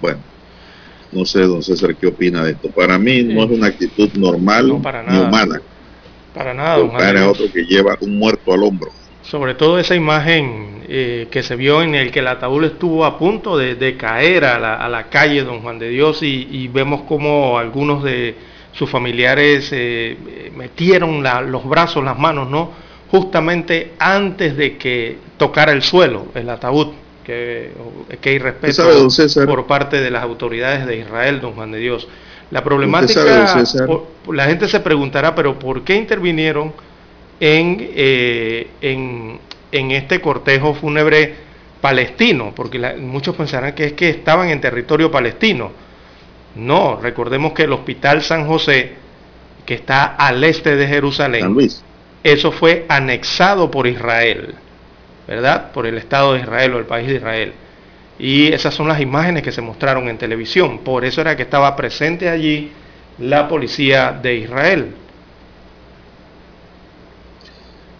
Bueno, 0.00 0.18
no 1.12 1.24
sé, 1.24 1.40
don 1.42 1.62
César, 1.62 1.94
qué 1.96 2.06
opina 2.08 2.44
de 2.44 2.52
esto. 2.52 2.70
Para 2.70 2.98
mí 2.98 3.22
no 3.22 3.44
es 3.44 3.50
una 3.50 3.68
actitud 3.68 4.10
normal 4.14 4.68
No, 4.68 4.82
para 4.82 5.02
ni 5.02 5.08
nada. 5.08 5.28
humana. 5.28 5.60
Para 6.34 6.54
nada, 6.54 6.78
don 6.78 6.90
Tocar 6.90 7.16
a 7.16 7.20
Jaime. 7.20 7.26
otro 7.30 7.52
que 7.52 7.64
lleva 7.64 7.96
un 8.00 8.18
muerto 8.18 8.52
al 8.52 8.62
hombro. 8.62 8.90
Sobre 9.22 9.54
todo 9.54 9.78
esa 9.78 9.94
imagen 9.94 10.82
eh, 10.88 11.28
que 11.30 11.42
se 11.44 11.54
vio 11.54 11.82
en 11.82 11.94
el 11.94 12.10
que 12.10 12.18
el 12.20 12.26
ataúd 12.26 12.64
estuvo 12.64 13.04
a 13.04 13.16
punto 13.18 13.56
de, 13.56 13.76
de 13.76 13.96
caer 13.96 14.44
a 14.44 14.58
la, 14.58 14.74
a 14.74 14.88
la 14.88 15.08
calle 15.08 15.44
Don 15.44 15.60
Juan 15.60 15.78
de 15.78 15.88
Dios 15.90 16.22
y, 16.22 16.48
y 16.50 16.66
vemos 16.68 17.02
como 17.02 17.56
algunos 17.58 18.02
de 18.02 18.34
sus 18.72 18.88
familiares 18.90 19.70
eh, 19.72 20.16
eh, 20.26 20.52
metieron 20.56 21.22
la- 21.22 21.40
los 21.42 21.64
brazos, 21.68 22.02
las 22.04 22.18
manos, 22.18 22.48
¿no? 22.50 22.70
Justamente 23.10 23.92
antes 23.98 24.56
de 24.56 24.76
que 24.78 25.18
tocara 25.36 25.72
el 25.72 25.82
suelo 25.82 26.26
el 26.34 26.48
ataúd, 26.48 26.88
que, 27.24 27.70
que 28.20 28.30
hay 28.30 28.38
respeto 28.38 28.72
sabe, 28.82 28.94
por 29.46 29.66
parte 29.66 30.00
de 30.00 30.10
las 30.10 30.22
autoridades 30.22 30.86
de 30.86 30.96
Israel, 30.98 31.40
Don 31.40 31.52
Juan 31.52 31.70
de 31.72 31.78
Dios. 31.78 32.08
La 32.50 32.64
problemática, 32.64 33.20
por- 33.86 34.34
la 34.34 34.46
gente 34.46 34.66
se 34.68 34.80
preguntará, 34.80 35.34
pero 35.34 35.58
¿por 35.58 35.84
qué 35.84 35.94
intervinieron 35.96 36.72
en, 37.40 37.76
eh, 37.94 38.66
en, 38.80 39.38
en 39.70 39.90
este 39.92 40.20
cortejo 40.20 40.74
fúnebre 40.74 41.34
palestino? 41.80 42.52
Porque 42.54 42.78
la- 42.78 42.94
muchos 42.96 43.36
pensarán 43.36 43.74
que 43.74 43.84
es 43.86 43.92
que 43.92 44.08
estaban 44.10 44.48
en 44.48 44.60
territorio 44.60 45.10
palestino. 45.10 45.70
No, 46.54 46.98
recordemos 47.00 47.52
que 47.52 47.62
el 47.64 47.72
Hospital 47.72 48.22
San 48.22 48.46
José, 48.46 48.92
que 49.64 49.74
está 49.74 50.04
al 50.04 50.42
este 50.44 50.76
de 50.76 50.86
Jerusalén, 50.86 51.52
Luis. 51.52 51.82
eso 52.22 52.52
fue 52.52 52.84
anexado 52.88 53.70
por 53.70 53.86
Israel, 53.86 54.54
¿verdad? 55.26 55.72
Por 55.72 55.86
el 55.86 55.96
Estado 55.98 56.34
de 56.34 56.40
Israel 56.40 56.74
o 56.74 56.78
el 56.78 56.86
país 56.86 57.08
de 57.08 57.14
Israel. 57.16 57.52
Y 58.18 58.52
esas 58.52 58.74
son 58.74 58.86
las 58.88 59.00
imágenes 59.00 59.42
que 59.42 59.52
se 59.52 59.62
mostraron 59.62 60.08
en 60.08 60.18
televisión. 60.18 60.80
Por 60.80 61.04
eso 61.04 61.20
era 61.22 61.36
que 61.36 61.42
estaba 61.42 61.74
presente 61.74 62.28
allí 62.28 62.70
la 63.18 63.48
policía 63.48 64.12
de 64.22 64.36
Israel. 64.36 64.94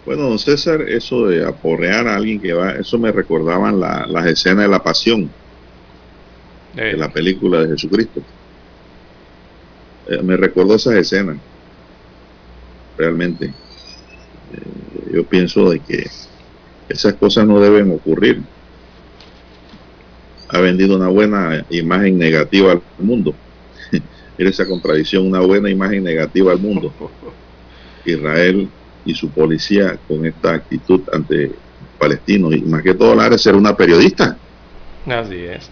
Bueno, 0.05 0.23
don 0.23 0.39
César, 0.39 0.81
eso 0.81 1.27
de 1.27 1.45
aporrear 1.45 2.07
a 2.07 2.15
alguien 2.17 2.39
que 2.41 2.53
va, 2.53 2.71
eso 2.73 2.97
me 2.99 3.11
recordaban 3.11 3.79
la- 3.79 4.05
las 4.07 4.25
escenas 4.27 4.63
de 4.65 4.67
la 4.69 4.83
pasión 4.83 5.29
de 6.89 6.97
la 6.97 7.09
película 7.09 7.61
de 7.61 7.69
Jesucristo. 7.69 8.21
Eh, 10.07 10.21
me 10.21 10.37
recordó 10.37 10.75
esas 10.75 10.95
escenas, 10.95 11.37
realmente. 12.97 13.45
Eh, 13.45 15.13
yo 15.13 15.23
pienso 15.25 15.69
de 15.69 15.79
que 15.79 16.05
esas 16.89 17.13
cosas 17.13 17.45
no 17.47 17.59
deben 17.59 17.91
ocurrir. 17.91 18.41
Ha 20.49 20.59
vendido 20.59 20.95
una 20.95 21.07
buena 21.07 21.65
imagen 21.69 22.17
negativa 22.17 22.73
al 22.73 22.81
mundo. 22.99 23.33
Mira 24.37 24.49
esa 24.49 24.67
contradicción, 24.67 25.25
una 25.25 25.39
buena 25.39 25.69
imagen 25.69 26.03
negativa 26.03 26.51
al 26.51 26.59
mundo. 26.59 26.91
Israel 28.05 28.69
y 29.05 29.15
su 29.15 29.29
policía 29.29 29.97
con 30.07 30.25
esta 30.25 30.53
actitud 30.53 31.01
ante 31.11 31.51
palestinos 31.97 32.53
y 32.53 32.61
más 32.61 32.83
que 32.83 32.93
todo 32.93 33.15
la 33.15 33.29
de 33.29 33.37
ser 33.37 33.55
una 33.55 33.75
periodista, 33.75 34.37
Así 35.05 35.35
es. 35.35 35.69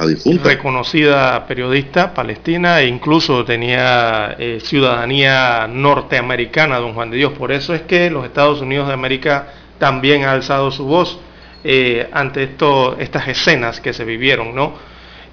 La 0.00 0.06
difunta. 0.06 0.48
Reconocida 0.48 1.46
periodista 1.46 2.12
palestina 2.14 2.80
e 2.80 2.86
incluso 2.86 3.44
tenía 3.44 4.36
eh, 4.38 4.58
ciudadanía 4.62 5.66
norteamericana, 5.68 6.78
don 6.78 6.94
Juan 6.94 7.10
de 7.10 7.16
Dios. 7.18 7.32
Por 7.32 7.52
eso 7.52 7.74
es 7.74 7.82
que 7.82 8.10
los 8.10 8.24
Estados 8.24 8.60
Unidos 8.60 8.88
de 8.88 8.94
América 8.94 9.48
también 9.78 10.24
ha 10.24 10.32
alzado 10.32 10.70
su 10.70 10.84
voz 10.84 11.18
eh, 11.64 12.08
ante 12.12 12.44
esto, 12.44 12.96
estas 12.98 13.28
escenas 13.28 13.80
que 13.80 13.92
se 13.92 14.04
vivieron, 14.04 14.54
¿no? 14.54 14.74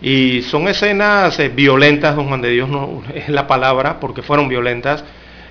Y 0.01 0.41
son 0.43 0.67
escenas 0.67 1.39
eh, 1.39 1.49
violentas, 1.49 2.15
don 2.15 2.27
Juan 2.27 2.41
de 2.41 2.49
Dios 2.49 2.67
no 2.69 3.01
es 3.13 3.29
la 3.29 3.47
palabra, 3.47 3.99
porque 3.99 4.21
fueron 4.21 4.47
violentas. 4.49 5.03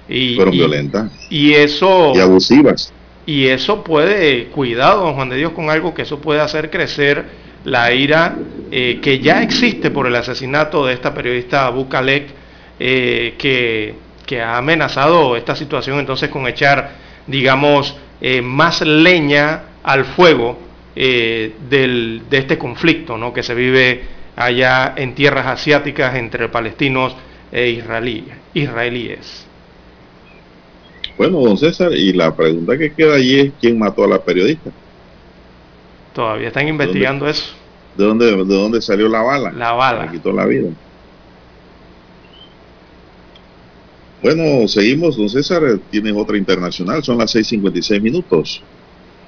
Y, 0.09 0.35
Fueron 0.36 0.53
y- 0.55 0.59
violentas 0.59 1.11
Y 1.31 1.55
eso... 1.55 2.12
y 2.15 2.19
abusivas. 2.20 2.93
Y 3.27 3.47
eso 3.47 3.82
puede, 3.82 4.49
cuidado, 4.49 5.05
don 5.05 5.15
Juan 5.15 5.31
de 5.31 5.36
Dios, 5.36 5.53
con 5.53 5.70
algo 5.70 5.95
que 5.95 6.03
eso 6.03 6.19
puede 6.20 6.41
hacer 6.41 6.70
crecer 6.70 7.24
la 7.65 7.93
ira 7.93 8.36
eh, 8.70 8.99
que 9.03 9.19
ya 9.19 9.43
existe 9.43 9.91
por 9.91 10.07
el 10.07 10.15
asesinato 10.15 10.86
de 10.86 10.95
esta 10.95 11.15
periodista 11.15 11.66
Abu 11.66 11.89
Khalek, 11.89 12.27
eh, 12.78 13.35
que, 13.39 13.95
que, 14.27 14.41
ha 14.41 14.57
amenazado 14.57 15.36
esta 15.36 15.55
situación 15.55 15.99
entonces 16.01 16.28
con 16.28 16.47
echar, 16.47 16.93
digamos, 17.27 17.97
eh, 18.20 18.43
más 18.43 18.81
leña 18.82 19.62
al 19.82 20.05
fuego 20.05 20.59
del, 20.95 22.23
de 22.31 22.39
este 22.39 22.57
conflicto 22.57 23.19
¿no? 23.19 23.32
que 23.32 23.43
se 23.43 23.53
vive 23.53 24.03
allá 24.36 24.95
en 24.97 25.16
tierras 25.16 25.47
asiáticas 25.47 26.15
entre 26.15 26.49
palestinos 26.49 27.16
e 27.51 27.69
israelíes. 28.55 29.47
Bueno, 31.16 31.41
don 31.41 31.59
César, 31.59 31.93
y 31.93 32.12
la 32.12 32.35
pregunta 32.35 32.78
que 32.78 32.93
queda 32.93 33.16
allí 33.16 33.41
es 33.41 33.53
quién 33.61 33.78
mató 33.78 34.05
a 34.05 34.09
la 34.09 34.23
periodista. 34.23 34.70
Todavía 36.15 36.49
están 36.49 36.69
investigando 36.69 37.28
eso. 37.28 37.53
¿De 37.97 38.05
dónde, 38.05 38.27
¿De 38.27 38.45
dónde 38.45 38.81
salió 38.81 39.09
la 39.09 39.23
bala? 39.23 39.53
La 39.53 39.73
bala. 39.73 40.07
Le 40.07 40.12
quitó 40.12 40.32
la 40.32 40.47
vida. 40.47 40.70
Bueno, 44.23 44.66
seguimos, 44.69 45.19
don 45.19 45.28
César, 45.28 45.62
tiene 45.91 46.11
otra 46.12 46.39
internacional, 46.39 47.05
son 47.05 47.19
las 47.19 47.35
6.56 47.35 48.01
minutos 48.01 48.62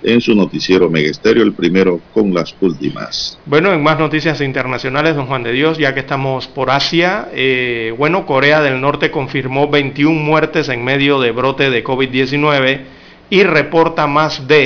en 0.03 0.21
su 0.21 0.35
noticiero 0.35 0.89
Megesterio, 0.89 1.43
el 1.43 1.53
primero 1.53 2.01
con 2.15 2.33
las 2.33 2.55
últimas. 2.61 3.39
Bueno, 3.45 3.73
en 3.73 3.83
más 3.83 3.99
noticias 3.99 4.41
internacionales, 4.41 5.17
don 5.17 5.27
Juan 5.27 5.43
de 5.43 5.53
Dios, 5.53 5.77
ya 5.79 5.93
que 5.93 6.01
estamos 6.01 6.47
por 6.47 6.71
Asia, 6.71 7.29
eh, 7.35 7.95
bueno, 7.99 8.25
Corea 8.25 8.63
del 8.63 8.81
Norte 8.81 9.11
confirmó 9.11 9.69
21 9.69 10.19
muertes 10.19 10.69
en 10.69 10.85
medio 10.85 11.21
de 11.21 11.33
brote 11.33 11.69
de 11.69 11.85
COVID-19 11.85 12.81
y 13.29 13.43
reporta 13.43 14.07
más 14.07 14.47
de 14.47 14.65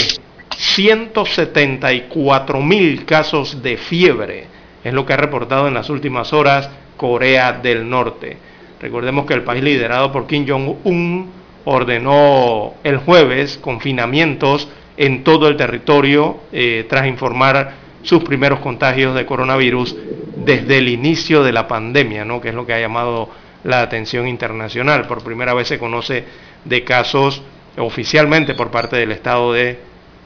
174 0.57 2.61
mil 2.61 3.05
casos 3.05 3.63
de 3.63 3.77
fiebre. 3.77 4.47
Es 4.83 4.93
lo 4.93 5.07
que 5.07 5.13
ha 5.13 5.17
reportado 5.17 5.69
en 5.69 5.75
las 5.75 5.91
últimas 5.91 6.33
horas 6.33 6.71
Corea 6.97 7.53
del 7.53 7.89
Norte. 7.89 8.37
Recordemos 8.81 9.27
que 9.27 9.35
el 9.35 9.43
país 9.43 9.63
liderado 9.63 10.11
por 10.13 10.27
Kim 10.27 10.47
Jong-un 10.49 11.31
ordenó 11.65 12.75
el 12.83 12.99
jueves 12.99 13.59
confinamientos 13.59 14.69
en 14.97 15.25
todo 15.25 15.49
el 15.49 15.57
territorio 15.57 16.41
eh, 16.53 16.87
tras 16.89 17.07
informar 17.07 17.75
sus 18.03 18.25
primeros 18.25 18.61
contagios 18.61 19.15
de 19.15 19.27
coronavirus 19.27 19.97
desde 20.37 20.79
el 20.79 20.89
inicio 20.89 21.43
de 21.43 21.53
la 21.53 21.69
pandemia, 21.69 22.25
¿no? 22.25 22.41
que 22.41 22.49
es 22.49 22.55
lo 22.55 22.67
que 22.67 22.73
ha 22.73 22.81
llamado 22.81 23.29
la 23.65 23.83
atención 23.83 24.27
internacional. 24.27 25.07
Por 25.07 25.23
primera 25.23 25.55
vez 25.55 25.69
se 25.69 25.79
conoce 25.79 26.25
de 26.65 26.85
casos 26.85 27.43
oficialmente 27.77 28.55
por 28.55 28.71
parte 28.71 28.97
del 28.97 29.13
Estado 29.13 29.53
de 29.53 29.79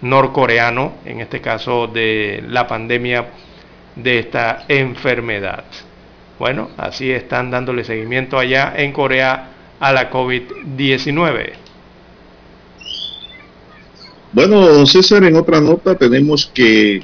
norcoreano, 0.04 0.92
en 1.06 1.20
este 1.20 1.40
caso 1.40 1.86
de 1.86 2.44
la 2.46 2.68
pandemia 2.68 3.30
de 3.96 4.18
esta 4.18 4.66
enfermedad. 4.68 5.64
Bueno, 6.38 6.68
así 6.76 7.10
están 7.10 7.50
dándole 7.50 7.84
seguimiento 7.84 8.38
allá 8.38 8.74
en 8.76 8.92
Corea 8.92 9.48
a 9.80 9.92
la 9.92 10.10
COVID-19. 10.10 11.52
Bueno, 14.32 14.60
don 14.60 14.86
César, 14.86 15.24
en 15.24 15.36
otra 15.36 15.60
nota 15.60 15.96
tenemos 15.96 16.50
que 16.52 17.02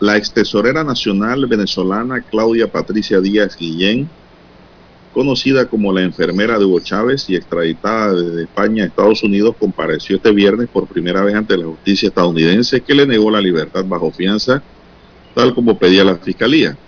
la 0.00 0.16
ex 0.16 0.32
tesorera 0.32 0.82
nacional 0.82 1.44
venezolana 1.46 2.22
Claudia 2.22 2.66
Patricia 2.72 3.20
Díaz 3.20 3.56
Guillén 3.58 4.08
conocida 5.18 5.66
como 5.66 5.92
la 5.92 6.02
enfermera 6.02 6.60
de 6.60 6.64
Hugo 6.64 6.78
Chávez 6.78 7.28
y 7.28 7.34
extraditada 7.34 8.14
desde 8.14 8.44
España 8.44 8.84
a 8.84 8.86
Estados 8.86 9.24
Unidos, 9.24 9.56
compareció 9.58 10.14
este 10.14 10.30
viernes 10.30 10.68
por 10.68 10.86
primera 10.86 11.24
vez 11.24 11.34
ante 11.34 11.56
la 11.56 11.66
justicia 11.66 12.06
estadounidense 12.06 12.82
que 12.82 12.94
le 12.94 13.04
negó 13.04 13.28
la 13.28 13.40
libertad 13.40 13.84
bajo 13.84 14.12
fianza, 14.12 14.62
tal 15.34 15.56
como 15.56 15.76
pedía 15.76 16.04
la 16.04 16.18
fiscalía. 16.18 16.78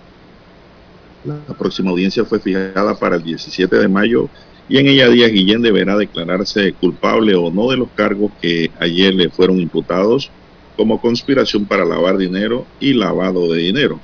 La 1.25 1.53
próxima 1.57 1.89
audiencia 1.89 2.23
fue 2.23 2.39
fijada 2.39 2.97
para 2.97 3.17
el 3.17 3.23
17 3.23 3.75
de 3.75 3.89
mayo 3.89 4.29
y 4.69 4.77
en 4.77 4.87
ella 4.87 5.09
Díaz 5.09 5.33
Guillén 5.33 5.61
deberá 5.61 5.97
declararse 5.97 6.71
culpable 6.71 7.35
o 7.35 7.51
no 7.51 7.69
de 7.69 7.75
los 7.75 7.89
cargos 7.89 8.31
que 8.41 8.71
ayer 8.79 9.13
le 9.13 9.29
fueron 9.29 9.59
imputados 9.59 10.31
como 10.77 11.01
conspiración 11.01 11.65
para 11.65 11.83
lavar 11.83 12.15
dinero 12.15 12.65
y 12.79 12.93
lavado 12.93 13.51
de 13.51 13.59
dinero. 13.59 13.99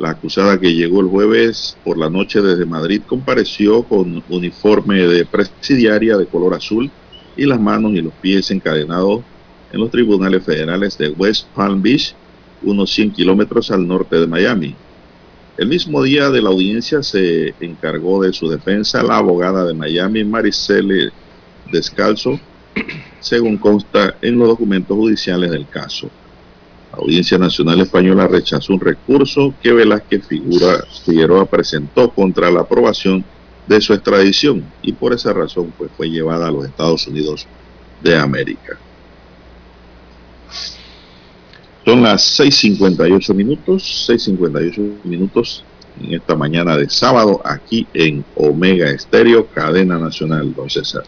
La 0.00 0.12
acusada 0.12 0.58
que 0.58 0.72
llegó 0.72 1.02
el 1.02 1.08
jueves 1.08 1.76
por 1.84 1.98
la 1.98 2.08
noche 2.08 2.40
desde 2.40 2.64
Madrid 2.64 3.02
compareció 3.06 3.82
con 3.82 4.24
uniforme 4.30 5.06
de 5.06 5.26
presidiaria 5.26 6.16
de 6.16 6.24
color 6.24 6.54
azul 6.54 6.90
y 7.36 7.44
las 7.44 7.60
manos 7.60 7.92
y 7.92 8.00
los 8.00 8.14
pies 8.14 8.50
encadenados 8.50 9.20
en 9.70 9.78
los 9.78 9.90
tribunales 9.90 10.42
federales 10.42 10.96
de 10.96 11.10
West 11.10 11.48
Palm 11.54 11.82
Beach, 11.82 12.14
unos 12.62 12.90
100 12.92 13.10
kilómetros 13.10 13.70
al 13.70 13.86
norte 13.86 14.18
de 14.18 14.26
Miami. 14.26 14.74
El 15.58 15.68
mismo 15.68 16.02
día 16.02 16.30
de 16.30 16.40
la 16.40 16.48
audiencia 16.48 17.02
se 17.02 17.52
encargó 17.60 18.22
de 18.22 18.32
su 18.32 18.48
defensa 18.48 19.02
la 19.02 19.18
abogada 19.18 19.66
de 19.66 19.74
Miami, 19.74 20.24
Maricele 20.24 21.10
Descalzo, 21.70 22.40
según 23.20 23.58
consta 23.58 24.16
en 24.22 24.38
los 24.38 24.48
documentos 24.48 24.96
judiciales 24.96 25.50
del 25.50 25.68
caso. 25.68 26.10
La 26.92 26.98
Audiencia 26.98 27.38
Nacional 27.38 27.80
Española 27.80 28.26
rechazó 28.26 28.74
un 28.74 28.80
recurso 28.80 29.54
que 29.62 29.72
Velázquez 29.72 30.26
Figueroa 30.26 31.46
presentó 31.46 32.10
contra 32.10 32.50
la 32.50 32.62
aprobación 32.62 33.24
de 33.66 33.80
su 33.80 33.94
extradición 33.94 34.64
y 34.82 34.92
por 34.92 35.12
esa 35.12 35.32
razón 35.32 35.72
pues, 35.78 35.90
fue 35.96 36.10
llevada 36.10 36.48
a 36.48 36.50
los 36.50 36.64
Estados 36.64 37.06
Unidos 37.06 37.46
de 38.02 38.18
América. 38.18 38.76
Son 41.84 42.02
las 42.02 42.40
6.58 42.40 43.34
minutos, 43.34 44.08
6.58 44.08 45.04
minutos 45.04 45.64
en 46.02 46.14
esta 46.14 46.34
mañana 46.34 46.76
de 46.76 46.88
sábado 46.90 47.40
aquí 47.44 47.86
en 47.94 48.24
Omega 48.34 48.90
Estéreo, 48.90 49.46
cadena 49.46 49.98
nacional, 49.98 50.52
don 50.54 50.68
César. 50.68 51.04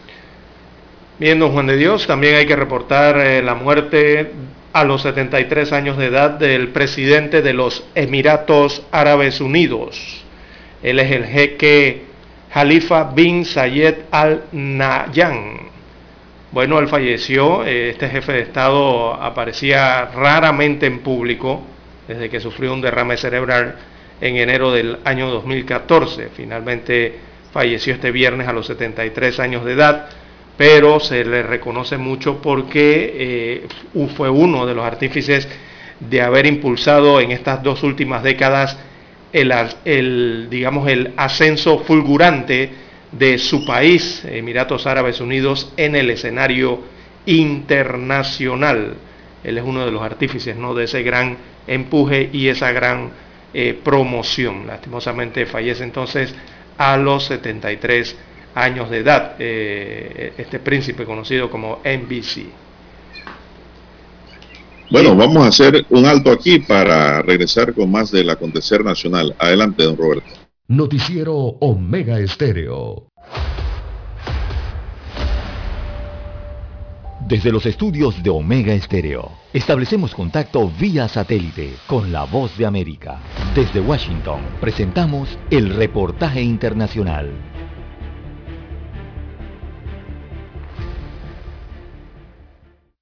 Bien, 1.19 1.39
don 1.39 1.51
Juan 1.51 1.67
de 1.67 1.77
Dios, 1.77 2.07
también 2.07 2.35
hay 2.35 2.47
que 2.47 2.55
reportar 2.55 3.17
eh, 3.19 3.43
la 3.43 3.55
muerte 3.55 4.31
a 4.73 4.83
los 4.83 5.03
73 5.03 5.71
años 5.71 5.97
de 5.97 6.07
edad 6.07 6.31
del 6.31 6.69
presidente 6.69 7.43
de 7.43 7.53
los 7.53 7.85
Emiratos 7.93 8.83
Árabes 8.91 9.39
Unidos. 9.39 10.23
Él 10.81 10.99
es 10.99 11.11
el 11.11 11.25
jeque 11.25 12.03
Jalifa 12.51 13.03
bin 13.05 13.45
Zayed 13.45 13.95
Al 14.11 14.45
Nahyan. 14.51 15.71
Bueno, 16.51 16.79
él 16.79 16.87
falleció, 16.87 17.63
eh, 17.65 17.91
este 17.91 18.09
jefe 18.09 18.33
de 18.33 18.41
Estado 18.41 19.13
aparecía 19.13 20.05
raramente 20.05 20.87
en 20.87 20.99
público 20.99 21.63
desde 22.07 22.29
que 22.29 22.39
sufrió 22.39 22.73
un 22.73 22.81
derrame 22.81 23.17
cerebral 23.17 23.75
en 24.21 24.37
enero 24.37 24.71
del 24.71 24.99
año 25.05 25.29
2014. 25.29 26.29
Finalmente 26.35 27.15
falleció 27.51 27.93
este 27.93 28.11
viernes 28.11 28.47
a 28.47 28.53
los 28.53 28.65
73 28.67 29.39
años 29.39 29.65
de 29.65 29.73
edad 29.73 30.09
pero 30.57 30.99
se 30.99 31.25
le 31.25 31.43
reconoce 31.43 31.97
mucho 31.97 32.41
porque 32.41 33.65
eh, 33.93 34.07
fue 34.15 34.29
uno 34.29 34.65
de 34.65 34.75
los 34.75 34.85
artífices 34.85 35.47
de 35.99 36.21
haber 36.21 36.45
impulsado 36.45 37.19
en 37.19 37.31
estas 37.31 37.63
dos 37.63 37.83
últimas 37.83 38.23
décadas 38.23 38.77
el, 39.31 40.47
digamos, 40.49 40.87
el 40.87 41.13
ascenso 41.17 41.79
fulgurante 41.79 42.69
de 43.11 43.39
su 43.39 43.65
país, 43.65 44.23
Emiratos 44.25 44.85
Árabes 44.85 45.19
Unidos, 45.21 45.71
en 45.75 45.95
el 45.95 46.11
escenario 46.11 46.81
internacional. 47.25 48.95
Él 49.43 49.57
es 49.57 49.63
uno 49.63 49.85
de 49.85 49.91
los 49.91 50.03
artífices 50.03 50.55
de 50.55 50.83
ese 50.83 51.01
gran 51.01 51.37
empuje 51.65 52.29
y 52.31 52.47
esa 52.47 52.71
gran 52.71 53.09
eh, 53.55 53.79
promoción. 53.83 54.67
Lastimosamente 54.67 55.47
fallece 55.47 55.83
entonces 55.83 56.35
a 56.77 56.97
los 56.97 57.25
73 57.25 58.11
años 58.11 58.32
de 58.55 58.97
edad, 58.97 59.35
eh, 59.39 60.33
este 60.37 60.59
príncipe 60.59 61.05
conocido 61.05 61.49
como 61.49 61.79
NBC. 61.83 62.45
Bueno, 64.91 65.15
vamos 65.15 65.43
a 65.43 65.47
hacer 65.47 65.85
un 65.89 66.05
alto 66.05 66.31
aquí 66.31 66.59
para 66.59 67.21
regresar 67.23 67.73
con 67.73 67.89
más 67.89 68.11
del 68.11 68.29
acontecer 68.29 68.83
nacional. 68.83 69.35
Adelante, 69.39 69.83
don 69.83 69.97
Roberto. 69.97 70.27
Noticiero 70.67 71.33
Omega 71.35 72.19
Estéreo. 72.19 73.07
Desde 77.27 77.51
los 77.51 77.65
estudios 77.65 78.21
de 78.21 78.29
Omega 78.29 78.73
Estéreo, 78.73 79.31
establecemos 79.53 80.13
contacto 80.13 80.69
vía 80.77 81.07
satélite 81.07 81.73
con 81.87 82.11
la 82.11 82.25
voz 82.25 82.57
de 82.57 82.65
América. 82.65 83.19
Desde 83.55 83.79
Washington, 83.79 84.41
presentamos 84.59 85.29
el 85.49 85.73
reportaje 85.73 86.41
internacional. 86.41 87.31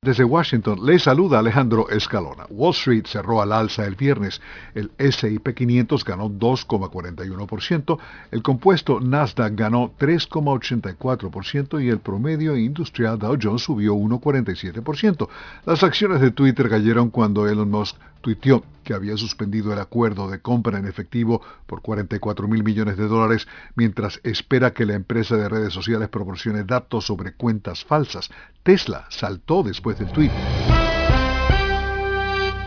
Desde 0.04 0.24
Washington 0.24 0.84
le 0.84 0.98
saluda 0.98 1.38
Alejandro 1.38 1.88
Escalona. 1.88 2.48
Wall 2.50 2.72
Street 2.72 3.06
cerró 3.06 3.40
al 3.40 3.52
alza 3.52 3.86
el 3.86 3.96
viernes. 3.96 4.42
El 4.74 4.90
S&P 4.98 5.54
500 5.54 6.04
ganó 6.04 6.28
2,41%, 6.28 8.00
el 8.32 8.42
compuesto 8.42 9.00
Nasdaq 9.00 9.54
ganó 9.54 9.94
3,84% 10.00 11.84
y 11.84 11.90
el 11.90 12.00
promedio 12.00 12.58
industrial 12.58 13.20
Dow 13.20 13.38
Jones 13.40 13.62
subió 13.62 13.94
1,47%. 13.94 15.30
Las 15.68 15.84
acciones 15.84 16.20
de 16.20 16.32
Twitter 16.32 16.68
cayeron 16.68 17.12
cuando 17.12 17.48
Elon 17.48 17.70
Musk 17.70 17.96
tuiteó 18.22 18.64
que 18.84 18.94
había 18.94 19.18
suspendido 19.18 19.74
el 19.74 19.80
acuerdo 19.80 20.30
de 20.30 20.40
compra 20.40 20.80
en 20.80 20.88
efectivo 20.88 21.42
por 21.68 21.82
44 21.82 22.48
mil 22.48 22.64
millones 22.64 22.98
de 22.98 23.08
dólares 23.08 23.48
mientras 23.76 24.20
espera 24.24 24.74
que 24.74 24.86
la 24.86 24.96
empresa 24.96 25.36
de 25.38 25.50
redes 25.50 25.74
sociales 25.74 26.10
proporcione 26.10 26.64
datos 26.64 27.06
sobre 27.06 27.34
cuentas 27.34 27.84
falsas. 27.84 28.32
Tesla 28.64 29.08
saltó 29.10 29.64
después 29.64 29.98
del 29.98 30.12
tuit. 30.12 30.32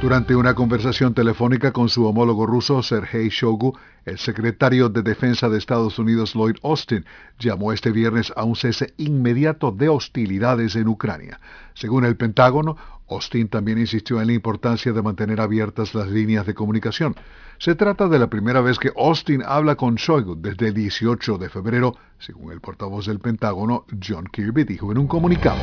Durante 0.03 0.35
una 0.37 0.55
conversación 0.55 1.15
telefónica 1.15 1.73
con 1.73 1.89
su 1.89 2.05
homólogo 2.05 2.47
ruso 2.47 2.83
Sergei 2.83 3.29
Shogu, 3.31 3.79
el 4.05 4.19
secretario 4.19 4.91
de 4.91 5.03
Defensa 5.03 5.49
de 5.49 5.57
Estados 5.57 5.99
Unidos 5.99 6.35
Lloyd 6.35 6.57
Austin 6.63 7.07
llamó 7.39 7.73
este 7.73 7.91
viernes 7.91 8.33
a 8.37 8.45
un 8.45 8.55
cese 8.55 8.93
inmediato 8.99 9.71
de 9.71 9.89
hostilidades 9.89 10.77
en 10.77 10.89
Ucrania. 10.89 11.41
Según 11.73 12.05
el 12.05 12.17
Pentágono, 12.17 12.77
Austin 13.09 13.49
también 13.49 13.79
insistió 13.79 14.21
en 14.21 14.27
la 14.27 14.33
importancia 14.33 14.93
de 14.93 15.03
mantener 15.03 15.41
abiertas 15.41 15.95
las 15.95 16.09
líneas 16.09 16.45
de 16.45 16.55
comunicación. 16.55 17.15
Se 17.59 17.75
trata 17.75 18.09
de 18.09 18.19
la 18.19 18.29
primera 18.29 18.61
vez 18.61 18.79
que 18.79 18.93
Austin 18.97 19.43
habla 19.47 19.77
con 19.77 19.95
Shoigu 19.95 20.35
desde 20.37 20.69
el 20.69 20.75
18 20.75 21.39
de 21.39 21.49
febrero, 21.49 21.97
según 22.19 22.53
el 22.53 22.61
portavoz 22.61 23.07
del 23.07 23.21
Pentágono, 23.21 23.85
John 24.07 24.27
Kirby, 24.31 24.65
dijo 24.65 24.91
en 24.93 24.99
un 24.99 25.07
comunicado 25.07 25.59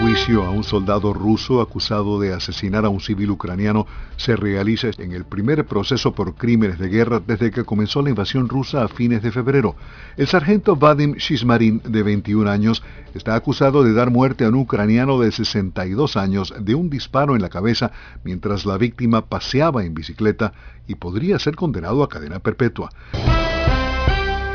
juicio 0.00 0.42
a 0.44 0.50
un 0.50 0.64
soldado 0.64 1.14
ruso 1.14 1.60
acusado 1.60 2.20
de 2.20 2.34
asesinar 2.34 2.84
a 2.84 2.88
un 2.88 3.00
civil 3.00 3.30
ucraniano 3.30 3.86
se 4.16 4.36
realiza 4.36 4.90
en 4.98 5.12
el 5.12 5.24
primer 5.24 5.64
proceso 5.66 6.14
por 6.14 6.34
crímenes 6.34 6.78
de 6.78 6.88
guerra 6.88 7.22
desde 7.24 7.50
que 7.50 7.64
comenzó 7.64 8.02
la 8.02 8.10
invasión 8.10 8.48
rusa 8.48 8.84
a 8.84 8.88
fines 8.88 9.22
de 9.22 9.30
febrero. 9.30 9.76
El 10.16 10.26
sargento 10.26 10.76
Vadim 10.76 11.14
Shishmarin, 11.14 11.80
de 11.84 12.02
21 12.02 12.50
años, 12.50 12.82
está 13.14 13.34
acusado 13.34 13.82
de 13.82 13.92
dar 13.92 14.10
muerte 14.10 14.44
a 14.44 14.48
un 14.48 14.56
ucraniano 14.56 15.18
de 15.18 15.32
62 15.32 16.16
años 16.16 16.52
de 16.58 16.74
un 16.74 16.90
disparo 16.90 17.34
en 17.34 17.42
la 17.42 17.48
cabeza 17.48 17.92
mientras 18.24 18.66
la 18.66 18.76
víctima 18.76 19.26
paseaba 19.26 19.84
en 19.84 19.94
bicicleta 19.94 20.52
y 20.86 20.96
podría 20.96 21.38
ser 21.38 21.56
condenado 21.56 22.02
a 22.02 22.08
cadena 22.08 22.40
perpetua. 22.40 22.90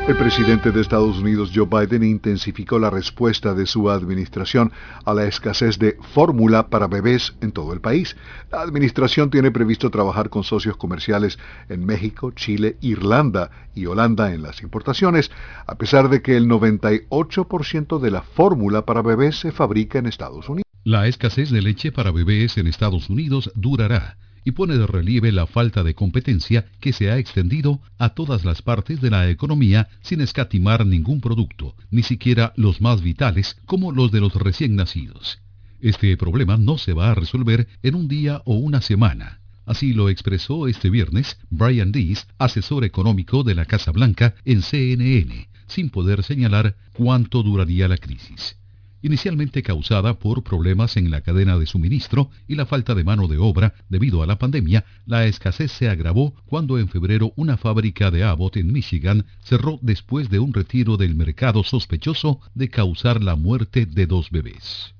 El 0.10 0.18
presidente 0.18 0.72
de 0.72 0.82
Estados 0.82 1.20
Unidos, 1.20 1.52
Joe 1.54 1.68
Biden, 1.68 2.02
intensificó 2.02 2.80
la 2.80 2.90
respuesta 2.90 3.54
de 3.54 3.68
su 3.68 3.92
administración 3.92 4.72
a 5.06 5.14
la 5.14 5.26
escasez 5.26 5.78
de 5.78 6.00
fórmula 6.16 6.70
para 6.70 6.88
bebés 6.88 7.36
en 7.42 7.52
todo 7.52 7.74
el 7.74 7.80
país. 7.80 8.18
La 8.52 8.62
administración 8.62 9.30
tiene 9.30 9.52
previsto 9.52 9.92
trabajar 9.92 10.32
con 10.32 10.44
socios 10.44 10.78
comerciales 10.78 11.38
en 11.70 11.86
México, 11.86 12.32
Chile, 12.32 12.78
Irlanda 12.82 13.52
y 13.76 13.86
Holanda 13.86 14.34
en 14.34 14.42
las 14.42 14.64
importaciones, 14.64 15.30
a 15.68 15.76
pesar 15.76 16.10
de 16.10 16.24
que 16.24 16.36
el 16.36 16.48
98% 16.48 18.00
de 18.00 18.10
la 18.10 18.24
fórmula 18.24 18.88
para 18.88 19.04
bebés 19.04 19.40
se 19.40 19.52
fabrica 19.52 20.00
en 20.00 20.08
Estados 20.08 20.50
Unidos. 20.50 20.66
La 20.84 21.06
escasez 21.06 21.52
de 21.52 21.62
leche 21.62 21.92
para 21.92 22.10
bebés 22.10 22.58
en 22.58 22.66
Estados 22.66 23.12
Unidos 23.12 23.52
durará 23.54 24.18
y 24.44 24.52
pone 24.52 24.78
de 24.78 24.88
relieve 24.88 25.32
la 25.32 25.48
falta 25.48 25.84
de 25.84 25.96
competencia 25.96 26.66
que 26.80 26.94
se 26.94 27.12
ha 27.12 27.18
extendido 27.18 27.82
a 27.98 28.10
todas 28.10 28.46
las 28.46 28.62
partes 28.62 29.02
de 29.02 29.10
la 29.10 29.30
economía 29.30 29.90
sin 30.02 30.22
escatimar 30.22 30.86
ningún 30.86 31.22
producto, 31.22 31.76
ni 31.92 32.04
siquiera 32.04 32.54
los 32.56 32.82
más 32.82 33.02
vitales 33.02 33.58
como 33.66 33.92
los 33.92 34.12
de 34.12 34.20
los 34.20 34.34
recién 34.36 34.76
nacidos. 34.76 35.40
Este 35.82 36.16
problema 36.18 36.58
no 36.58 36.78
se 36.78 36.94
va 36.94 37.12
a 37.12 37.16
resolver 37.16 37.68
en 37.84 37.96
un 37.96 38.08
día 38.08 38.42
o 38.46 38.56
una 38.56 38.82
semana. 38.82 39.40
Así 39.66 39.94
lo 39.94 40.10
expresó 40.10 40.68
este 40.68 40.90
viernes 40.90 41.38
Brian 41.50 41.92
Dees, 41.92 42.28
asesor 42.38 42.84
económico 42.84 43.44
de 43.44 43.56
la 43.56 43.66
Casa 43.66 43.92
Blanca 43.92 44.36
en 44.46 44.62
CNN, 44.62 45.48
sin 45.68 45.90
poder 45.90 46.24
señalar 46.24 46.76
cuánto 46.94 47.44
duraría 47.44 47.88
la 47.88 47.98
crisis 47.98 48.59
inicialmente 49.02 49.64
causada 49.64 50.20
por 50.20 50.44
problemas 50.44 50.98
en 50.98 51.12
la 51.12 51.22
cadena 51.22 51.58
de 51.58 51.66
suministro 51.66 52.30
y 52.48 52.56
la 52.56 52.66
falta 52.66 52.96
de 52.96 53.04
mano 53.04 53.28
de 53.28 53.38
obra 53.38 53.74
debido 53.90 54.24
a 54.24 54.28
la 54.28 54.38
pandemia, 54.38 54.86
la 55.06 55.26
escasez 55.26 55.72
se 55.72 55.90
agravó 55.90 56.36
cuando 56.46 56.78
en 56.78 56.88
febrero 56.90 57.34
una 57.36 57.58
fábrica 57.58 58.12
de 58.12 58.24
Abbott 58.24 58.58
en 58.58 58.72
Michigan 58.72 59.26
cerró 59.42 59.80
después 59.82 60.30
de 60.30 60.40
un 60.40 60.54
retiro 60.54 60.98
del 60.98 61.16
mercado 61.16 61.64
sospechoso 61.64 62.42
de 62.54 62.70
causar 62.70 63.24
la 63.24 63.36
muerte 63.36 63.86
de 63.86 64.06
dos 64.08 64.30
bebés. 64.32 64.94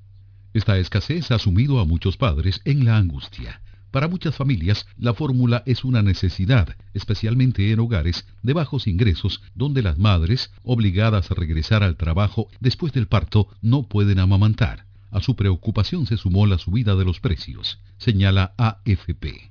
Esta 0.52 0.78
escasez 0.78 1.30
ha 1.30 1.38
sumido 1.38 1.78
a 1.78 1.84
muchos 1.84 2.16
padres 2.16 2.60
en 2.64 2.84
la 2.84 2.96
angustia. 2.96 3.60
Para 3.90 4.06
muchas 4.06 4.36
familias, 4.36 4.86
la 4.96 5.14
fórmula 5.14 5.64
es 5.66 5.84
una 5.84 6.02
necesidad, 6.02 6.76
especialmente 6.94 7.72
en 7.72 7.80
hogares 7.80 8.24
de 8.42 8.52
bajos 8.52 8.86
ingresos, 8.86 9.42
donde 9.54 9.82
las 9.82 9.98
madres, 9.98 10.52
obligadas 10.62 11.30
a 11.30 11.34
regresar 11.34 11.82
al 11.82 11.96
trabajo 11.96 12.48
después 12.60 12.92
del 12.92 13.08
parto, 13.08 13.48
no 13.62 13.82
pueden 13.82 14.20
amamantar. 14.20 14.86
A 15.10 15.20
su 15.20 15.34
preocupación 15.34 16.06
se 16.06 16.16
sumó 16.16 16.46
la 16.46 16.58
subida 16.58 16.94
de 16.94 17.04
los 17.04 17.18
precios, 17.18 17.80
señala 17.98 18.54
AFP. 18.58 19.50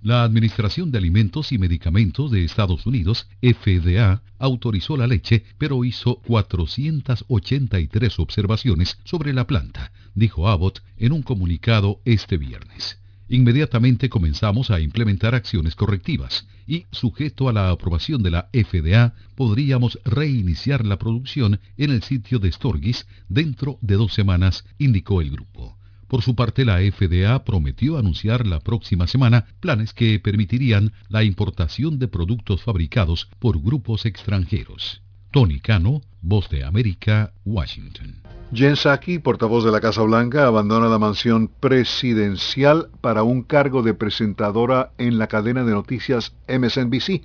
La 0.00 0.22
Administración 0.22 0.90
de 0.90 0.98
Alimentos 0.98 1.52
y 1.52 1.58
Medicamentos 1.58 2.30
de 2.30 2.42
Estados 2.44 2.86
Unidos, 2.86 3.26
FDA, 3.42 4.22
autorizó 4.38 4.96
la 4.96 5.06
leche, 5.06 5.44
pero 5.58 5.84
hizo 5.84 6.22
483 6.26 8.18
observaciones 8.18 8.98
sobre 9.04 9.34
la 9.34 9.46
planta, 9.46 9.92
dijo 10.14 10.48
Abbott 10.48 10.82
en 10.96 11.12
un 11.12 11.22
comunicado 11.22 12.00
este 12.06 12.38
viernes. 12.38 12.98
Inmediatamente 13.28 14.10
comenzamos 14.10 14.70
a 14.70 14.80
implementar 14.80 15.34
acciones 15.34 15.74
correctivas 15.74 16.46
y, 16.66 16.84
sujeto 16.90 17.48
a 17.48 17.52
la 17.52 17.70
aprobación 17.70 18.22
de 18.22 18.30
la 18.30 18.48
FDA, 18.52 19.14
podríamos 19.34 19.98
reiniciar 20.04 20.84
la 20.84 20.98
producción 20.98 21.58
en 21.78 21.90
el 21.90 22.02
sitio 22.02 22.38
de 22.38 22.52
Storgis 22.52 23.06
dentro 23.28 23.78
de 23.80 23.94
dos 23.94 24.12
semanas, 24.12 24.64
indicó 24.78 25.22
el 25.22 25.30
grupo. 25.30 25.78
Por 26.06 26.22
su 26.22 26.34
parte, 26.34 26.66
la 26.66 26.78
FDA 26.78 27.44
prometió 27.44 27.96
anunciar 27.96 28.46
la 28.46 28.60
próxima 28.60 29.06
semana 29.06 29.46
planes 29.60 29.94
que 29.94 30.20
permitirían 30.20 30.92
la 31.08 31.24
importación 31.24 31.98
de 31.98 32.08
productos 32.08 32.62
fabricados 32.62 33.28
por 33.38 33.60
grupos 33.60 34.04
extranjeros. 34.04 35.03
Tony 35.34 35.58
Cano, 35.58 36.00
Voz 36.22 36.48
de 36.48 36.62
América, 36.62 37.32
Washington. 37.44 38.22
Jen 38.52 38.74
Psaki, 38.74 39.18
portavoz 39.18 39.64
de 39.64 39.72
la 39.72 39.80
Casa 39.80 40.02
Blanca, 40.02 40.46
abandona 40.46 40.86
la 40.86 41.00
mansión 41.00 41.48
presidencial 41.48 42.88
para 43.00 43.24
un 43.24 43.42
cargo 43.42 43.82
de 43.82 43.94
presentadora 43.94 44.92
en 44.96 45.18
la 45.18 45.26
cadena 45.26 45.64
de 45.64 45.72
noticias 45.72 46.36
MSNBC. 46.46 47.24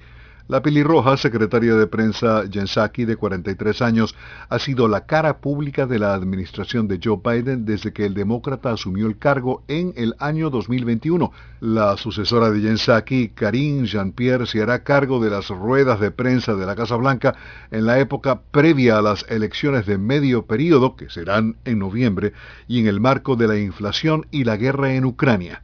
La 0.50 0.64
pelirroja, 0.64 1.16
secretaria 1.16 1.76
de 1.76 1.86
prensa 1.86 2.44
Jen 2.52 2.66
Psaki, 2.66 3.06
de 3.06 3.18
43 3.18 3.84
años, 3.84 4.16
ha 4.50 4.58
sido 4.58 4.88
la 4.88 5.06
cara 5.06 5.38
pública 5.38 5.86
de 5.86 6.00
la 6.00 6.16
administración 6.16 6.88
de 6.88 7.00
Joe 7.04 7.20
Biden 7.24 7.66
desde 7.66 7.94
que 7.94 8.08
el 8.08 8.16
demócrata 8.16 8.72
asumió 8.72 9.06
el 9.06 9.20
cargo 9.20 9.62
en 9.68 9.94
el 9.96 10.16
año 10.18 10.50
2021. 10.50 11.32
La 11.60 11.96
sucesora 11.98 12.50
de 12.50 12.62
Jen 12.62 12.80
Psaki, 12.80 13.30
Karine 13.36 13.86
Jean-Pierre, 13.86 14.48
se 14.48 14.64
hará 14.64 14.84
cargo 14.84 15.24
de 15.24 15.30
las 15.30 15.50
ruedas 15.50 16.00
de 16.00 16.10
prensa 16.10 16.56
de 16.56 16.66
la 16.66 16.76
Casa 16.76 16.96
Blanca 16.96 17.36
en 17.70 17.86
la 17.86 18.00
época 18.00 18.42
previa 18.50 18.98
a 18.98 19.04
las 19.04 19.28
elecciones 19.30 19.86
de 19.86 20.00
medio 20.00 20.48
periodo, 20.48 20.96
que 20.96 21.12
serán 21.12 21.58
en 21.64 21.78
noviembre, 21.78 22.34
y 22.68 22.80
en 22.80 22.88
el 22.88 23.00
marco 23.00 23.36
de 23.36 23.48
la 23.48 23.60
inflación 23.60 24.26
y 24.32 24.46
la 24.46 24.58
guerra 24.58 24.96
en 24.96 25.06
Ucrania. 25.06 25.62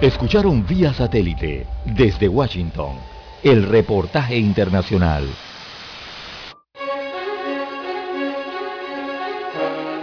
Escucharon 0.00 0.66
vía 0.66 0.94
satélite 0.94 1.66
desde 1.84 2.26
Washington 2.26 2.96
el 3.42 3.64
reportaje 3.64 4.38
internacional. 4.38 5.28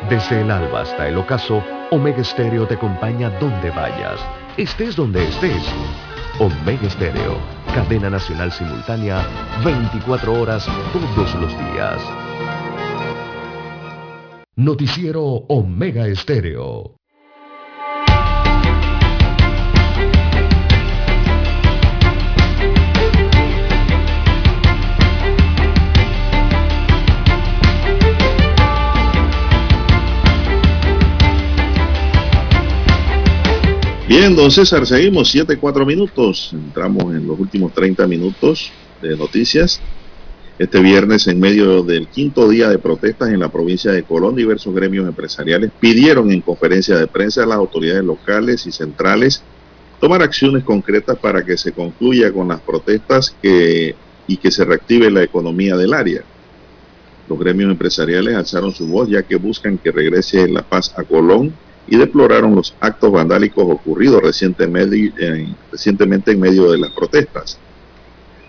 Desde 0.07 0.41
el 0.41 0.51
alba 0.51 0.81
hasta 0.81 1.07
el 1.07 1.17
ocaso, 1.17 1.63
Omega 1.89 2.23
Stereo 2.23 2.67
te 2.67 2.75
acompaña 2.75 3.31
donde 3.39 3.71
vayas, 3.71 4.19
estés 4.55 4.95
donde 4.95 5.27
estés. 5.27 5.63
Omega 6.39 6.87
Stereo, 6.91 7.39
cadena 7.73 8.11
nacional 8.11 8.51
simultánea, 8.51 9.25
24 9.65 10.31
horas 10.39 10.67
todos 10.93 11.33
los 11.41 11.51
días. 11.57 11.99
Noticiero 14.55 15.23
Omega 15.23 16.05
Estéreo. 16.05 16.96
Bien, 34.07 34.34
don 34.38 34.49
César, 34.49 34.88
seguimos 34.88 35.29
7, 35.31 35.57
4 35.57 35.85
minutos. 35.85 36.51
Entramos 36.53 37.13
en 37.13 37.27
los 37.27 37.38
últimos 37.38 37.73
30 37.73 38.07
minutos 38.07 38.71
de 39.01 39.17
noticias. 39.17 39.81
Este 40.57 40.79
viernes, 40.79 41.27
en 41.27 41.41
medio 41.41 41.84
del 41.84 42.07
quinto 42.07 42.47
día 42.47 42.69
de 42.69 42.79
protestas 42.79 43.27
en 43.31 43.41
la 43.41 43.49
provincia 43.49 43.91
de 43.91 44.03
Colón, 44.03 44.38
diversos 44.38 44.73
gremios 44.73 45.05
empresariales 45.09 45.71
pidieron 45.77 46.31
en 46.31 46.39
conferencia 46.39 46.97
de 46.97 47.07
prensa 47.07 47.43
a 47.43 47.47
las 47.47 47.57
autoridades 47.57 48.05
locales 48.05 48.65
y 48.65 48.71
centrales 48.71 49.43
tomar 49.99 50.21
acciones 50.21 50.63
concretas 50.63 51.17
para 51.17 51.43
que 51.43 51.57
se 51.57 51.73
concluya 51.73 52.31
con 52.31 52.47
las 52.47 52.61
protestas 52.61 53.35
y 53.41 54.38
que 54.38 54.51
se 54.51 54.63
reactive 54.63 55.11
la 55.11 55.23
economía 55.23 55.75
del 55.75 55.93
área. 55.93 56.21
Los 57.27 57.38
gremios 57.38 57.69
empresariales 57.71 58.35
alzaron 58.35 58.73
su 58.73 58.88
voz 58.88 59.09
ya 59.09 59.23
que 59.23 59.35
buscan 59.35 59.77
que 59.77 59.91
regrese 59.91 60.47
la 60.47 60.61
paz 60.61 60.93
a 60.97 61.03
Colón 61.03 61.53
y 61.88 61.97
deploraron 61.97 62.55
los 62.55 62.76
actos 62.80 63.11
vandálicos 63.11 63.65
ocurridos 63.68 64.22
recientemente, 64.22 66.31
en 66.31 66.39
medio 66.39 66.72
de 66.72 66.77
las 66.77 66.91
protestas. 66.91 67.59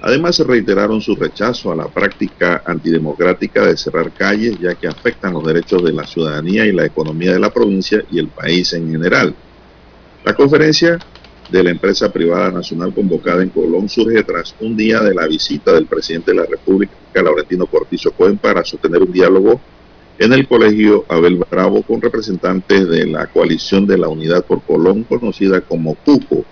Además, 0.01 0.39
reiteraron 0.41 1.01
su 1.01 1.17
rechazo 1.17 1.73
a 1.73 1.77
la 1.77 1.89
práctica 1.89 2.63
antidemocrática 2.65 3.67
de 3.67 3.77
cerrar 3.77 4.13
calles, 4.13 4.59
ya 4.61 4.75
que 4.75 4.87
afectan 4.87 5.33
los 5.33 5.45
derechos 5.45 5.83
de 5.83 5.93
la 5.93 6.07
ciudadanía 6.07 6.67
y 6.67 6.73
la 6.73 6.87
economía 6.87 7.33
de 7.33 7.41
la 7.41 7.51
provincia 7.51 8.05
y 8.11 8.19
el 8.19 8.29
país 8.29 8.73
en 8.75 8.91
general. 8.91 9.35
La 10.25 10.35
conferencia 10.35 10.99
de 11.51 11.65
la 11.65 11.71
empresa 11.71 12.13
privada 12.13 12.51
nacional 12.51 12.95
convocada 12.95 13.43
en 13.43 13.49
Colón 13.49 13.89
surge 13.89 14.23
tras 14.23 14.55
un 14.61 14.77
día 14.77 15.01
de 15.01 15.15
la 15.15 15.27
visita 15.27 15.73
del 15.73 15.87
presidente 15.87 16.33
de 16.33 16.39
la 16.39 16.47
República, 16.47 16.93
Laurentino 17.15 17.67
Cortizo 17.67 18.13
Cohen, 18.13 18.39
para 18.39 18.65
sostener 18.65 19.03
un 19.03 19.11
diálogo 19.11 19.61
en 20.19 20.33
el 20.33 20.49
colegio 20.49 21.05
Abel 21.09 21.37
Bravo 21.37 21.83
con 21.83 22.01
representantes 22.01 22.89
de 22.89 23.07
la 23.07 23.29
coalición 23.29 23.87
de 23.87 23.99
la 23.99 24.09
Unidad 24.09 24.45
por 24.45 24.63
Colón, 24.63 25.05
conocida 25.05 25.61
como 25.61 25.95
CUCO, 25.95 26.45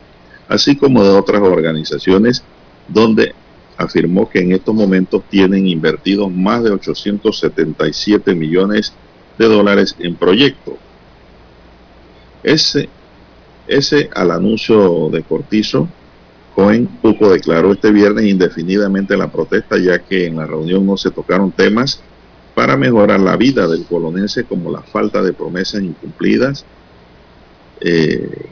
así 0.49 0.77
como 0.77 1.03
de 1.03 1.11
otras 1.11 1.43
organizaciones 1.43 2.45
donde 2.87 3.35
afirmó 3.77 4.31
que 4.31 4.39
en 4.41 4.53
estos 4.53 4.75
momentos 4.75 5.23
tienen 5.29 5.67
invertidos 5.67 6.31
más 6.31 6.63
de 6.63 6.71
877 6.71 8.35
millones 8.35 8.93
de 9.37 9.47
dólares 9.47 9.97
en 9.99 10.15
proyectos. 10.15 10.75
Ese, 12.45 12.89
ese 13.67 14.09
al 14.15 14.31
anuncio 14.31 15.11
de 15.11 15.23
Cortizo, 15.25 15.89
Cohen 16.55 16.87
Cuco 17.03 17.31
declaró 17.31 17.73
este 17.73 17.91
viernes 17.91 18.27
indefinidamente 18.27 19.17
la 19.17 19.31
protesta 19.31 19.77
ya 19.77 19.99
que 19.99 20.27
en 20.27 20.37
la 20.37 20.47
reunión 20.47 20.87
no 20.87 20.97
se 20.97 21.11
tocaron 21.11 21.51
temas 21.51 22.01
para 22.57 22.79
mejorar 22.79 23.21
la 23.21 23.37
vida 23.37 23.69
del 23.69 23.85
colonense 23.85 24.45
como 24.45 24.73
la 24.73 24.81
falta 24.81 25.23
de 25.23 25.35
promesas 25.35 25.83
incumplidas, 25.83 26.65
eh, 27.83 28.47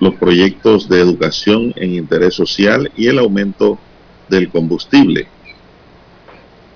los 0.00 0.16
proyectos 0.16 0.88
de 0.88 0.98
educación 0.98 1.72
en 1.76 1.94
interés 1.94 2.34
social 2.34 2.90
y 2.96 3.06
el 3.06 3.20
aumento 3.20 3.78
del 4.28 4.48
combustible. 4.48 5.28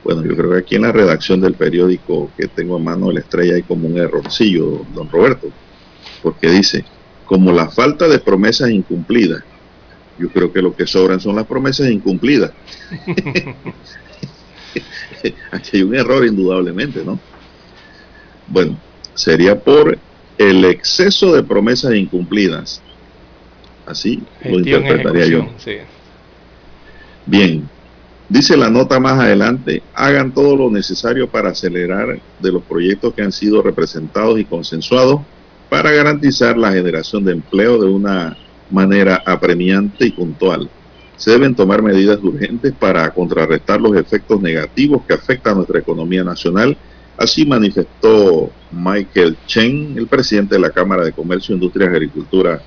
Bueno, 0.04 0.22
yo 0.24 0.36
creo 0.36 0.52
que 0.52 0.58
aquí 0.58 0.76
en 0.76 0.82
la 0.82 0.92
redacción 0.92 1.40
del 1.40 1.54
periódico 1.54 2.30
que 2.36 2.46
tengo 2.46 2.76
a 2.76 2.78
mano, 2.78 3.10
la 3.10 3.18
estrella, 3.18 3.56
hay 3.56 3.62
como 3.64 3.88
un 3.88 3.98
errorcillo, 3.98 4.86
don 4.94 5.10
Roberto, 5.10 5.48
porque 6.22 6.48
dice, 6.48 6.84
como 7.26 7.50
la 7.50 7.68
falta 7.70 8.06
de 8.06 8.20
promesas 8.20 8.70
incumplidas, 8.70 9.42
yo 10.16 10.28
creo 10.28 10.52
que 10.52 10.62
lo 10.62 10.76
que 10.76 10.86
sobran 10.86 11.18
son 11.18 11.34
las 11.34 11.46
promesas 11.46 11.90
incumplidas. 11.90 12.52
aquí 15.50 15.76
hay 15.76 15.82
un 15.82 15.94
error 15.94 16.24
indudablemente, 16.26 17.04
¿no? 17.04 17.18
Bueno, 18.48 18.78
sería 19.14 19.58
por 19.58 19.98
el 20.38 20.64
exceso 20.64 21.34
de 21.34 21.42
promesas 21.42 21.94
incumplidas 21.94 22.82
Así 23.86 24.22
lo 24.44 24.58
interpretaría 24.58 25.26
yo. 25.26 25.46
Bien, 27.26 27.68
dice 28.28 28.56
la 28.56 28.70
nota 28.70 28.98
más 28.98 29.18
adelante, 29.18 29.82
hagan 29.94 30.32
todo 30.32 30.56
lo 30.56 30.70
necesario 30.70 31.28
para 31.28 31.50
acelerar 31.50 32.18
de 32.40 32.52
los 32.52 32.62
proyectos 32.62 33.14
que 33.14 33.22
han 33.22 33.32
sido 33.32 33.62
representados 33.62 34.38
y 34.38 34.44
consensuados 34.44 35.20
para 35.68 35.90
garantizar 35.90 36.56
la 36.56 36.72
generación 36.72 37.24
de 37.24 37.32
empleo 37.32 37.80
de 37.80 37.88
una 37.88 38.36
manera 38.70 39.22
apremiante 39.24 40.06
y 40.06 40.12
puntual. 40.12 40.68
Se 41.24 41.30
deben 41.30 41.54
tomar 41.54 41.80
medidas 41.80 42.22
urgentes 42.22 42.74
para 42.78 43.08
contrarrestar 43.08 43.80
los 43.80 43.96
efectos 43.96 44.42
negativos 44.42 45.06
que 45.08 45.14
afectan 45.14 45.54
a 45.54 45.56
nuestra 45.56 45.78
economía 45.78 46.22
nacional. 46.22 46.76
Así 47.16 47.46
manifestó 47.46 48.50
Michael 48.70 49.38
Chen, 49.46 49.94
el 49.96 50.06
presidente 50.06 50.56
de 50.56 50.60
la 50.60 50.68
Cámara 50.68 51.02
de 51.02 51.14
Comercio, 51.14 51.54
Industria 51.54 51.86
y 51.86 51.88
Agricultura 51.88 52.60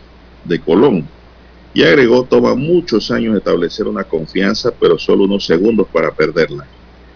de 0.43 0.59
Colón. 0.59 1.07
Y 1.71 1.83
agregó, 1.83 2.23
toma 2.23 2.55
muchos 2.55 3.11
años 3.11 3.37
establecer 3.37 3.85
una 3.85 4.05
confianza, 4.05 4.71
pero 4.71 4.97
solo 4.97 5.25
unos 5.25 5.45
segundos 5.45 5.85
para 5.93 6.09
perderla. 6.09 6.65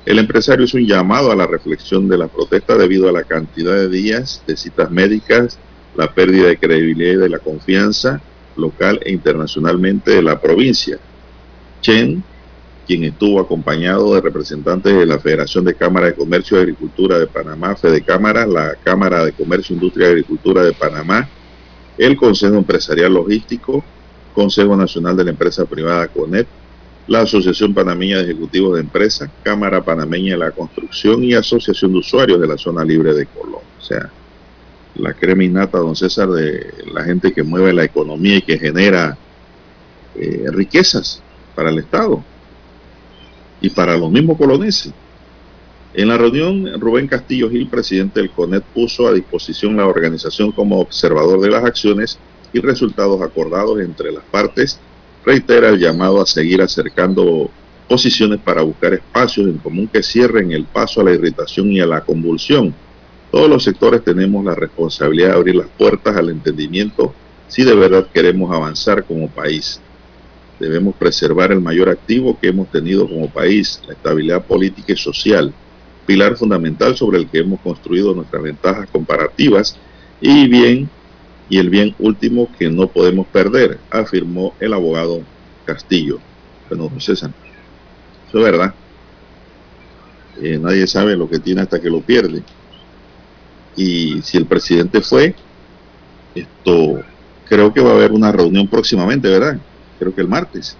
El 0.05 0.19
empresario 0.19 0.65
hizo 0.65 0.77
un 0.77 0.85
llamado 0.85 1.31
a 1.31 1.35
la 1.35 1.47
reflexión 1.47 2.07
de 2.07 2.19
la 2.19 2.27
protesta 2.27 2.77
debido 2.77 3.09
a 3.09 3.13
la 3.13 3.23
cantidad 3.23 3.73
de 3.73 3.89
días 3.89 4.43
de 4.45 4.55
citas 4.55 4.91
médicas, 4.91 5.57
la 5.95 6.13
pérdida 6.13 6.49
de 6.49 6.59
credibilidad 6.59 7.13
y 7.13 7.18
de 7.18 7.30
la 7.30 7.39
confianza 7.39 8.22
local 8.55 8.99
e 9.03 9.11
internacionalmente 9.11 10.11
de 10.11 10.22
la 10.22 10.39
provincia. 10.39 10.99
Chen, 11.82 12.24
quien 12.88 13.03
estuvo 13.03 13.40
acompañado 13.40 14.14
de 14.14 14.22
representantes 14.22 14.94
de 14.94 15.06
la 15.06 15.20
Federación 15.20 15.66
de 15.66 15.76
Cámara 15.76 16.08
de 16.08 16.16
Comercio 16.16 16.58
y 16.58 16.62
Agricultura 16.62 17.20
de 17.20 17.28
Panamá, 17.28 17.76
Fede 17.76 18.02
Cámara, 18.02 18.45
la 18.45 18.76
Cámara 18.84 19.26
de 19.26 19.34
Comercio, 19.34 19.76
Industria 19.76 20.08
y 20.08 20.12
Agricultura 20.12 20.64
de 20.64 20.74
Panamá, 20.74 21.28
el 21.98 22.16
Consejo 22.18 22.56
Empresarial 22.56 23.14
Logístico, 23.14 23.84
Consejo 24.34 24.76
Nacional 24.76 25.16
de 25.18 25.26
la 25.26 25.32
Empresa 25.32 25.66
Privada 25.66 26.08
CONEP, 26.08 26.48
la 27.08 27.22
Asociación 27.22 27.74
Panameña 27.74 28.18
de 28.18 28.24
Ejecutivos 28.26 28.76
de 28.76 28.82
Empresas, 28.82 29.30
Cámara 29.44 29.84
Panameña 29.84 30.34
de 30.34 30.40
la 30.40 30.52
Construcción 30.52 31.24
y 31.24 31.34
Asociación 31.34 31.94
de 31.94 31.99
Usuarios 31.99 32.40
de 32.40 32.48
la 32.48 32.58
Zona 32.58 32.84
Libre 32.84 33.14
de 33.14 33.26
Colón. 33.26 33.62
O 33.78 33.82
sea, 33.82 34.10
la 34.95 35.14
creminata, 35.14 35.78
don 35.78 35.95
César, 35.95 36.30
de 36.30 36.74
la 36.94 37.03
gente 37.03 37.34
que 37.34 37.44
mueve 37.44 37.74
la 37.74 37.84
economía 37.84 38.38
y 38.38 38.41
que 38.41 38.60
genera 38.60 39.18
eh, 40.16 40.45
riquezas 40.52 41.24
para 41.62 41.70
el 41.70 41.78
Estado 41.78 42.24
y 43.62 43.70
para 43.70 43.96
los 43.96 44.10
mismos 44.10 44.36
coloneses. 44.36 44.92
En 45.94 46.08
la 46.08 46.18
reunión, 46.18 46.68
Rubén 46.80 47.08
Castillo 47.08 47.52
Gil, 47.52 47.68
presidente 47.68 48.20
del 48.20 48.32
CONET, 48.32 48.64
puso 48.64 49.08
a 49.08 49.14
disposición 49.14 49.78
la 49.78 49.86
organización 49.86 50.52
como 50.52 50.80
observador 50.80 51.40
de 51.40 51.52
las 51.52 51.64
acciones 51.64 52.18
y 52.52 52.62
resultados 52.62 53.22
acordados 53.22 53.80
entre 53.80 54.12
las 54.12 54.24
partes, 54.24 54.80
reitera 55.24 55.70
el 55.70 55.78
llamado 55.78 56.20
a 56.20 56.26
seguir 56.26 56.64
acercando 56.64 57.52
posiciones 57.88 58.40
para 58.40 58.64
buscar 58.64 58.96
espacios 58.96 59.48
en 59.48 59.60
común 59.60 59.88
que 59.88 60.02
cierren 60.02 60.52
el 60.54 60.66
paso 60.66 61.02
a 61.02 61.04
la 61.04 61.12
irritación 61.12 61.72
y 61.72 61.80
a 61.80 61.86
la 61.86 62.02
convulsión. 62.02 62.74
Todos 63.30 63.48
los 63.48 63.64
sectores 63.64 64.04
tenemos 64.04 64.44
la 64.44 64.56
responsabilidad 64.56 65.28
de 65.28 65.36
abrir 65.36 65.56
las 65.58 65.68
puertas 65.78 66.18
al 66.18 66.30
entendimiento 66.30 67.14
si 67.48 67.64
de 67.64 67.76
verdad 67.76 68.08
queremos 68.12 68.52
avanzar 68.52 69.04
como 69.04 69.30
país. 69.30 69.80
Debemos 70.62 70.94
preservar 70.96 71.52
el 71.52 71.60
mayor 71.60 71.90
activo 71.90 72.38
que 72.40 72.50
hemos 72.50 72.70
tenido 72.70 73.10
como 73.10 73.28
país, 73.28 73.82
la 73.88 73.94
estabilidad 73.94 74.46
política 74.46 74.94
y 74.94 74.96
social 74.96 75.52
pilar 76.06 76.38
fundamental 76.38 76.96
sobre 76.96 77.18
el 77.18 77.28
que 77.28 77.40
hemos 77.40 77.60
construido 77.62 78.14
nuestras 78.14 78.44
ventajas 78.44 78.88
comparativas 78.92 79.76
y 80.20 80.48
bien 80.48 80.88
y 81.50 81.58
el 81.58 81.72
bien 81.72 81.96
último 81.98 82.48
que 82.60 82.70
no 82.70 82.88
podemos 82.88 83.26
perder, 83.26 83.80
afirmó 83.90 84.54
el 84.60 84.74
abogado 84.74 85.24
Castillo. 85.66 86.20
Bueno, 86.70 86.92
César, 87.00 87.32
eso 88.28 88.38
es 88.38 88.44
verdad. 88.44 88.76
Eh, 90.44 90.60
nadie 90.62 90.86
sabe 90.86 91.18
lo 91.18 91.28
que 91.28 91.40
tiene 91.40 91.62
hasta 91.62 91.82
que 91.82 91.90
lo 91.90 92.02
pierde. 92.02 92.44
Y 93.76 94.22
si 94.22 94.38
el 94.38 94.46
presidente 94.46 95.02
fue, 95.02 95.34
esto 96.36 97.00
creo 97.46 97.74
que 97.74 97.82
va 97.82 97.92
a 97.92 97.96
haber 97.96 98.12
una 98.12 98.32
reunión 98.32 98.68
próximamente, 98.68 99.28
¿verdad? 99.28 99.58
Creo 100.02 100.15
que 100.15 100.22
el 100.22 100.28
martes. 100.28 100.76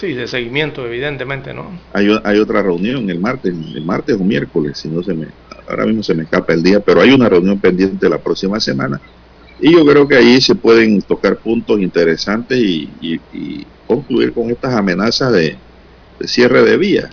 Sí, 0.00 0.14
de 0.14 0.26
seguimiento, 0.26 0.84
evidentemente, 0.84 1.54
¿no? 1.54 1.78
Hay, 1.92 2.08
hay 2.24 2.38
otra 2.40 2.60
reunión 2.60 3.08
el 3.08 3.20
martes, 3.20 3.54
el 3.54 3.84
martes 3.84 4.16
o 4.20 4.24
miércoles, 4.24 4.78
si 4.78 4.88
no 4.88 5.00
se 5.00 5.14
me, 5.14 5.28
ahora 5.68 5.86
mismo 5.86 6.02
se 6.02 6.12
me 6.12 6.24
escapa 6.24 6.52
el 6.52 6.60
día, 6.60 6.80
pero 6.80 7.02
hay 7.02 7.12
una 7.12 7.28
reunión 7.28 7.60
pendiente 7.60 8.08
la 8.08 8.18
próxima 8.18 8.58
semana. 8.58 9.00
Y 9.60 9.72
yo 9.72 9.86
creo 9.86 10.08
que 10.08 10.16
ahí 10.16 10.40
se 10.40 10.56
pueden 10.56 11.02
tocar 11.02 11.36
puntos 11.36 11.80
interesantes 11.80 12.58
y, 12.58 12.90
concluir 13.86 14.32
con 14.32 14.50
estas 14.50 14.74
amenazas 14.74 15.32
de, 15.32 15.56
cierre 16.24 16.64
de 16.64 16.76
vías. 16.76 17.10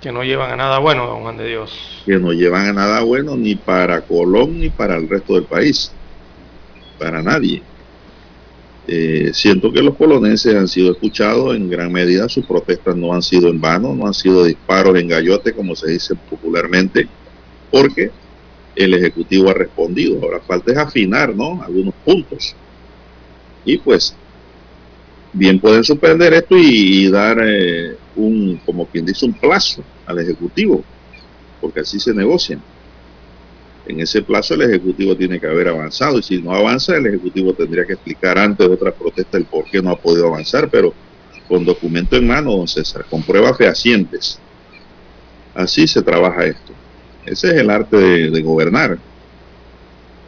Que 0.00 0.10
no 0.10 0.24
llevan 0.24 0.50
a 0.50 0.56
nada 0.56 0.78
bueno, 0.78 1.06
don 1.06 1.20
Juan 1.20 1.36
de 1.36 1.46
Dios. 1.46 2.02
Que 2.06 2.18
no 2.18 2.32
llevan 2.32 2.68
a 2.68 2.72
nada 2.72 3.02
bueno 3.02 3.36
ni 3.36 3.54
para 3.54 4.00
Colón 4.00 4.60
ni 4.60 4.70
para 4.70 4.96
el 4.96 5.10
resto 5.10 5.34
del 5.34 5.44
país. 5.44 5.92
Para 6.98 7.20
nadie. 7.20 7.62
Eh, 8.86 9.30
siento 9.34 9.72
que 9.72 9.82
los 9.82 9.94
polonenses 9.94 10.54
han 10.54 10.66
sido 10.66 10.92
escuchados 10.92 11.54
en 11.54 11.68
gran 11.68 11.92
medida, 11.92 12.28
sus 12.28 12.46
protestas 12.46 12.96
no 12.96 13.12
han 13.12 13.22
sido 13.22 13.48
en 13.48 13.60
vano, 13.60 13.94
no 13.94 14.06
han 14.06 14.14
sido 14.14 14.44
disparos 14.44 14.98
en 14.98 15.08
gallote, 15.08 15.52
como 15.52 15.76
se 15.76 15.90
dice 15.90 16.14
popularmente, 16.28 17.06
porque 17.70 18.10
el 18.74 18.94
Ejecutivo 18.94 19.50
ha 19.50 19.54
respondido. 19.54 20.20
Ahora 20.22 20.40
falta 20.40 20.72
es 20.72 20.78
afinar, 20.78 21.34
¿no? 21.34 21.62
Algunos 21.62 21.94
puntos. 22.04 22.54
Y 23.64 23.78
pues, 23.78 24.14
bien 25.32 25.60
pueden 25.60 25.84
suspender 25.84 26.32
esto 26.32 26.56
y, 26.56 27.08
dar 27.10 27.38
eh, 27.42 27.96
un, 28.16 28.60
como 28.64 28.86
quien 28.86 29.04
dice, 29.04 29.26
un 29.26 29.34
plazo 29.34 29.84
al 30.06 30.18
Ejecutivo, 30.18 30.82
porque 31.60 31.80
así 31.80 32.00
se 32.00 32.14
negocian 32.14 32.62
en 33.90 34.00
ese 34.00 34.22
plazo 34.22 34.54
el 34.54 34.62
Ejecutivo 34.62 35.16
tiene 35.16 35.38
que 35.40 35.46
haber 35.46 35.68
avanzado 35.68 36.18
y 36.18 36.22
si 36.22 36.40
no 36.40 36.54
avanza 36.54 36.96
el 36.96 37.06
Ejecutivo 37.06 37.52
tendría 37.52 37.84
que 37.84 37.94
explicar 37.94 38.38
antes 38.38 38.66
de 38.66 38.74
otra 38.74 38.92
protesta 38.92 39.36
el 39.36 39.44
por 39.44 39.64
qué 39.64 39.82
no 39.82 39.90
ha 39.90 39.96
podido 39.96 40.28
avanzar, 40.28 40.68
pero 40.70 40.94
con 41.48 41.64
documento 41.64 42.16
en 42.16 42.26
mano, 42.26 42.56
don 42.56 42.68
César, 42.68 43.04
con 43.10 43.22
pruebas 43.22 43.56
fehacientes. 43.56 44.38
Así 45.54 45.86
se 45.88 46.00
trabaja 46.00 46.46
esto. 46.46 46.72
Ese 47.26 47.48
es 47.48 47.54
el 47.54 47.70
arte 47.70 47.96
de, 47.96 48.42
gobernar. 48.42 48.98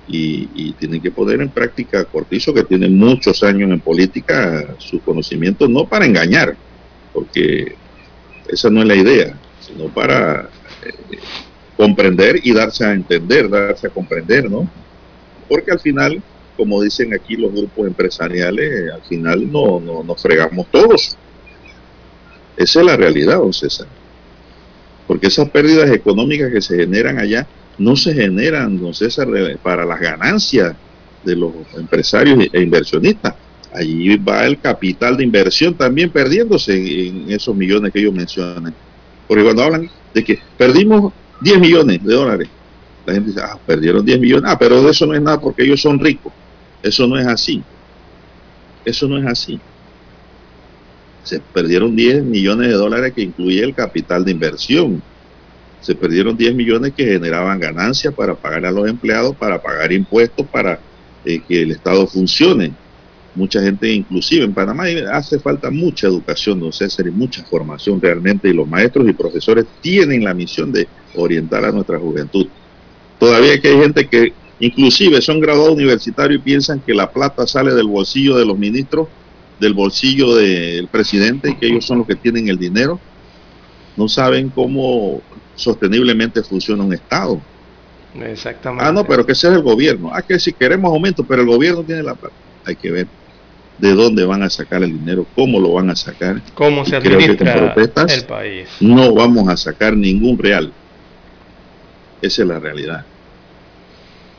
y, 0.09 0.73
tienen 0.73 1.01
que 1.01 1.13
poner 1.13 1.41
en 1.41 1.49
práctica 1.49 2.05
Cortizo, 2.05 2.53
que 2.53 2.65
tiene 2.65 2.89
muchos 2.89 3.45
años 3.45 3.71
en 3.71 3.79
política, 3.79 4.75
su 4.79 5.01
conocimiento 5.01 5.69
no 5.69 5.87
para 5.87 6.05
engañar, 6.05 6.57
porque 7.13 7.77
esa 8.49 8.69
no 8.69 8.83
es 8.83 8.89
la 8.89 8.97
idea, 8.97 9.39
sino 9.61 9.87
para 9.89 10.49
eh, 10.85 11.19
comprender 11.77 12.41
y 12.43 12.53
darse 12.53 12.85
a 12.85 12.93
entender, 12.93 13.49
darse 13.49 13.87
a 13.87 13.91
comprender, 13.91 14.51
¿no? 14.51 14.69
Porque 15.49 15.71
al 15.71 15.81
final, 15.81 16.23
como 16.57 16.83
dicen 16.83 17.13
aquí 17.15 17.37
los 17.37 17.53
grupos 17.53 17.87
empresariales, 17.87 18.93
al 18.93 19.03
final 19.03 19.51
no, 19.51 19.81
no 19.81 20.03
nos 20.03 20.23
fregamos 20.23 20.67
todos. 20.71 21.17
Esa 22.57 22.81
es 22.81 22.87
la 22.87 22.97
realidad, 22.97 23.39
don 23.39 23.53
César. 23.53 23.87
Porque 25.07 25.27
esas 25.27 25.49
pérdidas 25.51 25.91
económicas 25.91 26.53
que 26.53 26.63
se 26.63 26.77
generan 26.77 27.19
allá 27.19 27.47
no 27.79 27.97
se 27.97 28.15
generan, 28.15 28.81
don 28.81 28.95
César, 28.95 29.29
para 29.63 29.85
las 29.85 30.01
ganancias 30.01 30.75
de 31.25 31.37
los 31.37 31.53
empresarios 31.77 32.47
e 32.53 32.61
inversionistas. 32.61 33.35
Allí 33.73 34.17
va 34.17 34.45
el 34.45 34.59
capital 34.59 35.17
de 35.17 35.25
inversión 35.25 35.75
también 35.75 36.11
perdiéndose 36.11 36.75
en, 37.09 37.31
esos 37.31 37.57
millones 37.57 37.93
que 37.93 38.01
ellos 38.01 38.13
mencionan. 38.13 38.75
Porque 39.27 39.43
cuando 39.43 39.63
hablan 39.63 39.91
de 40.13 40.25
que 40.25 40.39
perdimos 40.59 41.13
10 41.43 41.61
millones 41.61 42.05
de 42.05 42.15
dólares, 42.15 42.49
la 43.07 43.15
gente 43.15 43.31
dice, 43.31 43.41
ah, 43.43 43.59
perdieron 43.67 44.05
10 44.05 44.21
millones, 44.21 44.51
ah, 44.51 44.59
pero 44.59 44.83
de 44.83 44.91
eso 44.91 45.07
no 45.07 45.15
es 45.15 45.23
nada 45.23 45.41
porque 45.41 45.65
ellos 45.65 45.81
son 45.81 45.99
ricos. 45.99 46.33
Eso 46.83 47.07
no 47.07 47.19
es 47.19 47.27
así. 47.27 47.63
Eso 48.85 49.09
no 49.09 49.19
es 49.19 49.27
así. 49.27 49.61
Se 51.23 51.41
perdieron 51.41 51.95
10 51.95 52.25
millones 52.25 52.69
de 52.69 52.75
dólares 52.75 53.13
que 53.15 53.23
incluye 53.23 53.63
el 53.63 53.75
capital 53.75 54.25
de 54.25 54.33
inversión 54.33 55.03
se 55.83 55.97
perdieron 55.97 56.37
10 56.37 56.55
millones 56.55 56.95
que 56.97 57.05
generaban 57.05 57.59
ganancias 57.59 58.15
para 58.15 58.37
pagar 58.37 58.65
a 58.67 58.71
los 58.71 58.89
empleados, 58.89 59.37
para 59.37 59.61
pagar 59.61 59.93
impuestos, 59.93 60.47
para 60.47 60.79
eh, 61.25 61.43
que 61.47 61.63
el 61.63 61.73
Estado 61.73 62.07
funcione. 62.07 62.73
Mucha 63.35 63.63
gente, 63.63 63.91
inclusive 63.91 64.45
en 64.45 64.53
Panamá, 64.53 64.85
hace 65.11 65.39
falta 65.39 65.71
mucha 65.71 66.07
educación, 66.07 66.61
don 66.61 66.73
César, 66.73 67.07
y 67.07 67.11
mucha 67.11 67.43
formación 67.45 68.01
realmente, 68.01 68.49
y 68.49 68.53
los 68.53 68.69
maestros 68.69 69.09
y 69.09 69.15
profesores 69.15 69.65
tienen 69.81 70.23
la 70.23 70.35
misión 70.35 70.71
de 70.71 70.87
orientar 71.15 71.65
a 71.65 71.73
nuestra 71.73 71.99
juventud. 71.99 72.47
Todavía 73.19 73.59
que 73.59 73.69
hay 73.69 73.79
gente 73.79 74.07
que 74.07 74.35
inclusive 74.61 75.23
son 75.23 75.41
graduados 75.41 75.75
universitarios 75.75 76.41
y 76.41 76.43
piensan 76.43 76.81
que 76.81 76.93
la 76.93 77.11
plata 77.11 77.47
sale 77.47 77.73
del 77.73 77.87
bolsillo 77.87 78.37
de 78.37 78.45
los 78.45 78.59
ministros, 78.59 79.09
del 79.59 79.73
bolsillo 79.73 80.35
del 80.35 80.89
presidente, 80.89 81.51
y 81.51 81.55
que 81.57 81.69
ellos 81.69 81.87
son 81.87 81.99
los 81.99 82.07
que 82.07 82.17
tienen 82.17 82.49
el 82.49 82.59
dinero. 82.59 83.01
No 83.97 84.09
saben 84.09 84.51
cómo 84.51 85.23
sosteniblemente 85.55 86.43
funciona 86.43 86.85
un 86.85 86.93
Estado. 86.93 87.41
Exactamente. 88.21 88.85
Ah, 88.85 88.93
no, 88.93 89.07
pero 89.07 89.25
que 89.25 89.35
sea 89.35 89.55
el 89.55 89.63
gobierno. 89.63 90.11
Ah, 90.13 90.21
que 90.21 90.39
si 90.39 90.53
queremos 90.53 90.93
aumento, 90.93 91.25
pero 91.25 91.41
el 91.41 91.49
gobierno 91.49 91.83
tiene 91.83 92.03
la 92.03 92.15
plata. 92.15 92.35
Hay 92.65 92.77
que 92.77 92.91
ver 92.91 93.07
de 93.79 93.95
dónde 93.95 94.25
van 94.25 94.43
a 94.43 94.51
sacar 94.51 94.83
el 94.83 94.93
dinero, 94.93 95.27
cómo 95.35 95.59
lo 95.59 95.73
van 95.73 95.91
a 95.91 95.97
sacar. 95.97 96.41
Cómo 96.55 96.85
se 96.85 96.97
administra 96.97 97.75
el 97.75 98.25
país. 98.25 98.69
No 98.81 99.15
vamos 99.15 99.49
a 99.49 99.57
sacar 99.57 99.97
ningún 99.97 100.39
real. 100.39 100.73
Esa 102.21 102.43
es 102.43 102.49
la 102.49 102.61
realidad. 102.61 103.05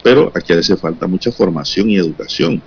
Pero 0.04 0.32
aquí 0.36 0.54
hace 0.54 0.76
falta 0.78 1.08
mucha 1.08 1.32
formación 1.32 1.90
y 1.90 1.98
educación. 1.98 2.62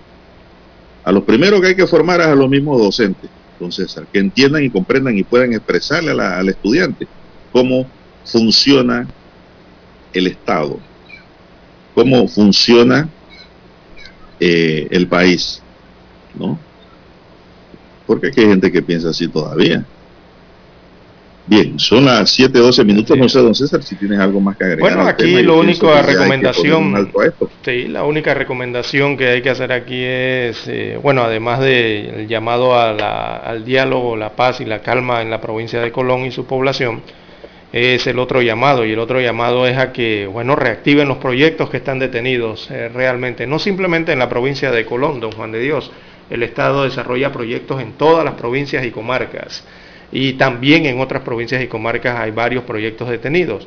A 1.04 1.12
los 1.12 1.22
primeros 1.24 1.60
que 1.60 1.68
hay 1.68 1.76
que 1.76 1.86
formar 1.86 2.20
es 2.20 2.26
a 2.26 2.34
los 2.34 2.48
mismos 2.48 2.78
docentes, 2.78 3.30
entonces, 3.52 3.94
que 4.12 4.18
entiendan 4.18 4.64
y 4.64 4.70
comprendan 4.70 5.16
y 5.16 5.22
puedan 5.22 5.52
expresarle 5.52 6.10
al 6.10 6.48
estudiante 6.48 7.06
cómo 7.52 7.86
funciona 8.24 9.06
el 10.12 10.26
Estado, 10.26 10.78
cómo 11.94 12.26
funciona 12.26 13.08
eh, 14.40 14.88
el 14.90 15.06
país, 15.06 15.62
¿no? 16.36 16.58
Porque 18.06 18.28
hay 18.28 18.32
gente 18.32 18.70
que 18.70 18.82
piensa 18.82 19.10
así 19.10 19.28
todavía. 19.28 19.84
Bien, 21.48 21.78
son 21.78 22.04
las 22.04 22.36
7:12 22.36 22.84
minutos. 22.84 23.16
No 23.16 23.28
sé, 23.28 23.38
don 23.38 23.54
César, 23.54 23.82
si 23.82 23.94
tienes 23.94 24.18
algo 24.18 24.40
más 24.40 24.56
que 24.56 24.64
agregar. 24.64 24.80
Bueno, 24.80 25.08
aquí 25.08 25.42
lo 25.42 25.58
único, 25.58 25.92
la 25.92 26.02
recomendación. 26.02 27.12
Sí, 27.64 27.86
la 27.86 28.02
única 28.02 28.34
recomendación 28.34 29.16
que 29.16 29.28
hay 29.28 29.42
que 29.42 29.50
hacer 29.50 29.70
aquí 29.70 30.02
es, 30.02 30.64
eh, 30.66 30.98
bueno, 31.00 31.22
además 31.22 31.60
del 31.60 32.26
llamado 32.26 32.74
a 32.74 33.36
al 33.36 33.64
diálogo, 33.64 34.16
la 34.16 34.34
paz 34.34 34.60
y 34.60 34.64
la 34.64 34.80
calma 34.80 35.22
en 35.22 35.30
la 35.30 35.40
provincia 35.40 35.80
de 35.80 35.92
Colón 35.92 36.24
y 36.24 36.32
su 36.32 36.46
población, 36.46 37.02
es 37.72 38.06
el 38.08 38.18
otro 38.18 38.42
llamado 38.42 38.84
y 38.84 38.92
el 38.92 38.98
otro 38.98 39.20
llamado 39.20 39.66
es 39.66 39.76
a 39.76 39.92
que, 39.92 40.26
bueno, 40.26 40.56
reactiven 40.56 41.06
los 41.06 41.18
proyectos 41.18 41.70
que 41.70 41.76
están 41.76 42.00
detenidos 42.00 42.68
eh, 42.70 42.88
realmente, 42.88 43.46
no 43.46 43.60
simplemente 43.60 44.12
en 44.12 44.18
la 44.18 44.28
provincia 44.28 44.72
de 44.72 44.84
Colón, 44.84 45.20
don 45.20 45.30
Juan 45.32 45.52
de 45.52 45.60
Dios, 45.60 45.92
el 46.30 46.42
Estado 46.42 46.84
desarrolla 46.84 47.32
proyectos 47.32 47.80
en 47.80 47.92
todas 47.92 48.24
las 48.24 48.34
provincias 48.34 48.84
y 48.84 48.90
comarcas 48.90 49.64
y 50.12 50.34
también 50.34 50.86
en 50.86 51.00
otras 51.00 51.22
provincias 51.22 51.62
y 51.62 51.66
comarcas 51.66 52.18
hay 52.18 52.30
varios 52.30 52.64
proyectos 52.64 53.08
detenidos. 53.08 53.66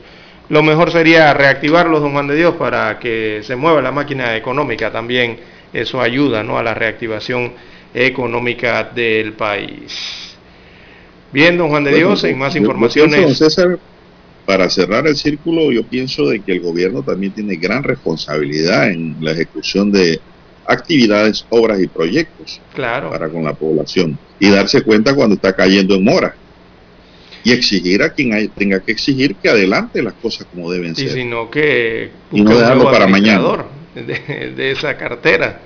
Lo 0.50 0.64
mejor 0.64 0.92
sería 0.92 1.34
reactivarlos, 1.34 2.02
don 2.02 2.14
Juan 2.14 2.28
de 2.28 2.36
Dios, 2.36 2.56
para 2.56 2.98
que 2.98 3.42
se 3.44 3.56
mueva 3.56 3.82
la 3.82 3.92
máquina 3.92 4.36
económica 4.36 4.92
también. 4.92 5.38
Eso 5.72 6.02
ayuda 6.02 6.42
¿no? 6.44 6.58
a 6.58 6.64
la 6.64 6.74
reactivación 6.74 7.54
económica 7.94 8.84
del 8.84 9.34
país. 9.34 10.36
Bien, 11.32 11.56
don 11.58 11.70
Juan 11.70 11.84
de 11.84 11.94
Dios, 11.94 12.24
en 12.24 12.40
más 12.40 12.56
informaciones 12.56 13.40
para 14.46 14.68
cerrar 14.68 15.06
el 15.06 15.16
círculo, 15.16 15.72
yo 15.72 15.84
pienso 15.84 16.26
de 16.26 16.40
que 16.40 16.54
el 16.54 16.62
gobierno 16.62 17.04
también 17.04 17.34
tiene 17.34 17.56
gran 17.58 17.84
responsabilidad 17.84 18.90
en 18.90 19.16
la 19.22 19.34
ejecución 19.34 19.92
de 19.92 20.20
actividades, 20.70 21.46
obras 21.50 21.80
y 21.80 21.88
proyectos 21.88 22.62
claro. 22.74 23.10
para 23.10 23.30
con 23.30 23.44
la 23.44 23.54
población 23.54 24.18
y 24.40 24.50
darse 24.50 24.82
cuenta 24.82 25.16
cuando 25.16 25.36
está 25.36 25.56
cayendo 25.56 25.96
en 25.96 26.04
mora 26.04 26.36
y 27.44 27.52
exigir 27.52 28.04
a 28.04 28.14
quien 28.14 28.50
tenga 28.50 28.80
que 28.82 28.92
exigir 28.92 29.36
que 29.36 29.50
adelante 29.50 30.02
las 30.02 30.14
cosas 30.14 30.46
como 30.54 30.72
deben 30.72 30.96
ser. 30.96 31.08
Y 31.08 31.10
sino 31.10 31.50
que 31.50 32.12
y 32.32 32.42
no 32.42 32.58
dejarlo 32.58 32.86
para 32.86 33.08
mañana 33.08 33.66
de 33.96 34.72
esa 34.72 34.96
cartera 34.96 35.60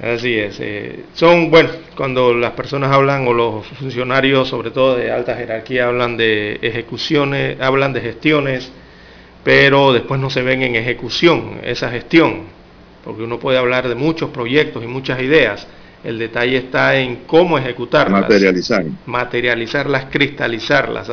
Así 0.00 0.38
es. 0.38 0.58
Eh, 0.60 1.04
son, 1.14 1.50
bueno, 1.50 1.70
cuando 1.96 2.32
las 2.32 2.52
personas 2.52 2.92
hablan 2.92 3.26
o 3.26 3.32
los 3.32 3.66
funcionarios, 3.66 4.48
sobre 4.48 4.70
todo 4.70 4.96
de 4.96 5.10
alta 5.10 5.34
jerarquía, 5.34 5.88
hablan 5.88 6.16
de 6.16 6.58
ejecuciones, 6.62 7.60
hablan 7.60 7.92
de 7.92 8.00
gestiones, 8.00 8.70
pero 9.42 9.92
después 9.92 10.20
no 10.20 10.30
se 10.30 10.42
ven 10.42 10.62
en 10.62 10.76
ejecución 10.76 11.60
esa 11.64 11.90
gestión, 11.90 12.44
porque 13.08 13.22
uno 13.22 13.40
puede 13.40 13.56
hablar 13.56 13.88
de 13.88 13.94
muchos 13.94 14.28
proyectos 14.28 14.84
y 14.84 14.86
muchas 14.86 15.20
ideas. 15.22 15.66
El 16.04 16.18
detalle 16.18 16.58
está 16.58 16.94
en 16.96 17.24
cómo 17.26 17.56
ejecutarlas. 17.56 18.20
Materializar. 18.20 18.84
Materializarlas, 19.06 20.04
cristalizarlas, 20.10 21.08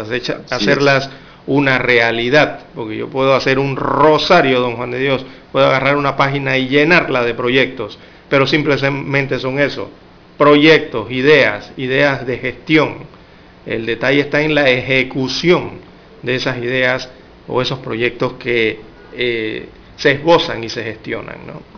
hacerlas 0.51 1.09
una 1.47 1.77
realidad. 1.77 2.65
Porque 2.75 2.97
yo 2.97 3.07
puedo 3.07 3.33
hacer 3.33 3.59
un 3.59 3.77
rosario, 3.77 4.59
don 4.59 4.75
Juan 4.75 4.91
de 4.91 4.99
Dios, 4.99 5.25
puedo 5.53 5.67
agarrar 5.67 5.95
una 5.95 6.17
página 6.17 6.57
y 6.57 6.67
llenarla 6.67 7.23
de 7.23 7.33
proyectos 7.33 7.97
pero 8.29 8.47
simplemente 8.47 9.39
son 9.39 9.59
eso, 9.59 9.89
proyectos, 10.37 11.11
ideas, 11.11 11.71
ideas 11.77 12.25
de 12.25 12.37
gestión. 12.37 12.97
El 13.65 13.85
detalle 13.85 14.21
está 14.21 14.41
en 14.41 14.55
la 14.55 14.69
ejecución 14.69 15.79
de 16.21 16.35
esas 16.35 16.57
ideas 16.57 17.09
o 17.47 17.61
esos 17.61 17.79
proyectos 17.79 18.33
que 18.33 18.79
eh, 19.15 19.67
se 19.95 20.11
esbozan 20.11 20.63
y 20.63 20.69
se 20.69 20.83
gestionan. 20.83 21.37
¿no? 21.47 21.74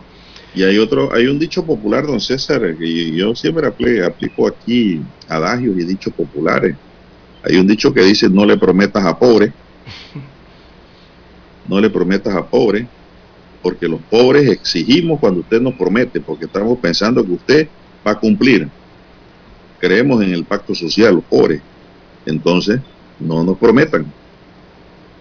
Y 0.58 0.64
hay 0.64 0.76
otro, 0.76 1.14
hay 1.14 1.28
un 1.28 1.38
dicho 1.38 1.64
popular, 1.64 2.04
don 2.04 2.20
César, 2.20 2.76
que 2.76 3.12
yo 3.12 3.32
siempre 3.36 3.64
aplico 3.64 4.48
aquí 4.48 5.00
adagios 5.28 5.78
y 5.78 5.84
dichos 5.84 6.12
populares. 6.12 6.74
Hay 7.44 7.54
un 7.58 7.68
dicho 7.68 7.94
que 7.94 8.02
dice 8.02 8.28
no 8.28 8.44
le 8.44 8.58
prometas 8.58 9.04
a 9.04 9.16
pobre, 9.16 9.52
no 11.68 11.80
le 11.80 11.88
prometas 11.88 12.34
a 12.34 12.44
pobre, 12.44 12.88
porque 13.62 13.86
los 13.86 14.00
pobres 14.10 14.48
exigimos 14.48 15.20
cuando 15.20 15.42
usted 15.42 15.60
nos 15.60 15.74
promete, 15.74 16.20
porque 16.20 16.46
estamos 16.46 16.76
pensando 16.80 17.24
que 17.24 17.32
usted 17.34 17.68
va 18.04 18.10
a 18.10 18.18
cumplir. 18.18 18.68
Creemos 19.78 20.20
en 20.24 20.34
el 20.34 20.42
pacto 20.42 20.74
social, 20.74 21.14
los 21.14 21.24
pobres. 21.24 21.62
Entonces, 22.26 22.80
no 23.20 23.44
nos 23.44 23.56
prometan 23.58 24.12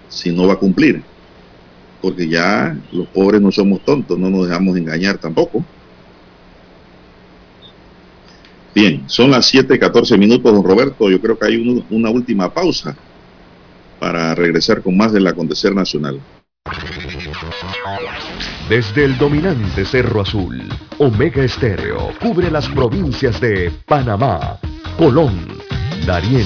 si 0.10 0.32
no 0.32 0.48
va 0.48 0.54
a 0.54 0.58
cumplir. 0.58 1.04
Porque 2.02 2.28
ya 2.28 2.78
los 2.91 3.07
pobres 3.07 3.41
no 3.41 3.52
somos 3.52 3.84
tontos, 3.84 4.18
no 4.18 4.30
nos 4.30 4.48
dejamos 4.48 4.78
engañar 4.78 5.18
tampoco. 5.18 5.64
Bien, 8.76 9.03
son 9.07 9.32
las 9.32 9.52
7:14 9.52 10.18
minutos, 10.18 10.53
don 10.53 10.64
Roberto. 10.64 11.10
Yo 11.10 11.19
creo 11.19 11.38
que 11.38 11.48
hay 11.48 11.86
una 11.90 12.10
última 12.10 12.53
pausa 12.53 12.95
para 13.99 14.36
regresar 14.36 14.82
con 14.84 14.95
más 14.95 15.11
del 15.11 15.26
acontecer 15.26 15.74
nacional. 15.74 16.22
Desde 18.69 19.06
el 19.06 19.18
dominante 19.18 19.86
Cerro 19.86 20.22
Azul, 20.22 20.61
Omega 20.99 21.44
Estéreo 21.44 22.11
cubre 22.22 22.52
las 22.52 22.68
provincias 22.68 23.40
de 23.40 23.72
Panamá, 23.86 24.60
Colón, 24.98 25.57
Darién, 26.06 26.45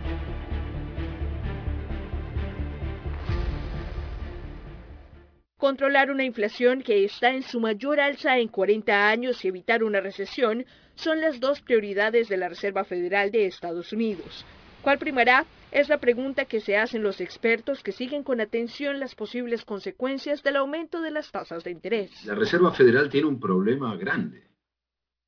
Controlar 5.61 6.09
una 6.09 6.23
inflación 6.23 6.81
que 6.81 7.05
está 7.05 7.35
en 7.35 7.43
su 7.43 7.59
mayor 7.59 7.99
alza 7.99 8.39
en 8.39 8.47
40 8.47 9.09
años 9.09 9.45
y 9.45 9.47
evitar 9.47 9.83
una 9.83 10.01
recesión 10.01 10.65
son 10.95 11.21
las 11.21 11.39
dos 11.39 11.61
prioridades 11.61 12.29
de 12.29 12.37
la 12.37 12.49
Reserva 12.49 12.83
Federal 12.83 13.29
de 13.29 13.45
Estados 13.45 13.93
Unidos. 13.93 14.43
¿Cuál 14.81 14.97
primará? 14.97 15.45
Es 15.71 15.87
la 15.87 15.99
pregunta 15.99 16.45
que 16.45 16.61
se 16.61 16.77
hacen 16.77 17.03
los 17.03 17.21
expertos 17.21 17.83
que 17.83 17.91
siguen 17.91 18.23
con 18.23 18.41
atención 18.41 18.99
las 18.99 19.13
posibles 19.13 19.63
consecuencias 19.63 20.41
del 20.41 20.55
aumento 20.55 20.99
de 20.99 21.11
las 21.11 21.31
tasas 21.31 21.63
de 21.63 21.69
interés. 21.69 22.25
La 22.25 22.33
Reserva 22.33 22.71
Federal 22.71 23.07
tiene 23.07 23.27
un 23.27 23.39
problema 23.39 23.95
grande, 23.97 24.49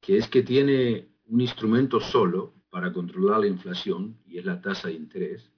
que 0.02 0.18
es 0.18 0.28
que 0.28 0.42
tiene 0.42 1.10
un 1.28 1.42
instrumento 1.42 2.00
solo 2.00 2.56
para 2.72 2.92
controlar 2.92 3.42
la 3.42 3.48
inflación, 3.48 4.18
y 4.26 4.40
es 4.40 4.46
la 4.46 4.60
tasa 4.60 4.88
de 4.88 4.96
interés, 4.96 5.52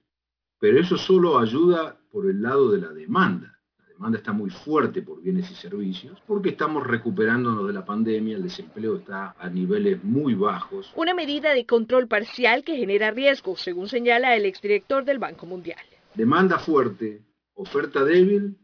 pero 0.60 0.78
eso 0.78 0.98
solo 0.98 1.38
ayuda 1.38 1.98
por 2.10 2.28
el 2.28 2.42
lado 2.42 2.70
de 2.70 2.82
la 2.82 2.90
demanda 2.90 3.55
demanda 3.96 4.18
está 4.18 4.32
muy 4.32 4.50
fuerte 4.50 5.00
por 5.00 5.22
bienes 5.22 5.50
y 5.50 5.54
servicios, 5.54 6.22
porque 6.26 6.50
estamos 6.50 6.86
recuperándonos 6.86 7.66
de 7.66 7.72
la 7.72 7.84
pandemia, 7.84 8.36
el 8.36 8.42
desempleo 8.42 8.96
está 8.96 9.34
a 9.38 9.48
niveles 9.48 10.04
muy 10.04 10.34
bajos. 10.34 10.92
Una 10.94 11.14
medida 11.14 11.54
de 11.54 11.64
control 11.64 12.06
parcial 12.06 12.62
que 12.62 12.76
genera 12.76 13.10
riesgo, 13.10 13.56
según 13.56 13.88
señala 13.88 14.36
el 14.36 14.44
exdirector 14.44 15.04
del 15.04 15.18
Banco 15.18 15.46
Mundial. 15.46 15.80
Demanda 16.14 16.58
fuerte, 16.58 17.22
oferta 17.54 18.04
débil, 18.04 18.58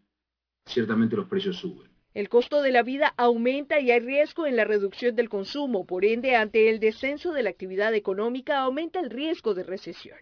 ciertamente 0.66 1.16
los 1.16 1.28
precios 1.28 1.56
suben. 1.56 1.90
El 2.12 2.28
costo 2.28 2.60
de 2.60 2.72
la 2.72 2.82
vida 2.82 3.14
aumenta 3.16 3.80
y 3.80 3.90
hay 3.90 4.00
riesgo 4.00 4.46
en 4.46 4.56
la 4.56 4.64
reducción 4.64 5.16
del 5.16 5.30
consumo, 5.30 5.86
por 5.86 6.04
ende, 6.04 6.36
ante 6.36 6.68
el 6.68 6.78
descenso 6.78 7.32
de 7.32 7.42
la 7.42 7.48
actividad 7.48 7.94
económica 7.94 8.58
aumenta 8.58 9.00
el 9.00 9.08
riesgo 9.08 9.54
de 9.54 9.62
recesión. 9.62 10.18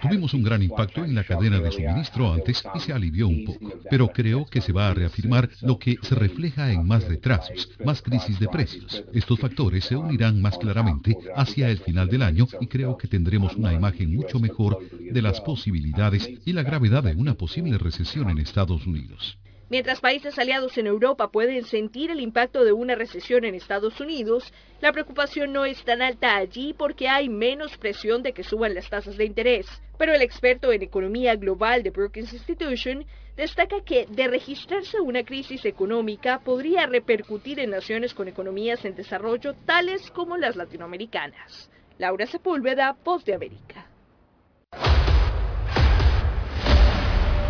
Tuvimos 0.00 0.34
un 0.34 0.42
gran 0.42 0.62
impacto 0.62 1.04
en 1.04 1.14
la 1.14 1.24
cadena 1.24 1.58
de 1.60 1.70
suministro 1.70 2.32
antes 2.32 2.62
y 2.74 2.80
se 2.80 2.92
alivió 2.92 3.28
un 3.28 3.44
poco, 3.44 3.72
pero 3.90 4.08
creo 4.08 4.46
que 4.46 4.60
se 4.60 4.72
va 4.72 4.88
a 4.88 4.94
reafirmar 4.94 5.50
lo 5.62 5.78
que 5.78 5.98
se 6.02 6.14
refleja 6.14 6.72
en 6.72 6.86
más 6.86 7.06
retrasos, 7.06 7.70
más 7.84 8.02
crisis 8.02 8.38
de 8.38 8.48
precios. 8.48 9.04
Estos 9.12 9.38
factores 9.38 9.84
se 9.84 9.96
unirán 9.96 10.40
más 10.40 10.56
claramente 10.58 11.16
hacia 11.36 11.70
el 11.70 11.78
final 11.78 12.08
del 12.08 12.22
año 12.22 12.46
y 12.60 12.66
creo 12.66 12.96
que 12.96 13.08
tendremos 13.08 13.56
una 13.56 13.72
imagen 13.72 14.14
mucho 14.14 14.38
mejor 14.38 14.78
de 14.98 15.22
las 15.22 15.40
posibilidades 15.40 16.28
y 16.44 16.52
la 16.52 16.62
gravedad 16.62 17.02
de 17.02 17.14
una 17.14 17.34
posible 17.34 17.78
recesión 17.78 18.30
en 18.30 18.38
Estados 18.38 18.86
Unidos. 18.86 19.38
Mientras 19.70 20.00
países 20.00 20.38
aliados 20.38 20.78
en 20.78 20.86
Europa 20.86 21.28
pueden 21.28 21.64
sentir 21.64 22.10
el 22.10 22.20
impacto 22.20 22.64
de 22.64 22.72
una 22.72 22.94
recesión 22.94 23.44
en 23.44 23.54
Estados 23.54 24.00
Unidos, 24.00 24.50
la 24.80 24.92
preocupación 24.92 25.52
no 25.52 25.66
es 25.66 25.84
tan 25.84 26.00
alta 26.00 26.36
allí 26.36 26.72
porque 26.72 27.06
hay 27.06 27.28
menos 27.28 27.76
presión 27.76 28.22
de 28.22 28.32
que 28.32 28.44
suban 28.44 28.74
las 28.74 28.88
tasas 28.88 29.18
de 29.18 29.26
interés. 29.26 29.66
Pero 29.98 30.14
el 30.14 30.22
experto 30.22 30.72
en 30.72 30.82
economía 30.82 31.36
global 31.36 31.82
de 31.82 31.90
Brookings 31.90 32.32
Institution 32.32 33.04
destaca 33.36 33.82
que 33.84 34.06
de 34.06 34.26
registrarse 34.26 35.00
una 35.00 35.22
crisis 35.22 35.66
económica 35.66 36.40
podría 36.40 36.86
repercutir 36.86 37.60
en 37.60 37.70
naciones 37.70 38.14
con 38.14 38.26
economías 38.26 38.86
en 38.86 38.94
desarrollo 38.94 39.52
tales 39.66 40.10
como 40.12 40.38
las 40.38 40.56
latinoamericanas. 40.56 41.70
Laura 41.98 42.26
Sepúlveda, 42.26 42.96
Voz 43.04 43.22
de 43.26 43.34
América. 43.34 43.86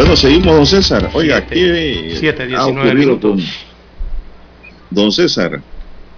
Bueno, 0.00 0.16
seguimos, 0.16 0.56
don 0.56 0.66
César. 0.66 1.10
Oiga, 1.12 1.36
aquí 1.36 1.60
7, 2.14 2.46
19 2.46 2.94
minutos. 2.94 3.42
don 4.88 5.12
César, 5.12 5.60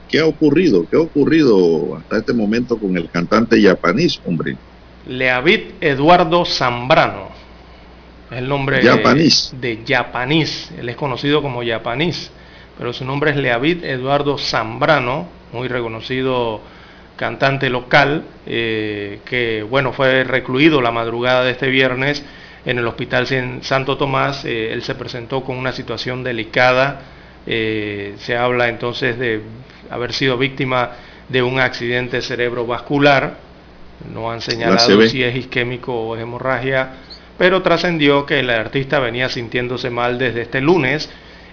¿qué 0.09 0.21
ha 0.21 0.25
ocurrido? 0.27 0.87
¿Qué 0.89 0.97
ha 0.97 1.01
ocurrido 1.01 1.97
hasta 1.97 2.19
este 2.19 2.33
momento 2.33 2.79
con 2.79 2.97
el 2.97 3.11
cantante 3.11 3.61
japonés, 3.61 4.21
hombre? 4.25 4.57
Leavid 5.09 5.63
Eduardo 5.81 6.45
Zambrano. 6.45 7.31
Es 8.31 8.39
el 8.39 8.49
nombre 8.49 8.79
de 8.79 9.81
Japanís. 9.85 10.71
Él 10.79 10.89
es 10.89 10.95
conocido 10.95 11.43
como 11.43 11.67
Japanís, 11.67 12.31
pero 12.79 12.93
su 12.93 13.05
nombre 13.05 13.33
es 13.33 13.37
Leavid 13.37 13.83
Eduardo 13.83 14.39
Zambrano, 14.39 15.27
muy 15.53 15.67
reconocido 15.67 16.61
cantante 17.17 17.69
local, 17.69 18.23
eh, 18.47 19.19
que 19.25 19.67
bueno, 19.69 19.93
fue 19.93 20.23
recluido 20.23 20.81
la 20.81 20.93
madrugada 20.93 21.43
de 21.43 21.51
este 21.51 21.67
viernes 21.67 22.23
en 22.65 22.79
el 22.79 22.87
Hospital 22.87 23.27
Santo 23.63 23.97
Tomás. 23.97 24.45
Eh, 24.45 24.73
él 24.73 24.83
se 24.83 24.95
presentó 24.95 25.43
con 25.43 25.57
una 25.57 25.73
situación 25.73 26.23
delicada. 26.23 27.01
Eh, 27.47 28.15
se 28.19 28.37
habla 28.37 28.69
entonces 28.69 29.19
de 29.19 29.43
haber 29.91 30.13
sido 30.13 30.39
víctima 30.39 30.91
de 31.29 31.43
un 31.43 31.59
accidente 31.59 32.23
cerebrovascular. 32.23 33.37
No 34.13 34.31
han 34.31 34.41
señalado 34.41 35.03
si 35.09 35.23
es 35.23 35.37
isquémico 35.37 35.95
o 35.95 36.17
es 36.17 36.23
hemorragia, 36.23 36.91
pero 37.39 37.63
trascendió 37.63 38.27
que 38.27 38.41
el 38.41 38.51
artista 38.51 38.99
venía 38.99 39.29
sintiéndose 39.29 39.91
mal 39.91 40.19
desde 40.19 40.43
este 40.43 40.61
lunes 40.61 41.09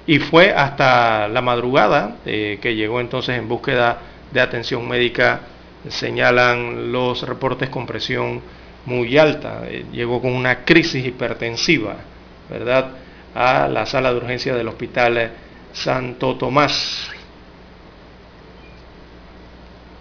y 0.07 0.18
fue 0.18 0.52
hasta 0.52 1.27
la 1.27 1.41
madrugada 1.41 2.15
eh, 2.26 2.57
que 2.61 2.76
llegó 2.76 2.99
entonces 2.99 3.38
en 3.38 3.48
búsqueda 3.48 3.99
de 4.31 4.41
atención 4.41 4.88
médica. 4.88 5.41
Señalan 5.88 6.91
los 6.91 7.22
reportes 7.22 7.69
con 7.69 7.86
presión 7.86 8.41
muy 8.85 9.18
alta, 9.18 9.64
eh, 9.68 9.85
llegó 9.91 10.22
con 10.22 10.34
una 10.34 10.65
crisis 10.65 11.06
hipertensiva, 11.06 11.97
¿verdad? 12.49 12.91
A 13.35 13.68
la 13.68 13.85
sala 13.85 14.11
de 14.11 14.18
urgencia 14.18 14.56
del 14.56 14.68
Hospital 14.68 15.31
Santo 15.73 16.35
Tomás. 16.35 17.10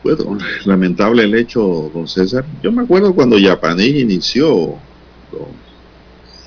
Bueno, 0.03 0.39
lamentable 0.65 1.25
el 1.25 1.35
hecho, 1.35 1.91
don 1.93 2.07
César. 2.09 2.45
Yo 2.63 2.73
me 2.73 2.83
acuerdo 2.83 3.15
cuando 3.15 3.37
Yapaní 3.37 3.85
inició 3.85 4.77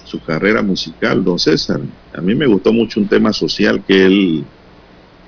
su 0.06 0.20
carrera 0.24 0.62
musical, 0.62 1.24
don 1.24 1.38
César. 1.38 1.80
A 2.14 2.22
mí 2.22 2.34
me 2.34 2.48
gustó 2.48 2.74
mucho 2.74 2.99
un 2.99 3.08
tema 3.08 3.32
social 3.32 3.84
que 3.86 4.06
él 4.06 4.45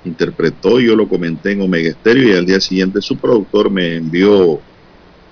interpretó, 0.04 0.80
yo 0.80 0.94
lo 0.96 1.08
comenté 1.08 1.52
en 1.52 1.62
Omega 1.62 1.92
Stereo 1.92 2.34
y 2.34 2.36
al 2.36 2.46
día 2.46 2.60
siguiente 2.60 3.00
su 3.00 3.16
productor 3.16 3.70
me 3.70 3.96
envió 3.96 4.60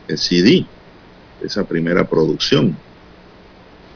el 0.08 0.18
CD, 0.18 0.64
esa 1.44 1.64
primera 1.64 2.08
producción. 2.08 2.76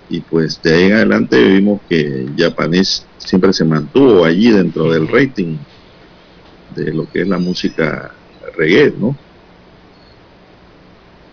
Y 0.09 0.21
pues 0.21 0.61
de 0.63 0.75
ahí 0.75 0.85
en 0.85 0.93
adelante 0.93 1.43
vimos 1.43 1.81
que 1.89 2.27
Japanese 2.37 3.03
siempre 3.19 3.53
se 3.53 3.65
mantuvo 3.65 4.25
allí 4.25 4.51
dentro 4.51 4.91
del 4.91 5.09
rating 5.09 5.57
de 6.75 6.93
lo 6.93 7.11
que 7.11 7.23
es 7.23 7.29
la 7.29 7.39
música 7.39 8.13
reggae, 8.57 8.93
¿no? 8.99 9.17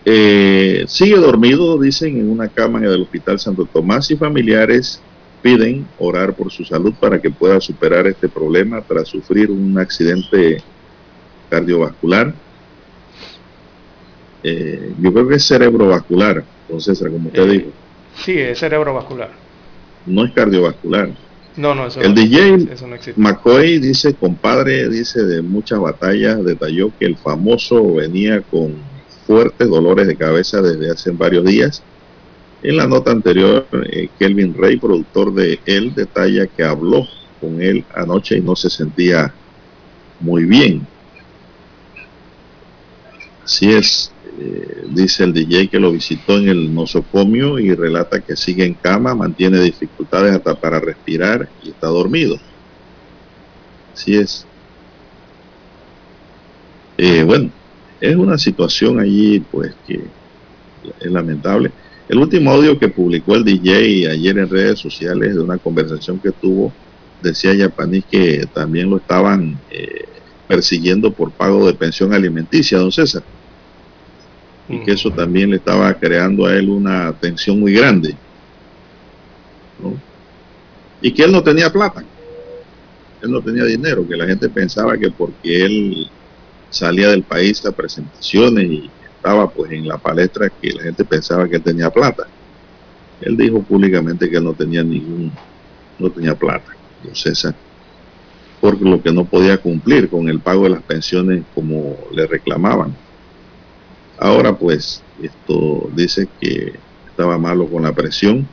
Eh, 0.06 0.84
sigue 0.86 1.16
dormido, 1.16 1.78
dicen, 1.78 2.18
en 2.18 2.30
una 2.30 2.48
cama 2.48 2.78
en 2.78 2.84
el 2.84 3.02
Hospital 3.02 3.38
Santo 3.38 3.64
Tomás 3.64 4.10
y 4.10 4.16
familiares 4.16 5.00
piden 5.40 5.86
orar 5.98 6.34
por 6.34 6.50
su 6.50 6.64
salud 6.64 6.94
para 6.98 7.20
que 7.20 7.30
pueda 7.30 7.60
superar 7.60 8.06
este 8.06 8.28
problema 8.28 8.82
tras 8.82 9.08
sufrir 9.08 9.50
un 9.50 9.78
accidente 9.78 10.62
cardiovascular. 11.48 12.34
Eh, 14.44 14.94
yo 14.98 15.12
creo 15.12 15.28
que 15.28 15.36
es 15.36 15.46
cerebrovascular, 15.48 16.44
entonces, 16.68 17.00
como 17.00 17.30
usted 17.30 17.42
Eh, 17.44 17.48
dijo, 17.48 17.72
Sí, 18.14 18.38
es 18.38 18.60
cerebrovascular. 18.60 19.42
no 20.06 20.24
es 20.26 20.32
cardiovascular. 20.32 21.18
No, 21.56 21.74
no, 21.74 21.86
eso 21.86 22.00
El 22.00 22.14
no, 22.14 22.20
DJ 22.20 22.72
eso 22.72 22.86
no 22.86 22.94
existe. 22.96 23.20
McCoy 23.20 23.78
dice, 23.80 24.16
compadre, 24.16 24.88
dice 24.88 25.24
de 25.24 25.42
muchas 25.42 25.80
batallas, 25.80 26.44
detalló 26.44 26.92
que 26.98 27.06
el 27.06 27.16
famoso 27.16 27.94
venía 27.94 28.42
con 28.42 28.92
fuertes 29.26 29.68
dolores 29.68 30.06
de 30.08 30.16
cabeza 30.18 30.62
desde 30.62 30.90
hace 30.90 31.10
varios 31.12 31.44
días. 31.44 31.86
En 32.62 32.76
la 32.76 32.86
nota 32.88 33.12
anterior, 33.12 33.68
eh, 33.92 34.10
Kelvin 34.18 34.54
Rey, 34.54 34.78
productor 34.78 35.34
de 35.34 35.62
él, 35.66 35.94
detalla 35.94 36.46
que 36.48 36.64
habló 36.64 37.08
con 37.40 37.62
él 37.62 37.86
anoche 37.94 38.36
y 38.38 38.42
no 38.42 38.56
se 38.56 38.70
sentía 38.70 39.38
muy 40.20 40.44
bien. 40.46 40.90
Así 43.44 43.72
es, 43.72 44.13
eh, 44.38 44.86
dice 44.90 45.24
el 45.24 45.32
DJ 45.32 45.68
que 45.68 45.78
lo 45.78 45.92
visitó 45.92 46.38
en 46.38 46.48
el 46.48 46.74
nosocomio 46.74 47.58
y 47.58 47.74
relata 47.74 48.20
que 48.20 48.36
sigue 48.36 48.64
en 48.64 48.74
cama, 48.74 49.14
mantiene 49.14 49.60
dificultades 49.60 50.34
hasta 50.34 50.54
para 50.54 50.80
respirar 50.80 51.48
y 51.62 51.70
está 51.70 51.86
dormido. 51.86 52.36
Así 53.92 54.16
es. 54.16 54.44
Eh, 56.98 57.22
bueno, 57.22 57.50
es 58.00 58.16
una 58.16 58.38
situación 58.38 58.98
allí 58.98 59.40
pues 59.40 59.74
que 59.86 60.00
es 61.00 61.10
lamentable. 61.10 61.70
El 62.08 62.18
último 62.18 62.50
audio 62.50 62.78
que 62.78 62.88
publicó 62.88 63.36
el 63.36 63.44
DJ 63.44 64.10
ayer 64.10 64.38
en 64.38 64.50
redes 64.50 64.78
sociales 64.78 65.34
de 65.34 65.40
una 65.40 65.58
conversación 65.58 66.18
que 66.18 66.32
tuvo, 66.32 66.72
decía 67.22 67.54
Yapanis 67.54 68.04
que 68.10 68.46
también 68.52 68.90
lo 68.90 68.98
estaban 68.98 69.58
eh, 69.70 70.04
persiguiendo 70.46 71.12
por 71.12 71.30
pago 71.30 71.66
de 71.66 71.74
pensión 71.74 72.12
alimenticia, 72.12 72.78
don 72.78 72.92
César. 72.92 73.22
Y 74.68 74.80
que 74.80 74.92
eso 74.92 75.10
también 75.10 75.50
le 75.50 75.56
estaba 75.56 75.92
creando 75.94 76.46
a 76.46 76.54
él 76.54 76.70
una 76.70 77.12
tensión 77.12 77.60
muy 77.60 77.72
grande. 77.72 78.16
¿no? 79.82 79.94
Y 81.02 81.12
que 81.12 81.24
él 81.24 81.32
no 81.32 81.42
tenía 81.42 81.70
plata. 81.70 82.02
Él 83.22 83.30
no 83.30 83.40
tenía 83.40 83.64
dinero, 83.64 84.06
que 84.06 84.16
la 84.16 84.26
gente 84.26 84.48
pensaba 84.48 84.96
que 84.96 85.10
porque 85.10 85.64
él 85.64 86.08
salía 86.70 87.08
del 87.08 87.22
país 87.22 87.64
a 87.64 87.72
presentaciones 87.72 88.64
y 88.64 88.90
estaba 89.16 89.48
pues 89.48 89.72
en 89.72 89.86
la 89.88 89.96
palestra 89.96 90.50
que 90.50 90.72
la 90.72 90.82
gente 90.82 91.04
pensaba 91.04 91.48
que 91.48 91.56
él 91.56 91.62
tenía 91.62 91.88
plata. 91.88 92.26
Él 93.20 93.36
dijo 93.36 93.62
públicamente 93.62 94.28
que 94.28 94.36
él 94.36 94.44
no 94.44 94.52
tenía 94.52 94.82
ningún, 94.82 95.32
no 95.98 96.10
tenía 96.10 96.34
plata, 96.34 96.72
don 97.02 97.14
César, 97.14 97.54
por 98.60 98.80
lo 98.82 99.02
que 99.02 99.12
no 99.12 99.24
podía 99.24 99.56
cumplir 99.56 100.10
con 100.10 100.28
el 100.28 100.40
pago 100.40 100.64
de 100.64 100.70
las 100.70 100.82
pensiones 100.82 101.44
como 101.54 101.96
le 102.12 102.26
reclamaban. 102.26 102.94
Ahora 104.24 104.56
pues 104.56 105.02
esto 105.22 105.90
dice 105.92 106.26
que 106.40 106.80
estaba 107.06 107.38
malo 107.38 107.68
con 107.68 107.82
la 107.82 107.92
presión. 107.94 108.48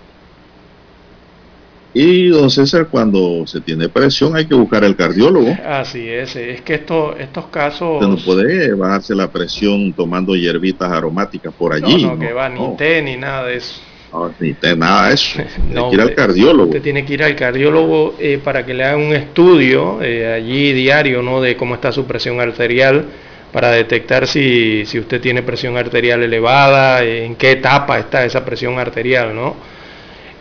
Y 1.93 2.27
don 2.27 2.49
César, 2.49 2.87
cuando 2.89 3.45
se 3.45 3.59
tiene 3.61 3.89
presión 3.89 4.35
hay 4.35 4.47
que 4.47 4.55
buscar 4.55 4.83
el 4.85 4.95
cardiólogo. 4.95 5.49
Así 5.65 6.07
es, 6.07 6.35
es 6.37 6.61
que 6.61 6.75
esto, 6.75 7.15
estos 7.17 7.47
casos... 7.47 8.01
Usted 8.01 8.07
no 8.07 8.17
puede 8.17 8.73
bajarse 8.75 9.13
la 9.13 9.29
presión 9.29 9.93
tomando 9.93 10.35
hierbitas 10.35 10.89
aromáticas 10.89 11.53
por 11.53 11.73
allí. 11.73 12.03
no, 12.03 12.15
no, 12.15 12.19
que 12.19 12.31
va, 12.33 12.47
ni 12.49 12.59
no. 12.59 12.75
té 12.77 13.01
ni 13.01 13.17
nada 13.17 13.45
de 13.47 13.57
eso. 13.57 13.81
No, 14.13 14.33
ni 14.39 14.53
te- 14.53 14.75
nada 14.75 15.09
de 15.09 15.13
eso. 15.15 15.39
Tiene 15.55 15.73
No, 15.73 15.89
que 15.89 15.95
ir 15.95 16.01
al 16.01 16.15
cardiólogo. 16.15 16.69
Usted 16.69 16.81
tiene 16.81 17.05
que 17.05 17.13
ir 17.13 17.23
al 17.23 17.35
cardiólogo 17.35 18.15
eh, 18.19 18.39
para 18.43 18.65
que 18.65 18.73
le 18.73 18.83
haga 18.85 18.97
un 18.97 19.13
estudio 19.13 20.01
eh, 20.01 20.33
allí 20.33 20.71
diario, 20.73 21.21
¿no? 21.21 21.41
De 21.41 21.55
cómo 21.57 21.75
está 21.75 21.91
su 21.91 22.05
presión 22.05 22.39
arterial 22.39 23.05
para 23.51 23.71
detectar 23.71 24.27
si, 24.27 24.85
si 24.85 24.99
usted 24.99 25.21
tiene 25.21 25.43
presión 25.43 25.77
arterial 25.77 26.23
elevada, 26.23 27.03
eh, 27.03 27.25
en 27.25 27.35
qué 27.35 27.51
etapa 27.51 27.99
está 27.99 28.25
esa 28.25 28.43
presión 28.45 28.79
arterial, 28.79 29.35
¿no? 29.35 29.55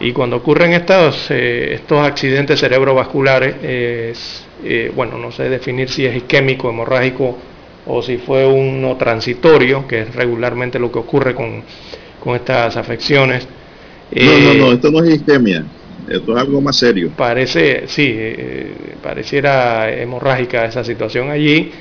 Y 0.01 0.13
cuando 0.13 0.37
ocurren 0.37 0.73
estos, 0.73 1.31
eh, 1.31 1.75
estos 1.75 2.07
accidentes 2.07 2.61
cerebrovasculares, 2.61 3.57
eh, 3.63 4.09
es, 4.13 4.49
eh, 4.65 4.91
bueno, 4.95 5.19
no 5.19 5.31
sé 5.31 5.49
definir 5.51 5.91
si 5.91 6.07
es 6.07 6.17
isquémico, 6.17 6.71
hemorrágico 6.71 7.39
o 7.87 8.03
si 8.03 8.19
fue 8.19 8.47
uno 8.47 8.97
transitorio, 8.97 9.87
que 9.87 10.01
es 10.03 10.15
regularmente 10.15 10.79
lo 10.79 10.91
que 10.91 10.99
ocurre 11.01 11.35
con, 11.35 11.65
con 12.19 12.37
estas 12.37 12.77
afecciones. 12.77 13.49
No, 14.15 14.39
no, 14.41 14.55
Eh, 14.55 14.55
no, 14.55 14.73
esto 14.73 14.91
no 14.91 15.03
es 15.05 15.15
isquemia. 15.17 15.73
Esto 16.07 16.33
es 16.37 16.43
algo 16.43 16.61
más 16.61 16.77
serio. 16.79 17.13
Parece, 17.17 17.87
sí, 17.89 18.13
eh, 18.17 18.97
pareciera 19.03 19.91
hemorrágica 19.93 20.65
esa 20.65 20.85
situación 20.85 21.31
allí. 21.31 21.73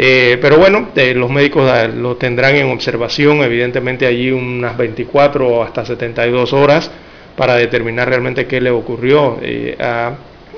Eh, 0.00 0.38
pero 0.40 0.58
bueno, 0.58 0.90
eh, 0.94 1.12
los 1.12 1.28
médicos 1.28 1.68
ah, 1.68 1.88
lo 1.88 2.14
tendrán 2.16 2.54
en 2.54 2.66
observación, 2.70 3.42
evidentemente 3.42 4.06
allí 4.06 4.30
unas 4.30 4.76
24 4.76 5.48
o 5.48 5.62
hasta 5.64 5.84
72 5.84 6.52
horas 6.52 6.88
para 7.36 7.56
determinar 7.56 8.08
realmente 8.08 8.46
qué 8.46 8.60
le 8.60 8.70
ocurrió 8.70 9.38
eh, 9.42 9.76
a, 9.80 10.12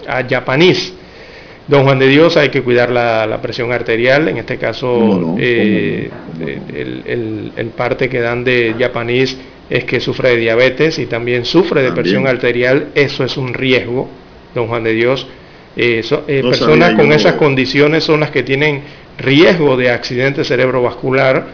a 0.07 0.29
Japanese. 0.29 0.93
Don 1.67 1.85
Juan 1.85 1.99
de 1.99 2.09
Dios, 2.09 2.37
hay 2.37 2.51
que 2.51 2.62
cuidar 2.62 2.91
la, 2.91 3.27
la 3.27 3.41
presión 3.41 3.73
arterial, 3.73 4.29
en 4.29 4.39
este 4.39 4.59
caso 4.59 5.37
eh, 5.39 6.11
el, 6.75 7.03
el- 7.07 7.53
el 7.57 7.67
parte 7.69 8.09
que 8.11 8.21
dan 8.21 8.45
de 8.45 8.75
Japanese 8.79 9.37
es 9.71 9.85
que 9.85 10.01
sufre 10.01 10.31
de 10.31 10.37
diabetes 10.37 10.99
y 10.99 11.07
también 11.07 11.45
sufre 11.47 11.81
de 11.81 11.89
También. 11.89 12.03
presión 12.05 12.27
arterial, 12.27 12.89
eso 12.95 13.25
es 13.25 13.37
un 13.39 13.55
riesgo, 13.55 14.09
don 14.55 14.67
Juan 14.67 14.83
de 14.85 14.93
Dios. 14.93 15.27
Eh, 15.77 16.03
so- 16.03 16.25
eh, 16.27 16.43
personas 16.43 16.95
con 16.95 17.12
esas 17.12 17.35
condiciones 17.35 18.03
son 18.03 18.19
las 18.21 18.33
que 18.33 18.43
tienen 18.43 18.83
riesgo 19.20 19.76
de 19.76 19.90
accidente 19.90 20.44
cerebrovascular 20.44 21.47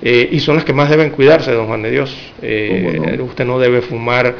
eh, 0.00 0.28
y 0.32 0.40
son 0.40 0.56
las 0.56 0.64
que 0.64 0.72
más 0.72 0.88
deben 0.90 1.10
cuidarse, 1.10 1.52
don 1.52 1.66
Juan 1.66 1.82
de 1.82 1.90
Dios. 1.90 2.16
Eh. 2.42 3.18
Usted 3.20 3.44
no 3.44 3.58
debe 3.58 3.82
fumar, 3.82 4.34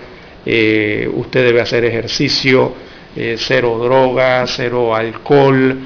eh, 0.47 1.09
usted 1.13 1.45
debe 1.45 1.61
hacer 1.61 1.85
ejercicio, 1.85 2.73
cero 3.37 3.79
drogas, 3.83 4.53
cero 4.57 4.95
alcohol. 4.95 5.77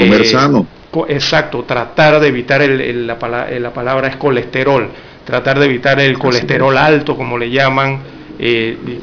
Comer 0.00 0.24
sano. 0.26 0.66
co- 0.90 1.06
Exacto, 1.08 1.64
tratar 1.64 2.20
de 2.20 2.28
evitar 2.28 2.62
el- 2.62 2.80
el- 2.80 3.06
la, 3.06 3.18
pala- 3.18 3.48
la 3.50 3.72
palabra 3.72 4.08
es 4.08 4.16
colesterol, 4.16 4.88
tratar 5.24 5.58
de 5.58 5.66
evitar 5.66 6.00
el 6.00 6.18
colesterol 6.18 6.76
alto, 6.76 7.16
como 7.16 7.36
le 7.38 7.50
llaman, 7.50 8.00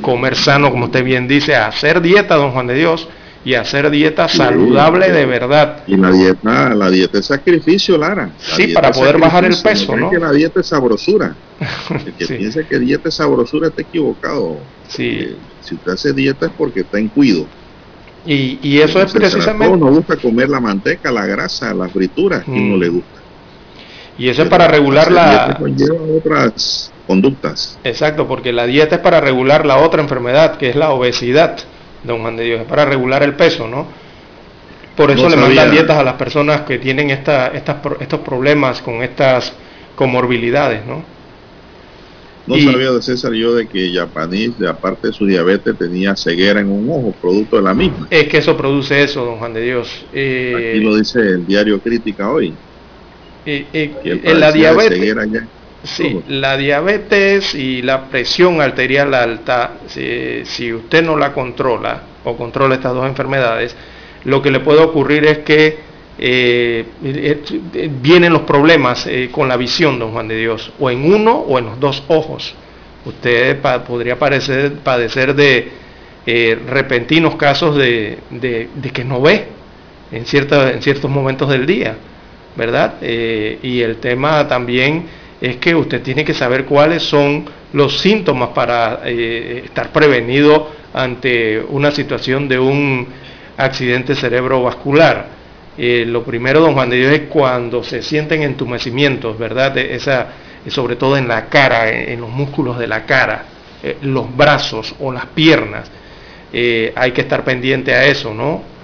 comer 0.02 0.36
sano, 0.36 0.70
como 0.72 0.86
usted 0.86 1.04
bien 1.04 1.28
dice, 1.28 1.56
hacer 1.56 2.02
dieta, 2.02 2.36
don 2.36 2.52
Juan 2.52 2.68
de 2.68 2.76
Dios, 2.76 3.08
y 3.46 3.54
hacer 3.54 3.90
dieta 3.90 4.28
saludable 4.28 5.12
de 5.12 5.26
verdad. 5.26 5.84
Y 5.88 5.96
la 5.96 6.12
dieta, 6.12 6.76
la 6.76 6.90
dieta 6.90 7.20
es 7.20 7.26
sacrificio, 7.28 7.98
Lara. 7.98 8.26
La 8.50 8.56
Sí, 8.56 8.68
para 8.74 8.92
poder 8.92 9.18
bajar 9.18 9.46
el 9.46 9.56
peso, 9.58 9.96
¿no? 9.96 10.10
que 10.10 10.20
la 10.20 10.32
dieta 10.32 10.60
es 10.60 10.68
sabrosura. 10.68 11.36
El 11.90 12.14
que 12.14 12.26
Sí. 12.28 12.34
piense 12.36 12.66
que 12.68 12.80
dieta 12.80 13.10
es 13.10 13.16
sabrosura 13.16 13.68
está 13.70 13.82
equivocado. 13.82 14.58
Sí. 14.90 15.20
Eh, 15.22 15.36
si 15.62 15.76
usted 15.76 15.92
hace 15.94 16.14
dieta 16.14 16.48
es 16.48 16.52
porque 16.58 16.82
está 16.82 17.00
en 17.00 17.08
cuido. 17.08 17.46
Y, 18.26 18.60
y 18.62 18.80
eso 18.80 19.00
es 19.02 19.14
Entonces, 19.14 19.32
precisamente... 19.32 19.78
nos 19.78 19.92
gusta 19.96 20.18
comer 20.18 20.50
la 20.50 20.60
manteca, 20.60 21.10
la 21.12 21.26
grasa, 21.26 21.74
las 21.74 21.92
frituras, 21.92 22.44
que 22.44 22.52
Mm. 22.52 22.72
no 22.72 22.78
le 22.78 22.90
gusta. 22.90 23.20
Y 24.18 24.28
eso 24.28 24.44
es 24.44 24.50
para 24.50 24.68
regular 24.68 25.10
la... 25.10 25.56
conlleva 25.58 25.96
otras 26.18 26.92
conductas. 27.08 27.80
Exacto, 27.86 28.28
porque 28.28 28.52
la 28.52 28.66
dieta 28.66 28.96
es 28.98 29.02
para 29.02 29.22
regular 29.22 29.66
la 29.66 29.78
otra 29.78 30.02
enfermedad, 30.02 30.58
que 30.58 30.70
es 30.70 30.76
la 30.76 30.90
obesidad, 30.92 31.58
don 32.04 32.22
Juan 32.22 32.36
de 32.38 32.44
Dios, 32.46 32.62
es 32.62 32.68
para 32.68 32.86
regular 32.86 33.24
el 33.24 33.36
peso, 33.36 33.68
¿no? 33.68 33.88
Por 34.96 35.12
eso 35.12 35.24
No 35.24 35.30
le 35.30 35.36
sabía. 35.36 35.48
mandan 35.48 35.72
dietas 35.72 35.98
a 35.98 36.04
las 36.04 36.14
personas 36.16 36.62
que 36.62 36.78
tienen 36.78 37.10
esta, 37.10 37.48
estos 37.48 38.20
problemas 38.20 38.82
con 38.82 39.02
estas 39.02 39.54
comorbilidades, 39.96 40.86
¿no? 40.86 41.04
No 42.46 42.56
Y- 42.58 42.66
sabía 42.72 42.92
de 42.92 43.02
César 43.02 43.34
yo 43.34 43.54
de 43.54 43.68
que 43.68 43.92
Japanese, 43.94 44.56
de 44.58 44.68
aparte 44.70 45.08
de 45.08 45.14
su 45.14 45.26
diabetes, 45.26 45.78
tenía 45.78 46.16
ceguera 46.16 46.60
en 46.60 46.70
un 46.72 46.88
ojo, 46.90 47.16
producto 47.22 47.58
de 47.58 47.62
la 47.64 47.74
misma. 47.76 48.08
Es 48.10 48.28
que 48.28 48.38
eso 48.38 48.58
produce 48.58 49.04
eso, 49.04 49.24
don 49.24 49.38
Juan 49.38 49.54
de 49.54 49.62
Dios. 49.62 50.06
Eh, 50.12 50.54
Aquí 50.58 50.80
lo 50.84 50.96
dice 50.96 51.20
el 51.20 51.46
diario 51.46 51.80
Crítica 51.82 52.32
hoy. 52.32 52.60
eh, 53.46 53.70
eh, 53.74 53.94
en 54.04 54.40
la 54.40 54.48
padecía 54.48 54.52
de 54.52 54.58
diabetes, 54.60 55.00
ceguera 55.00 55.26
ya. 55.32 55.40
Sí, 55.84 56.22
la 56.28 56.58
diabetes 56.58 57.56
y 57.56 57.82
la 57.82 58.10
presión 58.10 58.62
arterial 58.62 59.14
alta, 59.14 59.76
si, 59.88 60.44
si 60.44 60.74
usted 60.74 61.04
no 61.04 61.16
la 61.16 61.32
controla 61.32 62.02
o 62.26 62.36
controla 62.36 62.76
estas 62.76 62.94
dos 62.94 63.08
enfermedades, 63.08 63.76
lo 64.26 64.42
que 64.42 64.52
le 64.52 64.60
puede 64.60 64.82
ocurrir 64.82 65.26
es 65.26 65.40
que 65.40 65.90
eh, 66.22 66.86
eh, 67.02 67.90
vienen 68.02 68.34
los 68.34 68.42
problemas 68.42 69.08
eh, 69.08 69.30
con 69.32 69.48
la 69.48 69.56
visión, 69.56 69.98
don 70.00 70.12
Juan 70.12 70.28
de 70.28 70.36
Dios, 70.36 70.74
o 70.78 70.90
en 70.90 71.06
uno 71.14 71.38
o 71.38 71.58
en 71.58 71.66
los 71.66 71.80
dos 71.80 72.04
ojos. 72.10 72.54
Usted 73.06 73.58
podría 73.88 74.20
parecer, 74.20 74.74
padecer 74.80 75.34
de 75.34 75.72
repentinos 76.68 77.36
casos 77.38 77.78
de, 77.78 78.20
que 78.94 79.04
no 79.06 79.22
ve 79.22 79.48
en, 80.12 80.26
cierta, 80.26 80.72
en 80.72 80.82
ciertos 80.82 81.10
momentos 81.10 81.50
del 81.50 81.66
día, 81.66 81.96
¿verdad? 82.58 83.02
y 83.02 83.82
el 83.82 83.98
tema 83.98 84.48
también 84.48 85.06
es 85.42 85.58
que 85.58 85.76
usted 85.76 86.02
tiene 86.02 86.24
que 86.26 86.34
saber 86.34 86.66
cuáles 86.66 87.04
son 87.04 87.46
los 87.74 88.00
síntomas 88.00 88.50
para 88.50 89.08
estar 89.08 89.92
prevenido 89.92 90.70
ante 90.94 91.60
una 91.70 91.92
situación 91.92 92.48
de 92.48 92.60
un 92.60 93.08
accidente 93.58 94.16
cerebrovascular 94.16 95.40
eh, 95.82 96.04
lo 96.06 96.24
primero, 96.24 96.60
don 96.60 96.74
Juan 96.74 96.90
de 96.90 96.98
Dios, 96.98 97.14
es 97.14 97.22
cuando 97.30 97.86
se 97.86 98.02
sienten 98.02 98.44
entumecimientos, 98.44 99.40
¿verdad? 99.40 99.78
Esa, 99.78 100.28
sobre 100.68 100.98
todo 100.98 101.16
en 101.16 101.26
la 101.26 101.46
cara, 101.46 101.90
en, 101.90 102.20
los 102.20 102.30
músculos 102.30 102.78
de 102.78 102.86
la 102.86 103.06
cara, 103.06 103.46
eh, 103.82 103.96
los 104.02 104.36
brazos 104.36 104.94
o 105.00 105.14
las 105.14 105.28
piernas. 105.28 105.90
Eh, 106.52 106.92
hay 106.94 107.14
que 107.14 107.22
estar 107.22 107.46
pendiente 107.46 107.94
a 107.94 108.04
eso, 108.06 108.34
¿no? 108.34 108.78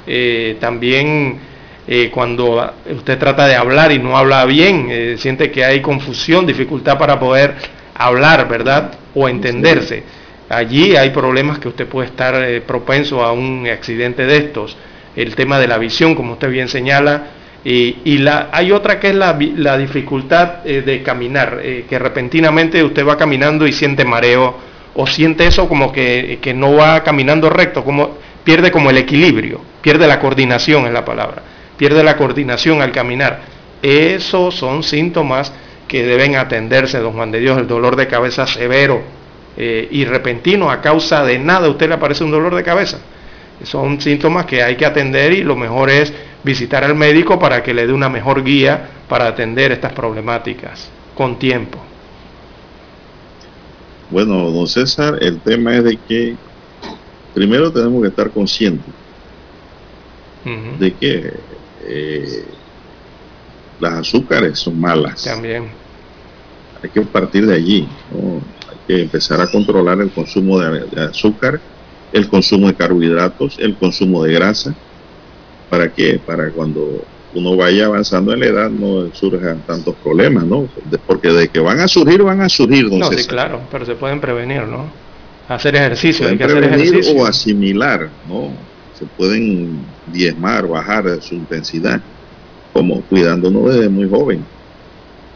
también 0.59 1.39
cuando 2.11 2.73
usted 2.95 3.19
trata 3.19 3.45
de 3.45 3.55
hablar 3.55 3.91
y 3.91 3.99
no 3.99 4.17
habla 4.17 4.43
bien, 4.45 5.17
siente 5.19 5.51
que 5.51 5.63
hay 5.63 5.81
confusión, 5.81 6.45
dificultad 6.47 6.97
para 6.97 7.19
poder 7.19 7.53
hablar, 7.93 8.47
¿verdad? 8.47 8.97
O 9.13 9.29
entenderse. 9.29 10.03
Allí 10.49 10.95
hay 10.95 11.11
problemas 11.11 11.59
que 11.59 11.67
usted 11.67 11.87
puede 11.87 12.07
estar 12.07 12.61
propenso 12.63 13.23
a 13.23 13.33
un 13.33 13.67
accidente 13.67 14.25
de 14.25 14.37
estos 14.37 14.75
el 15.15 15.35
tema 15.35 15.59
de 15.59 15.67
la 15.67 15.77
visión, 15.77 16.15
como 16.15 16.33
usted 16.33 16.49
bien 16.49 16.67
señala, 16.67 17.27
y, 17.63 18.19
la, 18.19 18.49
hay 18.51 18.71
otra 18.71 18.99
que 18.99 19.09
es 19.09 19.15
la, 19.15 19.33
dificultad 19.77 20.67
eh, 20.67 20.83
de 20.83 21.01
caminar, 21.01 21.61
eh, 21.63 21.85
que 21.89 21.97
repentinamente 21.97 22.83
usted 22.83 23.03
va 23.03 23.17
caminando 23.17 23.65
y 23.65 23.73
siente 23.73 24.05
mareo, 24.05 24.55
o 24.93 25.07
siente 25.07 25.47
eso 25.47 25.67
como 25.67 25.91
que, 25.91 26.53
no 26.55 26.75
va 26.75 27.03
caminando 27.03 27.49
recto, 27.49 27.83
como 27.83 28.17
pierde 28.43 28.69
como 28.71 28.91
el 28.91 28.97
equilibrio, 28.97 29.61
pierde 29.81 30.07
la 30.07 30.19
coordinación 30.19 30.85
en 30.85 30.93
la 30.93 31.03
palabra, 31.03 31.41
pierde 31.77 32.03
la 32.03 32.17
coordinación 32.17 32.81
al 32.81 32.91
caminar. 32.91 33.41
Esos 33.81 34.55
son 34.55 34.83
síntomas 34.83 35.51
que 35.87 36.05
deben 36.05 36.35
atenderse, 36.35 36.99
don 36.99 37.13
Juan 37.13 37.31
de 37.31 37.39
Dios, 37.39 37.57
el 37.57 37.67
dolor 37.67 37.95
de 37.95 38.07
cabeza 38.07 38.47
severo 38.47 39.01
eh, 39.57 39.87
y 39.91 40.05
repentino 40.05 40.71
a 40.71 40.81
causa 40.81 41.23
de 41.23 41.37
nada, 41.39 41.67
a 41.67 41.69
usted 41.69 41.87
le 41.87 41.95
aparece 41.95 42.23
un 42.23 42.31
dolor 42.31 42.55
de 42.55 42.63
cabeza 42.63 42.99
son 43.63 44.01
síntomas 44.01 44.45
que 44.45 44.61
hay 44.61 44.75
que 44.75 44.85
atender 44.85 45.33
y 45.33 45.43
lo 45.43 45.55
mejor 45.55 45.89
es 45.89 46.13
visitar 46.43 46.83
al 46.83 46.95
médico 46.95 47.39
para 47.39 47.63
que 47.63 47.73
le 47.73 47.87
dé 47.87 47.93
una 47.93 48.09
mejor 48.09 48.43
guía 48.43 48.89
para 49.07 49.27
atender 49.27 49.71
estas 49.71 49.93
problemáticas 49.93 50.89
con 51.15 51.39
tiempo. 51.39 51.79
Bueno, 54.11 54.51
don 54.51 54.67
César, 54.67 55.17
el 55.21 55.39
tema 55.39 55.77
es 55.77 55.83
de 55.83 55.97
que 55.97 56.35
primero 57.33 57.71
tenemos 57.71 58.01
que 58.01 58.09
estar 58.09 58.29
conscientes 58.29 58.93
de 60.79 60.93
que 60.93 61.33
eh, 61.87 62.45
las 63.79 63.93
azúcares 63.93 64.59
son 64.59 64.79
malas. 64.79 65.23
También. 65.23 65.69
Hay 66.81 66.89
que 66.89 67.01
partir 67.01 67.45
de 67.45 67.55
allí, 67.55 67.87
hay 68.11 68.77
que 68.87 69.01
empezar 69.03 69.41
a 69.41 69.47
controlar 69.49 70.01
el 70.01 70.11
consumo 70.11 70.59
de 70.59 71.01
azúcar 71.01 71.59
el 72.15 72.29
consumo 72.29 72.67
de 72.67 72.75
carbohidratos, 72.75 73.57
el 73.59 73.75
consumo 73.75 74.23
de 74.23 74.33
grasa. 74.33 74.73
¿Para 75.69 75.91
qué? 75.91 76.17
Para 76.25 76.49
cuando 76.51 77.03
uno 77.33 77.57
vaya 77.57 77.87
avanzando 77.87 78.31
en 78.31 78.39
la 78.39 78.45
edad 78.45 78.69
no 78.69 79.13
surjan 79.13 79.59
tantos 79.67 79.95
problemas, 80.01 80.45
¿no? 80.45 80.69
Porque 81.05 81.29
de 81.29 81.49
que 81.49 81.59
van 81.59 81.81
a 81.81 81.89
surgir, 81.89 82.23
van 82.23 82.39
a 82.39 82.47
surgir. 82.47 82.89
No, 82.89 83.11
sí, 83.11 83.27
claro, 83.27 83.59
pero 83.69 83.85
se 83.85 83.95
pueden 83.95 84.21
prevenir, 84.21 84.63
¿no? 84.63 84.85
Hacer 85.49 85.75
ejercicio, 85.75 86.27
hay 86.27 86.37
que 86.37 86.45
hacer 86.45 86.63
ejercicio. 86.63 87.21
O 87.21 87.25
asimilar, 87.25 88.09
¿no? 88.29 88.51
Se 88.97 89.05
pueden 89.05 89.79
diezmar, 90.07 90.67
bajar 90.67 91.21
su 91.21 91.35
intensidad, 91.35 92.01
como 92.73 93.01
cuidándonos 93.01 93.73
desde 93.73 93.89
muy 93.89 94.09
joven. 94.09 94.43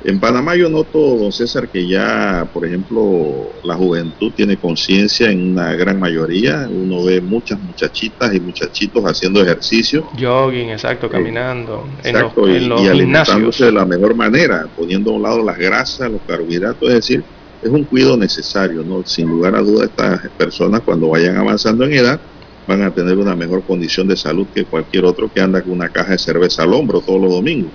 En 0.06 0.18
Panamá 0.18 0.56
yo 0.56 0.70
noto, 0.70 1.18
don 1.18 1.32
César, 1.32 1.68
que 1.68 1.86
ya, 1.86 2.48
por 2.54 2.66
ejemplo, 2.66 3.50
la 3.66 3.76
juventud 3.76 4.32
tiene 4.34 4.56
conciencia 4.56 5.30
en 5.30 5.52
una 5.52 5.74
gran 5.74 6.00
mayoría. 6.00 6.70
Uno 6.72 7.04
ve 7.04 7.20
muchas 7.20 7.60
muchachitas 7.60 8.34
y 8.34 8.40
muchachitos 8.40 9.04
haciendo 9.04 9.42
ejercicio. 9.42 10.08
Jogging, 10.18 10.70
exacto, 10.70 11.08
eh, 11.08 11.10
caminando. 11.10 11.86
exacto, 12.02 12.48
en 12.48 12.70
los, 12.70 12.82
y, 12.82 12.88
alimentándose 12.88 13.66
de 13.66 13.72
la 13.74 13.86
mejor 13.86 14.16
manera, 14.16 14.68
poniendo 14.78 15.12
a 15.12 15.16
un 15.16 15.22
lado 15.22 15.44
las 15.44 15.58
grasas, 15.58 16.10
los 16.10 16.22
carbohidratos. 16.26 16.88
Es 16.88 16.96
decir, 16.96 17.24
es 17.62 17.70
un 17.70 17.84
cuidado 17.84 18.16
necesario, 18.16 18.84
¿no? 18.84 19.06
Sin 19.06 19.28
lugar 19.28 19.54
a 19.56 19.60
duda, 19.60 19.84
estas 19.84 20.30
personas 20.38 20.80
cuando 20.80 21.10
vayan 21.10 21.36
avanzando 21.36 21.84
en 21.84 21.94
edad 21.94 22.22
van 22.70 22.84
a 22.84 22.92
tener 22.92 23.18
una 23.18 23.36
mejor 23.36 23.64
condición 23.64 24.08
de 24.08 24.16
salud 24.16 24.46
que 24.54 24.64
cualquier 24.64 25.04
otro 25.04 25.32
que 25.34 25.42
anda 25.42 25.62
con 25.62 25.72
una 25.72 25.90
caja 25.90 26.12
de 26.12 26.20
cerveza 26.20 26.64
al 26.64 26.74
hombro 26.74 27.02
todos 27.02 27.20
los 27.20 27.32
domingos 27.32 27.72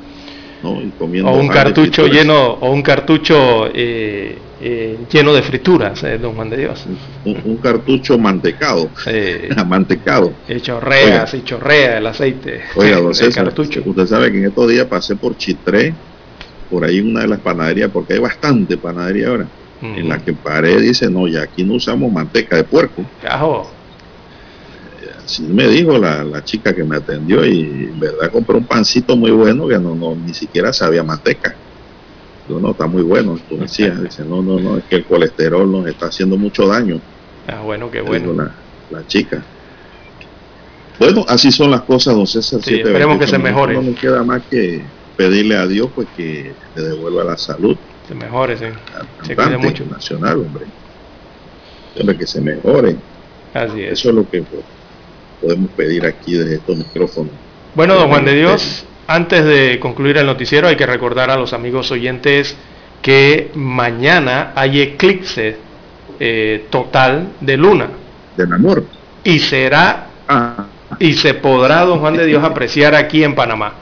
o 0.65 1.39
un 1.39 1.49
cartucho 1.49 2.07
lleno, 2.07 2.53
o 2.61 2.73
un 2.73 2.83
cartucho 2.83 3.69
eh, 3.75 4.39
eh, 4.61 4.99
lleno 5.13 5.35
de 5.35 5.43
frituras, 5.43 6.03
eh, 6.05 6.19
don 6.19 6.35
Juan 6.35 6.49
de 6.49 6.57
Dios. 6.57 6.87
Un, 7.25 7.57
cartucho 7.59 8.19
mantecado, 8.19 8.89
mantecado. 9.67 10.33
Y 10.49 10.61
chorrea, 10.61 11.27
y 11.33 11.43
chorrea 11.43 11.99
el 11.99 12.07
aceite. 12.07 12.63
Oiga, 12.77 12.99
don 12.99 13.13
cartucho. 13.35 13.83
usted 13.85 14.07
sabe 14.07 14.33
que 14.33 14.39
en 14.39 14.47
estos 14.47 14.71
días 14.71 14.87
pasé 14.87 15.17
por 15.17 15.37
Chitré, 15.37 15.93
por 16.71 16.85
ahí 16.85 17.01
una 17.01 17.21
de 17.21 17.29
las 17.29 17.41
panaderías, 17.41 17.91
porque 17.91 18.15
hay 18.15 18.21
bastante 18.21 18.79
panadería 18.79 19.29
ahora, 19.29 19.47
en 19.83 20.09
la 20.09 20.19
que 20.19 20.33
paré 20.33 20.81
dice, 20.81 21.11
no, 21.11 21.29
ya 21.29 21.43
aquí 21.43 21.63
no 21.63 21.75
usamos 21.75 22.11
manteca 22.11 22.57
de 22.57 22.65
puerco. 22.65 23.05
Cajo 23.21 23.71
me 25.49 25.69
dijo 25.69 25.99
la, 25.99 26.45
chica 26.45 26.75
que 26.75 26.85
me 26.85 26.97
atendió 26.97 27.45
y 27.45 27.61
en 27.61 28.01
verdad 28.01 28.31
compré 28.31 28.57
un 28.57 28.65
pancito 28.65 29.17
muy 29.17 29.31
bueno 29.31 29.67
que 29.67 29.79
no, 29.79 29.95
no 29.95 30.15
ni 30.15 30.35
siquiera 30.35 30.73
sabía 30.73 31.03
manteca. 31.03 31.55
Yo 32.49 32.61
no, 32.61 32.73
está 32.73 32.87
muy 32.87 33.03
bueno, 33.03 33.39
tú 33.49 33.57
decías, 33.57 34.03
dice, 34.03 34.23
no, 34.23 34.43
no, 34.43 34.59
no, 34.61 34.77
es 34.77 34.85
que 34.85 34.97
el 34.97 35.05
colesterol 35.05 35.71
nos 35.71 35.87
está 35.87 36.07
haciendo 36.07 36.37
mucho 36.37 36.67
daño. 36.67 37.01
Ah, 37.49 37.61
bueno, 37.61 37.91
qué 37.91 38.03
bueno. 38.03 38.51
La, 38.91 39.07
chica. 39.07 39.43
Bueno, 40.99 41.25
así 41.27 41.51
son 41.51 41.71
las 41.71 41.83
cosas, 41.83 42.15
don 42.15 42.27
César. 42.27 42.61
Sí, 42.63 42.77
esperemos 42.77 43.19
que 43.19 43.27
se 43.27 43.39
mejore. 43.39 43.75
No 43.75 43.83
me 43.83 43.95
queda 43.95 44.23
más 44.23 44.43
que 44.51 44.83
pedirle 45.17 45.57
a 45.57 45.67
Dios 45.67 45.89
pues 45.95 46.07
que 46.17 46.53
le 46.77 46.83
devuelva 46.83 47.25
la 47.25 47.37
salud. 47.39 47.77
Se 48.07 48.15
mejore, 48.15 48.59
sí. 48.59 48.67
Se 49.23 49.35
cuide 49.35 49.57
mucho. 49.57 49.85
Nacional, 49.87 50.39
hombre. 50.39 50.67
Hombre, 51.99 52.17
que 52.17 52.27
se 52.27 52.41
mejore. 52.43 52.97
Así 53.55 53.83
es. 53.83 53.93
Eso 54.01 54.11
es 54.11 54.15
lo 54.17 54.29
que 54.29 54.43
pues, 54.43 54.63
podemos 55.41 55.71
pedir 55.71 56.07
aquí 56.07 56.35
desde 56.35 56.57
estos 56.57 56.77
micrófonos. 56.77 57.33
Bueno, 57.75 57.95
don 57.95 58.09
Juan 58.09 58.25
de 58.25 58.35
Dios, 58.35 58.85
antes 59.07 59.45
de 59.45 59.79
concluir 59.81 60.17
el 60.17 60.27
noticiero 60.27 60.69
hay 60.69 60.77
que 60.77 60.87
recordar 60.87 61.31
a 61.31 61.37
los 61.37 61.53
amigos 61.53 61.91
oyentes 61.91 62.57
que 63.03 63.51
mañana 63.55 64.53
hay 64.55 64.81
eclipse 64.81 65.57
eh, 66.21 66.67
total 66.71 67.29
de 67.41 67.57
luna. 67.57 67.89
Del 68.37 68.53
amor. 68.53 68.85
Y 69.25 69.39
será, 69.41 70.07
ah. 70.29 70.67
y 70.99 71.15
se 71.15 71.35
podrá, 71.35 71.85
don 71.85 72.01
Juan 72.01 72.17
de 72.17 72.27
Dios, 72.27 72.43
apreciar 72.43 72.95
aquí 72.95 73.25
en 73.25 73.35
Panamá. 73.35 73.75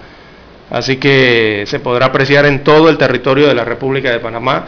Así 0.70 0.96
que 0.96 1.64
se 1.66 1.80
podrá 1.80 2.06
apreciar 2.06 2.46
en 2.46 2.64
todo 2.64 2.88
el 2.88 2.96
territorio 2.96 3.46
de 3.46 3.54
la 3.54 3.64
República 3.64 4.10
de 4.10 4.20
Panamá 4.20 4.64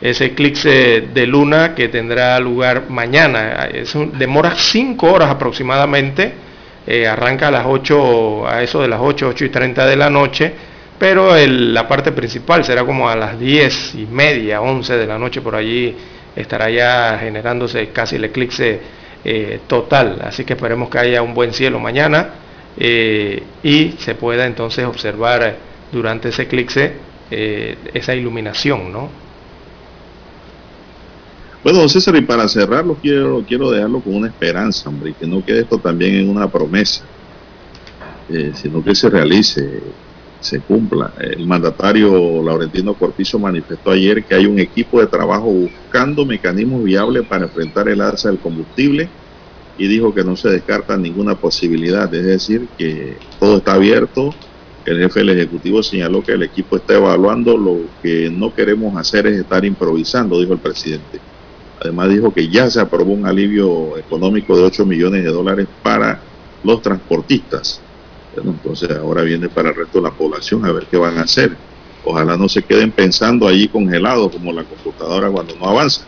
ese 0.00 0.26
eclipse 0.26 1.08
de 1.12 1.26
luna 1.26 1.74
que 1.74 1.88
tendrá 1.88 2.38
lugar 2.38 2.84
mañana. 2.88 3.68
Es 3.72 3.94
demora 4.12 4.54
5 4.56 5.06
horas 5.12 5.30
aproximadamente, 5.30 6.32
eh, 6.86 7.06
arranca 7.06 7.48
a 7.48 7.50
las 7.50 7.66
8, 7.66 8.48
a 8.48 8.62
eso 8.62 8.80
de 8.80 8.88
las 8.88 9.00
8, 9.02 9.28
8 9.28 9.44
y 9.44 9.48
30 9.48 9.86
de 9.86 9.96
la 9.96 10.08
noche, 10.08 10.52
pero 10.98 11.34
la 11.36 11.86
parte 11.86 12.12
principal 12.12 12.64
será 12.64 12.84
como 12.84 13.08
a 13.08 13.16
las 13.16 13.38
10 13.38 13.94
y 13.96 14.06
media, 14.06 14.60
11 14.60 14.96
de 14.96 15.06
la 15.06 15.18
noche 15.18 15.40
por 15.40 15.54
allí 15.54 15.94
estará 16.34 16.70
ya 16.70 17.18
generándose 17.20 17.88
casi 17.88 18.16
el 18.16 18.24
eclipse 18.24 18.80
eh, 19.24 19.60
total. 19.66 20.20
Así 20.22 20.44
que 20.44 20.54
esperemos 20.54 20.88
que 20.88 20.98
haya 20.98 21.22
un 21.22 21.34
buen 21.34 21.52
cielo 21.52 21.80
mañana 21.80 22.30
eh, 22.76 23.42
y 23.62 23.92
se 23.98 24.14
pueda 24.14 24.46
entonces 24.46 24.84
observar 24.84 25.56
durante 25.90 26.28
ese 26.28 26.42
eclipse 26.42 27.08
esa 27.30 28.14
iluminación, 28.14 28.90
¿no? 28.90 29.27
Bueno, 31.70 31.86
César, 31.86 32.16
y 32.16 32.22
para 32.22 32.48
cerrarlo, 32.48 32.96
quiero, 32.98 33.44
quiero 33.46 33.70
dejarlo 33.70 34.00
con 34.00 34.14
una 34.14 34.28
esperanza, 34.28 34.88
hombre, 34.88 35.12
que 35.12 35.26
no 35.26 35.44
quede 35.44 35.60
esto 35.60 35.78
también 35.78 36.14
en 36.14 36.30
una 36.30 36.50
promesa, 36.50 37.04
eh, 38.30 38.52
sino 38.54 38.82
que 38.82 38.94
se 38.94 39.10
realice, 39.10 39.82
se 40.40 40.60
cumpla. 40.62 41.12
El 41.20 41.46
mandatario 41.46 42.42
Laurentino 42.42 42.94
Cortizo 42.94 43.38
manifestó 43.38 43.90
ayer 43.90 44.24
que 44.24 44.34
hay 44.34 44.46
un 44.46 44.58
equipo 44.58 44.98
de 44.98 45.08
trabajo 45.08 45.44
buscando 45.52 46.24
mecanismos 46.24 46.84
viables 46.84 47.26
para 47.26 47.44
enfrentar 47.44 47.86
el 47.90 48.00
alza 48.00 48.30
del 48.30 48.38
combustible 48.38 49.10
y 49.76 49.88
dijo 49.88 50.14
que 50.14 50.24
no 50.24 50.36
se 50.36 50.48
descarta 50.48 50.96
ninguna 50.96 51.34
posibilidad, 51.34 52.12
es 52.14 52.24
decir, 52.24 52.66
que 52.78 53.18
todo 53.38 53.58
está 53.58 53.74
abierto. 53.74 54.34
El 54.86 55.00
jefe 55.00 55.20
del 55.20 55.38
Ejecutivo 55.38 55.82
señaló 55.82 56.22
que 56.22 56.32
el 56.32 56.44
equipo 56.44 56.76
está 56.76 56.94
evaluando, 56.94 57.58
lo 57.58 57.80
que 58.02 58.30
no 58.30 58.54
queremos 58.54 58.96
hacer 58.96 59.26
es 59.26 59.38
estar 59.38 59.66
improvisando, 59.66 60.40
dijo 60.40 60.54
el 60.54 60.60
presidente. 60.60 61.27
Además 61.80 62.08
dijo 62.08 62.32
que 62.32 62.48
ya 62.48 62.68
se 62.70 62.80
aprobó 62.80 63.12
un 63.12 63.26
alivio 63.26 63.96
económico 63.98 64.56
de 64.56 64.64
8 64.64 64.84
millones 64.84 65.22
de 65.22 65.30
dólares 65.30 65.68
para 65.82 66.20
los 66.64 66.82
transportistas. 66.82 67.80
Bueno, 68.34 68.50
entonces 68.50 68.90
ahora 68.90 69.22
viene 69.22 69.48
para 69.48 69.70
el 69.70 69.76
resto 69.76 69.98
de 69.98 70.04
la 70.04 70.10
población 70.10 70.64
a 70.64 70.72
ver 70.72 70.86
qué 70.90 70.96
van 70.96 71.18
a 71.18 71.22
hacer. 71.22 71.56
Ojalá 72.04 72.36
no 72.36 72.48
se 72.48 72.62
queden 72.62 72.90
pensando 72.90 73.46
allí 73.46 73.68
congelados 73.68 74.32
como 74.32 74.52
la 74.52 74.64
computadora 74.64 75.30
cuando 75.30 75.54
no 75.56 75.66
avanza. 75.66 76.02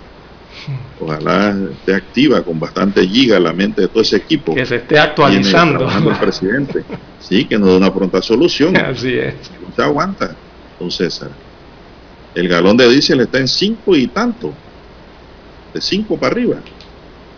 Ojalá 1.01 1.56
esté 1.72 1.94
activa 1.94 2.42
con 2.42 2.59
bastante 2.59 3.06
giga 3.06 3.38
la 3.40 3.52
mente 3.52 3.82
de 3.82 3.88
todo 3.88 4.02
ese 4.02 4.16
equipo. 4.16 4.55
Que 4.55 4.66
se 4.66 4.76
esté 4.76 4.98
actualizando. 4.98 5.88
El 5.88 6.16
presidente. 6.18 6.84
Sí, 7.20 7.44
que 7.44 7.59
nos 7.59 7.70
dé 7.70 7.76
una 7.76 7.92
pronta 7.92 8.20
solución. 8.20 8.76
Así 8.76 9.14
es. 9.14 9.34
No 9.66 9.74
se 9.74 9.82
aguanta, 9.82 10.36
don 10.78 10.90
César. 10.90 11.30
El 12.34 12.48
galón 12.48 12.76
de 12.76 12.88
diésel 12.88 13.20
está 13.20 13.38
en 13.38 13.48
cinco 13.48 13.97
y 13.97 14.06
tanto. 14.09 14.52
De 15.72 15.80
cinco 15.80 16.18
para 16.18 16.32
arriba. 16.32 16.62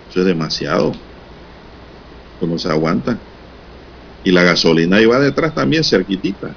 Eso 0.09 0.21
es 0.21 0.27
demasiado. 0.27 0.93
Eso 2.37 2.47
no 2.47 2.59
se 2.59 2.69
aguanta. 2.69 3.19
Y 4.25 4.31
la 4.31 4.43
gasolina 4.43 5.01
iba 5.01 5.19
detrás 5.19 5.55
también 5.55 5.85
cerquitita. 5.85 6.55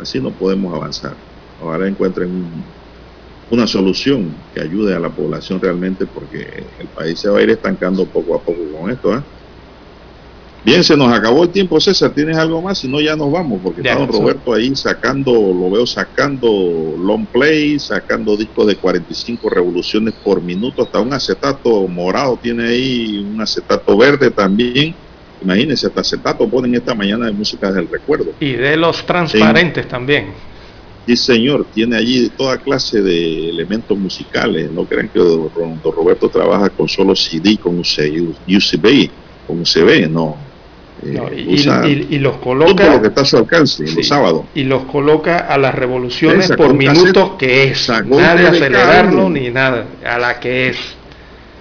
Así 0.00 0.20
no 0.20 0.36
podemos 0.36 0.74
avanzar. 0.74 1.16
Ahora 1.60 1.88
encuentren 1.88 2.30
un 2.30 2.74
una 3.50 3.66
solución 3.66 4.48
que 4.52 4.60
ayude 4.60 4.94
a 4.94 5.00
la 5.00 5.14
población 5.14 5.60
realmente 5.60 6.06
porque 6.06 6.74
el 6.78 6.88
país 6.88 7.20
se 7.20 7.28
va 7.28 7.38
a 7.38 7.42
ir 7.42 7.50
estancando 7.50 8.10
poco 8.10 8.36
a 8.36 8.44
poco 8.44 8.70
con 8.72 8.90
esto. 8.90 9.14
¿eh? 9.16 9.22
Bien, 10.64 10.82
se 10.82 10.96
nos 10.96 11.12
acabó 11.12 11.44
el 11.44 11.50
tiempo, 11.50 11.78
César. 11.78 12.12
¿Tienes 12.14 12.38
algo 12.38 12.62
más? 12.62 12.78
Si 12.78 12.88
no, 12.88 12.98
ya 12.98 13.14
nos 13.14 13.30
vamos, 13.30 13.60
porque 13.62 13.82
está 13.82 13.96
don 13.96 14.08
Roberto 14.08 14.54
ahí 14.54 14.74
sacando, 14.74 15.30
lo 15.32 15.70
veo 15.70 15.86
sacando 15.86 16.94
long 16.98 17.26
play, 17.26 17.78
sacando 17.78 18.34
discos 18.34 18.68
de 18.68 18.76
45 18.76 19.50
revoluciones 19.50 20.14
por 20.24 20.40
minuto, 20.40 20.82
hasta 20.82 21.00
un 21.00 21.12
acetato 21.12 21.86
morado 21.86 22.38
tiene 22.40 22.68
ahí, 22.68 23.18
un 23.18 23.38
acetato 23.42 23.94
verde 23.98 24.30
también. 24.30 24.94
Imagínense, 25.42 25.86
hasta 25.86 26.00
acetato 26.00 26.48
ponen 26.48 26.74
esta 26.74 26.94
mañana 26.94 27.26
de 27.26 27.32
música 27.32 27.70
del 27.70 27.86
recuerdo. 27.86 28.32
Y 28.40 28.52
de 28.52 28.78
los 28.78 29.04
transparentes 29.04 29.86
también. 29.86 30.28
Sí, 31.06 31.16
señor, 31.16 31.66
tiene 31.74 31.96
allí 31.96 32.30
toda 32.30 32.56
clase 32.56 33.02
de 33.02 33.50
elementos 33.50 33.98
musicales. 33.98 34.70
No 34.70 34.86
crean 34.86 35.10
que 35.10 35.18
don 35.18 35.78
Roberto 35.82 36.30
trabaja 36.30 36.70
con 36.70 36.88
solo 36.88 37.14
CD, 37.14 37.58
con 37.58 37.78
USB, 37.78 39.10
con 39.46 39.60
USB, 39.60 40.08
no. 40.08 40.53
Eh, 41.02 42.06
y, 42.10 42.18
los 42.18 42.36
coloca. 42.38 42.74
Todo 42.74 42.92
lo 42.92 43.02
que 43.02 43.08
está 43.08 43.22
a 43.22 43.24
su 43.24 43.36
alcance 43.36 43.84
los 43.84 44.06
sábados. 44.06 44.44
Y 44.54 44.64
los 44.64 44.84
coloca 44.84 45.38
a 45.38 45.58
las 45.58 45.74
revoluciones 45.74 46.50
por 46.52 46.74
minutos 46.74 47.32
que 47.38 47.64
es. 47.64 47.88
Nada 47.88 48.36
de 48.36 48.48
acelerarlo 48.48 49.28
ni 49.28 49.50
nada, 49.50 49.86
a 50.04 50.18
la 50.18 50.38
que 50.40 50.68
es. 50.68 50.78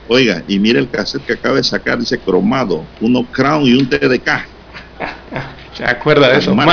Oiga, 0.07 0.43
y 0.47 0.60
mire 0.60 0.80
el 0.80 0.89
cassette 0.89 1.26
que 1.26 1.34
acaba 1.34 1.55
de 1.55 1.64
sacar, 1.64 1.97
dice 1.97 2.19
cromado, 2.19 2.84
uno 3.01 3.26
Crown 3.31 3.64
y 3.64 3.73
un 3.73 3.89
TDK. 3.89 4.45
¿Se 5.77 5.85
acuerda 5.85 6.30
de 6.30 6.39
eso? 6.39 6.55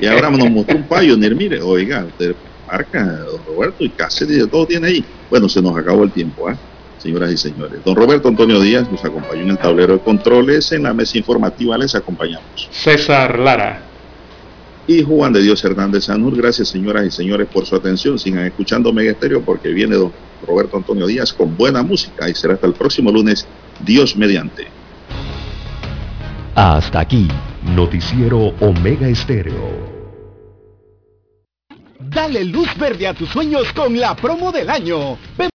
Y 0.00 0.06
ahora 0.06 0.28
nos 0.28 0.50
mostró 0.50 0.76
un 0.76 0.82
Pioneer, 0.82 1.36
mire, 1.36 1.60
oiga, 1.60 2.04
usted 2.04 2.34
marca, 2.66 3.20
Roberto, 3.46 3.84
y 3.84 3.90
cassette 3.90 4.30
y 4.30 4.46
todo 4.48 4.66
tiene 4.66 4.88
ahí. 4.88 5.04
Bueno, 5.30 5.48
se 5.48 5.62
nos 5.62 5.76
acabó 5.76 6.02
el 6.02 6.10
tiempo, 6.10 6.50
¿eh? 6.50 6.56
Señoras 6.98 7.32
y 7.32 7.36
señores. 7.36 7.80
Don 7.84 7.96
Roberto 7.96 8.28
Antonio 8.28 8.60
Díaz 8.60 8.90
nos 8.90 9.04
acompañó 9.04 9.42
en 9.42 9.50
el 9.50 9.58
tablero 9.58 9.94
de 9.94 10.00
controles, 10.00 10.72
en 10.72 10.82
la 10.82 10.92
mesa 10.92 11.18
informativa 11.18 11.78
les 11.78 11.94
acompañamos. 11.94 12.68
César 12.70 13.38
Lara. 13.38 13.82
Y 14.86 15.02
Juan 15.02 15.32
de 15.32 15.42
Dios 15.42 15.62
Hernández 15.64 16.04
Sanur, 16.04 16.34
gracias 16.36 16.68
señoras 16.68 17.06
y 17.06 17.10
señores 17.10 17.46
por 17.52 17.66
su 17.66 17.76
atención. 17.76 18.18
Sigan 18.18 18.46
escuchando 18.46 18.92
Mega 18.92 19.10
Estéreo 19.10 19.42
porque 19.42 19.68
viene 19.68 19.96
don 19.96 20.12
Roberto 20.46 20.76
Antonio 20.76 21.06
Díaz 21.06 21.32
con 21.32 21.56
buena 21.56 21.82
música 21.82 22.28
y 22.28 22.34
será 22.34 22.54
hasta 22.54 22.66
el 22.66 22.72
próximo 22.72 23.12
lunes, 23.12 23.46
Dios 23.84 24.16
mediante. 24.16 24.66
Hasta 26.54 27.00
aquí 27.00 27.28
Noticiero 27.62 28.54
Omega 28.60 29.08
Estéreo. 29.08 29.98
Dale 32.00 32.44
luz 32.44 32.68
verde 32.78 33.06
a 33.06 33.14
tus 33.14 33.28
sueños 33.28 33.72
con 33.74 33.98
la 33.98 34.16
promo 34.16 34.50
del 34.50 34.70
año. 34.70 35.18